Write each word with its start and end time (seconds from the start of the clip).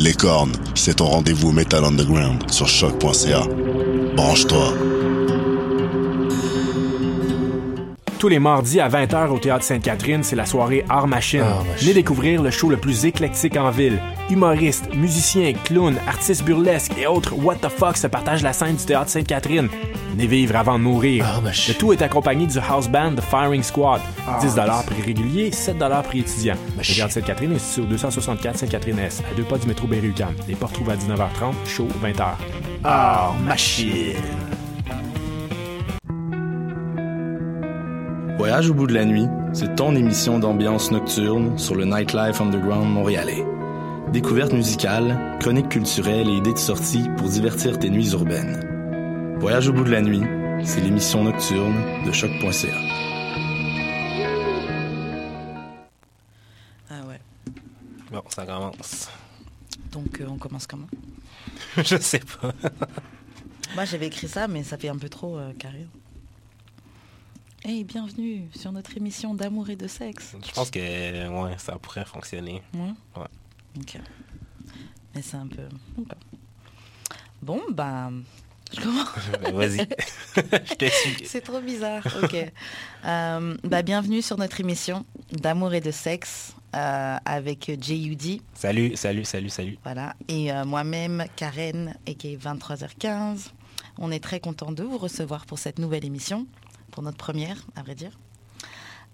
Les 0.00 0.14
cornes, 0.14 0.52
c'est 0.76 0.98
ton 0.98 1.06
rendez-vous 1.06 1.50
Metal 1.50 1.84
Underground 1.84 2.48
sur 2.52 2.68
choc.ca. 2.68 3.42
Branche-toi. 4.14 4.74
Tous 8.20 8.28
les 8.28 8.38
mardis 8.38 8.78
à 8.78 8.88
20h 8.88 9.30
au 9.30 9.40
Théâtre 9.40 9.64
Sainte-Catherine, 9.64 10.22
c'est 10.22 10.36
la 10.36 10.46
soirée 10.46 10.84
Art 10.88 11.08
Machine. 11.08 11.40
Art 11.40 11.64
Machine. 11.64 11.74
Venez 11.80 11.94
découvrir 11.94 12.42
le 12.42 12.50
show 12.52 12.70
le 12.70 12.76
plus 12.76 13.06
éclectique 13.06 13.56
en 13.56 13.70
ville. 13.70 13.98
Humoristes, 14.30 14.94
musiciens, 14.94 15.54
clowns, 15.64 15.96
artistes 16.06 16.44
burlesques 16.44 16.92
et 16.98 17.06
autres 17.06 17.32
what 17.34 17.56
the 17.56 17.68
fuck 17.68 17.96
se 17.96 18.06
partagent 18.06 18.42
la 18.42 18.52
scène 18.52 18.76
du 18.76 18.84
Théâtre 18.84 19.10
Sainte-Catherine. 19.10 19.68
Venez 20.10 20.26
vivre 20.26 20.56
avant 20.56 20.78
de 20.78 20.84
mourir. 20.84 21.24
Machine. 21.42 21.74
Le 21.74 21.78
tout 21.78 21.92
est 21.94 22.02
accompagné 22.02 22.46
du 22.46 22.58
house 22.58 22.88
band 22.88 23.14
The 23.14 23.22
Firing 23.22 23.62
Squad. 23.62 24.02
Art 24.26 24.40
10 24.40 24.54
prix 24.86 25.02
régulier, 25.02 25.50
7 25.50 25.76
prix 26.04 26.20
étudiant. 26.20 26.56
Le 26.72 26.76
Machine. 26.76 26.96
Théâtre 26.96 27.14
Sainte-Catherine 27.14 27.52
est 27.52 27.58
situé 27.58 27.82
au 27.82 27.86
264 27.86 28.58
Sainte-Catherine-S, 28.58 29.22
à 29.30 29.34
deux 29.34 29.44
pas 29.44 29.56
du 29.56 29.66
métro 29.66 29.86
Berry-UQAM. 29.86 30.34
Les 30.46 30.54
portes 30.54 30.78
ouvrent 30.78 30.92
à 30.92 30.96
19h30, 30.96 31.54
show 31.66 31.88
20h. 32.04 32.24
Ah, 32.84 33.32
machine. 33.46 34.14
Voyage 38.36 38.70
au 38.70 38.74
bout 38.74 38.86
de 38.86 38.94
la 38.94 39.04
nuit, 39.04 39.26
c'est 39.52 39.74
ton 39.74 39.96
émission 39.96 40.38
d'ambiance 40.38 40.90
nocturne 40.90 41.58
sur 41.58 41.74
le 41.74 41.86
Nightlife 41.86 42.40
Underground 42.40 42.88
montréalais. 42.88 43.44
Découvertes 44.12 44.54
musicales, 44.54 45.36
chroniques 45.38 45.68
culturelles 45.68 46.28
et 46.28 46.36
idées 46.38 46.54
de 46.54 46.58
sortie 46.58 47.04
pour 47.18 47.28
divertir 47.28 47.78
tes 47.78 47.90
nuits 47.90 48.12
urbaines. 48.12 49.36
Voyage 49.38 49.68
au 49.68 49.74
bout 49.74 49.84
de 49.84 49.90
la 49.90 50.00
nuit, 50.00 50.22
c'est 50.64 50.80
l'émission 50.80 51.24
nocturne 51.24 51.76
de 52.06 52.10
choc.ca. 52.10 52.74
Ah 56.88 57.02
ouais. 57.06 57.20
Bon, 58.10 58.22
ça 58.30 58.46
commence. 58.46 59.10
Donc 59.92 60.20
euh, 60.22 60.26
on 60.26 60.38
commence 60.38 60.66
comment? 60.66 60.88
Je 61.76 61.96
sais 61.98 62.20
pas. 62.20 62.52
Moi 63.74 63.84
j'avais 63.84 64.06
écrit 64.06 64.28
ça, 64.28 64.48
mais 64.48 64.62
ça 64.62 64.78
fait 64.78 64.88
un 64.88 64.96
peu 64.96 65.10
trop 65.10 65.36
euh, 65.36 65.52
carré. 65.52 65.86
Hey, 67.62 67.84
bienvenue 67.84 68.48
sur 68.56 68.72
notre 68.72 68.96
émission 68.96 69.34
d'amour 69.34 69.68
et 69.68 69.76
de 69.76 69.86
sexe. 69.86 70.34
Je 70.46 70.52
pense 70.52 70.70
que 70.70 70.78
ouais, 70.78 71.58
ça 71.58 71.76
pourrait 71.76 72.06
fonctionner. 72.06 72.62
Ouais. 72.72 72.94
Ouais. 73.14 73.26
Ok. 73.76 73.98
Mais 75.14 75.22
c'est 75.22 75.36
un 75.36 75.46
peu. 75.46 75.68
Bon, 77.42 77.60
bah. 77.70 78.10
Je 78.72 78.80
commence. 78.80 79.08
Vas-y. 79.52 79.78
Je 80.36 80.74
te 80.74 80.84
suis. 80.86 81.26
C'est 81.26 81.40
trop 81.40 81.60
bizarre. 81.60 82.02
Ok. 82.22 82.34
Euh, 83.04 83.56
bah, 83.64 83.82
bienvenue 83.82 84.22
sur 84.22 84.36
notre 84.36 84.60
émission 84.60 85.06
d'amour 85.32 85.72
et 85.72 85.80
de 85.80 85.90
sexe 85.90 86.54
euh, 86.76 87.16
avec 87.24 87.70
J.U.D. 87.80 88.42
Salut, 88.54 88.96
salut, 88.96 89.24
salut, 89.24 89.48
salut. 89.48 89.78
Voilà. 89.84 90.14
Et 90.28 90.52
euh, 90.52 90.64
moi-même, 90.64 91.24
Karen, 91.36 91.94
et 92.06 92.14
qui 92.14 92.34
est 92.34 92.36
23h15. 92.36 93.50
On 93.98 94.10
est 94.12 94.22
très 94.22 94.40
content 94.40 94.70
de 94.70 94.82
vous 94.82 94.98
recevoir 94.98 95.46
pour 95.46 95.58
cette 95.58 95.78
nouvelle 95.78 96.04
émission, 96.04 96.46
pour 96.90 97.02
notre 97.02 97.16
première, 97.16 97.56
à 97.74 97.82
vrai 97.82 97.94
dire. 97.94 98.12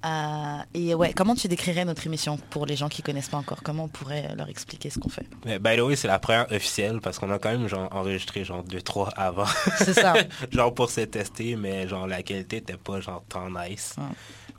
Euh, 0.05 0.59
et 0.75 0.95
ouais, 0.95 1.13
comment 1.15 1.35
tu 1.35 1.49
décrirais 1.49 1.85
notre 1.85 2.07
émission 2.07 2.37
pour 2.51 2.67
les 2.67 2.77
gens 2.77 2.89
qui 2.89 3.03
connaissent 3.03 3.29
pas 3.31 3.39
encore? 3.39 3.63
Comment 3.63 3.85
on 3.85 3.89
pourrait 3.89 4.35
leur 4.37 4.49
expliquer 4.49 4.91
ce 4.91 4.99
qu'on 4.99 5.09
fait? 5.09 5.27
Mais 5.45 5.59
by 5.59 5.77
the 5.77 5.81
way, 5.81 5.97
c'est 5.97 6.09
la 6.09 6.19
première 6.19 6.51
officielle 6.53 7.01
parce 7.01 7.19
qu'on 7.19 7.31
a 7.31 7.39
quand 7.39 7.51
même 7.51 7.69
genre, 7.69 7.89
enregistré 7.93 8.45
genre 8.45 8.63
2-3 8.65 9.11
avant. 9.17 9.47
C'est 9.79 9.95
ça. 9.95 10.15
genre 10.51 10.75
pour 10.75 10.91
se 10.91 11.01
tester, 11.03 11.57
mais 11.57 11.89
genre 11.89 12.07
la 12.07 12.23
qualité 12.23 12.59
était 12.59 12.77
pas 12.77 13.01
genre 13.01 13.23
tant 13.29 13.49
nice. 13.51 13.95
Ouais. 13.97 14.05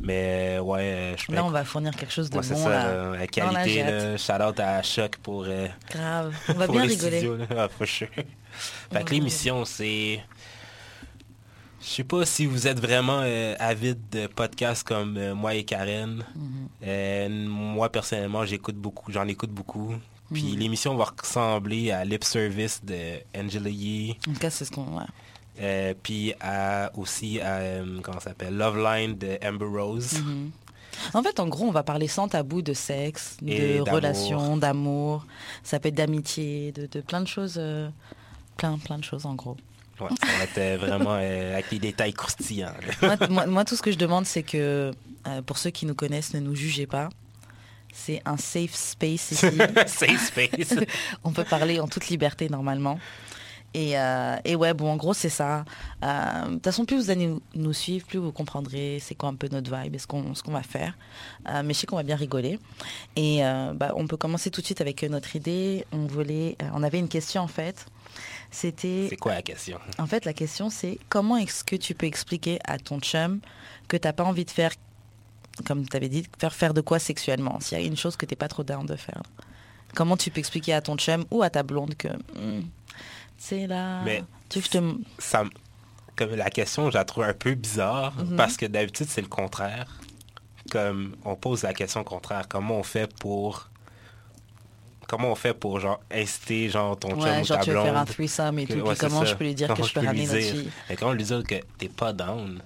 Mais 0.01 0.59
ouais, 0.59 0.81
euh, 0.81 1.15
je 1.17 1.31
Là, 1.31 1.45
on 1.45 1.49
va 1.49 1.63
fournir 1.63 1.95
quelque 1.95 2.11
chose 2.11 2.29
de 2.29 2.37
Ouais, 2.37 2.43
c'est 2.43 2.53
bon. 2.53 2.63
ça, 2.63 2.69
là. 2.69 2.85
euh, 2.87 3.17
la 3.17 3.27
qualité, 3.27 3.83
là, 3.83 4.17
shout 4.17 4.43
out 4.43 4.59
à 4.59 4.81
Choc 4.83 5.15
pour, 5.17 5.45
euh, 5.47 5.67
Grave. 5.89 6.35
On 6.49 6.53
va 6.53 6.65
pour 6.65 6.75
bien 6.75 6.83
rigoler. 6.83 7.17
studios, 7.17 7.37
là. 7.37 7.45
Ah, 7.57 7.69
for 7.69 7.87
sure. 7.87 8.07
Fait 8.91 9.03
que 9.05 9.11
l'émission, 9.11 9.63
c'est... 9.63 10.21
Je 11.85 11.91
sais 11.91 12.03
pas 12.03 12.25
si 12.25 12.47
vous 12.47 12.65
êtes 12.65 12.79
vraiment 12.79 13.19
euh, 13.21 13.53
avide 13.59 13.99
de 14.11 14.25
podcasts 14.25 14.83
comme 14.87 15.17
euh, 15.17 15.35
moi 15.35 15.53
et 15.53 15.63
Karen. 15.63 16.23
Mhm. 16.35 16.67
Euh, 16.83 17.47
moi, 17.47 17.89
personnellement, 17.91 18.43
j'écoute 18.43 18.75
beaucoup, 18.75 19.11
j'en 19.11 19.27
écoute 19.27 19.51
beaucoup. 19.51 19.93
Puis 20.33 20.43
Mhm. 20.53 20.57
l'émission 20.57 20.95
va 20.95 21.05
ressembler 21.21 21.91
à 21.91 22.03
Lip 22.03 22.23
Service 22.23 22.83
de 22.83 23.19
Angela 23.37 23.69
Yee. 23.69 24.17
En 24.27 24.33
tout 24.33 24.39
cas, 24.39 24.49
c'est 24.49 24.65
ce 24.65 24.71
qu'on. 24.71 24.87
Euh, 25.61 25.93
puis 26.01 26.33
à, 26.41 26.91
aussi 26.95 27.39
à, 27.39 27.59
comment 28.01 28.19
ça 28.19 28.29
s'appelle, 28.29 28.57
Love 28.57 28.77
Line 28.79 29.15
de 29.15 29.37
Amber 29.45 29.65
Rose. 29.65 30.13
Mhm. 30.19 30.51
En 31.13 31.21
fait, 31.21 31.39
en 31.39 31.47
gros, 31.47 31.65
on 31.65 31.71
va 31.71 31.83
parler 31.83 32.07
sans 32.07 32.27
tabou 32.27 32.63
de 32.63 32.73
sexe, 32.73 33.37
Et 33.45 33.77
de 33.77 33.81
relations, 33.91 34.57
d'amour. 34.57 35.25
Ça 35.61 35.79
peut 35.79 35.89
être 35.89 35.95
d'amitié, 35.95 36.71
de, 36.71 36.87
de 36.87 37.01
plein 37.01 37.21
de 37.21 37.27
choses. 37.27 37.61
plein, 38.57 38.77
plein 38.79 38.97
de 38.97 39.03
choses, 39.03 39.25
en 39.27 39.35
gros. 39.35 39.55
Ouais, 39.99 40.09
être 40.43 40.57
euh, 40.57 40.77
vraiment 40.77 41.15
euh, 41.19 41.53
avec 41.53 41.69
des 41.69 41.79
détails 41.79 42.13
croustillants. 42.13 42.73
moi, 43.01 43.15
moi- 43.29 43.45
moi, 43.45 43.65
tout 43.65 43.75
ce 43.75 43.81
que 43.81 43.91
je 43.91 43.97
demande, 43.97 44.25
c'est 44.25 44.43
que, 44.43 44.91
euh, 45.27 45.41
pour 45.41 45.57
ceux 45.57 45.69
qui 45.69 45.85
nous 45.85 45.95
connaissent, 45.95 46.33
ne 46.33 46.39
nous 46.41 46.55
jugez 46.55 46.85
pas. 46.85 47.09
C'est 47.93 48.21
un 48.25 48.35
safe 48.35 48.73
space 48.75 49.31
ici. 49.31 49.47
Safe 49.87 50.19
space. 50.27 50.75
on 51.23 51.31
peut 51.31 51.45
parler 51.45 51.79
en 51.79 51.87
toute 51.87 52.09
liberté 52.09 52.49
normalement. 52.49 52.99
Et, 53.73 53.97
euh, 53.97 54.35
et 54.45 54.55
ouais, 54.55 54.73
bon, 54.73 54.89
en 54.91 54.95
gros, 54.97 55.13
c'est 55.13 55.29
ça. 55.29 55.63
Euh, 56.03 56.45
De 56.47 56.53
toute 56.55 56.63
façon, 56.65 56.83
plus 56.85 56.97
vous 56.97 57.09
allez 57.09 57.27
nous, 57.27 57.41
nous 57.55 57.73
suivre, 57.73 58.05
plus 58.05 58.19
vous 58.19 58.31
comprendrez 58.33 58.99
c'est 59.01 59.15
quoi 59.15 59.29
un 59.29 59.35
peu 59.35 59.47
notre 59.51 59.73
vibe 59.73 59.95
et 59.95 59.97
ce 59.97 60.07
qu'on 60.07 60.33
qu'on 60.33 60.51
va 60.51 60.63
faire. 60.63 60.97
Mais 61.45 61.73
je 61.73 61.79
sais 61.79 61.87
qu'on 61.87 61.95
va 61.97 62.03
bien 62.03 62.15
rigoler. 62.17 62.59
Et 63.15 63.39
bah, 63.75 63.93
on 63.95 64.07
peut 64.07 64.17
commencer 64.17 64.49
tout 64.51 64.59
de 64.61 64.65
suite 64.65 64.81
avec 64.81 65.03
notre 65.03 65.35
idée. 65.37 65.85
On 65.93 66.05
voulait, 66.05 66.57
on 66.73 66.83
avait 66.83 66.99
une 66.99 67.09
question 67.09 67.41
en 67.41 67.47
fait. 67.47 67.85
C'était 68.55 69.07
C'est 69.09 69.17
quoi 69.17 69.33
la 69.33 69.41
question? 69.41 69.79
en 69.99 70.07
fait, 70.07 70.23
la 70.25 70.33
question, 70.33 70.69
c'est 70.69 70.97
comment 71.09 71.35
est-ce 71.37 71.63
que 71.63 71.75
tu 71.75 71.93
peux 71.93 72.05
expliquer 72.05 72.59
à 72.63 72.77
ton 72.77 72.99
chum 72.99 73.41
que 73.89 73.97
t'as 73.97 74.13
pas 74.13 74.23
envie 74.23 74.45
de 74.45 74.51
faire, 74.51 74.71
comme 75.65 75.87
tu 75.87 75.95
avais 75.97 76.07
dit, 76.09 76.25
faire 76.39 76.53
faire 76.53 76.73
de 76.73 76.81
quoi 76.81 76.97
sexuellement? 76.99 77.59
S'il 77.59 77.77
y 77.79 77.83
a 77.83 77.85
une 77.85 77.97
chose 77.97 78.15
que 78.15 78.25
t'es 78.25 78.35
pas 78.37 78.47
trop 78.47 78.63
down 78.63 78.85
de 78.85 78.95
faire. 78.95 79.21
Comment 79.93 80.15
tu 80.17 80.31
peux 80.31 80.39
expliquer 80.39 80.73
à 80.73 80.81
ton 80.81 80.97
chum 80.97 81.25
ou 81.31 81.43
à 81.43 81.49
ta 81.49 81.63
blonde 81.63 81.95
que, 81.95 82.07
hmm, 82.07 82.63
c'est 83.37 83.67
là, 83.67 84.01
Mais- 84.03 84.23
tu 84.49 84.59
veux 84.59 84.65
que 84.67 84.71
je 84.73 84.79
te... 84.79 85.21
ça 85.21 85.43
comme 86.17 86.33
la 86.35 86.49
question, 86.49 86.89
je 86.89 86.95
la 86.97 87.03
trouve 87.03 87.25
un 87.25 87.33
peu 87.33 87.55
bizarre 87.55 88.13
Mhm. 88.15 88.37
parce 88.37 88.55
que 88.55 88.65
d'habitude, 88.65 89.07
c'est 89.09 89.19
le 89.21 89.27
contraire. 89.27 89.99
Comme 90.71 91.15
on 91.25 91.35
pose 91.35 91.63
la 91.63 91.73
question 91.73 92.05
contraire, 92.05 92.47
comment 92.47 92.77
on 92.79 92.83
fait 92.83 93.13
pour 93.19 93.69
comment 95.07 95.31
on 95.31 95.35
fait 95.35 95.53
pour 95.53 95.79
genre 95.79 95.99
inciter 96.11 96.69
genre 96.69 96.97
ton 96.97 97.09
chum 97.09 97.19
Ouais, 97.21 97.41
ou 97.41 97.45
genre 97.45 97.57
ta 97.59 97.63
tu 97.63 97.69
veux 97.71 97.81
faire 97.81 97.97
un 97.97 98.05
threesome 98.05 98.59
et 98.59 98.65
que- 98.65 98.73
tout, 98.73 98.79
ouais, 98.79 98.85
puis 98.85 98.95
c'est 98.95 99.07
comment 99.07 99.19
ça. 99.21 99.25
je 99.25 99.35
peux 99.35 99.43
lui 99.43 99.55
dire 99.55 99.67
Comment 99.67 99.81
que 99.81 99.87
je 99.87 99.93
peux 99.93 100.05
ramener 100.05 100.25
notre 100.27 100.39
fille? 100.39 100.69
Mais 100.89 100.95
comment 100.95 101.13
lui 101.13 101.23
dire 101.23 101.43
que 101.43 101.55
t'es 101.77 101.89
pas 101.89 102.13
down? 102.13 102.61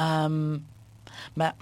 Euh, 0.00 0.58
bah, 1.36 1.54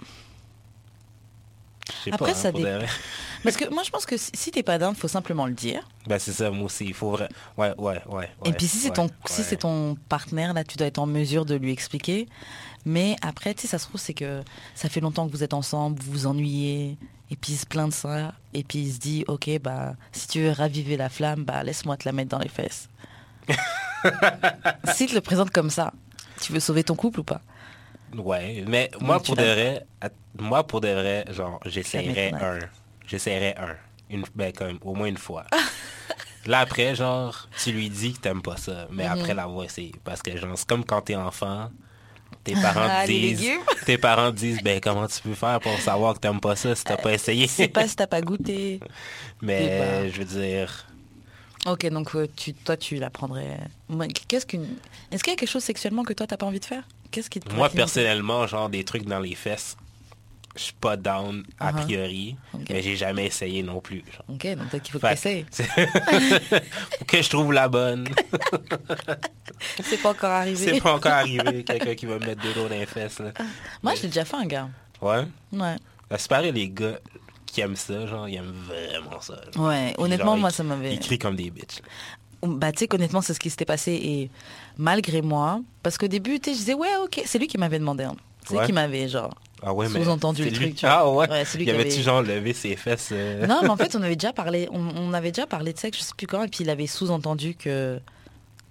Je 1.87 1.91
sais 2.05 2.13
Après, 2.13 2.31
pas, 2.31 2.37
hein, 2.37 2.41
ça 2.41 2.51
pour 2.51 2.59
dé- 2.61 2.65
de 2.67 2.75
vrai. 2.77 2.87
parce 3.43 3.57
que 3.57 3.69
moi, 3.73 3.83
je 3.83 3.89
pense 3.89 4.05
que 4.05 4.17
si, 4.17 4.31
si 4.33 4.51
t'es 4.51 4.63
pas 4.63 4.77
down, 4.77 4.95
faut 4.95 5.07
simplement 5.07 5.45
le 5.45 5.53
dire. 5.53 5.87
Ben 6.07 6.17
c'est 6.19 6.31
ça, 6.31 6.49
moi 6.49 6.65
aussi, 6.65 6.85
il 6.85 6.93
faut 6.93 7.11
vrai. 7.11 7.27
Ouais, 7.57 7.73
ouais, 7.77 8.01
ouais. 8.07 8.29
Et 8.45 8.53
puis 8.53 8.67
si 8.67 8.77
c'est 8.77 8.87
ouais, 8.89 8.93
ton 8.95 9.09
si 9.25 9.43
c'est 9.43 9.57
ton 9.57 9.95
partenaire 10.09 10.53
là, 10.53 10.63
tu 10.63 10.77
dois 10.77 10.87
être 10.87 10.99
en 10.99 11.05
mesure 11.05 11.45
de 11.45 11.55
lui 11.55 11.71
expliquer. 11.71 12.27
Mais 12.85 13.15
après, 13.21 13.53
tu 13.53 13.61
sais, 13.63 13.67
ça 13.67 13.77
se 13.77 13.85
trouve 13.87 13.99
c'est 14.01 14.13
que 14.15 14.41
ça 14.73 14.89
fait 14.89 15.01
longtemps 15.01 15.27
que 15.27 15.31
vous 15.31 15.43
êtes 15.43 15.53
ensemble, 15.53 15.99
vous 16.01 16.11
vous 16.11 16.25
ennuyez, 16.27 16.97
et 17.31 17.35
puis 17.35 17.53
il 17.53 17.57
se 17.57 17.65
plaint 17.65 17.89
de 17.89 17.93
ça, 17.93 18.33
et 18.53 18.63
puis 18.63 18.79
il 18.79 18.93
se 18.93 18.99
dit, 18.99 19.23
ok, 19.27 19.49
bah 19.61 19.95
si 20.11 20.27
tu 20.27 20.41
veux 20.41 20.51
raviver 20.51 20.97
la 20.97 21.09
flamme, 21.09 21.43
bah 21.45 21.63
laisse-moi 21.63 21.97
te 21.97 22.07
la 22.07 22.11
mettre 22.11 22.29
dans 22.29 22.39
les 22.39 22.49
fesses. 22.49 22.89
S'il 24.85 25.07
te 25.09 25.15
le 25.15 25.21
présente 25.21 25.51
comme 25.51 25.69
ça, 25.69 25.93
tu 26.41 26.53
veux 26.53 26.59
sauver 26.59 26.83
ton 26.83 26.95
couple 26.95 27.21
ou 27.21 27.23
pas? 27.23 27.41
Ouais, 28.15 28.63
mais 28.67 28.91
moi 28.99 29.21
pour 29.21 29.35
de 29.35 29.43
vrai, 29.43 29.85
moi 30.37 30.65
pour 30.67 30.81
de 30.81 30.89
vrai, 30.89 31.25
genre 31.29 31.59
j'essayerais 31.65 32.33
un, 32.33 32.59
j'essayerais 33.07 33.55
un, 33.57 33.75
une, 34.09 34.25
ben 34.35 34.51
comme 34.51 34.77
au 34.81 34.93
moins 34.95 35.07
une 35.07 35.17
fois. 35.17 35.45
Là 36.45 36.59
après, 36.61 36.95
genre 36.95 37.47
tu 37.63 37.71
lui 37.71 37.89
dis 37.89 38.13
que 38.13 38.19
t'aimes 38.19 38.41
pas 38.41 38.57
ça, 38.57 38.87
mais 38.91 39.05
Mhm. 39.05 39.11
après 39.11 39.33
l'avoir 39.33 39.63
essayé, 39.63 39.93
parce 40.03 40.21
que 40.21 40.35
genre 40.35 40.57
c'est 40.57 40.67
comme 40.67 40.83
quand 40.83 41.01
t'es 41.03 41.15
enfant, 41.15 41.69
tes 42.43 42.53
parents 42.53 42.87
Ah, 42.89 43.05
disent, 43.05 43.43
tes 43.85 43.97
parents 43.97 44.31
te 44.31 44.37
disent 44.37 44.61
ben 44.63 44.79
comment 44.81 45.07
tu 45.07 45.21
peux 45.21 45.33
faire 45.35 45.59
pour 45.59 45.77
savoir 45.79 46.15
que 46.15 46.19
t'aimes 46.19 46.39
pas 46.39 46.55
ça 46.55 46.75
si 46.75 46.83
t'as 46.83 46.97
pas 46.97 47.13
essayé? 47.13 47.47
C'est 47.47 47.67
pas 47.67 47.87
si 47.87 47.95
t'as 47.95 48.07
pas 48.07 48.21
goûté. 48.21 48.79
mais 49.41 49.79
bah. 49.79 50.09
je 50.09 50.17
veux 50.19 50.25
dire, 50.25 50.87
Ok, 51.67 51.87
donc 51.89 52.15
euh, 52.15 52.27
tu, 52.35 52.53
toi, 52.53 52.75
tu 52.75 52.95
la 52.95 53.09
prendrais. 53.09 53.59
Moi, 53.87 54.07
Qu'est-ce 54.27 54.45
qu'une. 54.47 54.65
Est-ce 55.11 55.23
qu'il 55.23 55.31
y 55.31 55.35
a 55.35 55.37
quelque 55.37 55.49
chose 55.49 55.63
sexuellement 55.63 56.03
que 56.03 56.13
toi, 56.13 56.25
t'as 56.25 56.37
pas 56.37 56.47
envie 56.47 56.59
de 56.59 56.65
faire? 56.65 56.83
Qu'est-ce 57.11 57.29
qui 57.29 57.39
te 57.39 57.53
Moi, 57.53 57.69
personnellement, 57.69 58.47
genre 58.47 58.69
des 58.69 58.83
trucs 58.83 59.05
dans 59.05 59.19
les 59.19 59.35
fesses, 59.35 59.77
je 60.55 60.61
suis 60.61 60.73
pas 60.73 60.97
down 60.97 61.43
a 61.59 61.71
Uh-huh. 61.71 61.83
priori, 61.85 62.35
Ok. 62.53 62.61
mais 62.69 62.81
j'ai 62.81 62.95
jamais 62.95 63.25
essayé 63.27 63.63
non 63.63 63.79
plus. 63.79 64.03
genre. 64.11 64.25
Ok, 64.29 64.47
donc 64.57 64.69
peut-être 64.69 64.83
qu'il 64.83 64.91
faut 64.93 64.99
que 64.99 65.15
Fait- 65.15 65.45
c'est- 65.49 65.63
Faut 66.99 67.05
que 67.05 67.21
je 67.21 67.29
trouve 67.29 67.53
la 67.53 67.67
bonne. 67.69 68.07
C'est 69.83 70.01
pas 70.01 70.09
encore 70.11 70.31
arrivé. 70.31 70.55
C'est 70.73 70.81
pas 70.81 70.93
encore 70.95 71.11
arrivé, 71.11 71.63
quelqu'un 71.63 71.95
qui 71.95 72.05
va 72.05 72.17
me 72.19 72.25
mettre 72.25 72.41
de 72.41 72.53
l'eau 72.53 72.67
dans 72.67 72.75
les 72.75 72.85
fesses. 72.85 73.19
Là. 73.19 73.31
Moi, 73.83 73.95
je 73.95 74.01
l'ai 74.03 74.07
déjà 74.07 74.25
fait, 74.25 74.35
un 74.37 74.45
gars. 74.45 74.69
Ouais? 75.01 75.25
Ouais. 75.53 75.75
C'est 76.17 76.27
pareil, 76.27 76.51
les 76.51 76.69
gars 76.69 76.99
qui 77.45 77.61
aiment 77.61 77.75
ça, 77.75 78.05
genre, 78.07 78.27
ils 78.27 78.35
aiment 78.35 78.53
vraiment 78.65 79.21
ça. 79.21 79.35
genre. 79.53 79.65
Ouais, 79.67 79.93
honnêtement, 79.97 80.31
genre, 80.31 80.37
moi, 80.37 80.49
ils- 80.49 80.53
ça 80.55 80.63
m'avait. 80.63 80.93
Ils 80.93 80.99
crient 80.99 81.19
comme 81.19 81.35
des 81.35 81.49
bitches. 81.51 81.81
là. 81.81 82.47
Bah, 82.47 82.71
tu 82.71 82.79
sais 82.79 82.87
qu'honnêtement, 82.87 83.21
c'est 83.21 83.33
ce 83.35 83.39
qui 83.39 83.49
s'était 83.51 83.65
passé. 83.65 83.91
Et 83.93 84.29
malgré 84.77 85.21
moi, 85.21 85.61
parce 85.83 85.97
qu'au 85.99 86.07
début, 86.07 86.39
tu 86.39 86.49
sais, 86.49 86.53
je 86.55 86.59
disais, 86.59 86.73
ouais, 86.73 86.95
ok. 87.03 87.21
C'est 87.25 87.37
lui 87.37 87.47
qui 87.47 87.57
m'avait 87.59 87.77
demandé. 87.79 88.03
hein. 88.05 88.15
C'est 88.45 88.55
Ouais. 88.55 88.61
lui 88.61 88.65
qui 88.67 88.73
m'avait, 88.73 89.07
genre. 89.07 89.33
Ah 89.63 89.73
ouais, 89.73 89.87
mais 89.89 90.03
Sous-entendu 90.03 90.43
c'est 90.43 90.49
le 90.49 90.57
lui- 90.57 90.65
truc, 90.67 90.75
tu 90.77 90.85
vois. 90.87 90.95
Ah 90.95 91.09
ouais, 91.11 91.45
c'est 91.45 91.59
il 91.61 91.69
avait- 91.69 91.89
genre 91.91 92.21
levé 92.21 92.53
ses 92.53 92.75
fesses 92.75 93.09
euh, 93.11 93.45
Non, 93.45 93.59
mais 93.61 93.69
en 93.69 93.77
fait, 93.77 93.95
on 93.95 94.01
avait 94.01 94.15
déjà 94.15 94.33
parlé, 94.33 94.67
on, 94.71 94.79
on 94.97 95.13
avait 95.13 95.31
déjà 95.31 95.45
parlé 95.45 95.71
de 95.73 95.77
sexe, 95.77 95.99
je 95.99 96.03
sais 96.03 96.13
plus 96.17 96.27
quand, 96.27 96.43
et 96.43 96.47
puis 96.47 96.63
il 96.63 96.69
avait 96.69 96.87
sous-entendu 96.87 97.53
que, 97.55 97.99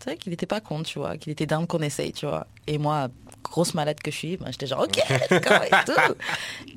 tu 0.01 0.11
sais, 0.11 0.17
qu'il 0.17 0.33
était 0.33 0.47
pas 0.47 0.61
con, 0.61 0.83
tu 0.83 0.99
vois, 0.99 1.17
qu'il 1.17 1.31
était 1.33 1.47
down 1.47 1.67
qu'on 1.67 1.79
essaye, 1.81 2.13
tu 2.13 2.27
vois. 2.27 2.47
Et 2.67 2.79
moi, 2.79 3.07
grosse 3.45 3.75
malade 3.75 4.01
que 4.03 4.11
je 4.11 4.17
suis, 4.17 4.37
ben, 4.37 4.47
j'étais 4.51 4.67
genre, 4.67 4.81
ok, 4.83 4.97
let's 5.11 5.29
go 5.31 5.55
et 5.65 5.85
tout. 5.87 6.15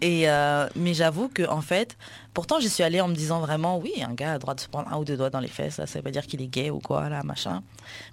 Et, 0.02 0.30
euh, 0.30 0.68
mais 0.76 0.94
j'avoue 0.94 1.28
que, 1.30 1.48
en 1.50 1.62
fait, 1.62 1.98
pourtant, 2.36 2.60
j'y 2.60 2.70
suis 2.70 2.84
allée 2.84 3.02
en 3.02 3.08
me 3.08 3.16
disant 3.16 3.40
vraiment, 3.40 3.80
oui, 3.80 3.94
un 4.08 4.14
gars 4.14 4.32
a 4.32 4.34
le 4.34 4.40
droit 4.40 4.54
de 4.54 4.60
se 4.60 4.68
prendre 4.68 4.94
un 4.94 4.98
ou 4.98 5.06
deux 5.06 5.18
doigts 5.18 5.30
dans 5.32 5.40
les 5.40 5.48
fesses, 5.48 5.76
ça, 5.76 5.88
ça 5.88 5.98
veut 6.00 6.04
pas 6.04 6.12
dire 6.12 6.28
qu'il 6.28 6.42
est 6.42 6.48
gay 6.48 6.70
ou 6.70 6.80
quoi, 6.80 7.10
là, 7.10 7.22
machin. 7.24 7.64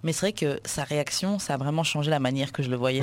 Mais 0.03 0.13
c'est 0.15 0.21
vrai 0.21 0.33
que 0.33 0.61
sa 0.65 0.85
réaction, 0.85 1.39
ça 1.39 1.55
a 1.55 1.57
vraiment 1.59 1.85
changé 1.85 2.11
la 2.11 2.21
manière 2.21 2.53
que 2.53 2.63
je 2.63 2.71
le 2.71 2.77
voyais. 2.77 3.03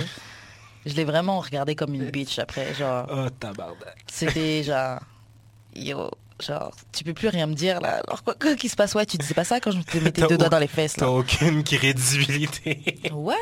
Je 0.85 0.93
l'ai 0.93 1.03
vraiment 1.03 1.39
regardé 1.39 1.75
comme 1.75 1.93
une 1.93 2.09
bitch 2.09 2.39
après, 2.39 2.73
genre. 2.73 3.07
Oh, 3.11 3.29
tabarnak. 3.29 4.05
C'était 4.07 4.63
genre, 4.63 4.99
yo, 5.75 6.09
genre, 6.41 6.73
tu 6.91 7.03
peux 7.03 7.13
plus 7.13 7.27
rien 7.29 7.47
me 7.47 7.53
dire 7.53 7.81
là. 7.81 8.01
Alors 8.07 8.23
quoi, 8.23 8.35
quoi 8.39 8.55
qu'il 8.55 8.69
se 8.69 8.75
passe, 8.75 8.95
ouais, 8.95 9.05
tu 9.05 9.17
disais 9.17 9.33
pas 9.33 9.43
ça 9.43 9.59
quand 9.59 9.71
je 9.71 9.81
te 9.81 9.97
mettais 9.97 10.27
deux 10.27 10.37
doigts 10.37 10.49
dans 10.49 10.59
les 10.59 10.67
fesses 10.67 10.93
T'as 10.93 11.07
aucune 11.07 11.63
crédibilité. 11.63 12.95
What? 13.11 13.35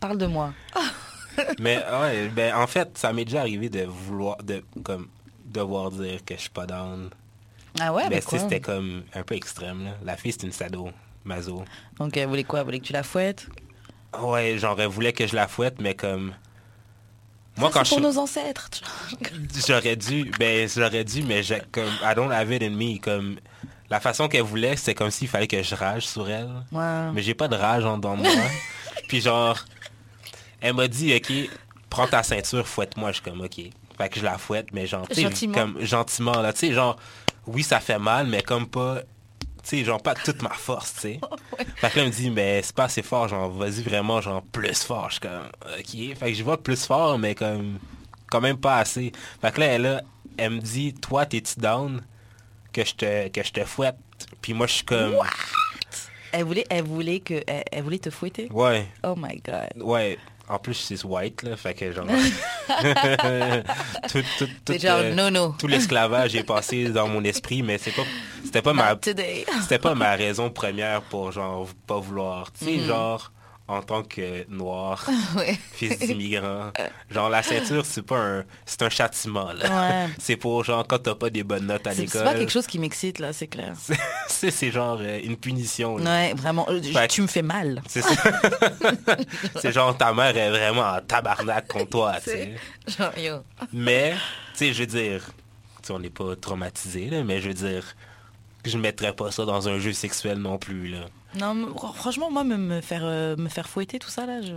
Parle 0.00 0.18
de 0.18 0.26
moi. 0.26 0.52
mais 1.58 1.78
ouais, 2.00 2.28
ben 2.28 2.54
en 2.54 2.66
fait, 2.66 2.96
ça 2.96 3.12
m'est 3.12 3.24
déjà 3.24 3.40
arrivé 3.40 3.68
de 3.68 3.84
vouloir, 3.84 4.36
de 4.42 4.62
comme 4.82 5.08
devoir 5.44 5.90
dire 5.90 6.24
que 6.24 6.34
je 6.34 6.40
suis 6.42 6.50
pas 6.50 6.66
down. 6.66 7.10
Ah 7.80 7.92
ouais, 7.92 8.08
mais 8.08 8.20
sais, 8.20 8.26
quoi? 8.26 8.38
c'était 8.38 8.60
comme 8.60 9.04
un 9.14 9.22
peu 9.22 9.34
extrême, 9.34 9.84
là. 9.84 9.90
La 10.02 10.16
fille, 10.16 10.32
c'est 10.32 10.44
une 10.44 10.52
sado, 10.52 10.88
mazo. 11.24 11.64
Donc 11.98 12.16
elle 12.16 12.28
voulait 12.28 12.44
quoi? 12.44 12.60
Elle 12.60 12.64
voulait 12.64 12.80
que 12.80 12.86
tu 12.86 12.92
la 12.92 13.02
fouettes? 13.02 13.48
Ouais, 14.22 14.58
genre, 14.58 14.80
elle 14.80 14.88
voulait 14.88 15.12
que 15.12 15.26
je 15.26 15.34
la 15.34 15.48
fouette, 15.48 15.80
mais 15.80 15.94
comme... 15.94 16.32
Moi, 17.58 17.70
Ça, 17.70 17.78
quand 17.78 17.84
c'est 17.84 17.96
je... 17.96 18.00
pour 18.02 18.12
nos 18.12 18.18
ancêtres. 18.18 18.68
tu 18.70 18.84
vois. 18.84 19.28
J'aurais 19.66 19.96
dû, 19.96 20.30
ben 20.38 20.68
j'aurais 20.68 21.04
dû, 21.04 21.22
mais 21.22 21.42
j'ai 21.42 21.62
comme 21.72 21.90
I 22.02 22.14
don't 22.14 22.30
have 22.30 22.52
it 22.52 22.62
in 22.62 22.70
me. 22.70 22.98
Comme 22.98 23.36
la 23.88 23.98
façon 23.98 24.28
qu'elle 24.28 24.42
voulait, 24.42 24.76
c'est 24.76 24.94
comme 24.94 25.10
s'il 25.10 25.26
fallait 25.28 25.46
que 25.46 25.62
je 25.62 25.74
rage 25.74 26.06
sur 26.06 26.28
elle. 26.28 26.50
Mais 27.14 27.22
j'ai 27.22 27.32
pas 27.34 27.48
de 27.48 27.56
rage 27.56 27.84
en 27.86 27.96
dedans 27.96 28.16
de 28.16 28.22
moi. 28.22 28.30
Puis 29.08 29.22
genre, 29.22 29.56
elle 30.60 30.74
m'a 30.74 30.86
dit, 30.86 31.14
ok, 31.16 31.32
prends 31.88 32.06
ta 32.06 32.22
ceinture, 32.22 32.68
fouette-moi. 32.68 33.10
Je 33.12 33.22
suis 33.22 33.22
comme, 33.24 33.40
ok. 33.40 33.54
Fait 33.96 34.08
que 34.10 34.20
je 34.20 34.24
la 34.24 34.36
fouette, 34.36 34.66
mais 34.74 34.86
genre, 34.86 35.06
Gentiment. 35.10 35.54
comme 35.54 35.80
gentiment 35.82 36.42
là, 36.42 36.52
tu 36.52 36.58
sais, 36.58 36.72
genre, 36.74 36.98
oui, 37.46 37.62
ça 37.62 37.80
fait 37.80 37.98
mal, 37.98 38.26
mais 38.26 38.42
comme 38.42 38.66
pas, 38.66 38.98
tu 39.66 39.78
sais, 39.78 39.84
genre 39.84 40.00
pas 40.00 40.14
toute 40.14 40.42
ma 40.42 40.50
force, 40.50 40.94
tu 40.94 41.00
sais. 41.00 41.20
Fait 41.76 41.90
que 41.90 41.96
là, 41.96 42.02
elle 42.04 42.10
me 42.10 42.14
dit, 42.14 42.30
mais 42.30 42.62
c'est 42.62 42.74
pas 42.74 42.84
assez 42.84 43.02
fort, 43.02 43.26
genre, 43.26 43.50
vas-y 43.50 43.82
vraiment, 43.82 44.20
genre, 44.20 44.40
plus 44.40 44.82
fort. 44.84 45.06
Je 45.08 45.14
suis 45.14 45.20
comme, 45.20 45.48
ok. 45.64 46.16
Fait 46.16 46.32
que 46.32 46.34
je 46.34 46.44
vois 46.44 46.62
plus 46.62 46.86
fort, 46.86 47.18
mais 47.18 47.34
comme, 47.34 47.78
quand 48.30 48.40
même 48.40 48.58
pas 48.58 48.78
assez. 48.78 49.10
Fait 49.40 49.52
que 49.52 49.60
là, 49.60 50.00
elle, 50.36 50.50
me 50.50 50.60
dit, 50.60 50.94
toi, 50.94 51.26
t'es-tu 51.26 51.58
down? 51.58 52.00
Que 52.72 52.84
je 52.84 52.94
te, 52.94 53.28
que 53.28 53.42
je 53.42 53.52
te 53.52 53.64
fouette? 53.64 53.96
Puis 54.40 54.54
moi, 54.54 54.66
je 54.66 54.74
suis 54.74 54.84
comme, 54.84 55.16
Elle 56.30 56.44
voulait, 56.44 56.66
elle 56.70 56.84
voulait 56.84 57.20
que, 57.20 57.42
elle, 57.46 57.64
elle 57.72 57.82
voulait 57.82 57.98
te 57.98 58.10
fouetter? 58.10 58.48
ouais. 58.52 58.86
Oh 59.02 59.14
my 59.16 59.40
god. 59.44 59.82
Ouais, 59.82 60.18
en 60.48 60.58
plus 60.58 60.74
c'est 60.74 61.02
white 61.04 61.42
là, 61.42 61.56
fait 61.56 61.74
que 61.74 61.90
genre 61.92 62.06
tout, 64.08 64.22
tout, 64.38 64.46
tout, 64.64 64.72
C'est 64.72 64.78
genre 64.80 64.98
euh, 65.00 65.14
no 65.14 65.30
no. 65.30 65.54
tout 65.58 65.66
l'esclavage 65.66 66.34
est 66.36 66.44
passé 66.44 66.88
dans 66.90 67.08
mon 67.08 67.22
esprit, 67.24 67.62
mais 67.62 67.78
c'est 67.78 67.90
pas 67.94 68.02
c'était 68.44 68.62
pas 68.62 68.72
ma 68.72 68.90
Not 68.90 68.96
today. 69.00 69.44
c'était 69.62 69.78
pas 69.78 69.94
ma 69.94 70.12
raison 70.14 70.50
première 70.50 71.02
pour 71.02 71.32
genre 71.32 71.66
pas 71.86 71.98
vouloir. 71.98 72.52
Tu 72.52 72.64
sais 72.64 72.76
Mhm. 72.76 72.86
genre 72.86 73.32
en 73.68 73.82
tant 73.82 74.02
que 74.04 74.48
noir, 74.48 75.04
Ouais. 75.36 75.58
fils 75.72 75.98
d'immigrant, 75.98 76.70
genre 77.10 77.28
la 77.28 77.42
ceinture 77.42 77.84
c'est 77.84 78.02
pas 78.02 78.16
un 78.18 78.44
c'est 78.64 78.82
un 78.82 78.88
châtiment 78.88 79.52
là. 79.52 79.68
Ouais. 80.06 80.12
C'est 80.20 80.36
pour 80.36 80.62
genre 80.64 80.86
quand 80.86 80.98
t'as 81.00 81.14
pas 81.16 81.30
des 81.30 81.42
bonnes 81.42 81.66
notes 81.66 81.84
à 81.86 81.90
C'est 81.92 82.06
c'est 82.06 82.18
pas 82.18 82.24
l'école. 82.26 82.38
quelque 82.40 82.52
chose 82.52 82.66
qui 82.68 82.78
m'excite 82.78 83.18
là, 83.18 83.32
c'est 83.32 83.48
clair. 83.48 83.72
C'est 84.28 84.50
c'est 84.50 84.70
genre 84.70 84.98
euh, 85.00 85.18
une 85.24 85.36
punition. 85.36 85.98
là. 85.98 86.04
Ouais, 86.10 86.34
vraiment. 86.34 86.66
euh, 86.68 86.80
Fait 86.82 87.08
Tu 87.08 87.22
me 87.22 87.26
fais 87.26 87.42
mal. 87.42 87.82
C'est 87.88 88.02
ça. 88.02 88.12
c'est 89.60 89.72
genre 89.72 89.96
ta 89.96 90.12
mère 90.12 90.36
est 90.36 90.50
vraiment 90.50 90.82
en 90.82 91.00
tabarnak 91.00 91.66
contre 91.68 91.90
toi, 91.90 92.14
tu 92.22 92.30
sais. 92.30 92.54
Genre 92.86 93.18
yo. 93.18 93.36
Mais, 93.72 94.12
tu 94.52 94.58
sais, 94.58 94.72
je 94.72 94.80
veux 94.80 94.86
dire, 94.86 95.22
on 95.90 95.98
n'est 95.98 96.10
pas 96.10 96.34
traumatisé, 96.36 97.08
là, 97.10 97.22
mais 97.24 97.40
je 97.40 97.48
veux 97.48 97.54
dire, 97.54 97.84
je 98.64 98.76
mettrais 98.78 99.12
pas 99.14 99.30
ça 99.30 99.44
dans 99.44 99.68
un 99.68 99.78
jeu 99.78 99.92
sexuel 99.92 100.38
non 100.38 100.58
plus, 100.58 100.88
là. 100.88 101.06
Non, 101.38 101.74
franchement, 101.94 102.30
moi, 102.30 102.44
me, 102.44 102.56
me 102.56 102.80
faire, 102.80 103.02
euh, 103.04 103.36
me 103.36 103.48
faire 103.48 103.68
fouetter, 103.68 103.98
tout 103.98 104.10
ça, 104.10 104.26
là, 104.26 104.40
je 104.42 104.54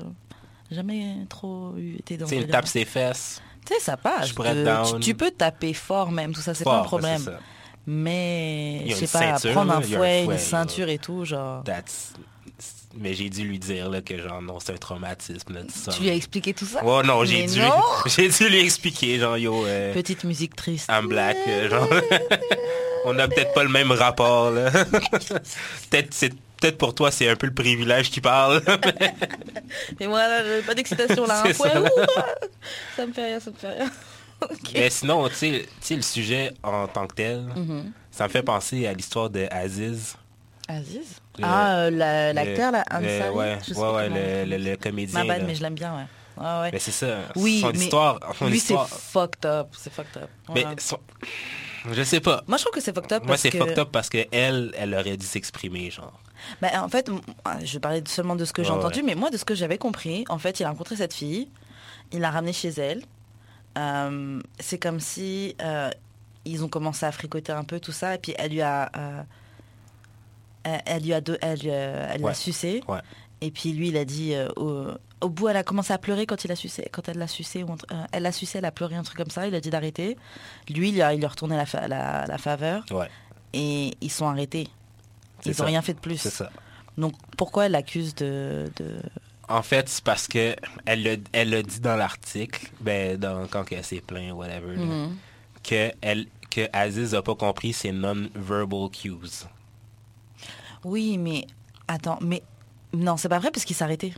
j'ai 0.69 0.75
jamais 0.75 1.25
trop 1.29 1.73
eu 1.77 1.95
été 1.95 2.17
dans 2.17 2.25
Tu 2.25 2.35
sais, 2.35 2.41
ce 2.41 2.45
une 2.45 2.51
tape 2.51 2.67
ses 2.67 2.85
fesses. 2.85 3.41
Tu 3.65 3.73
sais, 3.73 3.79
ça 3.79 3.97
passe. 3.97 4.29
Je 4.29 4.97
tu, 4.99 5.15
peux 5.15 5.31
taper 5.31 5.73
fort 5.73 6.11
même, 6.11 6.33
tout 6.33 6.41
ça, 6.41 6.53
c'est 6.53 6.63
pas 6.63 6.79
un 6.79 6.83
problème. 6.83 7.21
c'est. 7.23 7.31
Mais, 7.87 8.85
je 8.87 8.93
sais 8.93 9.07
pas, 9.07 9.39
ceinture, 9.39 9.51
prendre 9.51 9.73
un 9.73 9.81
fouet, 9.81 10.25
une 10.25 10.31
là. 10.31 10.37
ceinture 10.37 10.89
et 10.89 10.99
tout, 10.99 11.25
genre... 11.25 11.63
That's- 11.63 12.13
Mais 12.95 13.15
j'ai 13.15 13.31
dû 13.31 13.47
lui 13.47 13.57
dire, 13.57 13.89
là, 13.89 14.01
que 14.01 14.15
genre, 14.19 14.43
non, 14.43 14.59
c'est 14.59 14.73
un 14.73 14.77
traumatisme, 14.77 15.53
là, 15.53 15.61
ça. 15.69 15.91
Tu 15.91 16.03
lui 16.03 16.09
as 16.11 16.13
expliqué 16.13 16.53
tout 16.53 16.65
ça? 16.65 16.85
Ouais, 16.85 17.01
non, 17.01 17.25
j'ai 17.25 17.47
dû, 17.47 17.59
j'ai 18.05 18.29
dû 18.29 18.49
lui 18.49 18.59
expliquer, 18.59 19.17
genre, 19.17 19.37
yo, 19.39 19.65
euh, 19.65 19.91
Petite 19.93 20.23
musique 20.23 20.55
triste. 20.55 20.87
I'm 20.91 21.07
black, 21.07 21.37
euh, 21.47 21.69
genre. 21.69 21.89
On 23.05 23.17
a 23.17 23.27
peut-être 23.27 23.53
pas 23.53 23.63
le 23.63 23.69
même 23.69 23.91
rapport, 23.91 24.51
là. 24.51 24.69
peut-être, 25.89 26.13
c'est, 26.13 26.33
peut-être 26.61 26.77
pour 26.77 26.93
toi, 26.95 27.11
c'est 27.11 27.29
un 27.29 27.35
peu 27.35 27.47
le 27.47 27.53
privilège 27.53 28.09
qui 28.09 28.21
parle. 28.21 28.61
Et 29.99 30.07
moi, 30.07 30.27
là, 30.27 30.43
j'ai 30.43 30.61
pas 30.61 30.75
d'excitation, 30.75 31.25
là. 31.25 31.43
Ça. 31.53 31.69
ça 32.95 33.05
me 33.05 33.13
fait 33.13 33.25
rien, 33.25 33.39
ça 33.39 33.51
me 33.51 33.55
fait 33.55 33.69
rien. 33.69 33.91
Mais 34.73 34.89
sinon, 34.89 35.27
tu 35.29 35.35
sais, 35.81 35.95
le 35.95 36.01
sujet 36.01 36.53
en 36.63 36.87
tant 36.87 37.07
que 37.07 37.15
tel, 37.15 37.41
Mhm. 37.55 37.91
ça 38.11 38.23
me 38.25 38.29
fait 38.29 38.43
penser 38.43 38.87
à 38.87 38.93
l'histoire 38.93 39.29
de 39.29 39.47
Aziz. 39.51 40.15
Aziz? 40.67 41.17
Le- 41.37 41.43
Ah, 41.45 41.75
euh, 41.77 41.89
la- 41.89 42.31
l'acteur, 42.33 42.71
là, 42.71 42.83
Ansari 42.91 43.29
Ouais, 43.35 43.57
Je 43.67 43.73
sais 43.73 43.79
ouais, 43.79 43.91
ouais, 44.09 44.45
le, 44.45 44.57
le, 44.57 44.75
comédien. 44.77 45.19
Ma 45.23 45.25
bad, 45.25 45.41
là. 45.41 45.47
mais 45.47 45.55
je 45.55 45.61
l'aime 45.61 45.73
bien, 45.73 45.93
ouais. 45.95 46.05
Ouais, 46.43 46.61
ouais. 46.61 46.69
Mais 46.71 46.79
c'est 46.79 46.91
ça. 46.91 47.17
Oui, 47.35 47.59
son 47.61 47.71
mais 47.71 47.79
histoire. 47.79 48.19
Son 48.37 48.47
Lui, 48.47 48.59
c'est 48.59 48.75
fucked 48.87 49.45
up. 49.45 49.67
C'est 49.77 49.91
fucked 49.91 50.21
up. 50.21 50.29
Mais 50.53 50.63
son- 50.77 50.99
je 51.91 52.03
sais 52.03 52.19
pas. 52.21 52.43
Moi, 52.47 52.57
je 52.57 52.63
trouve 52.63 52.73
que 52.75 52.81
c'est 52.81 52.93
fucked 52.95 53.11
up 53.11 53.23
Moi, 53.23 53.29
parce 53.29 53.41
c'est 53.41 53.49
que... 53.51 53.57
fucked 53.57 53.77
up 53.79 53.89
parce 53.91 54.07
que 54.09 54.19
elle, 54.31 54.73
elle 54.77 54.93
aurait 54.93 55.17
dû 55.17 55.25
s'exprimer, 55.25 55.89
genre. 55.91 56.17
Bah, 56.61 56.69
en 56.83 56.89
fait, 56.89 57.09
m- 57.09 57.19
je 57.63 57.77
parlais 57.79 58.03
seulement 58.07 58.35
de 58.35 58.45
ce 58.45 58.53
que 58.53 58.63
j'ai 58.63 58.71
entendu, 58.79 58.99
ouais. 58.99 59.05
mais 59.05 59.15
moi, 59.15 59.29
de 59.29 59.37
ce 59.37 59.45
que 59.45 59.55
j'avais 59.55 59.77
compris, 59.77 60.25
en 60.29 60.37
fait, 60.37 60.59
il 60.59 60.63
a 60.63 60.69
rencontré 60.69 60.95
cette 60.95 61.13
fille, 61.13 61.47
il 62.11 62.19
l'a 62.19 62.31
ramenée 62.31 62.53
chez 62.53 62.69
elle. 62.69 63.03
Euh, 63.77 64.41
c'est 64.59 64.79
comme 64.79 64.99
si 64.99 65.55
euh, 65.61 65.89
ils 66.45 66.63
ont 66.63 66.69
commencé 66.69 67.05
à 67.05 67.11
fricoter 67.11 67.51
un 67.51 67.63
peu 67.63 67.79
tout 67.79 67.91
ça, 67.91 68.15
et 68.15 68.17
puis 68.17 68.33
elle 68.37 68.51
lui 68.51 68.61
a, 68.61 68.91
euh, 68.97 69.21
elle, 70.63 71.03
lui 71.03 71.13
a, 71.13 71.17
elle, 71.41 71.67
elle 72.13 72.35
sucé. 72.35 72.83
Ouais. 72.87 72.99
Et 73.41 73.51
puis 73.51 73.71
lui, 73.71 73.87
il 73.89 73.97
a 73.97 74.03
dit, 74.05 74.33
au, 74.57 74.87
au 75.21 75.29
bout, 75.29 75.47
elle 75.47 75.55
a 75.57 75.63
commencé 75.63 75.93
à 75.93 75.97
pleurer 75.97 76.25
quand 76.25 76.43
il 76.43 76.51
a 76.51 76.55
sucé, 76.55 76.87
quand 76.91 77.07
elle 77.07 77.17
l'a 77.17 77.27
sucé, 77.27 77.63
ou 77.63 77.75
elle 78.11 78.23
l'a 78.23 78.31
sucé, 78.33 78.57
elle 78.57 78.65
a 78.65 78.71
pleuré 78.71 78.95
un 78.95 79.03
truc 79.03 79.17
comme 79.17 79.29
ça. 79.29 79.47
Il 79.47 79.55
a 79.55 79.61
dit 79.61 79.69
d'arrêter. 79.69 80.17
Lui, 80.69 80.89
il 80.89 81.01
a, 81.01 81.13
il 81.13 81.19
lui 81.19 81.25
a 81.25 81.29
retourné 81.29 81.55
la, 81.55 81.65
fa- 81.65 81.87
la, 81.87 82.25
la 82.25 82.37
faveur, 82.37 82.83
et 83.53 83.93
ils 84.01 84.11
sont 84.11 84.27
arrêtés. 84.27 84.67
Ils 85.45 85.55
n'ont 85.59 85.65
rien 85.65 85.81
fait 85.81 85.93
de 85.93 85.99
plus. 85.99 86.17
c'est 86.17 86.29
ça. 86.29 86.49
Donc 86.97 87.13
pourquoi 87.37 87.65
elle 87.67 87.71
l'accuse 87.73 88.13
de, 88.15 88.69
de... 88.77 89.01
En 89.47 89.61
fait, 89.63 89.87
c'est 89.89 90.03
parce 90.03 90.27
que 90.27 90.55
elle 90.85 91.03
l'a 91.03 91.15
elle 91.31 91.49
l'a 91.49 91.63
dit 91.63 91.79
dans 91.79 91.95
l'article, 91.95 92.69
ben, 92.81 93.17
dans, 93.17 93.47
quand 93.47 93.65
elle 93.71 93.83
s'est 93.83 94.01
plaint, 94.01 94.33
whatever, 94.33 94.75
là, 94.75 94.83
Mhm. 94.83 95.15
que, 95.63 95.91
elle, 96.01 96.27
que 96.49 96.67
Aziz 96.73 97.15
a 97.15 97.21
pas 97.21 97.35
compris 97.35 97.73
ses 97.73 97.91
non-verbal 97.91 98.89
cues. 98.91 99.13
Oui, 100.83 101.17
mais 101.17 101.45
attends, 101.87 102.19
mais 102.21 102.43
non, 102.93 103.17
c'est 103.17 103.29
pas 103.29 103.39
vrai 103.39 103.51
parce 103.51 103.65
qu'il 103.65 103.75
s'est 103.75 103.83
arrêté. 103.83 104.13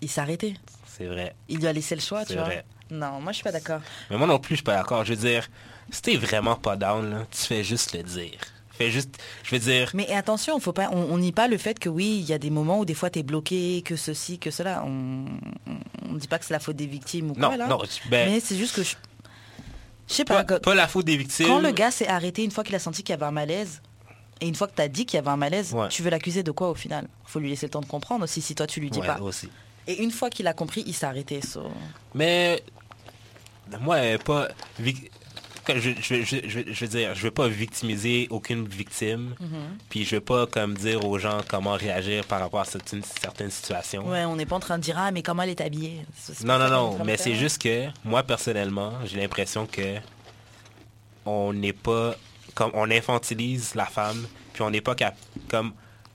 Il 0.00 0.08
s'est 0.08 0.20
arrêté. 0.20 0.56
C'est 0.86 1.06
vrai. 1.06 1.34
Il 1.48 1.58
lui 1.58 1.66
a 1.66 1.72
laissé 1.72 1.94
le 1.94 2.00
choix, 2.00 2.24
tu 2.24 2.34
vois. 2.34 2.48
Non, 2.90 3.20
moi 3.20 3.32
je 3.32 3.36
suis 3.36 3.44
pas 3.44 3.52
d'accord. 3.52 3.80
Mais 4.10 4.16
moi 4.16 4.26
non 4.26 4.38
plus, 4.38 4.54
je 4.54 4.58
suis 4.58 4.64
pas 4.64 4.76
d'accord. 4.76 5.04
Je 5.04 5.12
veux 5.12 5.20
dire, 5.20 5.46
si 5.90 6.00
t'es 6.02 6.16
vraiment 6.16 6.56
pas 6.56 6.76
down, 6.76 7.10
là, 7.10 7.26
tu 7.30 7.38
fais 7.42 7.62
juste 7.62 7.94
le 7.94 8.02
dire. 8.02 8.38
Fait 8.78 8.90
juste, 8.92 9.18
je 9.42 9.50
veux 9.56 9.58
dire, 9.60 9.90
Mais 9.94 10.08
attention, 10.14 10.58
faut 10.60 10.72
pas, 10.72 10.88
on, 10.92 11.18
nie 11.18 11.32
pas 11.32 11.48
le 11.48 11.58
fait 11.58 11.78
que 11.80 11.88
oui, 11.88 12.18
il 12.20 12.24
y 12.28 12.32
a 12.32 12.38
des 12.38 12.50
moments 12.50 12.78
où 12.78 12.84
des 12.84 12.94
fois 12.94 13.10
tu 13.10 13.18
es 13.18 13.22
bloqué, 13.24 13.82
que 13.84 13.96
ceci, 13.96 14.38
que 14.38 14.50
cela. 14.52 14.84
On 14.86 15.24
ne 16.12 16.18
dit 16.18 16.28
pas 16.28 16.38
que 16.38 16.44
c'est 16.44 16.54
la 16.54 16.60
faute 16.60 16.76
des 16.76 16.86
victimes 16.86 17.32
ou 17.32 17.34
non, 17.36 17.48
quoi 17.48 17.56
là. 17.56 17.66
non, 17.66 17.78
ben, 18.08 18.30
Mais 18.30 18.38
c'est 18.40 18.56
juste 18.56 18.76
que 18.76 18.82
je, 18.84 18.94
je 20.08 20.14
sais 20.14 20.24
pas. 20.24 20.44
pas, 20.44 20.60
pas 20.60 20.74
la 20.76 20.86
faute 20.86 21.04
des 21.06 21.16
victimes. 21.16 21.46
Quand 21.48 21.58
le 21.60 21.72
gars 21.72 21.90
s'est 21.90 22.06
arrêté 22.08 22.44
une 22.44 22.52
fois 22.52 22.62
qu'il 22.62 22.74
a 22.76 22.78
senti 22.78 23.02
qu'il 23.02 23.12
y 23.12 23.14
avait 23.18 23.26
un 23.26 23.32
malaise, 23.32 23.82
et 24.40 24.46
une 24.46 24.54
fois 24.54 24.68
que 24.68 24.76
tu 24.76 24.82
as 24.82 24.86
dit 24.88 25.04
qu'il 25.06 25.16
y 25.16 25.18
avait 25.20 25.30
un 25.30 25.36
malaise, 25.36 25.72
Ouais. 25.74 25.88
tu 25.88 26.02
veux 26.04 26.10
l'accuser 26.10 26.44
de 26.44 26.52
quoi 26.52 26.70
au 26.70 26.74
final? 26.76 27.08
Faut 27.24 27.40
lui 27.40 27.48
laisser 27.50 27.66
le 27.66 27.70
temps 27.70 27.80
de 27.80 27.86
comprendre 27.86 28.22
aussi 28.22 28.40
si 28.40 28.54
toi 28.54 28.68
tu 28.68 28.78
lui 28.78 28.90
dis 28.90 29.00
Ouais, 29.00 29.06
pas. 29.08 29.20
aussi. 29.20 29.48
Et 29.88 30.02
une 30.04 30.12
fois 30.12 30.30
qu'il 30.30 30.46
a 30.46 30.52
compris, 30.52 30.84
il 30.86 30.94
s'est 30.94 31.06
arrêté. 31.06 31.40
so- 31.44 31.66
Mais 32.14 32.62
moi, 33.80 33.98
pas. 34.24 34.48
vic- 34.78 35.10
Je, 35.68 35.90
je, 36.00 36.22
je, 36.22 36.36
je, 36.48 36.60
je 36.72 36.84
veux 36.84 36.88
dire, 36.90 37.14
je 37.14 37.22
veux 37.22 37.30
pas 37.30 37.48
victimiser 37.48 38.26
aucune 38.30 38.66
victime, 38.66 39.34
Mhm. 39.40 39.78
puis 39.90 40.04
je 40.04 40.16
veux 40.16 40.20
pas 40.20 40.46
comme 40.46 40.74
dire 40.74 41.04
aux 41.04 41.18
gens 41.18 41.40
comment 41.48 41.72
réagir 41.72 42.24
par 42.24 42.40
rapport 42.40 42.60
à 42.60 42.64
certaines, 42.64 43.02
certaines 43.02 43.50
situations. 43.50 44.08
Ouais, 44.08 44.24
on 44.24 44.36
n'est 44.36 44.46
pas 44.46 44.56
en 44.56 44.60
train 44.60 44.78
de 44.78 44.82
dire 44.82 44.96
ah 44.98 45.10
mais 45.10 45.22
comment 45.22 45.42
elle 45.42 45.50
est 45.50 45.60
habillée? 45.60 46.04
Non, 46.44 46.58
non, 46.58 46.68
non, 46.68 47.04
mais 47.04 47.16
c'est 47.16 47.34
juste 47.34 47.60
que 47.60 47.86
moi 48.04 48.22
personnellement, 48.22 48.92
j'ai 49.04 49.18
l'impression 49.20 49.66
que 49.66 49.96
on 51.26 51.52
n'est 51.52 51.72
pas 51.72 52.14
comme 52.54 52.70
on 52.74 52.90
infantilise 52.90 53.74
la 53.74 53.86
femme, 53.86 54.26
puis 54.52 54.62
on 54.62 54.70
n'est 54.70 54.80
pas 54.80 54.94
cap 54.94 55.16
comme 55.48 55.72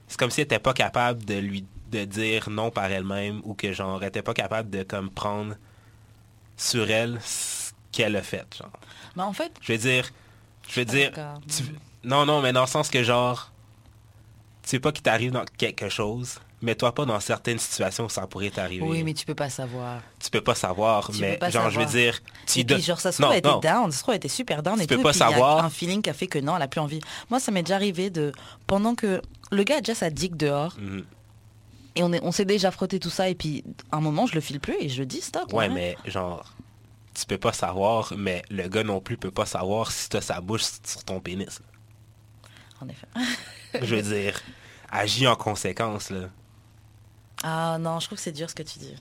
c'est 0.07 0.17
comme 0.19 0.31
si 0.31 0.41
elle 0.41 0.45
était 0.45 0.59
pas 0.59 0.73
capable 0.73 1.23
de 1.25 1.35
lui 1.35 1.65
de 1.91 2.05
dire 2.05 2.49
non 2.49 2.71
par 2.71 2.85
elle-même 2.91 3.41
ou 3.43 3.53
que 3.53 3.71
genre 3.71 4.01
elle 4.01 4.09
était 4.09 4.23
pas 4.23 4.33
capable 4.33 4.69
de 4.71 4.81
comme 4.83 5.09
prendre 5.11 5.55
sur 6.57 6.89
elle 6.89 7.19
ce 7.23 7.71
qu'elle 7.91 8.15
a 8.15 8.21
fait, 8.23 8.45
genre. 8.57 8.71
Mais 9.15 9.23
en 9.23 9.33
fait, 9.33 9.51
Je 9.61 9.71
veux 9.73 9.77
dire, 9.77 10.09
je 10.67 10.79
veux 10.79 10.85
dire, 10.85 11.11
tu- 11.47 11.63
non, 12.03 12.25
non, 12.25 12.41
mais 12.41 12.53
dans 12.53 12.61
le 12.61 12.67
sens 12.67 12.89
que 12.89 13.03
genre, 13.03 13.51
tu 14.63 14.69
sais 14.69 14.79
pas 14.79 14.91
qu'il 14.91 15.03
t'arrive 15.03 15.31
dans 15.31 15.45
quelque 15.57 15.89
chose, 15.89 16.39
mais 16.61 16.75
toi 16.75 16.93
pas 16.95 17.05
dans 17.05 17.19
certaines 17.19 17.59
situations 17.59 18.05
où 18.05 18.09
ça 18.09 18.25
pourrait 18.27 18.49
t'arriver. 18.49 18.85
oui, 18.85 19.03
mais 19.03 19.13
tu 19.13 19.25
peux 19.25 19.35
pas 19.35 19.49
savoir. 19.49 20.01
Tu 20.19 20.29
peux 20.29 20.41
pas 20.41 20.55
savoir, 20.55 21.09
Tu 21.11 21.19
mais 21.21 21.37
pas 21.37 21.49
genre, 21.49 21.63
savoir. 21.65 21.71
je 21.71 21.79
veux 21.79 21.85
dire, 21.99 22.19
tu 22.47 22.59
Et 22.59 22.63
puis, 22.65 22.81
genre, 22.81 22.99
ça 22.99 23.11
se 23.11 23.21
trouve, 23.21 23.33
elle 23.33 23.39
était 23.39 23.59
down, 23.61 23.91
ça 23.91 23.97
se 23.97 24.03
trouve, 24.03 24.13
elle 24.13 24.17
était 24.17 24.27
super 24.29 24.63
down 24.63 24.77
Tu 24.77 24.83
et 24.83 24.87
peux 24.87 24.95
tout. 24.95 25.03
pas 25.03 25.09
et 25.09 25.11
puis, 25.11 25.19
il 25.19 25.23
y 25.23 25.25
a 25.25 25.29
savoir. 25.31 25.65
un 25.65 25.69
feeling 25.69 26.01
qui 26.01 26.09
a 26.09 26.13
fait 26.13 26.27
que 26.27 26.39
non, 26.39 26.55
elle 26.55 26.61
a 26.61 26.67
plus 26.67 26.79
envie. 26.81 27.01
Moi, 27.29 27.39
ça 27.39 27.51
m'est 27.51 27.63
déjà 27.63 27.75
arrivé 27.75 28.09
de, 28.09 28.31
pendant 28.67 28.95
que 28.95 29.21
le 29.51 29.63
gars 29.63 29.77
a 29.77 29.81
déjà 29.81 29.95
sa 29.95 30.09
dick 30.09 30.37
dehors, 30.37 30.75
Mhm. 30.79 31.03
et 31.95 32.03
on 32.03 32.13
est- 32.13 32.23
on 32.23 32.31
s'est 32.31 32.45
déjà 32.45 32.71
frotté 32.71 32.99
tout 32.99 33.09
ça, 33.09 33.27
et 33.29 33.35
puis, 33.35 33.63
à 33.91 33.97
un 33.97 34.01
moment, 34.01 34.25
je 34.25 34.33
le 34.35 34.41
file 34.41 34.59
plus 34.61 34.75
et 34.79 34.87
je 34.89 34.99
le 34.99 35.05
dis 35.05 35.19
stop. 35.21 35.51
Ouais, 35.53 35.67
mais 35.69 35.97
genre, 36.05 36.52
tu 37.13 37.25
peux 37.25 37.37
pas 37.37 37.53
savoir, 37.53 38.13
mais 38.17 38.41
le 38.49 38.67
gars 38.67 38.83
non 38.83 38.99
plus 39.01 39.17
peut 39.17 39.31
pas 39.31 39.45
savoir 39.45 39.91
si 39.91 40.09
t'as 40.09 40.21
sa 40.21 40.41
bouche 40.41 40.63
sur 40.85 41.03
ton 41.03 41.19
pénis. 41.19 41.61
En 42.81 42.87
effet. 42.89 43.07
Je 43.81 43.95
veux 43.95 44.01
dire, 44.01 44.41
agis 44.89 45.27
en 45.27 45.35
conséquence, 45.35 46.09
là. 46.09 46.29
Ah 47.43 47.77
non, 47.79 47.99
je 47.99 48.05
trouve 48.07 48.17
que 48.17 48.23
c'est 48.23 48.31
dur 48.31 48.49
ce 48.49 48.55
que 48.55 48.63
tu 48.63 48.79
dis. 48.79 48.95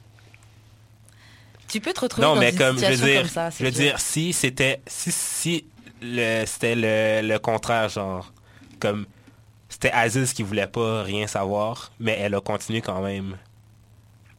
Tu 1.68 1.80
peux 1.80 1.92
te 1.92 2.00
retrouver 2.00 2.26
Non, 2.26 2.34
dans 2.34 2.40
mais 2.40 2.50
une 2.50 2.56
comme, 2.56 2.78
je 2.78 2.86
veux 2.86 2.96
situation 2.96 3.06
dire, 3.06 3.20
comme 3.20 3.28
ça. 3.30 3.50
je 3.50 3.64
veux 3.64 3.70
dur. 3.70 3.80
dire, 3.80 4.00
si 4.00 4.32
c'était, 4.32 4.82
si, 4.86 5.10
si 5.12 5.66
le, 6.02 6.44
c'était 6.46 6.74
le, 6.74 7.26
le 7.26 7.38
contraire, 7.38 7.88
genre, 7.88 8.32
comme, 8.80 9.06
c'était 9.68 9.90
Aziz 9.92 10.32
qui 10.34 10.42
voulait 10.42 10.66
pas 10.66 11.02
rien 11.02 11.26
savoir, 11.26 11.92
mais 11.98 12.12
elle 12.18 12.34
a 12.34 12.40
continué 12.40 12.82
quand 12.82 13.00
même. 13.02 13.38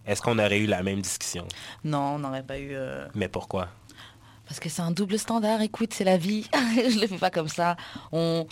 Est-ce 0.05 0.22
qu'on 0.22 0.38
aurait 0.39 0.60
eu 0.60 0.65
la 0.65 0.83
même 0.83 1.01
discussion? 1.01 1.48
Non, 1.83 2.15
on 2.15 2.19
n'aurait 2.19 2.43
pas 2.43 2.60
eu... 2.60 2.69
euh, 2.74 3.07
Mais 3.15 3.27
pourquoi? 3.27 3.69
Parce 4.45 4.60
que 4.60 4.67
c'est 4.69 4.81
un 4.81 4.91
double 4.91 5.17
standard, 5.17 5.62
écoute, 5.62 5.93
c'est 5.93 6.03
la 6.03 6.17
vie. 6.17 6.48
je 6.75 7.00
le 7.00 7.07
fais 7.07 7.17
pas 7.17 7.29
comme 7.31 7.48
ça. 7.48 7.77
On, 8.12 8.45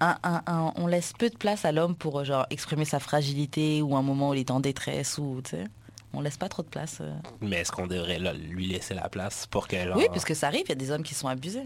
un- 0.00 0.18
un- 0.24 0.42
un- 0.46 0.72
on 0.76 0.86
laisse 0.86 1.12
peu 1.12 1.30
de 1.30 1.36
place 1.36 1.64
à 1.64 1.72
l'homme 1.72 1.94
pour 1.94 2.18
euh, 2.20 2.24
genre, 2.24 2.46
exprimer 2.50 2.84
sa 2.84 2.98
fragilité 2.98 3.82
ou 3.82 3.94
un 3.96 4.02
moment 4.02 4.30
où 4.30 4.34
il 4.34 4.40
est 4.40 4.50
en 4.50 4.60
détresse. 4.60 5.18
ou 5.18 5.40
tu 5.44 5.50
sais. 5.50 5.64
On 6.12 6.20
laisse 6.20 6.36
pas 6.36 6.48
trop 6.48 6.62
de 6.64 6.68
place. 6.68 6.98
euh. 7.00 7.12
Mais 7.40 7.58
est-ce 7.58 7.70
qu'on 7.70 7.86
devrait 7.86 8.18
là, 8.18 8.32
lui 8.32 8.66
laisser 8.66 8.94
la 8.94 9.08
place 9.08 9.46
pour 9.46 9.68
que, 9.68 9.76
genre, 9.76 9.96
Oui, 9.96 10.06
parce 10.08 10.24
que 10.24 10.34
ça 10.34 10.48
arrive, 10.48 10.62
il 10.66 10.70
y 10.70 10.72
a 10.72 10.74
des 10.74 10.90
hommes 10.90 11.04
qui 11.04 11.14
sont 11.14 11.28
abusés. 11.28 11.64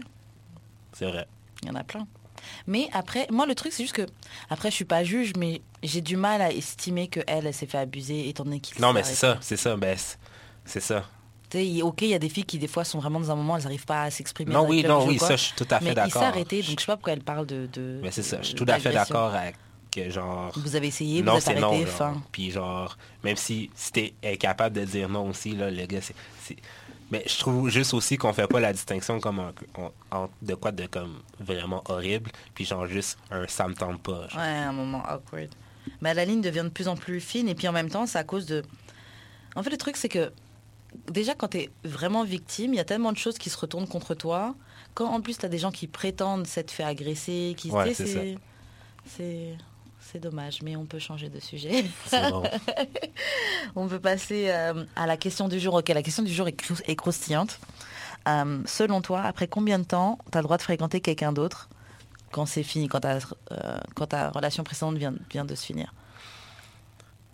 c'est 0.93 1.07
vrai. 1.07 1.27
Il 1.63 1.69
y 1.69 1.71
en 1.71 1.75
a 1.75 1.83
plein. 1.83 2.05
Mais 2.67 2.89
après, 2.93 3.27
moi, 3.31 3.45
le 3.45 3.55
truc, 3.55 3.71
c'est 3.73 3.83
juste 3.83 3.95
que, 3.95 4.05
après, 4.49 4.69
je 4.69 4.75
suis 4.75 4.85
pas 4.85 5.03
juge, 5.03 5.33
mais 5.37 5.61
j'ai 5.83 6.01
du 6.01 6.17
mal 6.17 6.41
à 6.41 6.51
estimer 6.51 7.07
que 7.07 7.19
elle, 7.27 7.47
elle 7.47 7.53
s'est 7.53 7.65
fait 7.65 7.77
abuser 7.77 8.29
étant 8.29 8.43
donné 8.43 8.59
qu'il 8.59 8.79
Non, 8.81 8.93
mais 8.93 9.03
c'est 9.03 9.15
ça, 9.15 9.37
c'est 9.41 9.57
ça, 9.57 9.75
ben, 9.75 9.97
c'est- 10.65 10.79
ça. 10.79 11.03
Ok, 11.83 12.01
il 12.01 12.09
y 12.09 12.13
a 12.13 12.19
des 12.19 12.27
filles 12.27 12.43
qui, 12.43 12.57
des 12.57 12.67
fois, 12.67 12.83
sont 12.83 12.99
vraiment 12.99 13.19
dans 13.19 13.31
un 13.31 13.35
moment, 13.35 13.55
elles 13.55 13.63
n'arrivent 13.63 13.85
pas 13.85 14.03
à 14.03 14.11
s'exprimer. 14.11 14.51
Non, 14.53 14.67
oui, 14.67 14.83
non, 14.83 15.05
oui, 15.07 15.17
ça, 15.17 15.37
je 15.37 15.43
suis 15.43 15.53
tout 15.55 15.67
à 15.69 15.79
fait 15.79 15.85
Mais 15.85 15.91
il 15.91 15.95
d'accord. 15.95 16.21
s'est 16.21 16.27
arrêté, 16.27 16.61
donc 16.61 16.79
je 16.79 16.81
sais 16.81 16.85
pas 16.85 16.97
pourquoi 16.97 17.13
elle 17.13 17.23
parle 17.23 17.45
de... 17.45 17.69
de 17.71 17.99
Mais 18.03 18.11
c'est 18.11 18.23
ça, 18.23 18.39
je 18.41 18.47
suis 18.47 18.55
tout 18.55 18.65
à 18.67 18.77
fait 18.79 18.91
d'accord 18.91 19.33
avec 19.33 19.55
que 19.95 20.09
genre. 20.09 20.51
Vous 20.57 20.75
avez 20.75 20.87
essayé, 20.87 21.21
vous 21.21 21.25
non, 21.27 21.37
êtes 21.37 21.43
c'est 21.43 21.51
arrêté, 21.51 21.85
non. 21.85 21.85
genre. 21.85 22.17
Puis 22.31 22.51
genre, 22.51 22.97
même 23.23 23.37
si, 23.37 23.69
si 23.75 23.91
t'es 23.91 24.13
incapable 24.23 24.75
de 24.75 24.85
dire 24.85 25.07
non 25.07 25.29
aussi, 25.29 25.55
là, 25.55 25.71
le 25.71 25.85
gars, 25.85 26.01
c'est. 26.01 26.55
Mais 27.11 27.23
je 27.27 27.37
trouve 27.37 27.69
juste 27.69 27.93
aussi 27.93 28.17
qu'on 28.17 28.33
fait 28.33 28.47
pas 28.47 28.59
la 28.59 28.73
distinction 28.73 29.19
comme 29.19 29.39
en, 29.39 29.51
en- 29.77 29.91
en- 30.11 30.29
de 30.41 30.55
quoi 30.55 30.71
de 30.71 30.87
comme 30.87 31.21
vraiment 31.39 31.83
horrible, 31.87 32.31
puis 32.55 32.65
genre 32.65 32.87
juste 32.87 33.17
un 33.31 33.47
ça 33.47 33.67
me 33.67 33.75
tente 33.75 34.01
pas. 34.01 34.27
genre. 34.27 34.41
Ouais, 34.41 34.47
un 34.47 34.71
moment 34.73 35.03
awkward. 35.07 35.49
Mais 36.01 36.13
la 36.15 36.25
ligne 36.25 36.41
devient 36.41 36.63
de 36.63 36.69
plus 36.69 36.87
en 36.87 36.95
plus 36.95 37.19
fine 37.21 37.47
et 37.47 37.53
puis 37.55 37.67
en 37.67 37.71
même 37.71 37.89
temps, 37.89 38.07
c'est 38.07 38.17
à 38.17 38.23
cause 38.23 38.47
de... 38.47 38.63
En 39.55 39.61
fait, 39.61 39.69
le 39.69 39.77
truc, 39.77 39.97
c'est 39.97 40.09
que 40.09 40.31
déjà, 41.11 41.35
quand 41.35 41.49
tu 41.49 41.57
es 41.59 41.69
vraiment 41.83 42.23
victime, 42.23 42.73
il 42.73 42.77
y 42.77 42.79
a 42.79 42.85
tellement 42.85 43.11
de 43.11 43.17
choses 43.17 43.37
qui 43.37 43.49
se 43.51 43.57
retournent 43.57 43.87
contre 43.87 44.15
toi. 44.15 44.55
Quand 44.95 45.05
en 45.07 45.21
plus, 45.21 45.37
tu 45.37 45.45
as 45.45 45.49
des 45.49 45.59
gens 45.59 45.71
qui 45.71 45.85
prétendent 45.87 46.47
s'être 46.47 46.71
fait 46.71 46.83
agresser, 46.83 47.53
qui 47.55 47.69
Ouais, 47.69 47.93
c'est. 47.93 48.37
C'est... 50.11 50.19
Dommage, 50.19 50.61
mais 50.63 50.75
on 50.75 50.85
peut 50.85 50.99
changer 50.99 51.29
de 51.29 51.39
sujet. 51.39 51.85
On 53.75 53.87
peut 53.87 53.99
passer 53.99 54.47
euh, 54.49 54.85
à 54.95 55.05
la 55.07 55.17
question 55.17 55.47
du 55.47 55.59
jour. 55.59 55.73
Ok, 55.73 55.89
la 55.89 56.01
question 56.03 56.23
du 56.23 56.33
jour 56.33 56.47
est, 56.47 56.53
crou- 56.53 56.81
est 56.85 56.95
croustillante. 56.95 57.59
Euh, 58.27 58.61
selon 58.65 59.01
toi, 59.01 59.21
après 59.23 59.47
combien 59.47 59.77
de 59.79 59.83
temps 59.83 60.17
tu 60.31 60.37
as 60.37 60.41
le 60.41 60.45
droit 60.45 60.57
de 60.57 60.61
fréquenter 60.61 61.01
quelqu'un 61.01 61.31
d'autre 61.33 61.69
quand 62.31 62.45
c'est 62.45 62.63
fini, 62.63 62.87
quand 62.87 63.01
ta, 63.01 63.17
euh, 63.51 63.77
quand 63.95 64.07
ta 64.07 64.29
relation 64.29 64.63
précédente 64.63 64.97
vient, 64.97 65.13
vient 65.31 65.45
de 65.45 65.53
se 65.55 65.65
finir? 65.65 65.93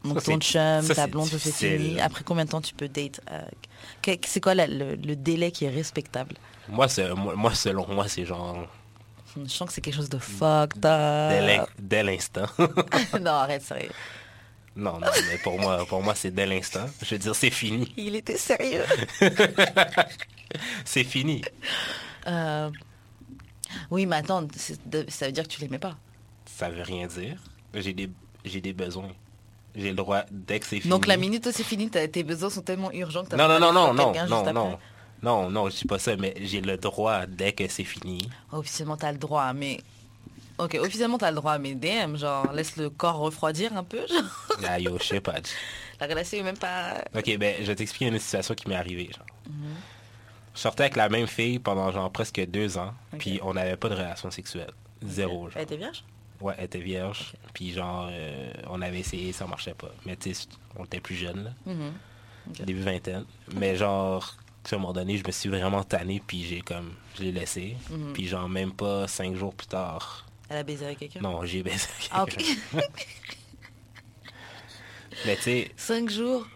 Donc 0.03 0.19
Ça, 0.19 0.31
ton 0.31 0.39
chum, 0.39 0.81
ça, 0.81 0.95
ta 0.95 1.07
blonde, 1.07 1.27
c'est 1.29 1.51
fini. 1.51 1.99
Après 1.99 2.23
combien 2.23 2.45
de 2.45 2.49
temps 2.49 2.61
tu 2.61 2.73
peux 2.73 2.87
date 2.89 3.21
C'est 4.25 4.41
quoi 4.41 4.55
la- 4.55 4.67
le, 4.67 4.95
le 4.95 5.15
délai 5.15 5.51
qui 5.51 5.65
est 5.65 5.69
respectable? 5.69 6.35
Moi, 6.67 6.87
c'est- 6.87 7.13
moi, 7.13 7.35
moi, 7.35 7.53
selon 7.53 7.87
moi, 7.87 8.07
c'est 8.07 8.25
genre 8.25 8.65
Je 9.35 9.49
sens 9.49 9.67
que 9.67 9.73
c'est 9.73 9.81
quelque 9.81 9.95
chose 9.95 10.09
de 10.09 10.17
fucked 10.19 10.85
up. 10.85 11.29
dès 11.31 11.41
l'in- 11.57 11.67
dès 11.79 12.03
l'instant. 12.03 12.45
non, 13.21 13.31
arrête, 13.31 13.61
sérieux. 13.61 13.91
non, 14.75 14.99
non, 14.99 15.07
mais 15.29 15.37
pour 15.37 15.59
moi, 15.59 15.85
pour 15.85 16.01
moi, 16.03 16.15
c'est 16.15 16.31
dès 16.31 16.45
l'instant. 16.45 16.85
Je 17.01 17.15
veux 17.15 17.19
dire, 17.19 17.35
c'est 17.35 17.49
fini. 17.49 17.93
Il 17.97 18.15
était 18.15 18.37
sérieux. 18.37 18.83
C'est 20.85 21.03
fini. 21.05 21.41
Euh, 22.27 22.69
Oui, 23.89 24.05
mais 24.05 24.17
attends, 24.17 24.41
de- 24.41 25.05
ça 25.07 25.25
veut 25.27 25.31
dire 25.31 25.43
que 25.43 25.49
tu 25.49 25.61
l'aimais 25.61 25.79
pas. 25.79 25.95
Ça 26.45 26.69
veut 26.69 26.81
rien 26.81 27.07
dire. 27.07 27.37
J'ai 27.73 27.93
des, 27.93 28.09
j'ai 28.43 28.59
des 28.59 28.73
besoins. 28.73 29.11
J'ai 29.75 29.89
le 29.91 29.95
droit, 29.95 30.23
dès 30.29 30.59
que 30.59 30.65
c'est 30.65 30.81
fini. 30.81 30.89
Donc 30.89 31.07
la 31.07 31.15
minute 31.15 31.45
où 31.45 31.51
c'est 31.53 31.63
fini, 31.63 31.89
tes 31.89 32.23
besoins 32.23 32.49
sont 32.49 32.61
tellement 32.61 32.91
urgents 32.91 33.23
que 33.23 33.29
t'as 33.29 33.37
Non, 33.37 33.47
non, 33.47 33.59
non, 33.71 33.93
non, 33.93 33.93
non, 33.93 34.13
non, 34.27 34.53
non. 34.53 34.79
Non, 35.23 35.49
non, 35.49 35.69
je 35.69 35.75
dis 35.77 35.85
pas 35.85 35.99
ça, 35.99 36.15
mais 36.15 36.33
j'ai 36.41 36.61
le 36.61 36.77
droit, 36.77 37.25
dès 37.27 37.51
que 37.53 37.67
c'est 37.67 37.83
fini. 37.83 38.29
Officiellement, 38.51 38.97
t'as 38.97 39.11
le 39.11 39.17
droit, 39.19 39.53
mais... 39.53 39.79
Ok, 40.57 40.75
officiellement, 40.79 41.17
t'as 41.17 41.29
le 41.31 41.35
droit, 41.37 41.57
mais 41.57 41.73
DM, 41.75 42.15
genre, 42.17 42.51
laisse 42.53 42.75
le 42.77 42.89
corps 42.89 43.17
refroidir 43.17 43.75
un 43.75 43.83
peu, 43.83 43.99
genre. 44.07 44.47
Ah 44.67 44.79
yo, 44.79 44.97
je 44.99 45.03
sais 45.05 45.21
pas. 45.21 45.35
La 45.99 46.07
relation 46.07 46.39
est 46.39 46.43
même 46.43 46.57
pas... 46.57 47.03
Ok, 47.15 47.37
ben, 47.37 47.55
je 47.59 47.65
vais 47.65 47.75
t'expliquer 47.75 48.07
une 48.07 48.19
situation 48.19 48.53
qui 48.55 48.67
m'est 48.67 48.75
arrivée. 48.75 49.09
Genre. 49.15 49.25
Mhm. 49.49 49.75
Je 50.53 50.59
sortais 50.59 50.83
avec 50.83 50.95
la 50.97 51.07
même 51.09 51.27
fille 51.27 51.59
pendant 51.59 51.91
genre 51.91 52.11
presque 52.11 52.43
deux 52.47 52.77
ans, 52.77 52.93
puis 53.17 53.39
on 53.43 53.53
n'avait 53.53 53.77
pas 53.77 53.87
de 53.89 53.95
relation 53.95 54.29
sexuelle. 54.31 54.71
Zéro, 55.03 55.45
genre. 55.49 55.53
Elle 55.55 55.63
était 55.63 55.77
vierge? 55.77 56.03
Ouais, 56.41 56.55
elle 56.57 56.65
était 56.65 56.79
vierge, 56.79 57.33
puis 57.53 57.71
genre, 57.71 58.09
euh, 58.11 58.51
on 58.67 58.81
avait 58.81 58.99
essayé, 58.99 59.31
ça 59.31 59.45
marchait 59.47 59.75
pas. 59.75 59.91
Mais 60.05 60.15
tu 60.17 60.33
sais, 60.33 60.47
on 60.77 60.83
était 60.85 60.99
plus 60.99 61.15
jeunes, 61.15 61.43
là, 61.45 61.51
Mhm. 61.73 61.93
Ok. 62.49 62.65
début 62.65 62.81
vingtaine. 62.81 63.25
Mais 63.55 63.75
genre, 63.77 64.35
à 64.69 64.75
un 64.75 64.77
moment 64.77 64.93
donné, 64.93 65.17
je 65.17 65.23
me 65.25 65.31
suis 65.31 65.49
vraiment 65.49 65.83
tanné, 65.83 66.21
puis 66.25 66.43
j'ai 66.43 66.61
comme, 66.61 66.93
je 67.17 67.23
l'ai 67.23 67.31
laissé. 67.31 67.75
Mhm. 67.89 68.13
Puis 68.13 68.27
genre, 68.27 68.47
même 68.47 68.71
pas 68.71 69.07
cinq 69.07 69.35
jours 69.35 69.53
plus 69.53 69.67
tard, 69.67 70.25
Elle 70.49 70.57
a 70.57 70.63
baisé 70.63 70.85
avec 70.85 70.99
quelqu'un? 70.99 71.21
Non, 71.21 71.43
j'ai 71.45 71.63
baisé. 71.63 71.87
Ah, 72.11 72.23
ok. 72.23 72.35
Mais 75.25 75.35
tu 75.35 75.41
sais, 75.43 75.71
Cinq 75.75 76.09
jours? 76.09 76.47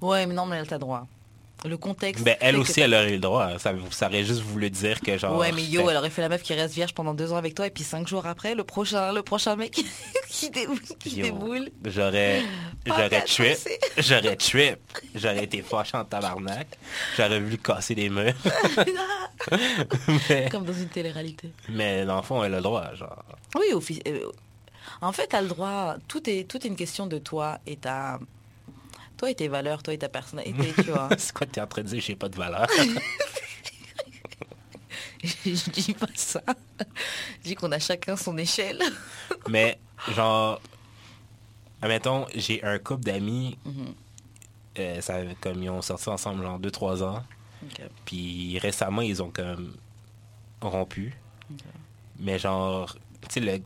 Ouais, 0.00 0.26
mais 0.26 0.34
non, 0.34 0.46
mais 0.46 0.56
elle 0.56 0.66
t'a 0.66 0.78
droit. 0.78 1.06
Le 1.64 1.76
contexte. 1.78 2.22
Ben, 2.24 2.36
elle 2.40 2.56
aussi, 2.56 2.80
elle 2.80 2.92
aurait 2.94 3.08
eu 3.10 3.12
le 3.14 3.18
droit. 3.18 3.58
Ça, 3.58 3.72
ça 3.90 4.06
aurait 4.08 4.24
juste 4.24 4.40
voulu 4.42 4.68
dire 4.70 5.00
que 5.00 5.16
genre... 5.16 5.36
Ouais, 5.38 5.50
mais 5.52 5.64
yo, 5.64 5.88
elle 5.88 5.96
aurait 5.96 6.10
fait 6.10 6.20
la 6.22 6.28
meuf 6.28 6.42
qui 6.42 6.52
reste 6.54 6.74
vierge 6.74 6.92
pendant 6.92 7.14
deux 7.14 7.32
ans 7.32 7.36
avec 7.36 7.54
toi 7.54 7.66
et 7.66 7.70
puis 7.70 7.84
cinq 7.84 8.06
jours 8.06 8.26
après, 8.26 8.54
le 8.54 8.64
prochain, 8.64 9.12
le 9.12 9.22
prochain 9.22 9.56
mec 9.56 9.72
qui, 10.28 10.50
déboule, 10.50 10.80
qui 10.98 11.16
Yo, 11.16 11.24
déboule. 11.26 11.70
J'aurais, 11.86 12.42
j'aurais 12.86 13.24
tué, 13.24 13.56
j'aurais 13.98 14.36
tué, 14.48 14.76
j'aurais 15.14 15.44
été 15.44 15.62
fâché 15.62 15.96
en 15.96 16.04
tabarnak, 16.04 16.66
j'aurais 17.16 17.40
voulu 17.40 17.58
casser 17.58 17.94
des 17.94 18.08
murs. 18.10 18.34
mais, 20.28 20.48
Comme 20.50 20.64
dans 20.64 20.72
une 20.72 20.88
télé-réalité. 20.88 21.50
mais 21.68 22.04
dans 22.04 22.16
le 22.16 22.22
fond, 22.22 22.42
elle 22.44 22.54
a 22.54 22.56
le 22.58 22.62
droit, 22.62 22.94
genre. 22.94 23.24
Oui, 23.56 23.66
offi- 23.72 24.02
euh, 24.06 24.30
en 25.00 25.12
fait, 25.12 25.28
tu 25.28 25.36
as 25.36 25.42
le 25.42 25.48
droit. 25.48 25.96
Tout 26.08 26.28
est, 26.28 26.48
tout 26.48 26.58
est 26.64 26.68
une 26.68 26.76
question 26.76 27.06
de 27.06 27.18
toi 27.18 27.58
et 27.66 27.76
ta. 27.76 28.18
Toi 29.24 29.30
et 29.30 29.34
tes 29.36 29.48
valeurs, 29.48 29.82
toi 29.82 29.94
et 29.94 29.98
ta 29.98 30.10
personnalité, 30.10 30.74
tu 30.84 30.90
vois? 30.90 31.08
C'est 31.16 31.32
quoi 31.32 31.46
t'es 31.46 31.58
en 31.58 31.66
train 31.66 31.80
de 31.80 31.88
dire, 31.88 31.98
j'ai 32.02 32.14
pas 32.14 32.28
de 32.28 32.36
valeur? 32.36 32.66
Je 35.22 35.70
dis 35.70 35.94
pas 35.94 36.06
ça. 36.14 36.42
Je 37.42 37.48
dis 37.48 37.54
qu'on 37.54 37.72
a 37.72 37.78
chacun 37.78 38.16
son 38.16 38.36
échelle. 38.36 38.82
mais, 39.48 39.78
genre, 40.14 40.60
admettons, 41.80 42.26
j'ai 42.34 42.62
un 42.62 42.78
couple 42.78 43.04
d'amis, 43.04 43.56
Mhm. 43.64 43.94
euh, 44.80 45.00
ça, 45.00 45.20
comme 45.40 45.62
ils 45.62 45.70
ont 45.70 45.80
sorti 45.80 46.10
ensemble, 46.10 46.42
genre 46.42 46.58
2-3 46.58 47.02
ans, 47.02 47.24
puis 48.04 48.58
récemment, 48.58 49.00
ils 49.00 49.22
ont 49.22 49.30
comme 49.30 49.74
rompu. 50.60 51.14
Mais 52.18 52.38
genre, 52.38 52.94
tu 53.22 53.28
sais, 53.30 53.40
le 53.40 53.62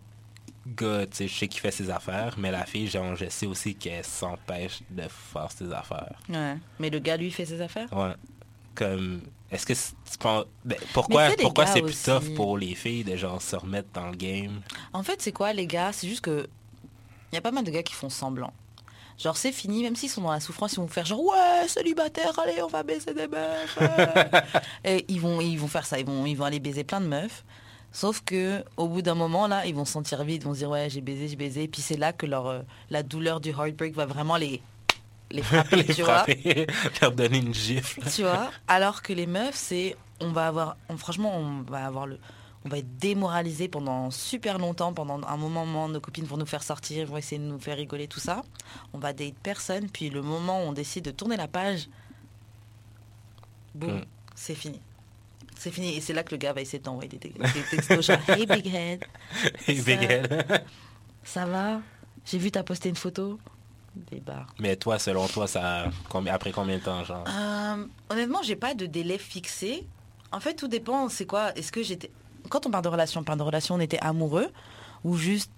gars, 0.69 1.07
tu 1.07 1.17
sais, 1.17 1.29
je 1.29 1.35
sais 1.39 1.49
qu'il 1.49 1.61
fait 1.61 1.71
ses 1.71 1.91
affaires, 1.91 2.35
mais 2.39 2.51
la 2.51 2.65
fille, 2.67 2.87
genre, 2.89 3.17
je 3.17 3.29
sais 3.29 3.47
aussi 3.47 3.75
qu'elle 3.75 4.05
s'empêche 4.05 4.81
de 4.91 5.03
faire 5.09 5.51
ses 5.51 5.73
affaires. 5.73 6.19
Ouais. 6.29 6.57
Mais 6.79 6.91
le 6.91 6.99
gars, 6.99 7.17
lui, 7.17 7.31
fait 7.31 7.47
ses 7.47 7.61
affaires? 7.61 7.89
Ouais. 7.93 8.15
Comme, 8.75 9.23
est-ce 9.51 9.67
que 9.67 9.73
tu 9.73 10.19
penses, 10.19 10.45
ben, 10.65 10.79
pourquoi, 10.93 11.31
pourquoi 11.41 11.67
c'est 11.67 11.81
plus 11.83 11.91
aussi- 11.91 12.05
tough 12.05 12.35
pour 12.37 12.57
les 12.59 12.75
filles 12.75 13.03
de 13.05 13.17
genre 13.17 13.43
se 13.43 13.57
remettre 13.57 13.89
dans 13.93 14.09
le 14.09 14.17
game? 14.17 14.61
En 14.93 15.03
fait, 15.03 15.21
c'est 15.21 15.33
quoi, 15.33 15.53
les 15.53 15.67
gars? 15.67 15.93
C'est 15.93 16.07
juste 16.09 16.21
que. 16.21 16.47
Il 17.33 17.35
y 17.35 17.39
a 17.39 17.41
pas 17.43 17.51
mal 17.51 17.65
de 17.65 17.71
gars 17.71 17.83
qui 17.83 17.93
font 17.95 18.09
semblant. 18.09 18.53
Genre, 19.19 19.37
c'est 19.37 19.51
fini, 19.53 19.83
même 19.83 19.97
s'ils 19.97 20.09
sont 20.11 20.23
dans 20.23 20.31
la 20.31 20.39
souffrance, 20.39 20.75
ils 20.75 20.77
vont 20.81 20.87
faire 20.87 21.05
genre, 21.05 21.21
ouais, 21.25 21.67
célibataire, 21.67 22.39
allez, 22.39 22.63
on 22.63 22.69
va 22.69 22.85
baiser 22.85 23.13
des 23.13 23.27
meufs. 23.27 23.77
ouais. 23.81 24.31
Et 24.85 25.05
ils 25.09 25.21
vont, 25.21 25.41
ils 25.41 25.57
vont 25.59 25.67
faire 25.67 25.85
ça, 25.85 25.99
ils 25.99 26.07
vont, 26.07 26.25
ils 26.25 26.37
vont 26.37 26.45
aller 26.45 26.61
baiser 26.61 26.85
plein 26.85 27.01
de 27.01 27.07
meufs. 27.09 27.45
Sauf 27.93 28.23
que 28.25 28.65
au 28.77 28.87
bout 28.89 29.03
d'un 29.03 29.15
moment, 29.15 29.47
là, 29.49 29.67
ils 29.67 29.75
vont 29.75 29.85
se 29.85 29.93
sentir 29.93 30.23
vides, 30.25 30.43
ils 30.43 30.47
vont 30.47 30.53
se 30.55 30.59
dire, 30.59 30.71
ouais, 30.71 30.89
j'ai 30.91 31.01
baisé, 31.01 31.29
j'ai 31.29 31.37
baisé. 31.37 31.63
Et 31.65 31.69
puis 31.69 31.81
c'est 31.83 31.97
là 31.97 32.13
que 32.13 32.27
leur, 32.27 32.47
euh, 32.47 32.61
la 32.91 33.03
douleur 33.03 33.41
du 33.41 33.51
heartbreak 33.51 33.95
va 33.95 34.05
vraiment 34.07 34.37
les, 34.37 34.61
les 35.31 35.43
frapper, 35.43 35.77
les 35.83 35.95
tu 35.95 36.03
vois. 36.03 36.19
frapper, 36.25 36.67
leur 37.03 37.13
donner 37.13 37.39
une 37.39 37.55
gifle. 37.55 38.03
Tu 38.15 38.23
vois 38.23 38.51
Alors 38.69 39.03
que 39.03 39.13
les 39.13 39.27
meufs, 39.27 39.55
c'est. 39.57 39.97
On 40.21 40.33
va 40.33 40.49
avoir. 40.49 40.77
on- 40.89 40.97
franchement, 40.97 41.35
on 41.37 41.63
va 41.63 41.87
avoir 41.87 42.07
le. 42.07 42.19
On 42.65 42.69
va 42.69 42.79
être 42.79 42.99
démoralisé 42.99 43.69
pendant 43.69 44.11
super 44.11 44.59
longtemps, 44.59 44.93
pendant 44.93 45.23
un 45.27 45.37
moment, 45.37 45.89
nos 45.89 46.01
copines 46.01 46.25
vont 46.27 46.37
nous 46.37 46.45
faire 46.45 46.63
sortir, 46.65 47.07
vont 47.07 47.17
essayer 47.17 47.41
de 47.41 47.47
nous 47.47 47.59
faire 47.61 47.77
rigoler, 47.77 48.09
tout 48.09 48.19
ça. 48.21 48.43
On 48.93 48.99
va 48.99 49.13
date 49.13 49.35
personne, 49.43 49.89
puis 49.89 50.11
le 50.11 50.23
moment 50.23 50.59
où 50.65 50.67
on 50.69 50.73
décide 50.73 51.05
de 51.05 51.11
tourner 51.13 51.37
la 51.37 51.47
page, 51.49 51.89
boum, 53.75 53.99
Mm. 53.99 54.05
c'est 54.35 54.57
fini. 54.57 54.81
C'est 55.59 55.71
fini, 55.73 55.97
et 55.97 56.01
c'est 56.01 56.13
là 56.13 56.23
que 56.23 56.31
le 56.31 56.37
gars 56.37 56.53
va 56.53 56.61
essayer 56.61 56.79
de 56.79 56.85
t'envoyer 56.85 57.09
des, 57.09 57.19
des 57.19 57.31
textos 57.71 58.07
genre 58.07 58.19
Hey 58.29 58.47
big 58.47 58.67
head, 58.73 59.05
Ça- 59.43 59.67
Big 59.73 60.03
Head. 60.03 60.65
ça 61.25 61.45
va? 61.47 61.81
J'ai 62.25 62.39
vu 62.39 62.51
t'as 62.53 62.63
posté 62.63 62.89
une 62.89 62.97
photo? 62.97 63.41
Des 64.13 64.21
barres. 64.21 64.55
Mais 64.61 64.77
toi, 64.77 64.99
selon 65.01 65.27
toi, 65.27 65.49
ça, 65.49 65.91
après 66.31 66.53
combien 66.53 66.79
de 66.79 66.83
temps, 66.83 67.03
genre? 67.03 67.25
Euh, 67.27 67.87
honnêtement, 68.11 68.41
j'ai 68.45 68.55
pas 68.55 68.75
de 68.75 68.87
délai 68.87 69.19
fixé. 69.19 69.87
En 70.31 70.39
fait, 70.39 70.55
tout 70.55 70.69
dépend. 70.69 71.09
C'est 71.09 71.27
quoi? 71.27 71.53
Est-ce 71.57 71.73
que 71.73 71.83
j'étais 71.83 72.11
quand 72.49 72.65
on 72.67 72.71
parle 72.71 72.85
de 72.85 72.89
relation, 72.89 73.21
on 73.21 73.25
parle 73.25 73.39
de 73.41 73.45
relation, 73.45 73.75
on 73.75 73.81
était 73.81 73.99
amoureux 73.99 74.49
ou 75.05 75.17
juste, 75.17 75.51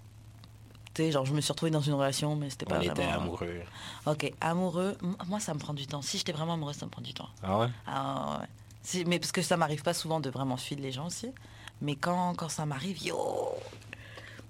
tu 0.93 1.03
sais, 1.03 1.11
genre 1.11 1.25
je 1.25 1.33
me 1.33 1.41
suis 1.41 1.51
retrouvée 1.51 1.71
dans 1.71 1.79
une 1.81 1.93
relation, 1.93 2.35
mais 2.35 2.49
c'était 2.49 2.65
pas 2.65 2.75
On 2.75 2.79
vraiment. 2.79 2.93
était 2.93 3.03
amoureux. 3.05 3.61
Ok, 4.07 4.33
amoureux. 4.41 4.97
Moi, 5.27 5.39
ça 5.39 5.53
me 5.53 5.59
prend 5.59 5.73
du 5.73 5.85
temps. 5.87 6.01
Si 6.01 6.17
j'étais 6.17 6.31
vraiment 6.31 6.53
amoureuse, 6.53 6.75
ça 6.77 6.85
me 6.87 6.91
prend 6.91 7.01
du 7.03 7.13
temps. 7.13 7.29
Ah 7.43 7.59
ouais? 7.59 7.67
Ah 7.85 8.39
ouais. 8.41 8.47
Mais 9.05 9.19
parce 9.19 9.31
que 9.31 9.41
ça 9.41 9.57
m'arrive 9.57 9.83
pas 9.83 9.93
souvent 9.93 10.19
de 10.19 10.29
vraiment 10.29 10.57
suivre 10.57 10.81
les 10.81 10.91
gens 10.91 11.07
aussi. 11.07 11.31
Mais 11.81 11.95
quand, 11.95 12.35
quand 12.35 12.49
ça 12.49 12.65
m'arrive, 12.65 13.01
yo 13.03 13.17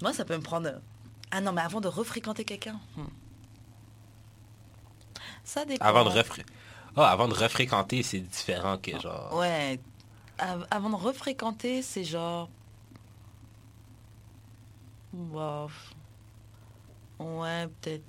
Moi, 0.01 0.13
ça 0.13 0.25
peut 0.25 0.35
me 0.37 0.41
prendre. 0.43 0.69
Ah 1.31 1.41
non, 1.41 1.51
mais 1.53 1.61
avant 1.61 1.81
de 1.81 1.87
refréquenter 1.87 2.43
quelqu'un. 2.45 2.79
hmm. 2.97 3.03
Ça 5.43 5.65
dépend. 5.65 5.85
Avant 5.85 6.03
de 6.05 6.09
refré... 6.09 6.45
Ah, 6.95 7.11
avant 7.11 7.27
de 7.27 7.33
refréquenter, 7.33 8.03
c'est 8.03 8.19
différent 8.19 8.77
que 8.77 8.99
genre... 8.99 9.33
Ouais. 9.35 9.79
Av- 10.39 10.67
Avant 10.71 10.89
de 10.89 10.95
refréquenter, 10.95 11.81
c'est 11.81 12.03
genre. 12.03 12.49
Ouais, 17.19 17.67
peut-être. 17.81 18.03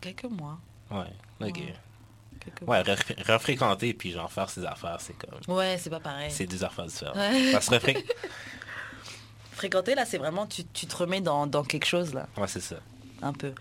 Quelques 0.00 0.24
mois. 0.24 0.58
Ouais, 0.90 1.12
ok. 1.40 1.56
Ouais. 1.56 1.74
Ouais, 2.66 2.82
refré- 2.82 3.16
refréquenter 3.32 3.94
puis 3.94 4.12
genre 4.12 4.30
faire 4.30 4.48
ses 4.50 4.64
affaires, 4.64 4.98
c'est 5.00 5.14
comme... 5.14 5.56
Ouais, 5.56 5.76
c'est 5.78 5.90
pas 5.90 6.00
pareil. 6.00 6.30
C'est 6.30 6.46
deux 6.46 6.62
affaires 6.64 6.86
différentes. 6.86 7.16
Ouais. 7.16 7.52
Parce 7.52 7.68
que 7.68 7.74
refré- 7.76 8.04
Fréquenter, 9.52 9.94
là, 9.94 10.06
c'est 10.06 10.16
vraiment. 10.18 10.46
Tu, 10.46 10.64
tu 10.64 10.86
te 10.86 10.96
remets 10.96 11.20
dans, 11.20 11.46
dans 11.46 11.62
quelque 11.64 11.84
chose, 11.84 12.14
là. 12.14 12.26
Ouais, 12.38 12.46
c'est 12.48 12.60
ça. 12.62 12.76
Un 13.20 13.34
peu. 13.34 13.52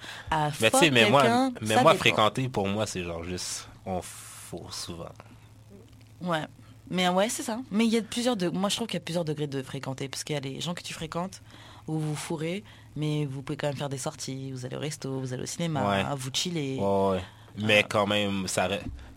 Mais 0.61 0.71
tu 0.71 0.77
sais, 0.77 0.91
mais 0.91 1.09
moi, 1.09 1.51
mais 1.61 1.81
moi 1.81 1.93
fréquenter, 1.95 2.47
pour 2.47 2.67
moi, 2.67 2.85
c'est 2.85 3.03
genre 3.03 3.23
juste... 3.25 3.67
On 3.85 4.01
fourre 4.01 4.73
souvent. 4.73 5.09
Ouais. 6.21 6.45
Mais 6.89 7.09
ouais, 7.09 7.27
c'est 7.27 7.43
ça. 7.43 7.59
Mais 7.69 7.85
il 7.85 7.91
y 7.91 7.97
a 7.97 8.01
plusieurs 8.01 8.37
de... 8.37 8.47
Moi, 8.47 8.69
je 8.69 8.77
trouve 8.77 8.87
qu'il 8.87 8.95
y 8.97 9.01
a 9.01 9.03
plusieurs 9.03 9.25
degrés 9.25 9.47
de 9.47 9.61
fréquenter. 9.61 10.07
Parce 10.07 10.23
qu'il 10.23 10.35
y 10.35 10.37
a 10.37 10.39
les 10.41 10.61
gens 10.61 10.73
que 10.73 10.81
tu 10.81 10.93
fréquentes 10.93 11.41
où 11.87 11.99
vous 11.99 12.15
fourrez, 12.15 12.63
mais 12.95 13.25
vous 13.25 13.41
pouvez 13.41 13.57
quand 13.57 13.67
même 13.67 13.75
faire 13.75 13.89
des 13.89 13.97
sorties. 13.97 14.51
Vous 14.53 14.65
allez 14.65 14.77
au 14.77 14.79
resto, 14.79 15.19
vous 15.19 15.33
allez 15.33 15.43
au 15.43 15.47
cinéma, 15.47 15.89
Ouais. 15.89 16.15
vous 16.15 16.29
chillez. 16.33 16.77
Ouais, 16.79 17.09
ouais. 17.11 17.21
Mais 17.57 17.83
quand 17.83 18.07
même, 18.07 18.47
ça... 18.47 18.67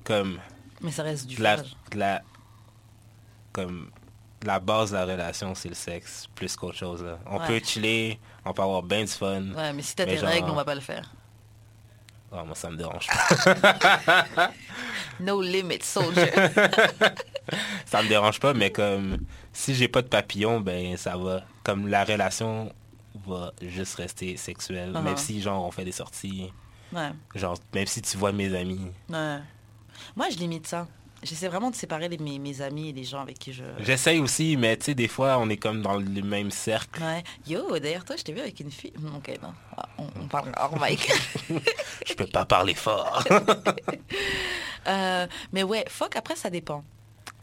Comme... 0.05 0.39
Mais 0.81 0.91
ça 0.91 1.03
reste 1.05 1.27
du 1.27 1.41
la, 1.41 1.57
fromage. 1.59 1.77
la, 1.95 2.23
comme 3.53 3.91
la 4.43 4.59
base 4.59 4.91
de 4.91 4.97
la 4.97 5.05
relation, 5.05 5.55
c'est 5.55 5.69
le 5.69 5.75
sexe, 5.77 6.27
plus 6.35 6.57
qu'autre 6.57 6.77
chose. 6.77 7.03
Là. 7.05 7.19
On 7.27 7.39
Ouais. 7.39 7.47
peut 7.47 7.61
chiller, 7.65 8.19
on 8.45 8.53
peut 8.53 8.63
avoir 8.63 8.83
bien 8.83 9.03
du 9.03 9.07
fun. 9.13 9.43
Ouais, 9.55 9.73
mais 9.73 9.83
si 9.83 9.95
t'as 9.95 10.05
des 10.07 10.17
genre- 10.17 10.29
règles, 10.29 10.51
on 10.51 10.55
va 10.55 10.65
pas 10.65 10.75
le 10.75 10.81
faire. 10.81 11.09
Ah, 12.33 12.43
moi, 12.45 12.55
ça 12.55 12.71
me 12.71 12.77
dérange 12.77 13.07
pas. 13.07 14.51
No 15.21 15.41
limit, 15.43 15.83
soldier. 15.83 16.33
ça 17.85 18.03
me 18.03 18.09
dérange 18.09 18.41
pas, 18.41 18.55
mais 18.55 18.71
comme 18.73 19.19
si 19.53 19.75
j'ai 19.75 19.87
pas 19.87 20.01
de 20.03 20.09
papillon, 20.09 20.61
ben 20.61 20.97
ça 20.97 21.17
va. 21.17 21.43
Comme 21.63 21.87
la 21.89 22.03
relation 22.05 22.73
va 23.27 23.53
juste 23.61 23.97
rester 23.97 24.37
sexuelle. 24.39 24.93
Uh-huh. 24.93 25.03
Même 25.03 25.17
si, 25.19 25.41
genre, 25.43 25.65
on 25.65 25.71
fait 25.71 25.85
des 25.85 25.93
sorties. 25.93 26.51
Ouais, 26.93 27.11
Genre, 27.35 27.57
même 27.75 27.87
si 27.87 28.03
tu 28.03 28.17
vois 28.17 28.33
mes 28.33 28.55
amis. 28.55 28.91
ouais. 29.11 29.39
Moi, 30.17 30.29
je 30.31 30.37
limite 30.39 30.67
ça. 30.67 30.87
J'essaie 31.23 31.47
vraiment 31.47 31.71
de 31.71 31.77
séparer 31.77 32.09
les- 32.09 32.19
mes, 32.19 32.41
mes 32.41 32.61
amis 32.63 32.89
et 32.89 32.93
les 32.93 33.05
gens 33.05 33.21
avec 33.21 33.39
qui 33.39 33.53
je... 33.53 33.63
J'essaye 33.79 34.19
aussi, 34.19 34.57
mais 34.57 34.77
tu 34.77 34.87
sais, 34.87 34.95
des 34.95 35.07
fois, 35.07 35.39
on 35.39 35.49
est 35.51 35.57
comme 35.57 35.81
dans 35.81 35.95
le 35.97 36.23
même 36.23 36.51
cercle. 36.51 37.01
Ouais. 37.01 37.23
Yo, 37.47 37.79
d'ailleurs, 37.79 38.05
toi, 38.05 38.17
je 38.17 38.25
t'ai 38.25 38.33
vu 38.33 38.41
avec 38.41 38.59
une 38.59 38.73
fille. 38.73 38.93
Ok, 39.17 39.29
non. 39.41 39.53
Ah, 39.77 39.89
on, 39.99 40.07
on 40.21 40.27
parle 40.27 40.51
hors 40.59 40.77
mic. 40.81 41.09
Je 42.07 42.15
peux 42.15 42.27
pas 42.27 42.45
parler 42.45 42.75
fort. 42.75 43.23
Euh, 44.89 45.27
mais 45.53 45.63
ouais, 45.63 45.85
fuck, 45.89 46.17
après, 46.17 46.35
ça 46.35 46.51
dépend. 46.51 46.83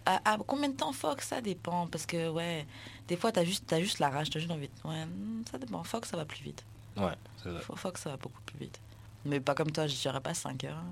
À, 0.05 0.33
à 0.33 0.37
combien 0.45 0.67
de 0.69 0.75
temps 0.75 0.91
fuck, 0.91 1.21
ça 1.21 1.39
dépend? 1.39 1.87
Parce 1.87 2.05
que, 2.05 2.27
ouais, 2.29 2.65
des 3.07 3.15
fois, 3.15 3.31
t'as 3.31 3.45
juste, 3.45 3.63
t'as 3.67 3.79
juste 3.79 3.99
la 3.99 4.09
rage, 4.09 4.29
t'as 4.29 4.39
juste 4.39 4.51
envie 4.51 4.67
de... 4.67 4.89
Ouais, 4.89 5.05
hmm, 5.05 5.43
ça 5.49 5.57
dépend. 5.57 5.83
Fuck, 5.83 6.05
ça 6.05 6.17
va 6.17 6.25
plus 6.25 6.41
vite. 6.43 6.65
ouais, 6.97 7.13
c'est. 7.41 7.49
Fo- 7.65 7.77
Fuck, 7.77 7.97
ça 7.97 8.09
va 8.09 8.17
beaucoup 8.17 8.41
plus 8.45 8.57
vite. 8.59 8.79
Mais 9.25 9.39
pas 9.39 9.53
comme 9.55 9.71
toi, 9.71 9.87
je 9.87 9.95
dirais 9.95 10.21
pas 10.21 10.33
5 10.33 10.63
heures. 10.65 10.83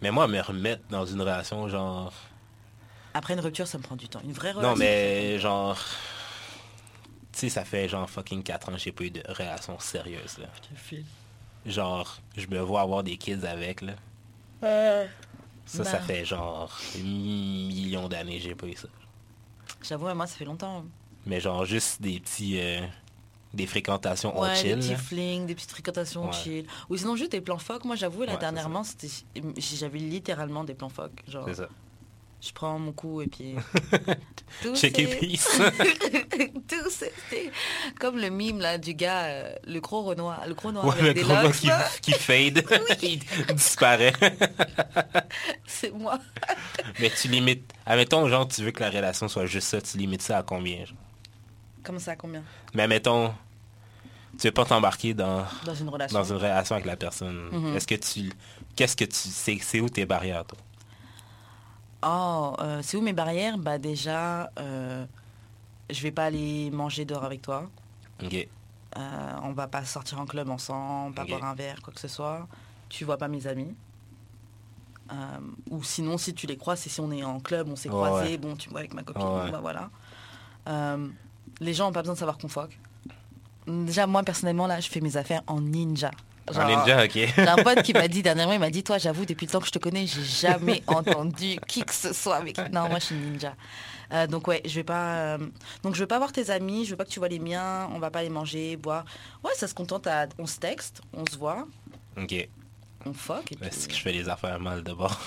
Mais 0.00 0.10
moi, 0.10 0.26
me 0.28 0.40
remettre 0.40 0.82
dans 0.90 1.04
une 1.06 1.20
relation, 1.20 1.68
genre... 1.68 2.12
Après 3.14 3.34
une 3.34 3.40
rupture, 3.40 3.66
ça 3.66 3.78
me 3.78 3.82
prend 3.82 3.96
du 3.96 4.08
temps. 4.08 4.20
Une 4.24 4.32
vraie 4.32 4.52
relation. 4.52 4.70
Non, 4.72 4.76
mais 4.76 5.38
genre... 5.38 5.76
Tu 7.32 7.38
sais, 7.40 7.48
ça 7.48 7.64
fait 7.64 7.88
genre 7.88 8.08
fucking 8.08 8.42
4 8.42 8.68
ans 8.68 8.72
que 8.72 8.78
j'ai 8.78 8.92
pas 8.92 9.04
eu 9.04 9.10
de 9.10 9.22
relation 9.28 9.78
sérieuse, 9.80 10.38
là. 10.38 10.46
Genre, 11.66 12.16
je 12.36 12.46
me 12.46 12.60
vois 12.60 12.82
avoir 12.82 13.02
des 13.02 13.16
kids 13.16 13.44
avec, 13.46 13.80
là. 13.82 15.08
Ça, 15.66 15.82
ça 15.84 15.98
Bah. 15.98 16.00
fait 16.04 16.24
genre 16.24 16.78
millions 17.02 18.08
d'années 18.08 18.38
que 18.38 18.44
j'ai 18.44 18.54
pas 18.54 18.66
eu 18.66 18.74
ça. 18.76 18.88
J'avoue, 19.82 20.12
moi, 20.14 20.26
ça 20.26 20.36
fait 20.36 20.44
longtemps. 20.44 20.84
Mais 21.26 21.40
genre, 21.40 21.64
juste 21.64 22.00
des 22.02 22.20
petits... 22.20 22.60
euh, 22.60 22.86
des 23.54 23.66
fréquentations 23.66 24.36
on 24.36 24.42
Ouais, 24.42 24.50
des 24.54 24.56
chill, 24.68 24.76
petits 24.78 24.90
là. 24.90 24.96
flings, 24.96 25.46
des 25.46 25.54
petites 25.54 25.70
fréquentations 25.70 26.26
Ouais. 26.26 26.32
chill. 26.32 26.66
Ou 26.90 26.96
sinon 26.96 27.16
juste 27.16 27.32
des 27.32 27.40
plans 27.40 27.58
phoques. 27.58 27.84
Moi, 27.84 27.96
j'avoue, 27.96 28.22
là, 28.24 28.36
dernièrement, 28.36 28.82
j'avais 29.56 29.98
littéralement 29.98 30.64
des 30.64 30.74
plans 30.74 30.88
phoques. 30.88 31.22
Genre, 31.28 31.44
C'est 31.48 31.54
ça. 31.54 31.68
Je 32.40 32.52
prends 32.52 32.78
mon 32.78 32.92
coup 32.92 33.22
et 33.22 33.26
puis... 33.26 33.54
Check 34.74 34.98
it, 34.98 35.18
please. 35.18 35.46
Tout 36.68 36.90
c'était 36.90 37.50
comme 37.98 38.18
le 38.18 38.28
mime 38.28 38.60
là 38.60 38.76
du 38.76 38.92
gars, 38.92 39.24
euh, 39.24 39.54
le 39.66 39.80
gros 39.80 40.02
Renoir, 40.02 40.46
le 40.46 40.52
gros 40.52 40.70
noir 40.70 40.84
Ouais, 40.86 40.94
le 40.96 41.04
avec 41.04 41.16
des 41.16 41.22
gros 41.22 41.32
gars 41.32 41.42
locks, 41.42 41.54
qui, 41.54 41.70
qui 42.02 42.12
fade, 42.12 42.62
disparaît. 43.54 44.12
c'est 45.66 45.90
moi. 45.92 46.18
Mais 47.00 47.10
tu 47.10 47.28
limites, 47.28 47.72
admettons, 47.86 48.28
genre, 48.28 48.46
tu 48.46 48.62
veux 48.62 48.72
que 48.72 48.80
la 48.80 48.90
relation 48.90 49.26
soit 49.26 49.46
juste 49.46 49.68
ça, 49.68 49.80
tu 49.80 49.96
limites 49.96 50.20
ça 50.22 50.36
à 50.38 50.42
combien? 50.42 50.84
genre? 50.84 50.98
Comme 51.84 51.98
ça, 52.00 52.16
combien? 52.16 52.42
Mais 52.74 52.82
admettons, 52.82 53.32
tu 54.38 54.46
veux 54.48 54.52
pas 54.52 54.64
t'embarquer 54.64 55.14
dans, 55.14 55.44
Dans 55.64 55.74
une 55.74 55.88
relation. 55.88 56.18
dans 56.18 56.24
une 56.24 56.36
relation 56.36 56.74
avec 56.74 56.86
la 56.86 56.96
personne. 56.96 57.48
Mhm. 57.52 57.76
Est-ce 57.76 57.86
que 57.86 57.94
tu, 57.94 58.32
qu'est-ce 58.74 58.96
que 58.96 59.04
tu, 59.04 59.12
c'est, 59.60 59.80
où 59.80 59.88
tes 59.88 60.06
barrières, 60.06 60.44
toi? 60.44 60.58
Oh, 62.06 62.56
euh, 62.60 62.80
c'est 62.82 62.96
où 62.96 63.00
mes 63.02 63.12
barrières? 63.12 63.56
Bah 63.58 63.78
déjà, 63.78 64.50
euh, 64.58 65.06
je 65.90 66.02
vais 66.02 66.10
pas 66.10 66.24
aller 66.24 66.70
manger 66.70 67.04
dehors 67.04 67.24
avec 67.24 67.40
toi. 67.42 67.70
Ok. 68.22 68.34
Euh, 68.96 69.32
on 69.42 69.52
va 69.52 69.66
pas 69.66 69.84
sortir 69.84 70.20
en 70.20 70.26
club 70.26 70.48
ensemble, 70.50 71.14
pas 71.14 71.24
boire 71.24 71.44
un 71.44 71.54
verre, 71.54 71.80
quoi 71.82 71.92
que 71.92 72.00
ce 72.00 72.08
soit. 72.08 72.46
Tu 72.88 73.04
vois 73.04 73.16
pas 73.18 73.28
mes 73.28 73.46
amis. 73.46 73.74
Euh, 75.12 75.14
ou 75.70 75.82
sinon, 75.82 76.16
si 76.16 76.32
tu 76.34 76.46
les 76.46 76.56
croises, 76.56 76.80
c'est 76.80 76.88
si 76.90 77.00
on 77.00 77.10
est 77.10 77.24
en 77.24 77.40
club, 77.40 77.68
on 77.68 77.76
s'est 77.76 77.88
Ouais, 77.90 77.94
croisés, 77.94 78.30
ouais. 78.32 78.38
bon, 78.38 78.56
tu 78.56 78.70
vois 78.70 78.80
avec 78.80 78.94
ma 78.94 79.02
copine, 79.02 79.22
ouais. 79.26 79.50
bah 79.50 79.60
voilà. 79.60 79.90
Euh, 81.60 81.64
les 81.64 81.74
gens 81.74 81.88
ont 81.88 81.92
pas 81.92 82.00
besoin 82.02 82.14
de 82.14 82.18
savoir 82.18 82.38
qu'on 82.38 82.48
foque. 82.48 82.78
Déjà, 83.66 84.06
moi, 84.06 84.22
personnellement, 84.22 84.66
là, 84.66 84.80
je 84.80 84.88
fais 84.88 85.00
mes 85.00 85.16
affaires 85.16 85.42
en 85.46 85.60
ninja. 85.60 86.10
En 86.54 86.66
ninja, 86.66 87.04
ok. 87.04 87.12
J'ai 87.14 87.48
un 87.48 87.56
pote 87.56 87.82
qui 87.82 87.94
m'a 87.94 88.06
dit 88.08 88.22
dernièrement, 88.22 88.52
il 88.52 88.58
m'a 88.60 88.68
dit, 88.70 88.82
toi, 88.84 88.98
j'avoue, 88.98 89.24
depuis 89.24 89.46
le 89.46 89.52
temps 89.52 89.60
que 89.60 89.66
je 89.66 89.72
te 89.72 89.78
connais, 89.78 90.06
j'ai 90.06 90.22
jamais 90.22 90.82
entendu 90.86 91.56
qui 91.66 91.82
que 91.82 91.94
ce 91.94 92.12
soit 92.12 92.36
avec. 92.36 92.58
Non, 92.70 92.88
moi, 92.90 92.98
je 92.98 93.04
suis 93.06 93.14
ninja. 93.14 93.54
Euh, 94.12 94.26
donc 94.26 94.46
ouais, 94.48 94.60
je 94.66 94.74
vais 94.74 94.84
pas. 94.84 95.14
euh, 95.16 95.38
Donc 95.82 95.94
je 95.94 96.00
veux 96.00 96.06
pas 96.06 96.18
voir 96.18 96.30
tes 96.30 96.50
amis, 96.50 96.84
je 96.84 96.90
veux 96.90 96.96
pas 96.96 97.06
que 97.06 97.10
tu 97.10 97.18
vois 97.18 97.28
les 97.28 97.38
miens. 97.38 97.88
On 97.94 97.98
va 97.98 98.10
pas 98.10 98.18
aller 98.18 98.28
manger, 98.28 98.76
boire. 98.76 99.06
Ouais, 99.42 99.52
ça 99.56 99.66
se 99.66 99.72
contente 99.74 100.06
à. 100.06 100.26
On 100.38 100.46
se 100.46 100.58
texte, 100.58 101.00
on 101.14 101.24
se 101.24 101.38
voit, 101.38 101.66
Ok. 102.18 102.48
on 103.06 103.14
fuck. 103.14 103.50
Et 103.52 103.56
puis- 103.56 103.70
que 103.88 103.94
je 103.94 104.00
fais 104.02 104.12
les 104.12 104.28
affaires 104.28 104.60
mal 104.60 104.82
d'abord. 104.82 105.18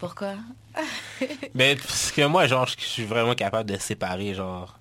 Pourquoi? 0.00 0.32
Mais 1.54 1.76
parce 1.76 2.10
que 2.10 2.24
moi, 2.26 2.46
genre, 2.46 2.66
je 2.66 2.74
suis 2.84 3.04
vraiment 3.04 3.34
capable 3.34 3.70
de 3.70 3.76
séparer, 3.76 4.32
genre, 4.34 4.78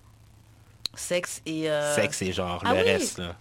Sexe 0.95 1.41
et. 1.45 1.69
euh, 1.69 1.95
sexe 1.95 2.21
et 2.21 2.33
genre, 2.33 2.61
ah 2.65 2.73
le 2.73 2.79
oui. 2.81 2.85
reste, 2.85 3.19
là. 3.19 3.35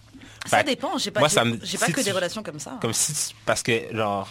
Ça 0.45 0.57
Fait- 0.59 0.63
dépend. 0.63 0.97
J'ai 0.97 1.11
pas. 1.11 1.19
moi, 1.19 1.29
ça 1.29 1.43
me- 1.45 1.59
J'ai 1.63 1.77
pas 1.77 1.85
si 1.87 1.91
que 1.93 1.99
tu- 1.99 2.05
des 2.05 2.11
relations 2.11 2.41
comme 2.43 2.59
ça. 2.59 2.77
Comme 2.81 2.93
si 2.93 3.13
tu- 3.13 3.35
parce 3.45 3.61
que 3.61 3.93
genre 3.95 4.29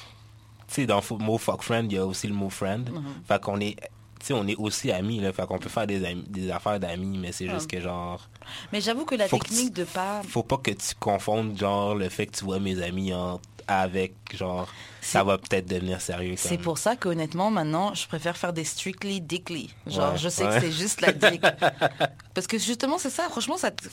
tu 0.68 0.74
sais 0.74 0.86
dans 0.86 1.00
le 1.10 1.16
mot 1.18 1.36
fuck 1.38 1.62
friend 1.62 1.90
il 1.90 1.96
y 1.96 1.98
a 1.98 2.06
aussi 2.06 2.28
le 2.28 2.34
mot 2.34 2.48
friend 2.50 2.88
Mhm. 2.90 3.02
fait 3.26 3.40
qu'on 3.42 3.58
est 3.60 3.74
tu 4.20 4.26
sais 4.26 4.32
on 4.34 4.46
est 4.46 4.54
aussi 4.56 4.92
amis 4.92 5.18
là 5.20 5.32
fait 5.32 5.44
qu'on 5.46 5.58
peut 5.58 5.68
faire 5.68 5.86
des 5.86 6.04
amis- 6.04 6.24
des 6.28 6.48
affaires 6.50 6.78
d'amis 6.78 7.18
mais 7.18 7.32
c'est 7.32 7.48
juste 7.48 7.68
que 7.68 7.80
genre 7.80 8.28
Mais 8.72 8.80
j'avoue 8.80 9.04
que 9.04 9.14
la 9.16 9.26
que 9.26 9.30
technique 9.36 9.74
tu- 9.74 9.80
de 9.80 9.84
pas. 9.84 10.22
faut 10.28 10.42
pas 10.44 10.58
que 10.58 10.70
tu 10.70 10.94
confondes 11.00 11.58
genre 11.58 11.94
le 11.96 12.08
fait 12.08 12.26
que 12.26 12.36
tu 12.38 12.44
vois 12.44 12.60
mes 12.60 12.80
amis 12.82 13.12
en- 13.12 13.40
avec 13.70 14.14
genre 14.34 14.68
ça 15.00 15.24
va 15.24 15.38
peut-être 15.38 15.66
devenir 15.66 16.00
sérieux 16.00 16.34
C'est 16.36 16.58
pour 16.58 16.76
ça 16.78 16.94
qu'honnêtement, 16.96 17.50
maintenant, 17.50 17.94
je 17.94 18.06
préfère 18.06 18.36
faire 18.36 18.52
des 18.52 18.64
strictly 18.64 19.20
dickly. 19.20 19.72
Genre, 19.86 20.12
Ouais, 20.12 20.18
je 20.18 20.28
sais 20.28 20.46
ouais. 20.46 20.54
que 20.56 20.60
c'est 20.60 20.72
juste 20.72 21.00
la 21.00 21.12
dick. 21.12 21.40
Parce 22.34 22.46
que 22.46 22.58
justement, 22.58 22.98
c'est 22.98 23.10
ça. 23.10 23.28
Franchement, 23.30 23.56
ça. 23.56 23.70
te- 23.70 23.88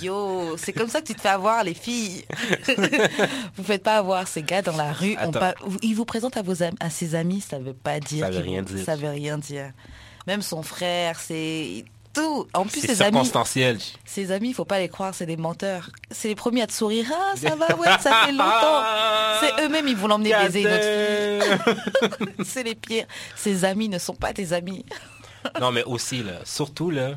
Yo, 0.00 0.56
c'est 0.58 0.72
comme 0.72 0.88
ça 0.88 1.00
que 1.00 1.06
tu 1.06 1.14
te 1.14 1.20
fais 1.20 1.28
avoir, 1.30 1.64
les 1.64 1.74
filles. 1.74 2.24
vous 3.56 3.64
faites 3.64 3.82
pas 3.82 3.96
avoir 3.98 4.28
ces 4.28 4.42
gars 4.42 4.62
dans 4.62 4.76
la 4.76 4.92
rue. 4.92 5.16
On 5.20 5.32
Ils 5.82 5.94
vous 5.94 6.04
présentent 6.04 6.36
à, 6.36 6.42
vos 6.42 6.62
am- 6.62 6.76
à 6.80 6.90
ses 6.90 7.14
amis, 7.14 7.40
ça 7.40 7.58
veut 7.58 7.74
pas 7.74 7.98
dire. 8.00 8.24
Ça 8.26 8.30
veut 8.30 8.38
rien 8.40 8.62
dire. 8.62 8.84
Ça 8.84 8.94
veut 8.96 9.08
rien 9.10 9.38
dire. 9.38 9.72
Même 10.26 10.42
son 10.42 10.62
frère, 10.62 11.18
c'est 11.18 11.84
tout. 12.12 12.46
En 12.54 12.64
plus, 12.64 12.80
c'est 12.80 12.88
ses 12.88 13.02
amis, 13.02 13.12
circonstanciel 13.12 13.78
ses 14.04 14.30
amis, 14.32 14.50
il 14.50 14.54
faut 14.54 14.64
pas 14.64 14.78
les 14.78 14.88
croire, 14.88 15.14
c'est 15.14 15.26
des 15.26 15.36
menteurs. 15.36 15.90
C'est 16.10 16.28
les 16.28 16.34
premiers 16.34 16.62
à 16.62 16.66
te 16.66 16.72
sourire. 16.72 17.06
Ah, 17.12 17.34
ça 17.36 17.54
va, 17.56 17.74
ouais, 17.76 17.88
ça 18.00 18.24
fait 18.26 18.32
longtemps. 18.32 18.82
C'est 19.40 19.64
eux-mêmes, 19.64 19.88
ils 19.88 19.96
vont 19.96 20.06
l'emmener 20.08 20.32
baiser 20.32 20.60
une 20.62 20.68
autre 20.68 22.26
fille. 22.36 22.44
C'est 22.44 22.62
les 22.62 22.74
pires. 22.74 23.06
Ses 23.36 23.64
amis 23.64 23.88
ne 23.88 23.98
sont 23.98 24.14
pas 24.14 24.32
tes 24.32 24.52
amis. 24.52 24.84
non 25.60 25.72
mais 25.72 25.82
aussi 25.84 26.22
là 26.22 26.34
surtout 26.44 26.90
là 26.90 27.14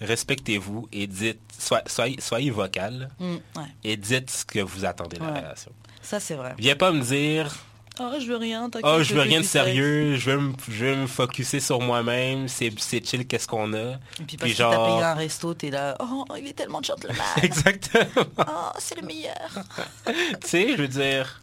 respectez-vous 0.00 0.88
et 0.92 1.06
dites 1.06 1.38
soyez, 1.58 1.82
soyez, 1.86 2.20
soyez 2.20 2.50
vocal 2.50 3.10
Mm, 3.20 3.34
ouais, 3.34 3.62
et 3.84 3.96
dites 3.96 4.30
ce 4.30 4.44
que 4.44 4.60
vous 4.60 4.84
attendez 4.84 5.18
de 5.18 5.22
la 5.24 5.32
Ouais. 5.32 5.38
relation 5.40 5.70
ça 6.00 6.18
c'est 6.18 6.34
vrai. 6.34 6.54
viens 6.58 6.76
pas 6.76 6.92
me 6.92 7.00
dire 7.02 7.54
Oh, 8.02 8.20
je 8.20 8.26
veux 8.26 8.36
rien. 8.36 8.68
t'inquiète, 8.70 8.90
Oh, 8.92 9.02
je 9.02 9.14
veux 9.14 9.20
rien 9.22 9.40
de 9.40 9.44
sérieux, 9.44 10.16
je 10.16 10.30
veux 10.30 10.38
me, 10.38 10.52
je 10.68 10.84
veux 10.86 10.96
me 10.96 11.06
focuser 11.06 11.60
sur 11.60 11.80
moi-même, 11.80 12.48
c'est 12.48 12.72
c'est 12.78 13.06
chill, 13.06 13.26
qu'est-ce 13.26 13.46
qu'on 13.46 13.72
a. 13.74 13.78
Et 13.78 13.96
puis 14.18 14.24
Puis 14.26 14.36
parce 14.38 14.50
que 14.52 14.56
genre- 14.56 14.72
t'as 14.72 14.92
payé 14.94 15.02
un 15.04 15.14
resto, 15.14 15.54
t'es 15.54 15.70
là. 15.70 15.96
Oh, 16.00 16.24
il 16.38 16.46
est 16.48 16.52
tellement 16.52 16.82
gentleman. 16.82 17.16
Exactement. 17.42 18.26
Oh, 18.38 18.70
c'est 18.78 19.00
le 19.00 19.06
meilleur. 19.06 19.48
tu 20.06 20.48
sais, 20.48 20.68
je 20.76 20.76
veux 20.82 20.88
dire, 20.88 21.40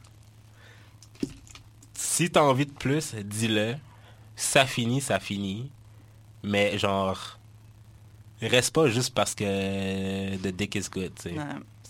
si 1.93 2.29
t'as 2.29 2.41
envie 2.41 2.65
de 2.65 2.71
plus, 2.71 3.15
dis-le. 3.15 3.75
Ça 4.35 4.65
finit, 4.65 5.01
ça 5.01 5.19
finit. 5.19 5.69
Mais 6.43 6.77
genre, 6.77 7.37
reste 8.41 8.73
pas 8.73 8.87
juste 8.87 9.13
parce 9.13 9.35
que 9.35 10.35
the 10.37 10.47
dick 10.47 10.75
is 10.75 10.87
good, 10.89 11.11
tu 11.15 11.23
sais. 11.23 11.37
Ouais. 11.37 11.43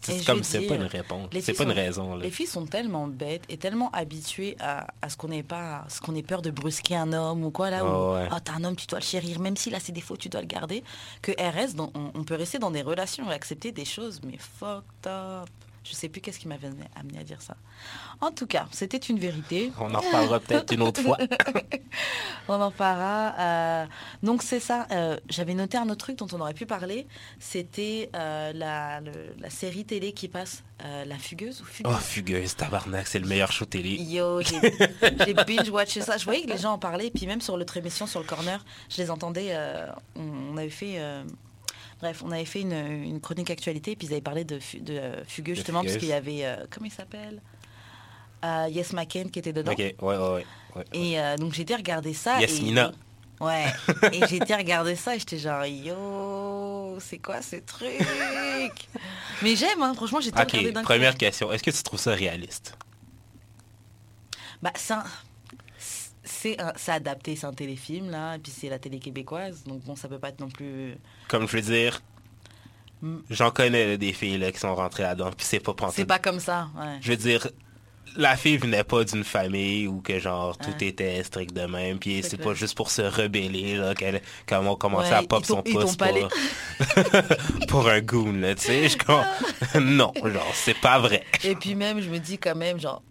C'est 0.09 0.25
comme, 0.25 0.41
pas 0.67 0.75
une 0.75 0.83
réponse, 0.83 1.29
les 1.33 1.41
c'est 1.41 1.53
filles 1.53 1.57
pas 1.57 1.63
une 1.63 1.69
sont- 1.69 1.75
raison, 1.75 2.15
là. 2.15 2.23
Les 2.23 2.31
filles 2.31 2.47
sont 2.47 2.65
tellement 2.65 3.07
bêtes 3.07 3.43
et 3.49 3.57
tellement 3.57 3.89
habituées 3.91 4.55
à, 4.59 4.87
à 5.01 5.09
ce 5.09 5.17
qu'on 5.17 5.27
n'ait 5.29 5.43
pas, 5.43 5.85
ce 5.89 6.01
qu'on 6.01 6.15
ait 6.15 6.23
peur 6.23 6.41
de 6.41 6.51
brusquer 6.51 6.95
un 6.95 7.13
homme 7.13 7.43
ou 7.43 7.51
quoi 7.51 7.69
là. 7.69 7.83
Oh, 7.85 8.11
où, 8.11 8.13
ouais. 8.15 8.27
T'as 8.43 8.53
un 8.53 8.63
homme, 8.63 8.75
tu 8.75 8.87
dois 8.87 8.99
le 8.99 9.05
chérir, 9.05 9.39
même 9.39 9.55
s'il 9.57 9.75
a 9.75 9.79
ses 9.79 9.91
défauts, 9.91 10.17
tu 10.17 10.29
dois 10.29 10.41
le 10.41 10.47
garder. 10.47 10.83
Que 11.21 11.31
RS, 11.33 11.75
dans- 11.75 11.91
on, 11.95 12.11
on 12.15 12.23
peut 12.23 12.35
rester 12.35 12.59
dans 12.59 12.71
des 12.71 12.81
relations 12.81 13.29
et 13.29 13.33
accepter 13.33 13.71
des 13.71 13.85
choses, 13.85 14.21
mais 14.25 14.37
fucked 14.37 15.07
up. 15.07 15.49
Je 15.83 15.93
sais 15.93 16.09
plus 16.09 16.21
qu'est-ce 16.21 16.39
qui 16.39 16.47
m'avait 16.47 16.67
amené- 16.67 17.19
à 17.19 17.23
dire 17.23 17.41
ça. 17.41 17.55
En 18.21 18.31
tout 18.31 18.45
cas, 18.47 18.67
c'était 18.71 18.97
une 18.97 19.17
vérité. 19.19 19.71
On 19.79 19.93
en 19.95 19.99
reparlera 19.99 20.39
peut-être 20.39 20.73
une 20.73 20.81
autre 20.81 21.01
fois. 21.01 21.17
On 22.47 22.59
en 22.61 22.71
parlera. 22.71 23.35
euh, 23.39 23.85
donc 24.23 24.41
c'est 24.43 24.59
ça. 24.59 24.87
euh, 24.91 25.17
J'avais 25.29 25.53
noté 25.53 25.77
un 25.77 25.85
autre 25.89 26.05
truc 26.05 26.17
dont 26.17 26.27
on 26.33 26.39
aurait 26.41 26.53
pu 26.53 26.65
parler. 26.65 27.07
C'était 27.39 28.09
euh, 28.15 28.51
la, 28.53 29.01
série 29.49 29.85
télé 29.85 30.13
qui 30.13 30.27
passe, 30.27 30.63
La 31.05 31.17
Fugueuse 31.17 31.61
ou 31.61 31.65
Fugueuse? 31.65 31.93
Oh, 31.95 31.99
fugueuse, 31.99 32.55
tabarnak, 32.55 33.07
c'est 33.07 33.19
le 33.19 33.27
meilleur 33.27 33.51
show 33.51 33.65
télé. 33.65 33.95
Yo, 33.95 34.41
j'ai 34.41 35.33
binge-watché 35.33 36.01
ça. 36.01 36.17
Je 36.17 36.25
voyais 36.25 36.43
que 36.43 36.49
les 36.51 36.57
gens 36.57 36.73
en 36.73 36.79
parlaient. 36.79 37.11
Puis 37.11 37.25
même 37.27 37.41
sur 37.41 37.55
l'autre 37.57 37.77
émission, 37.77 38.07
sur 38.07 38.19
le 38.19 38.25
corner, 38.25 38.63
je 38.89 38.97
les 38.97 39.11
entendais. 39.11 39.55
on, 40.15 40.21
on 40.53 40.57
avait 40.57 40.69
fait. 40.69 40.99
Bref, 41.99 42.21
on 42.25 42.31
avait 42.31 42.45
fait 42.45 42.61
une, 42.61 42.73
une 42.73 43.19
chronique 43.21 43.49
actualité. 43.51 43.95
Puis 43.95 44.07
ils 44.07 44.13
avaient 44.13 44.21
parlé 44.21 44.43
de, 44.43 44.59
euh, 44.89 45.23
Fugueux, 45.27 45.53
justement, 45.55 45.83
parce 45.83 45.97
qu'il 45.97 46.07
y 46.09 46.13
avait. 46.13 46.45
euh, 46.45 46.65
comment 46.69 46.85
il 46.87 46.91
s'appelle? 46.91 47.41
Euh, 48.45 48.67
Yes 48.69 48.93
McCain 48.93 49.25
qui 49.31 49.39
était 49.39 49.53
dedans. 49.53 49.71
Ok, 49.73 49.79
ouais, 49.79 49.95
ouais, 50.01 50.17
ouais. 50.17 50.45
ouais. 50.75 50.85
Et 50.93 51.37
donc 51.37 51.53
j'ai 51.53 51.63
été 51.63 51.75
regarder 51.75 52.13
ça. 52.13 52.37
et- 52.39 52.41
Yasmina. 52.41 52.91
Ouais. 53.41 53.65
et 54.13 54.27
j'ai 54.27 54.37
été 54.37 54.53
regarder 54.55 54.95
ça 54.97 55.15
et 55.15 55.19
j'étais 55.19 55.37
genre, 55.37 55.65
yo, 55.65 56.97
c'est 56.99 57.19
quoi 57.19 57.41
ce 57.41 57.55
truc? 57.57 57.97
Mais 59.41 59.55
j'aime, 59.55 59.81
hein, 59.81 59.93
franchement, 59.93 60.19
j'ai 60.19 60.31
tout 60.31 60.37
regardé 60.39 60.67
Ok, 60.67 60.73
d'un 60.73 60.81
coup. 60.81 60.85
première 60.87 61.15
question. 61.15 61.51
Est-ce 61.51 61.63
que 61.63 61.71
tu 61.71 61.81
trouves 61.83 61.99
ça 62.01 62.11
réaliste? 62.11 62.77
Bah, 64.61 64.71
c'est 64.75 64.93
un- 64.93 65.03
C'est 66.41 66.59
un- 66.61 66.73
c'est 66.75 66.91
adapté, 66.93 67.35
c'est 67.35 67.45
un 67.47 67.53
téléfilm 67.53 68.09
là, 68.09 68.35
et 68.35 68.39
puis 68.39 68.51
c'est 68.55 68.69
la 68.69 68.79
télé 68.79 68.99
québécoise, 68.99 69.63
donc 69.65 69.83
bon, 69.83 69.95
ça 69.95 70.07
peut 70.07 70.19
pas 70.19 70.29
être 70.29 70.39
non 70.39 70.49
plus. 70.49 70.95
Comme 71.27 71.47
je 71.47 71.57
veux 71.57 71.61
dire, 71.63 72.01
Mm. 73.01 73.17
j'en 73.29 73.51
connais 73.51 73.87
là, 73.87 73.97
des 73.97 74.13
filles 74.13 74.37
là, 74.37 74.51
qui 74.51 74.59
sont 74.59 74.73
rentrées 74.75 75.03
là-dedans, 75.03 75.31
puis 75.35 75.45
c'est 75.45 75.59
pas 75.59 75.71
C'est 75.71 75.77
pensé. 75.77 76.05
pas 76.05 76.19
comme 76.19 76.39
ça, 76.39 76.69
ouais. 76.77 76.97
Je 77.01 77.11
veux 77.11 77.17
dire, 77.17 77.47
la 78.17 78.35
fille 78.35 78.57
venait 78.57 78.83
pas 78.83 79.03
d'une 79.03 79.23
famille 79.23 79.87
où 79.87 80.01
que 80.01 80.17
genre 80.19 80.57
tout 80.57 80.69
Ouais. 80.79 80.87
était 80.87 81.21
strict 81.23 81.53
de 81.53 81.61
même, 81.65 81.99
puis 81.99 82.19
C'est 82.23 82.29
c'est 82.31 82.37
pas 82.37 82.53
juste 82.53 82.75
pour 82.75 82.89
se 82.89 83.01
rebeller 83.03 83.75
là, 83.77 83.93
qu'elle 83.95 84.21
comment 84.47 84.75
commencer 84.75 85.11
Ouais, 85.11 85.15
à 85.17 85.23
pop 85.23 85.45
son 85.45 85.61
pouce 85.61 85.95
pour, 85.95 86.29
pour 87.67 87.87
un 87.89 88.01
goon 88.01 88.33
là, 88.33 88.55
tu 88.55 88.65
sais, 88.65 88.89
je 88.89 88.97
non, 89.79 90.11
genre 90.25 90.51
c'est 90.53 90.79
pas 90.79 90.99
vrai. 90.99 91.23
Et 91.43 91.55
puis 91.55 91.75
même, 91.75 92.01
je 92.01 92.09
me 92.09 92.17
dis 92.19 92.37
quand 92.37 92.55
même, 92.55 92.79
genre, 92.79 93.01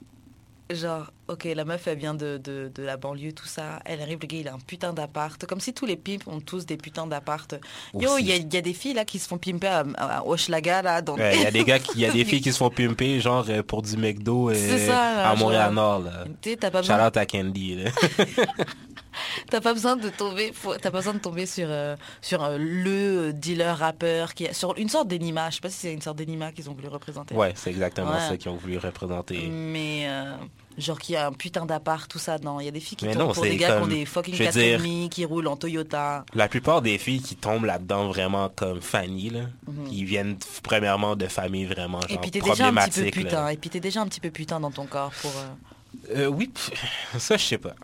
genre, 0.70 1.10
ok, 1.28 1.44
la 1.54 1.64
meuf, 1.64 1.86
elle 1.86 1.98
vient 1.98 2.14
de, 2.14 2.38
de, 2.42 2.70
de 2.74 2.82
la 2.82 2.96
banlieue, 2.96 3.32
tout 3.32 3.46
ça. 3.46 3.80
Elle 3.84 4.00
arrive, 4.02 4.18
le 4.20 4.26
gars, 4.26 4.38
il 4.38 4.48
a 4.48 4.54
un 4.54 4.58
putain 4.58 4.92
d'appart. 4.92 5.44
Comme 5.46 5.60
si 5.60 5.72
tous 5.72 5.86
les 5.86 5.96
pimps 5.96 6.26
ont 6.26 6.40
tous 6.40 6.66
des 6.66 6.76
putains 6.76 7.06
d'appart. 7.06 7.54
Yo, 7.94 8.18
il 8.18 8.26
y 8.26 8.32
a, 8.32 8.36
il 8.36 8.52
y 8.52 8.56
a 8.56 8.60
des 8.60 8.72
filles 8.74 8.94
là 8.94 9.04
qui 9.04 9.18
se 9.18 9.28
font 9.28 9.38
pimper 9.38 9.68
à, 9.68 9.84
à 10.18 10.26
Hochelaga, 10.26 10.82
là. 10.82 11.02
Il 11.34 11.42
y 11.42 11.46
a 11.46 11.50
des 11.50 11.64
gars 11.64 11.78
il 11.94 12.00
y 12.00 12.06
a 12.06 12.10
des 12.12 12.24
filles 12.26 12.40
qui 12.40 12.52
se 12.52 12.58
font 12.58 12.70
pimper 12.70 13.20
genre 13.20 13.44
euh, 13.48 13.62
pour 13.62 13.82
du 13.82 13.96
McDo 13.96 14.50
euh, 14.50 14.54
C'est 14.54 14.86
ça, 14.86 15.14
là, 15.14 15.30
à 15.30 15.34
Montréal 15.36 15.74
genre. 15.74 16.00
Nord 16.00 16.00
là. 16.00 16.24
T'as 16.60 16.70
pas, 16.70 16.82
Shout 16.82 16.92
out 16.92 17.16
à 17.16 17.26
Candy 17.26 17.76
là. 17.76 17.90
t'as 19.50 19.60
pas 19.60 19.72
besoin 19.74 19.96
de 19.96 20.08
tomber, 20.10 20.52
t'as 20.80 20.90
pas 20.90 20.98
besoin 20.98 21.14
de 21.14 21.18
tomber 21.18 21.46
sur, 21.46 21.66
euh, 21.68 21.96
sur 22.20 22.42
euh, 22.44 22.56
le 22.58 23.32
dealer 23.32 23.76
rappeur 23.76 24.34
qui 24.34 24.48
a, 24.48 24.52
sur 24.52 24.76
une 24.76 24.88
sorte 24.88 25.08
d'anima. 25.08 25.50
Je 25.50 25.56
sais 25.56 25.60
pas 25.60 25.70
si 25.70 25.76
c'est 25.78 25.92
une 25.92 26.02
sorte 26.02 26.18
d'anima 26.18 26.52
qu'ils 26.52 26.68
ont 26.70 26.74
voulu 26.74 26.88
représenter. 26.88 27.34
ouais, 27.34 27.52
c'est 27.56 27.70
exactement 27.70 28.10
Ouais. 28.12 28.28
ça 28.28 28.36
qu'ils 28.36 28.50
ont 28.50 28.56
voulu 28.56 28.78
représenter. 28.78 29.48
Mais 29.48 30.06
euh, 30.08 30.34
Genre 30.78 30.98
qui 31.00 31.16
a 31.16 31.26
un 31.26 31.32
putain 31.32 31.66
d'appart, 31.66 32.08
tout 32.08 32.20
ça. 32.20 32.38
Non, 32.38 32.60
il 32.60 32.66
y 32.66 32.68
a 32.68 32.70
des 32.70 32.78
filles 32.78 32.96
qui 32.96 33.04
Mais 33.06 33.12
tombent 33.14 33.22
non, 33.28 33.32
pour 33.32 33.42
des 33.42 33.56
gars 33.56 33.78
qui 33.78 33.82
ont 33.82 33.86
des 33.88 34.04
fucking 34.06 34.32
je 34.36 34.44
veux 34.44 34.48
4,5, 34.50 34.78
dire- 34.80 35.08
qui 35.10 35.24
roulent 35.24 35.48
en 35.48 35.56
Toyota. 35.56 36.24
La 36.34 36.46
plupart 36.46 36.82
des 36.82 36.98
filles 36.98 37.20
qui 37.20 37.34
tombent 37.34 37.64
là-dedans 37.64 38.06
vraiment 38.06 38.48
comme 38.54 38.80
Fanny, 38.80 39.30
là, 39.30 39.40
qui 39.88 40.04
viennent 40.04 40.34
f- 40.34 40.60
premièrement 40.62 41.16
de 41.16 41.26
familles 41.26 41.64
vraiment 41.66 42.00
genre 42.02 42.10
Mhm. 42.10 42.14
Et 42.14 42.18
puis 42.20 42.30
t'es 42.30 42.40
déjà 42.40 42.68
un 42.68 42.74
petit 42.74 43.00
peu 43.00 43.06
là. 43.06 43.10
putain. 43.28 43.48
Et 43.48 43.56
puis 43.56 43.70
t'es 43.70 43.80
déjà 43.80 44.00
un 44.02 44.06
petit 44.06 44.20
peu 44.20 44.30
putain 44.30 44.60
dans 44.60 44.70
ton 44.70 44.86
corps 44.86 45.10
pour... 45.20 45.32
euh, 45.36 46.14
Euh, 46.16 46.26
oui, 46.28 46.48
ça 47.18 47.36
je 47.36 47.44
sais 47.44 47.58
pas. 47.58 47.74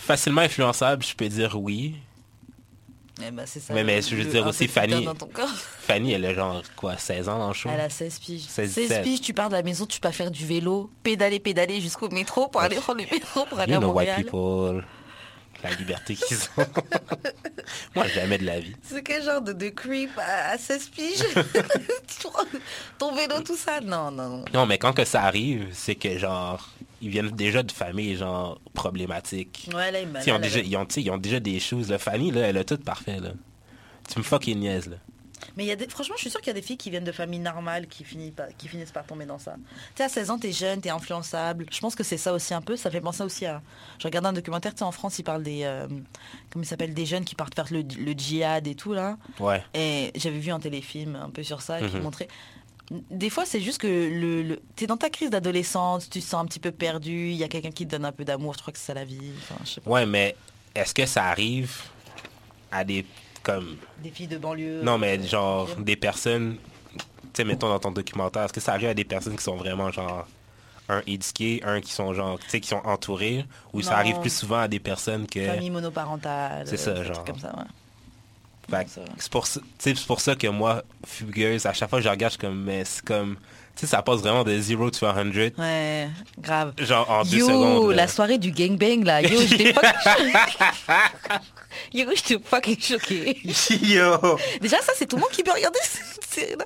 Facilement 0.00 0.40
influençable, 0.40 1.04
je 1.04 1.14
peux 1.14 1.28
dire 1.28 1.60
oui. 1.60 1.94
eh 3.22 3.30
ben, 3.30 3.44
ça. 3.46 3.60
Mais- 3.74 3.84
mais 3.84 4.00
je 4.02 4.16
veux 4.16 4.24
dire 4.24 4.46
aussi, 4.46 4.66
Fanny-. 4.66 5.06
Fanny, 5.82 6.12
elle 6.12 6.24
a 6.24 6.34
genre 6.34 6.62
quoi, 6.74 6.96
16 6.96 7.28
ans 7.28 7.38
dans 7.38 7.48
le 7.48 7.54
show? 7.54 7.68
Elle 7.72 7.80
a 7.80 7.90
16 7.90 8.18
piges. 8.18 8.42
16, 8.48 8.72
16 8.72 8.88
17. 8.88 9.02
piges, 9.04 9.20
tu 9.20 9.34
pars 9.34 9.48
de 9.50 9.54
la 9.54 9.62
maison, 9.62 9.84
tu 9.86 10.00
peux 10.00 10.10
faire 10.10 10.30
du 10.30 10.46
vélo, 10.46 10.90
pédaler, 11.02 11.38
pédaler 11.38 11.80
jusqu'au 11.80 12.08
métro 12.08 12.48
pour 12.48 12.60
aller 12.62 12.76
prendre 12.76 13.00
le 13.02 13.06
métro 13.12 13.44
pour 13.44 13.60
aller 13.60 13.72
You 13.72 13.78
à 13.78 13.80
know 13.82 13.92
white 13.92 14.08
Montréal. 14.08 14.24
people. 14.24 14.84
La 15.62 15.70
liberté 15.74 16.14
qu'ils 16.16 16.38
ont. 16.56 16.64
Moi, 17.94 18.06
jamais 18.08 18.38
de 18.38 18.46
la 18.46 18.60
vie. 18.60 18.74
C'est 18.82 19.02
quel 19.02 19.22
genre 19.22 19.42
de, 19.42 19.52
de 19.52 19.68
creep 19.68 20.10
à, 20.18 20.52
à 20.52 20.56
16 20.58 20.88
piges? 20.88 21.22
Ton 22.98 23.14
vélo, 23.14 23.40
tout 23.44 23.56
ça? 23.56 23.80
Non, 23.82 24.10
non, 24.10 24.28
non. 24.38 24.44
Non, 24.54 24.64
mais 24.64 24.78
quand 24.78 24.94
que 24.94 25.04
ça 25.04 25.22
arrive, 25.24 25.68
c'est 25.72 25.96
que 25.96 26.16
genre, 26.18 26.66
ils 27.00 27.08
viennent 27.10 27.30
déjà 27.30 27.62
de 27.62 27.72
familles 27.72 28.16
genre 28.16 28.60
problématiques. 28.74 29.68
Ouais, 29.74 29.90
là, 29.90 30.00
Ils 30.00 30.30
ont, 30.30 30.34
là, 30.34 30.38
déjà, 30.40 30.58
là. 30.58 30.64
ils, 30.66 30.76
ont, 30.76 30.86
ils 30.96 31.20
déjà 31.20 31.40
des 31.40 31.60
choses. 31.60 31.90
Là. 31.90 31.98
Fanny, 31.98 32.30
là, 32.30 32.42
elle 32.42 32.58
a 32.58 32.64
tout 32.64 32.78
parfait. 32.78 33.18
Là. 33.20 33.30
Tu 34.08 34.18
me 34.18 34.24
fucking 34.24 34.58
niaises. 34.58 34.88
Là. 34.88 34.96
Mais 35.56 35.64
il 35.64 35.68
y 35.68 35.72
a 35.72 35.76
des... 35.76 35.88
franchement, 35.88 36.14
je 36.16 36.20
suis 36.22 36.30
sûre 36.30 36.40
qu'il 36.40 36.48
y 36.48 36.50
a 36.50 36.54
des 36.54 36.62
filles 36.62 36.76
qui 36.76 36.90
viennent 36.90 37.04
de 37.04 37.12
familles 37.12 37.40
normales 37.40 37.86
qui, 37.86 38.04
finissent 38.04 38.34
par... 38.34 38.48
qui 38.58 38.68
finissent 38.68 38.90
par 38.92 39.04
tomber 39.06 39.24
dans 39.24 39.38
ça. 39.38 39.54
Tu 39.56 39.62
sais, 39.96 40.02
à 40.04 40.08
16 40.10 40.30
ans, 40.30 40.38
t'es 40.38 40.52
jeune, 40.52 40.80
t'es 40.82 40.90
influençable. 40.90 41.64
Je 41.72 41.80
pense 41.80 41.94
que 41.94 42.04
c'est 42.04 42.18
ça 42.18 42.34
aussi 42.34 42.52
un 42.52 42.60
peu. 42.60 42.76
Ça 42.76 42.90
fait 42.90 43.00
penser 43.00 43.22
aussi 43.22 43.46
à... 43.46 43.62
Je 43.98 44.06
regardais 44.06 44.28
un 44.28 44.32
documentaire, 44.34 44.72
tu 44.74 44.78
sais, 44.80 44.84
en 44.84 44.92
France, 44.92 45.18
ils 45.18 45.22
parlent 45.22 45.42
des... 45.42 45.62
euh, 45.64 45.88
Comment 46.50 46.64
Des 46.88 47.06
jeunes 47.06 47.24
qui 47.24 47.34
partent 47.34 47.54
faire 47.54 47.66
le, 47.70 47.80
le 47.82 48.12
djihad 48.12 48.66
et 48.66 48.74
tout, 48.74 48.92
là. 48.92 49.16
Ouais. 49.38 49.62
Et 49.72 50.12
j'avais 50.14 50.38
vu 50.38 50.50
un 50.50 50.60
téléfilm 50.60 51.16
un 51.16 51.30
peu 51.30 51.42
sur 51.42 51.62
ça 51.62 51.80
qui 51.80 51.96
Mhm. 51.96 52.02
montrait. 52.02 52.28
Des 52.90 53.30
fois, 53.30 53.44
c'est 53.46 53.60
juste 53.60 53.78
que 53.80 53.86
le, 53.86 54.42
le... 54.42 54.62
tu 54.74 54.84
es 54.84 54.86
dans 54.88 54.96
ta 54.96 55.10
crise 55.10 55.30
d'adolescence, 55.30 56.10
tu 56.10 56.20
te 56.20 56.24
sens 56.24 56.42
un 56.42 56.46
petit 56.46 56.58
peu 56.58 56.72
perdu, 56.72 57.30
il 57.30 57.36
y 57.36 57.44
a 57.44 57.48
quelqu'un 57.48 57.70
qui 57.70 57.86
te 57.86 57.92
donne 57.92 58.04
un 58.04 58.12
peu 58.12 58.24
d'amour, 58.24 58.54
je 58.54 58.60
crois 58.60 58.72
que 58.72 58.78
c'est 58.78 58.86
ça 58.86 58.94
la 58.94 59.04
vie. 59.04 59.30
Enfin, 59.38 59.54
je 59.64 59.70
sais 59.70 59.80
pas. 59.80 59.90
Ouais, 59.90 60.06
mais 60.06 60.34
est-ce 60.74 60.92
que 60.92 61.06
ça 61.06 61.24
arrive 61.26 61.72
à 62.72 62.82
des 62.84 63.06
comme 63.42 63.76
Des 64.02 64.10
filles 64.10 64.26
de 64.26 64.36
banlieue. 64.38 64.82
non 64.82 64.98
mais 64.98 65.18
euh, 65.18 65.22
genre 65.26 65.68
des 65.76 65.96
personnes 65.96 66.56
tu 66.94 66.98
sais 67.34 67.44
mettons 67.44 67.68
dans 67.70 67.78
ton 67.78 67.90
documentaire 67.90 68.42
est-ce 68.44 68.52
que 68.52 68.60
ça 68.60 68.72
arrive 68.74 68.88
à 68.90 68.94
des 68.94 69.04
personnes 69.04 69.34
qui 69.36 69.42
sont 69.42 69.56
vraiment 69.56 69.90
genre 69.90 70.28
un 70.90 71.00
éduqué 71.06 71.62
un 71.64 71.80
qui 71.80 71.90
sont 71.92 72.12
genre 72.12 72.38
tu 72.38 72.48
sais 72.50 72.60
qui 72.60 72.68
sont 72.68 72.82
entourés 72.84 73.46
ou 73.72 73.80
ça 73.80 73.96
arrive 73.96 74.20
plus 74.20 74.34
souvent 74.34 74.58
à 74.58 74.68
des 74.68 74.78
personnes 74.80 75.26
que 75.26 75.44
Famille 75.46 75.70
monoparentale. 75.70 76.66
C'est 76.66 76.76
ça, 76.76 76.90
euh, 76.90 76.98
des 76.98 77.04
genre. 77.04 77.14
trucs 77.14 77.26
comme 77.28 77.38
ça, 77.38 77.48
ouais. 77.56 77.64
Fait 77.64 77.64
Non, 77.64 77.64
que 77.64 77.66
ça 77.66 78.59
va. 78.59 78.59
C'est 79.18 79.30
pour 79.30 79.46
pour 80.06 80.20
ça 80.20 80.34
que 80.34 80.46
moi 80.46 80.82
fugueuse 81.06 81.66
à 81.66 81.72
chaque 81.72 81.90
fois 81.90 81.98
que 81.98 82.04
je 82.04 82.08
regarde 82.10 82.32
je 82.32 82.38
suis 82.38 82.46
comme 82.46 82.62
mais 82.62 82.84
c'est 82.84 83.04
comme 83.04 83.36
tu 83.76 83.82
sais 83.82 83.86
ça 83.86 84.02
passe 84.02 84.20
vraiment 84.20 84.44
de 84.44 84.58
0 84.60 84.90
to 84.90 84.98
100 84.98 85.14
Ouais, 85.58 86.08
grave. 86.38 86.72
genre 86.78 87.08
en 87.10 87.22
deux 87.24 87.38
Yo, 87.38 87.90
là. 87.90 87.96
la 87.96 88.08
soirée 88.08 88.36
du 88.38 88.50
gangbang 88.52 89.04
là. 89.04 89.22
Yo, 89.22 89.40
j'étais 89.40 89.72
fucking 89.72 90.32
Yo, 91.94 92.06
j'étais 92.14 92.38
fucking 92.44 92.80
choquée. 92.80 93.38
Yo 93.82 94.18
Déjà, 94.60 94.78
ça, 94.82 94.92
c'est 94.96 95.06
tout 95.06 95.16
le 95.16 95.22
monde 95.22 95.30
qui 95.30 95.42
peut 95.42 95.52
regarder 95.52 95.78
cette 95.82 96.24
série-là. 96.28 96.64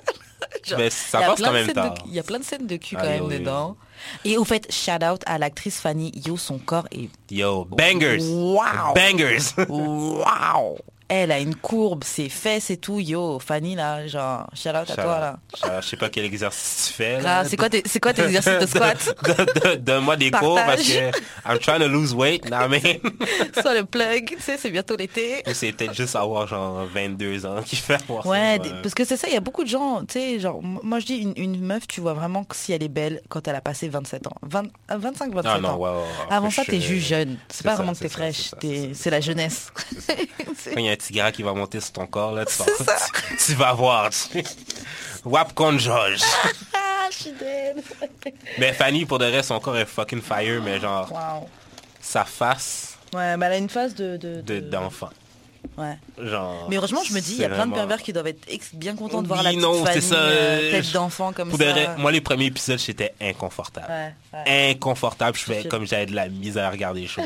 Mais 0.77 0.89
ça 0.89 1.19
passe 1.21 1.35
plein 1.35 1.45
quand 1.47 1.51
de 1.53 1.57
même 1.57 1.65
scènes 1.67 1.75
tard. 1.75 1.93
de- 1.93 1.99
Il 2.07 2.13
y 2.15 2.19
a 2.19 2.23
plein 2.23 2.39
de 2.39 2.43
scènes 2.43 2.67
de 2.67 2.75
cul 2.77 2.95
Ah, 2.97 3.03
quand 3.03 3.09
même 3.09 3.23
yo. 3.23 3.29
dedans. 3.29 3.77
Et 4.25 4.37
au 4.37 4.43
fait, 4.43 4.67
shout 4.71 5.03
out 5.03 5.21
à 5.25 5.37
l'actrice 5.37 5.79
Fanny. 5.79 6.11
Yo, 6.25 6.37
son 6.37 6.57
corps 6.57 6.87
est 6.91 7.09
yo 7.31 7.65
bangers 7.65 8.19
Wow. 8.21 8.93
bangers 8.93 9.53
Waouh 9.69 10.77
Elle 11.07 11.31
a 11.31 11.39
une 11.39 11.53
courbe, 11.55 12.03
ses 12.03 12.29
fesses 12.29 12.71
et 12.71 12.77
tout. 12.77 12.99
Yo, 12.99 13.37
Fanny 13.39 13.75
là, 13.75 14.07
genre, 14.07 14.47
shout 14.55 14.69
out 14.69 14.89
à 14.89 14.95
toi 14.95 15.19
là. 15.19 15.39
Je 15.81 15.87
sais 15.87 15.97
pas 15.97 16.09
quel 16.09 16.25
exercice 16.25 16.87
tu 16.87 16.93
fais. 16.93 17.21
là. 17.21 17.39
Ah, 17.39 17.45
c'est 17.45 17.57
quoi 17.57 17.69
tes, 17.69 17.83
c'est 17.85 17.99
quoi 17.99 18.11
tes 18.11 18.23
exercices 18.23 18.59
de 18.59 18.65
squat? 18.65 19.15
Donne- 19.23 19.45
donne- 19.63 19.75
Donne-moi 19.83 20.15
des 20.17 20.31
cours 20.31 20.55
parce 20.55 20.81
que 20.81 21.11
I'm 21.47 21.59
trying 21.59 21.79
to 21.79 21.87
lose 21.87 22.13
weight. 22.15 22.49
Non, 22.49 22.67
mais 22.69 23.01
Soit 23.61 23.75
le 23.75 23.85
plug, 23.85 24.29
tu 24.35 24.41
sais, 24.41 24.57
c'est 24.57 24.71
bientôt 24.71 24.95
l'été. 24.95 25.43
Ou 25.47 25.53
c'est 25.53 25.71
peut-être 25.73 25.93
juste 25.93 26.15
avoir 26.15 26.47
genre 26.47 26.85
22 26.91 27.45
ans 27.45 27.61
qui 27.63 27.75
fait 27.75 28.01
avoir 28.01 28.25
Ouais, 28.25 28.59
parce 28.81 28.95
que 28.95 29.05
c'est 29.05 29.17
ça, 29.17 29.27
il 29.27 29.33
y 29.33 29.37
a 29.37 29.41
beaucoup 29.41 29.63
de 29.63 29.69
gens, 29.69 30.03
tu 30.05 30.13
sais, 30.13 30.39
genre, 30.39 30.61
moi 30.63 30.99
je 30.99 31.05
dis, 31.05 31.33
une, 31.35 31.59
meuf, 31.61 31.87
tu 31.87 32.01
vois 32.01 32.13
vraiment 32.13 32.43
que 32.43 32.55
si 32.55 32.73
elle 32.73 32.81
est 32.83 32.87
belle 32.89 33.21
quand 33.29 33.47
elle 33.47 33.55
a 33.55 33.61
passé 33.61 33.87
27 33.89 34.25
ans. 34.27 34.35
20 34.41 34.63
euh, 34.91 34.97
25, 34.97 35.33
27 35.35 35.51
Ah 35.55 35.59
non, 35.59 35.85
ans. 35.85 36.03
Avant 36.31 36.49
ça, 36.49 36.63
t'es 36.65 36.81
juste 36.81 37.07
jeune. 37.07 37.37
C'est 37.49 37.63
pas 37.63 37.75
vraiment 37.75 37.93
que 37.93 37.99
t'es 37.99 38.09
fraîche, 38.09 38.51
c'est 38.93 39.09
la 39.11 39.21
jeunesse. 39.21 39.71
Un 41.03 41.31
qui 41.31 41.43
va 41.43 41.53
monter 41.53 41.79
sur 41.81 41.91
ton 41.93 42.07
corps, 42.07 42.31
là, 42.31 42.45
tu 42.45 42.55
vas, 42.57 42.65
tu, 43.29 43.37
tu 43.37 43.53
vas 43.55 43.73
voir. 43.73 44.09
tu- 44.09 44.43
Wap 45.23 45.53
George. 45.79 46.21
ah. 46.73 47.07
Mais 48.57 48.73
Fanny, 48.73 49.05
pour 49.05 49.19
de 49.19 49.25
reste, 49.25 49.49
son 49.49 49.59
corps 49.59 49.77
est 49.77 49.85
fucking 49.85 50.21
fire, 50.21 50.61
mais 50.61 50.79
genre, 50.79 51.11
Wow. 51.11 51.49
sa 52.01 52.25
face 52.25 52.97
Ouais, 53.13 53.37
mais 53.37 53.45
elle 53.45 53.51
a 53.53 53.57
une 53.57 53.69
de... 53.95 54.17
de- 54.17 54.41
de- 54.41 54.59
d'enfant. 54.59 55.09
Ouais. 55.77 55.97
Genre. 56.21 56.67
Mais 56.69 56.77
heureusement, 56.77 57.01
je 57.03 57.13
me 57.13 57.19
dis, 57.19 57.33
il 57.33 57.39
y 57.41 57.45
a 57.45 57.49
plein 57.49 57.65
de 57.67 57.73
pervers 57.73 58.01
qui 58.01 58.13
doivent 58.13 58.27
être 58.27 58.47
bien 58.73 58.95
contents 58.95 59.21
de 59.21 59.27
voir 59.27 59.39
Oui, 59.39 59.45
la 59.45 59.49
petite 59.51 59.61
non, 59.63 59.85
ça, 59.85 60.15
euh, 60.15 60.59
euh, 60.61 60.71
tête 60.71 60.91
d'enfant 60.93 61.33
comme 61.33 61.51
ça. 61.51 61.57
vrai, 61.71 61.89
moi, 61.97 62.11
les 62.11 62.21
premiers 62.21 62.45
épisodes, 62.45 62.79
j'étais 62.79 63.13
inconfortable. 63.21 63.87
Ouais, 63.89 64.13
ouais. 64.45 64.71
Inconfortable. 64.71 65.37
Je 65.37 65.43
fais 65.43 65.61
Je- 65.63 65.67
comme 65.67 65.85
j'avais 65.85 66.05
de 66.05 66.15
la 66.15 66.29
misère 66.29 66.65
à 66.67 66.71
regarder 66.71 67.01
les 67.01 67.07
choses. 67.07 67.25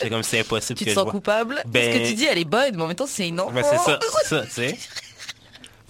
C'est 0.00 0.08
comme 0.10 0.22
c'est 0.22 0.40
impossible 0.40 0.78
Tu 0.78 0.84
que 0.86 0.90
te 0.90 0.94
sens 0.94 1.10
coupable? 1.10 1.54
Parce 1.56 1.68
Ben- 1.68 2.02
que 2.02 2.08
tu 2.08 2.14
dis, 2.14 2.24
elle 2.24 2.38
est 2.38 2.44
bonne, 2.44 2.74
mais 2.76 2.82
en 2.82 2.86
même 2.88 2.96
temps, 2.96 3.06
c'est 3.06 3.28
une 3.28 3.40
enfant. 3.40 3.52
Ben, 3.52 3.64
c'est 3.64 3.78
ça, 3.78 3.98
ça, 4.24 4.42
tu 4.46 4.50
sais. 4.50 4.78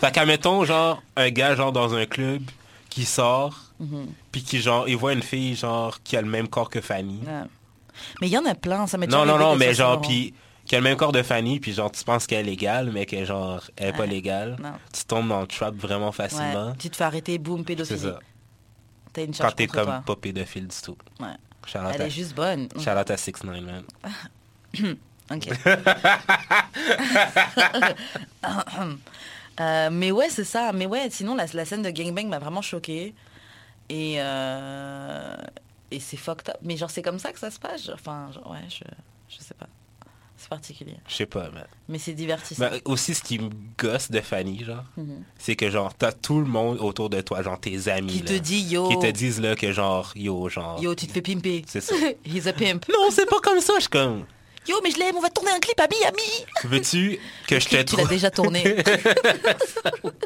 Fait 0.01 0.12
qu'admettons, 0.12 0.64
genre, 0.64 1.03
un 1.17 1.31
gars, 1.31 1.57
genre, 1.57 1.73
dans 1.73 1.95
un 1.95 2.07
club, 2.07 2.43
qui 2.91 3.05
sort, 3.05 3.55
Mhm. 3.81 4.07
puis 4.33 4.43
qui, 4.43 4.61
genre, 4.61 4.88
il 4.88 4.97
voit 4.97 5.12
une 5.12 5.23
fille, 5.23 5.55
genre, 5.57 5.99
qui 6.03 6.17
a 6.17 6.23
le 6.23 6.29
même 6.29 6.49
corps 6.49 6.71
que 6.71 6.81
Fanny. 6.81 7.21
Ouais. 7.27 7.43
Mais 8.21 8.29
il 8.29 8.31
y 8.33 8.38
en 8.38 8.47
a 8.47 8.55
plein, 8.55 8.87
ça 8.87 8.97
déjà 8.97 9.17
Non, 9.17 9.27
non, 9.27 9.38
non, 9.38 9.57
mais 9.57 9.75
genre, 9.75 10.01
puis 10.01 10.33
qui 10.69 10.77
a 10.77 10.79
le 10.79 10.85
même 10.85 10.97
corps 10.97 11.13
de 11.13 11.23
Fanny, 11.23 11.59
puis 11.61 11.73
genre, 11.73 11.91
tu 11.91 12.05
penses 12.05 12.27
qu'elle 12.27 12.47
est 12.47 12.51
légale, 12.51 12.91
mais 12.93 13.07
que, 13.07 13.25
genre, 13.25 13.63
elle 13.77 13.89
est 13.89 13.93
pas 13.93 14.07
légale. 14.07 14.57
Non. 14.63 14.73
Tu 14.93 15.05
tombes 15.05 15.29
dans 15.29 15.41
le 15.41 15.47
trap 15.47 15.75
vraiment 15.75 16.13
facilement. 16.13 16.69
Ouais, 16.69 16.77
tu 16.79 16.91
te 16.91 16.97
fais 16.97 17.05
arrêter, 17.05 17.39
boum, 17.39 17.59
C'est 17.61 17.65
pédophilie. 17.65 18.01
ça. 18.01 18.19
T'as 19.13 19.23
une 19.25 19.31
Quand 19.33 19.39
charge 19.39 19.55
t'es 19.57 19.67
contre 19.67 19.79
comme 19.81 19.89
toi. 19.95 20.03
pas 20.07 20.17
pédophile 20.17 20.69
du 20.69 20.77
tout. 20.83 20.97
Ouais. 21.19 21.27
Elle 21.75 22.03
à- 22.03 22.07
est 22.07 22.11
juste 22.11 22.35
bonne. 22.35 22.69
out 22.77 23.11
à 23.11 23.17
6 23.17 23.45
9 23.45 23.61
man. 23.63 23.83
Ok. 25.31 25.49
Euh, 29.61 29.89
mais 29.91 30.13
ouais, 30.13 30.29
c'est 30.31 30.45
ça. 30.45 30.73
Mais 30.73 30.87
ouais, 30.87 31.09
sinon, 31.11 31.35
la, 31.35 31.47
la 31.53 31.65
scène 31.65 31.83
de 31.83 31.91
gangbang 31.91 32.29
m'a 32.29 32.39
vraiment 32.39 32.63
choquée. 32.63 33.13
Et, 33.89 34.15
euh, 34.19 35.37
et 35.91 35.99
c'est 35.99 36.17
fucked 36.17 36.49
up. 36.51 36.57
Mais 36.63 36.77
genre, 36.77 36.91
c'est 36.91 37.03
comme 37.03 37.19
ça 37.19 37.33
que 37.33 37.41
ça 37.41 37.51
se 37.51 37.59
passe. 37.59 37.89
Enfin, 37.93 38.31
genre, 38.33 38.53
ouais, 38.53 38.63
je, 38.69 38.85
je 39.29 39.43
sais 39.43 39.55
pas. 39.55 39.67
C'est 40.51 40.57
particulier. 40.57 40.95
Je 41.07 41.15
sais 41.15 41.27
pas, 41.27 41.51
man. 41.51 41.67
Mais 41.91 41.99
c'est 41.99 42.15
divertissant. 42.15 42.71
Mais 42.73 42.81
aussi, 42.87 43.15
ce 43.15 43.23
qui 43.23 43.39
me 43.39 43.51
gosse 43.79 44.11
de 44.11 44.19
Fanny, 44.23 44.65
genre, 44.65 44.83
Mhm. 44.97 45.23
c'est 45.39 45.57
que, 45.57 45.69
genre, 45.69 45.93
t'as 45.93 46.11
tout 46.13 46.39
le 46.41 46.47
monde 46.47 46.79
autour 46.81 47.11
de 47.11 47.21
toi, 47.21 47.43
genre, 47.43 47.61
tes 47.61 47.87
amis, 47.89 48.13
Qui 48.13 48.23
te 48.23 48.33
dit, 48.33 48.63
yo, 48.63 48.89
qui 48.89 48.99
te 48.99 49.11
disent, 49.11 49.43
là, 49.43 49.55
que, 49.57 49.73
genre, 49.73 50.11
yo, 50.17 50.49
genre... 50.49 50.81
yo, 50.83 50.95
tu 50.95 51.07
te 51.07 51.13
fais 51.13 51.21
pimper. 51.21 51.65
C'est 51.67 51.83
ça. 51.83 51.95
He's 52.25 52.47
a 52.47 52.55
pimp. 52.55 52.87
Non, 52.89 53.11
c'est 53.11 53.27
pas 53.29 53.41
comme 53.43 53.61
ça, 53.61 53.75
je 53.77 53.81
suis 53.83 53.89
comme... 53.91 54.25
Yo, 54.67 54.77
mais 54.83 54.91
je 54.91 54.99
l'aime, 54.99 55.17
on 55.17 55.21
va 55.21 55.29
tourner 55.31 55.51
un 55.51 55.61
clip 55.61 55.79
à 55.81 55.87
Miami. 55.87 56.47
Veux-tu 56.65 57.19
que 57.47 57.61
je 57.61 57.65
te 57.67 57.71
Tu 57.71 57.77
l'as 57.77 57.85
trouve... 57.85 58.09
déjà 58.09 58.31
tourné. 58.31 58.77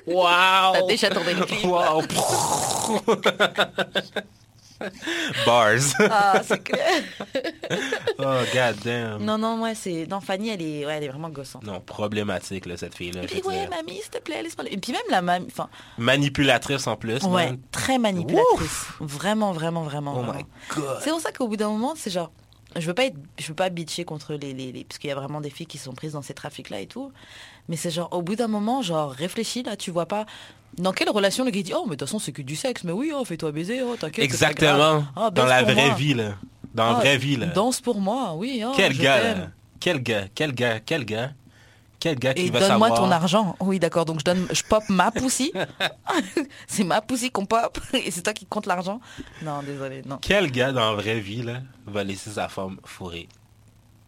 Wow! 0.06 0.72
T'as 0.74 0.86
déjà 0.88 1.10
tourné 1.10 1.34
le 1.34 1.44
clip. 1.44 1.64
Wow! 1.64 2.02
Bars. 5.46 5.78
Ah, 6.10 6.40
c'est 6.44 6.62
clair. 6.62 7.02
oh, 8.18 8.40
god 8.52 8.76
damn. 8.84 9.24
Non, 9.24 9.38
non, 9.38 9.62
ouais, 9.62 9.74
c'est. 9.74 10.06
Non, 10.06 10.20
Fanny, 10.20 10.50
elle 10.50 10.62
est, 10.62 10.86
ouais, 10.86 10.94
elle 10.96 11.04
est 11.04 11.08
vraiment 11.08 11.28
gossante. 11.28 11.64
Non, 11.64 11.80
problématique, 11.80 12.66
là, 12.66 12.76
cette 12.76 12.94
fille-là. 12.94 13.24
Dit, 13.26 13.40
veux 13.40 13.46
ouais, 13.48 13.60
dire. 13.60 13.70
mamie, 13.70 14.00
s'il 14.00 14.10
te 14.10 14.18
plaît, 14.18 14.42
laisse 14.42 14.54
parler. 14.54 14.72
Et 14.72 14.76
puis 14.76 14.92
même 14.92 15.02
la 15.10 15.22
mamie, 15.22 15.46
enfin, 15.50 15.68
Manipulatrice 15.98 16.86
en 16.86 16.96
plus, 16.96 17.22
ouais, 17.24 17.46
man. 17.46 17.58
très 17.70 17.98
manipulatrice. 17.98 18.86
Vraiment, 19.00 19.52
vraiment, 19.52 19.82
vraiment. 19.82 20.14
Oh 20.16 20.22
vraiment. 20.22 20.38
my 20.38 20.44
god. 20.74 20.98
C'est 21.02 21.10
pour 21.10 21.20
ça 21.20 21.32
qu'au 21.32 21.48
bout 21.48 21.56
d'un 21.56 21.68
moment, 21.68 21.94
c'est 21.96 22.10
genre, 22.10 22.30
je 22.76 22.86
veux 22.86 22.94
pas 22.94 23.04
être, 23.06 23.16
je 23.38 23.46
veux 23.48 23.54
pas 23.54 23.68
bitcher 23.70 24.04
contre 24.04 24.34
les, 24.34 24.52
les, 24.54 24.72
les- 24.72 24.84
parce 24.84 24.98
qu'il 24.98 25.08
y 25.08 25.12
a 25.12 25.16
vraiment 25.16 25.40
des 25.40 25.50
filles 25.50 25.66
qui 25.66 25.78
sont 25.78 25.92
prises 25.92 26.12
dans 26.12 26.22
ces 26.22 26.34
trafics-là 26.34 26.80
et 26.80 26.86
tout. 26.86 27.12
Mais 27.68 27.76
c'est 27.76 27.90
genre, 27.90 28.08
au 28.12 28.22
bout 28.22 28.36
d'un 28.36 28.48
moment, 28.48 28.82
genre, 28.82 29.10
réfléchis 29.10 29.62
là, 29.62 29.76
tu 29.76 29.90
vois 29.90 30.06
pas. 30.06 30.26
Dans 30.78 30.92
quelle 30.92 31.10
relation 31.10 31.44
le 31.44 31.50
gars 31.50 31.62
dit, 31.62 31.72
oh, 31.74 31.82
mais 31.84 31.90
de 31.90 31.96
toute 31.96 32.08
façon, 32.08 32.18
c'est 32.18 32.32
que 32.32 32.40
du 32.42 32.56
sexe, 32.56 32.82
mais 32.84 32.92
oui, 32.92 33.12
oh, 33.14 33.24
fais-toi 33.24 33.52
baiser, 33.52 33.82
oh, 33.82 33.96
t'inquiète. 33.96 34.24
Exactement. 34.24 35.04
Ah, 35.16 35.30
Dans 35.30 35.44
la 35.44 35.62
vraie 35.62 35.86
moi. 35.88 35.94
vie, 35.94 36.14
là. 36.14 36.34
Dans 36.74 36.84
la 36.84 36.90
Ah, 36.96 37.00
vraie 37.00 37.18
vie, 37.18 37.36
là. 37.36 37.46
Danse 37.48 37.80
pour 37.82 38.00
moi, 38.00 38.32
oui. 38.34 38.62
oh, 38.66 38.72
Quel 38.74 38.96
gars, 38.96 39.22
là. 39.34 39.48
Quel 39.80 40.02
gars, 40.02 40.24
quel 40.34 40.52
gars, 40.54 40.80
quel 40.80 41.04
gars 41.04 41.32
Quel 42.02 42.18
gars 42.18 42.34
qui 42.34 42.46
Et 42.46 42.50
va 42.50 42.58
donne-moi 42.58 42.90
ton 42.90 43.12
argent. 43.12 43.54
Oui, 43.60 43.78
d'accord. 43.78 44.04
Donc 44.04 44.18
je 44.18 44.24
donne, 44.24 44.48
je 44.50 44.64
pop 44.64 44.82
ma 44.88 45.12
poussie. 45.12 45.52
c'est 46.66 46.82
ma 46.82 47.00
poussie 47.00 47.30
qu'on 47.30 47.46
pop. 47.46 47.78
Et 47.94 48.10
c'est 48.10 48.22
toi 48.22 48.32
qui 48.32 48.44
compte 48.44 48.66
l'argent. 48.66 49.00
Non, 49.40 49.62
désolé, 49.62 50.02
non. 50.04 50.18
Quel 50.20 50.50
gars 50.50 50.72
dans 50.72 50.90
la 50.90 50.96
vraie 51.00 51.20
vie, 51.20 51.42
là, 51.42 51.60
va 51.86 52.02
laisser 52.02 52.30
sa 52.30 52.48
femme 52.48 52.78
fourrer? 52.82 53.28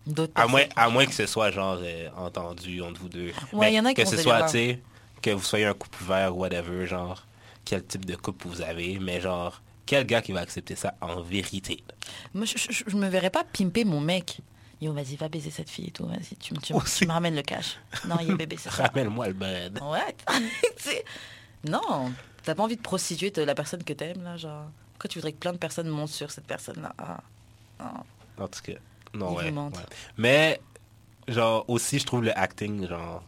D'autres 0.09 0.33
À 0.35 0.48
moins, 0.48 0.64
à 0.74 0.88
moins 0.88 1.07
que 1.07 1.14
ce 1.14 1.26
soit, 1.26 1.52
genre, 1.52 1.78
euh, 1.80 2.09
entendu 2.16 2.83
entre 2.83 3.00
vous 3.00 3.09
deux. 3.09 3.30
Ouais, 3.52 3.70
Mais 3.70 3.74
y 3.74 3.78
en 3.78 3.85
a 3.85 3.94
qui 3.94 4.02
Que 4.02 4.09
ce 4.09 4.16
soit, 4.16 4.42
tu 4.42 4.48
sais, 4.48 4.80
que 5.22 5.30
vous 5.30 5.44
soyez 5.44 5.66
un 5.66 5.74
couple 5.74 6.02
ouvert 6.02 6.37
ou 6.37 6.40
whatever, 6.40 6.88
genre, 6.88 7.24
quel 7.64 7.85
type 7.85 8.04
de 8.07 8.16
couple 8.16 8.48
vous 8.48 8.61
avez, 8.61 8.98
mais 8.98 9.20
genre, 9.20 9.62
quel 9.87 10.04
gars 10.04 10.20
qui 10.20 10.33
va 10.33 10.40
accepter 10.40 10.74
ça 10.74 10.94
en 11.00 11.20
vérité? 11.20 11.85
Moi, 12.35 12.44
je, 12.44 12.59
je, 12.59 12.83
je 12.88 12.96
me 12.96 13.07
verrais 13.07 13.30
pas 13.30 13.44
pimper 13.44 13.85
mon 13.85 14.00
mec. 14.00 14.40
Yo, 14.85 14.92
vas-y, 14.92 15.16
va 15.16 15.29
baiser 15.29 15.51
cette 15.51 15.70
fille 15.70 15.87
et 15.88 15.90
tout. 15.90 16.07
Vas-y, 16.07 16.37
tu, 16.38 16.53
me- 16.55 16.59
tu, 16.61 16.75
tu 16.99 17.07
me 17.07 17.12
ramènes 17.12 17.35
le 17.37 17.42
cash. 17.42 17.79
Non, 18.07 18.16
il 18.20 18.31
est 18.31 18.35
bébé, 18.35 18.57
c'est 18.59 18.70
ça. 18.70 18.87
Ramène-moi 18.87 19.29
le 19.29 19.33
bread. 19.33 19.81
Ouais. 19.83 20.14
Non, 21.66 22.12
t'as 22.42 22.55
pas 22.55 22.62
envie 22.62 22.77
de 22.77 22.83
prostituer 22.83 23.31
de 23.31 23.40
la 23.42 23.55
personne 23.55 23.83
que 23.83 23.94
t'aimes, 23.94 24.23
là, 24.23 24.37
genre. 24.37 24.66
Pourquoi 24.92 25.09
tu 25.09 25.18
voudrais 25.18 25.33
que 25.33 25.38
plein 25.38 25.53
de 25.53 25.59
personnes 25.59 25.88
montent 25.88 26.11
sur 26.11 26.31
cette 26.31 26.47
personne-là? 26.47 26.92
Ah, 26.99 27.20
non. 27.81 28.44
En 28.44 28.49
tout 28.49 28.61
cas, 28.62 28.73
non, 29.14 29.35
ouais. 29.35 29.51
Mais, 30.18 30.61
genre, 31.27 31.64
aussi, 31.68 31.99
je 31.99 32.05
trouve 32.05 32.23
le 32.23 32.38
acting, 32.38 32.87
genre, 32.87 33.23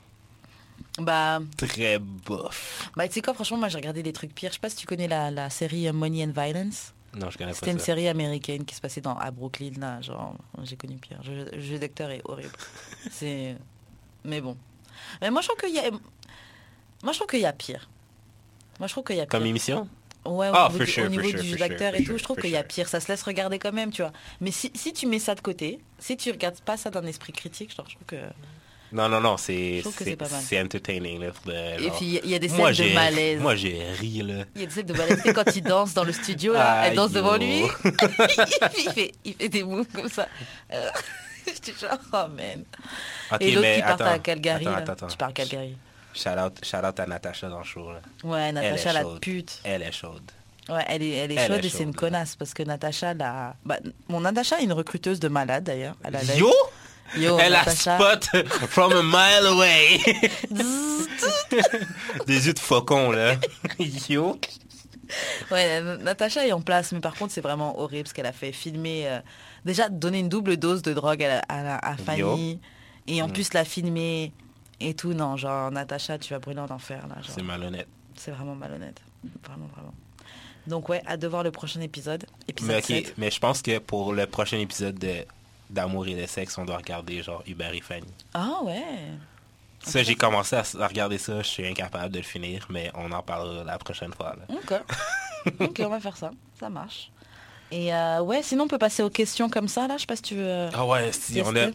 Bah, 0.99 1.41
très 1.57 1.99
bof. 1.99 2.91
bah 2.97 3.09
tu 3.09 3.15
sais 3.15 3.23
quoi, 3.23 3.33
franchement, 3.35 3.57
moi 3.57 3.69
j'ai 3.69 3.79
regardé 3.79 4.03
des 4.03 4.13
trucs 4.13 4.35
pires. 4.35 4.51
Je 4.51 4.55
sais 4.55 4.61
pas 4.61 4.69
si 4.71 4.77
tu 4.77 4.87
connais 4.87 5.09
la, 5.09 5.31
la 5.31 5.49
série 5.49 5.91
Money 5.93 6.25
and 6.27 6.33
Violence. 6.39 6.93
Non, 7.17 7.31
je 7.31 7.39
connais 7.39 7.51
pas 7.53 7.57
C'était 7.59 7.73
une 7.73 7.79
série 7.79 8.09
américaine 8.09 8.65
qui 8.65 8.75
se 8.75 8.81
passait 8.81 9.01
dans, 9.01 9.17
à 9.17 9.31
Brooklyn, 9.31 9.73
là, 9.79 10.01
genre, 10.03 10.37
j'ai 10.63 10.77
connu 10.77 10.97
pire. 10.97 11.19
Le 11.27 11.61
jeu- 11.61 11.79
d'acteur 11.79 12.11
est 12.11 12.21
horrible. 12.25 12.53
C'est... 13.11 13.57
Mais 14.25 14.41
bon. 14.41 14.57
Mais 15.21 15.31
moi, 15.31 15.41
je 15.41 15.49
trouve 15.49 15.59
qu'il 15.61 15.75
y 15.75 15.79
a... 15.79 15.91
Moi, 15.91 17.13
je 17.13 17.19
trouve 17.19 17.27
qu'il 17.29 17.41
y 17.41 17.47
a 17.47 17.53
pire. 17.53 17.89
Moi, 18.79 18.87
je 18.89 18.93
trouve 18.93 19.05
qu'il 19.05 19.17
y 19.17 19.21
a 19.21 19.25
pire. 19.27 19.39
Comme 19.39 19.47
émission? 19.47 19.89
Ouais, 20.25 20.49
au 20.49 20.53
Ah, 20.55 20.69
niveau, 20.73 20.85
du, 20.85 20.91
sure, 20.91 21.03
au 21.05 21.07
for 21.07 21.11
niveau 21.11 21.29
sure, 21.29 21.41
du 21.41 21.49
for 21.51 21.59
jeu 21.59 21.69
d'acteur 21.69 21.93
sure, 21.93 22.01
et 22.01 22.05
tout, 22.05 22.19
je 22.19 22.23
trouve 22.25 22.37
qu'il 22.39 22.51
y 22.51 22.57
a 22.57 22.65
pire. 22.65 22.89
Ça 22.89 23.01
se 23.01 23.09
laisse 23.09 23.23
regarder 23.23 23.59
quand 23.59 23.73
même, 23.73 23.91
tu 23.93 24.03
vois. 24.03 24.13
Mais 24.41 24.51
si, 24.51 24.71
si 24.75 24.93
tu 24.93 25.07
mets 25.07 25.19
ça 25.21 25.35
de 25.35 25.41
côté, 25.41 25.79
si 25.99 26.17
tu 26.17 26.31
regardes 26.31 26.61
pas 26.61 26.77
ça 26.77 26.91
d'un 26.91 27.05
esprit 27.07 27.33
critique, 27.33 27.75
genre, 27.75 27.89
je 27.89 27.95
trouve 27.95 28.07
que... 28.07 28.17
Non, 28.93 29.09
non, 29.09 29.21
non, 29.21 29.37
c'est 29.37 29.83
Je 29.83 29.89
c'est 30.43 30.61
entertaining. 30.61 31.21
Là, 31.21 31.31
de- 31.45 31.83
Et 31.85 31.91
puis, 31.91 32.21
il 32.23 32.31
y 32.31 32.35
a 32.35 32.39
des 32.39 32.49
moi, 32.49 32.73
scènes 32.73 32.89
de 32.89 32.95
malaise. 32.95 33.41
Moi, 33.41 33.57
j'ai 33.57 33.83
ri, 33.99 34.23
là. 34.23 34.45
Il 34.55 34.61
y 34.61 34.65
a 34.65 34.67
des 34.67 34.73
scènes 34.73 34.87
de 34.87 34.93
malaise. 34.93 35.23
Quand 35.35 35.57
il 35.57 35.63
danse 35.63 35.95
dans 35.95 36.05
le 36.05 36.13
studio, 36.13 36.53
là, 36.53 36.87
elle 36.87 36.95
danse 36.95 37.13
devant 37.13 37.37
lui. 37.37 37.63
il, 37.85 38.91
fait, 38.93 39.13
il 39.25 39.35
fait 39.35 39.49
des 39.49 39.65
moves 39.65 39.89
comme 39.93 40.09
ça. 40.09 40.29
Euh, 40.73 40.89
J'étais 41.47 41.73
genre, 41.73 41.99
oh 42.13 42.29
man. 42.37 42.65
Et 43.41 43.53
l'autre 43.53 43.75
qui 43.75 43.83
part 43.83 44.03
à 44.03 44.19
Calgary. 44.19 44.67
attends, 44.67 44.71
là. 44.71 44.79
attends, 44.79 44.93
attends. 44.93 45.07
Tu 45.09 45.17
pars 45.17 45.29
à 45.29 45.33
Calgary. 45.33 45.77
Shout 46.15 46.31
out, 46.31 46.65
shout 46.65 46.79
out 46.79 46.99
à 46.99 47.07
Natacha 47.07 47.49
dans 47.49 47.59
le 47.59 47.65
show, 47.65 47.93
là. 47.93 48.01
Ouais, 48.25 48.51
Natacha 48.53 48.93
la 48.93 49.03
chaude. 49.03 49.21
pute. 49.21 49.61
Elle 49.65 49.83
est 49.83 49.93
chaude. 49.93 50.23
Ouais, 50.69 50.85
elle 50.89 51.03
est, 51.03 51.11
elle 51.11 51.33
est 51.33 51.35
Elle 51.35 51.47
chaude 51.53 51.65
est 51.65 51.67
et 51.67 51.71
c'est 51.71 51.83
une 51.85 51.95
connasse 51.95 52.35
parce 52.35 52.53
que 52.55 52.63
Natacha, 52.63 53.15
la... 53.15 53.55
bah, 53.65 53.77
mon 54.09 54.21
Natacha 54.23 54.59
est 54.61 54.65
une 54.65 54.73
recruteuse 54.73 55.21
de 55.21 55.29
malade 55.29 55.65
d'ailleurs. 55.65 55.95
Yo! 56.37 56.51
Yo, 57.17 57.39
Elle 57.39 57.55
a 57.55 57.65
spot 57.71 58.29
from 58.69 58.93
a 58.93 59.03
mile 59.03 59.47
away. 59.47 60.01
Des 62.27 62.47
yeux 62.47 62.53
de 62.55 62.59
faucon, 62.59 63.11
là. 63.11 63.37
Yo! 64.09 64.39
Ouais, 65.53 65.81
Natacha 65.99 66.47
est 66.47 66.53
en 66.53 66.61
place, 66.61 66.93
mais 66.93 67.01
par 67.01 67.15
contre, 67.15 67.33
c'est 67.33 67.41
vraiment 67.41 67.79
horrible 67.79 68.09
ce 68.09 68.15
qu'elle 68.15 68.27
a 68.27 68.33
fait. 68.33 68.51
Filmer, 68.53 69.05
euh, 69.07 69.21
déjà 69.65 69.89
donner 69.89 70.19
une 70.19 70.29
double 70.29 70.57
dose 70.57 70.83
de 70.83 70.93
drogue 70.93 71.23
à, 71.23 71.43
à, 71.49 71.93
à 71.93 71.97
Fanny, 71.97 72.61
et 73.07 73.21
Mm. 73.21 73.25
en 73.25 73.29
plus 73.29 73.53
la 73.55 73.65
filmer 73.65 74.33
et 74.81 74.95
tout. 74.95 75.13
Non, 75.15 75.37
genre, 75.37 75.71
Natacha, 75.71 76.19
tu 76.19 76.33
vas 76.35 76.41
brûler 76.41 76.59
en 76.61 76.71
enfer, 76.71 77.07
là. 77.09 77.23
genre. 77.23 77.33
C'est 77.35 77.43
malhonnête. 77.43 77.87
C'est 78.17 78.33
vraiment 78.33 78.57
malhonnête. 78.57 79.01
Vraiment, 79.47 79.69
vraiment. 79.75 79.95
Donc, 80.67 80.89
ouais, 80.89 81.01
hâte 81.07 81.21
de 81.21 81.29
voir 81.29 81.45
le 81.45 81.53
prochain 81.53 81.81
épisode. 81.81 82.27
Épisode 82.49 82.71
Mais, 82.73 82.79
ok, 82.79 82.85
7. 83.07 83.15
mais 83.19 83.31
je 83.31 83.39
pense 83.39 83.63
que 83.63 83.79
pour 83.79 84.13
le 84.13 84.27
prochain 84.27 84.59
épisode 84.59 84.99
de 84.99 85.25
d'amour 85.71 86.07
et 86.07 86.15
de 86.15 86.27
sexe, 86.27 86.57
on 86.59 86.65
doit 86.65 86.77
regarder 86.79 87.23
genre 87.23 87.43
Hubert 87.47 87.75
et 87.75 87.81
Fanny. 87.81 88.07
Ah, 88.35 88.59
ouais. 88.63 88.83
Ça, 89.85 90.03
j'ai 90.03 90.15
commencé 90.17 90.57
à, 90.57 90.63
à 90.81 90.87
regarder 90.89 91.19
ça, 91.19 91.39
je 91.43 91.47
suis 91.49 91.67
incapable 91.67 92.11
de 92.13 92.19
le 92.19 92.25
finir, 92.25 92.67
mais 92.71 92.91
on 92.95 93.13
en 93.13 93.23
parlera 93.23 93.63
la 93.65 93.79
prochaine 93.79 94.13
fois. 94.13 94.35
là. 94.39 94.55
Ok. 94.57 95.61
ok, 95.61 95.81
on 95.85 95.89
va 95.89 96.01
faire 96.01 96.17
ça. 96.17 96.31
Ça 96.59 96.69
marche. 96.69 97.11
Et 97.71 97.93
euh, 97.95 98.21
ouais, 98.21 98.43
sinon, 98.43 98.65
on 98.65 98.69
peut 98.69 98.79
passer 98.79 99.03
aux 99.03 99.11
questions 99.11 99.49
comme 99.49 99.69
ça, 99.69 99.87
là. 99.89 99.97
Je 99.97 100.03
sais 100.03 100.07
pas 100.07 100.17
si 100.17 100.23
tu 100.23 100.35
veux... 100.37 100.43
euh, 100.47 100.71
Ah 100.73 100.87
ouais, 100.87 101.11
si, 101.13 101.41
on 101.45 101.55
a, 101.57 101.67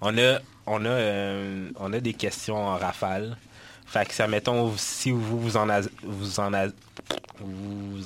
on 0.00 0.16
a, 0.18 0.38
on 0.66 0.84
a, 0.84 0.88
euh, 0.88 1.70
on 1.76 1.92
a 1.92 2.00
des 2.00 2.12
questions 2.14 2.56
en 2.56 2.76
rafale. 2.76 3.36
Fait 3.86 4.06
que 4.06 4.12
ça, 4.14 4.26
mettons, 4.26 4.74
si 4.76 5.10
vous 5.10 5.40
vous 5.40 5.56
en, 5.56 5.66
vous 6.02 6.40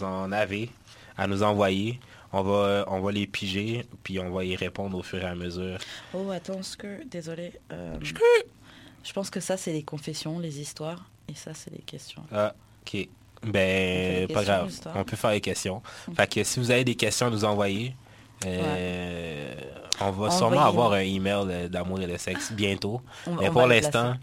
en 0.04 0.30
avez 0.32 0.70
à 1.18 1.26
nous 1.26 1.42
envoyer, 1.42 1.98
on 2.32 2.42
va, 2.42 2.84
on 2.88 3.00
va 3.00 3.12
les 3.12 3.26
piger, 3.26 3.86
puis 4.02 4.18
on 4.18 4.30
va 4.30 4.44
y 4.44 4.56
répondre 4.56 4.96
au 4.98 5.02
fur 5.02 5.20
et 5.22 5.26
à 5.26 5.34
mesure. 5.34 5.78
Oh, 6.14 6.30
attends, 6.30 6.62
Skur, 6.62 6.98
désolé. 7.10 7.52
euh, 7.72 7.96
je 9.04 9.12
pense 9.12 9.30
que 9.30 9.40
ça, 9.40 9.56
c'est 9.56 9.72
les 9.72 9.82
confessions, 9.82 10.38
les 10.38 10.60
histoires. 10.60 11.04
Et 11.28 11.34
ça, 11.34 11.52
c'est 11.54 11.70
les 11.72 11.82
questions. 11.82 12.22
Ah, 12.32 12.54
ok. 12.86 13.08
Ben, 13.44 14.28
pas 14.28 14.44
grave. 14.44 14.72
On 14.94 15.02
peut 15.04 15.16
faire 15.16 15.32
les 15.32 15.40
questions. 15.40 15.82
Fait 16.14 16.28
que 16.32 16.44
si 16.44 16.60
vous 16.60 16.70
avez 16.70 16.84
des 16.84 16.94
questions 16.94 17.26
à 17.26 17.30
nous 17.30 17.44
envoyer, 17.44 17.94
euh, 18.46 19.54
on 20.00 20.10
va 20.10 20.30
sûrement 20.30 20.60
avoir 20.64 20.92
un 20.92 21.00
email 21.00 21.44
euh, 21.48 21.68
d'amour 21.68 22.00
et 22.00 22.06
de 22.06 22.16
sexe 22.16 22.52
bientôt. 22.52 23.00
On- 23.26 23.34
Mais 23.36 23.48
on 23.48 23.52
pour 23.52 23.66
l'instant, 23.66 24.14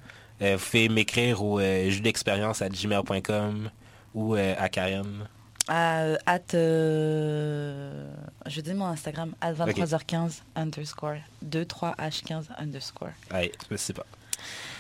euh, 0.41 0.56
vous 0.58 0.65
pouvez 0.65 0.89
m'écrire 0.89 1.43
au 1.43 1.60
euh, 1.60 1.89
jus 1.89 2.02
d'expérience 2.02 2.62
à 2.62 2.69
gmail.com 2.69 3.69
ou 4.13 4.36
euh, 4.36 4.56
à 4.58 4.69
Karen. 4.69 5.28
Euh, 5.69 6.17
at, 6.25 6.53
euh, 6.53 8.12
je 8.47 8.62
donner 8.62 8.77
mon 8.77 8.86
Instagram, 8.86 9.36
at 9.39 9.53
23h15 9.53 10.41
underscore 10.55 11.17
23h15 11.45 12.45
underscore. 12.58 13.12
Allez, 13.29 13.51
je 13.69 13.75
sais 13.75 13.93
pas. 13.93 14.05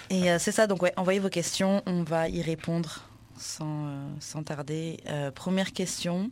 Et 0.09 0.31
euh, 0.31 0.39
c'est 0.39 0.51
ça, 0.51 0.65
donc 0.65 0.81
ouais, 0.81 0.93
envoyez 0.97 1.19
vos 1.19 1.29
questions, 1.29 1.83
on 1.85 2.03
va 2.03 2.27
y 2.27 2.41
répondre 2.41 3.03
sans, 3.37 3.91
sans 4.19 4.41
tarder. 4.41 4.97
Première 5.35 5.73
question, 5.73 6.31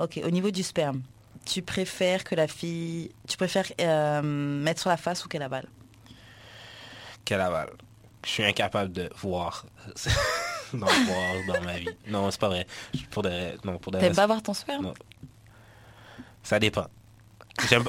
ok, 0.00 0.20
au 0.24 0.30
niveau 0.30 0.50
du 0.50 0.62
sperme, 0.62 1.02
tu 1.44 1.62
préfères 1.62 2.22
que 2.22 2.36
la 2.36 2.46
fille, 2.46 3.10
tu 3.26 3.36
préfères 3.36 3.66
mettre 4.22 4.80
sur 4.80 4.90
la 4.90 4.96
face 4.96 5.24
ou 5.24 5.28
qu'elle 5.28 5.42
avale? 5.42 5.66
Quelle 7.24 7.40
avale. 7.40 7.70
Je 8.24 8.30
suis 8.30 8.44
incapable 8.44 8.92
de 8.92 9.10
voir. 9.16 9.66
voir 10.72 10.90
dans 11.48 11.60
ma 11.62 11.78
vie. 11.78 11.88
Non, 12.06 12.30
c'est 12.30 12.40
pas 12.40 12.48
vrai. 12.48 12.66
Pour 13.10 13.22
de, 13.22 13.30
non, 13.64 13.78
pour 13.78 13.92
T'aimes 13.92 14.14
pas 14.14 14.26
voir 14.26 14.42
ton 14.42 14.54
sperme? 14.54 14.84
Non. 14.84 14.94
Ça 16.42 16.58
dépend. 16.58 16.86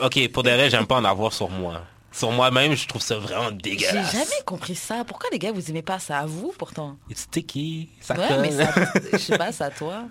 Ok, 0.01 0.27
pour 0.31 0.43
de 0.43 0.49
vrai, 0.49 0.69
j'aime 0.69 0.87
pas 0.87 0.95
en 0.97 1.05
avoir 1.05 1.31
sur 1.33 1.49
moi. 1.49 1.83
Sur 2.11 2.31
moi-même, 2.31 2.73
je 2.75 2.87
trouve 2.87 3.01
ça 3.03 3.17
vraiment 3.19 3.49
J'ai 3.49 3.55
dégueulasse. 3.75 4.11
jamais 4.11 4.41
compris 4.45 4.73
ça. 4.75 5.03
Pourquoi 5.05 5.29
les 5.31 5.37
gars 5.37 5.51
vous 5.51 5.69
aimez 5.69 5.83
pas 5.83 5.99
ça? 5.99 6.17
À 6.19 6.25
vous 6.25 6.51
pourtant 6.57 6.97
It's 7.09 7.21
sticky, 7.21 7.89
ça 8.01 8.15
Ouais, 8.15 8.27
colle. 8.27 8.41
mais 8.41 8.51
ça, 8.51 8.73
je 9.13 9.17
sais 9.17 9.37
pas, 9.37 9.51
c'est 9.51 9.63
à 9.63 9.69
toi. 9.69 10.05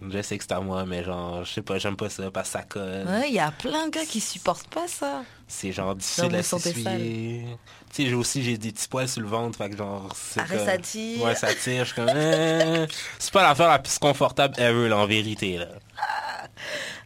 Je 0.00 0.22
sais 0.22 0.38
que 0.38 0.44
c'est 0.44 0.52
à 0.52 0.60
moi, 0.60 0.84
mais 0.86 1.02
genre, 1.02 1.44
je 1.44 1.52
sais 1.54 1.62
pas, 1.62 1.78
j'aime 1.78 1.96
pas 1.96 2.08
ça 2.08 2.30
parce 2.30 2.48
que 2.48 2.52
ça 2.58 2.62
colle. 2.62 3.06
Ouais, 3.06 3.28
il 3.28 3.34
y 3.34 3.40
a 3.40 3.50
plein 3.50 3.86
de 3.86 3.90
gars 3.90 4.04
qui 4.06 4.20
supportent 4.20 4.68
pas 4.68 4.86
ça. 4.86 5.24
C'est 5.48 5.72
genre 5.72 5.94
difficile 5.96 6.34
à 6.36 6.42
s'essuyer. 6.42 7.46
Tu 7.90 8.02
sais, 8.04 8.08
j'ai 8.08 8.14
aussi, 8.14 8.42
j'ai 8.44 8.58
des 8.58 8.70
petits 8.70 8.86
poils 8.86 9.08
sur 9.08 9.22
le 9.22 9.28
ventre, 9.28 9.58
fait 9.58 9.70
que 9.70 9.76
genre, 9.76 10.08
c'est 10.14 10.40
Arrête, 10.40 10.58
comme- 10.58 10.66
ça 10.66 10.78
tire. 10.78 11.22
Ouais, 11.24 11.34
ça 11.34 11.52
tire, 11.54 11.80
je 11.84 11.92
suis 11.92 11.94
comme... 11.94 12.08
euh, 12.14 12.86
C'est 13.18 13.32
pas 13.32 13.42
l'affaire 13.42 13.68
la 13.68 13.78
plus 13.80 13.98
confortable 13.98 14.54
ever, 14.60 14.88
là, 14.88 14.98
en 14.98 15.06
vérité, 15.06 15.56
là. 15.56 15.68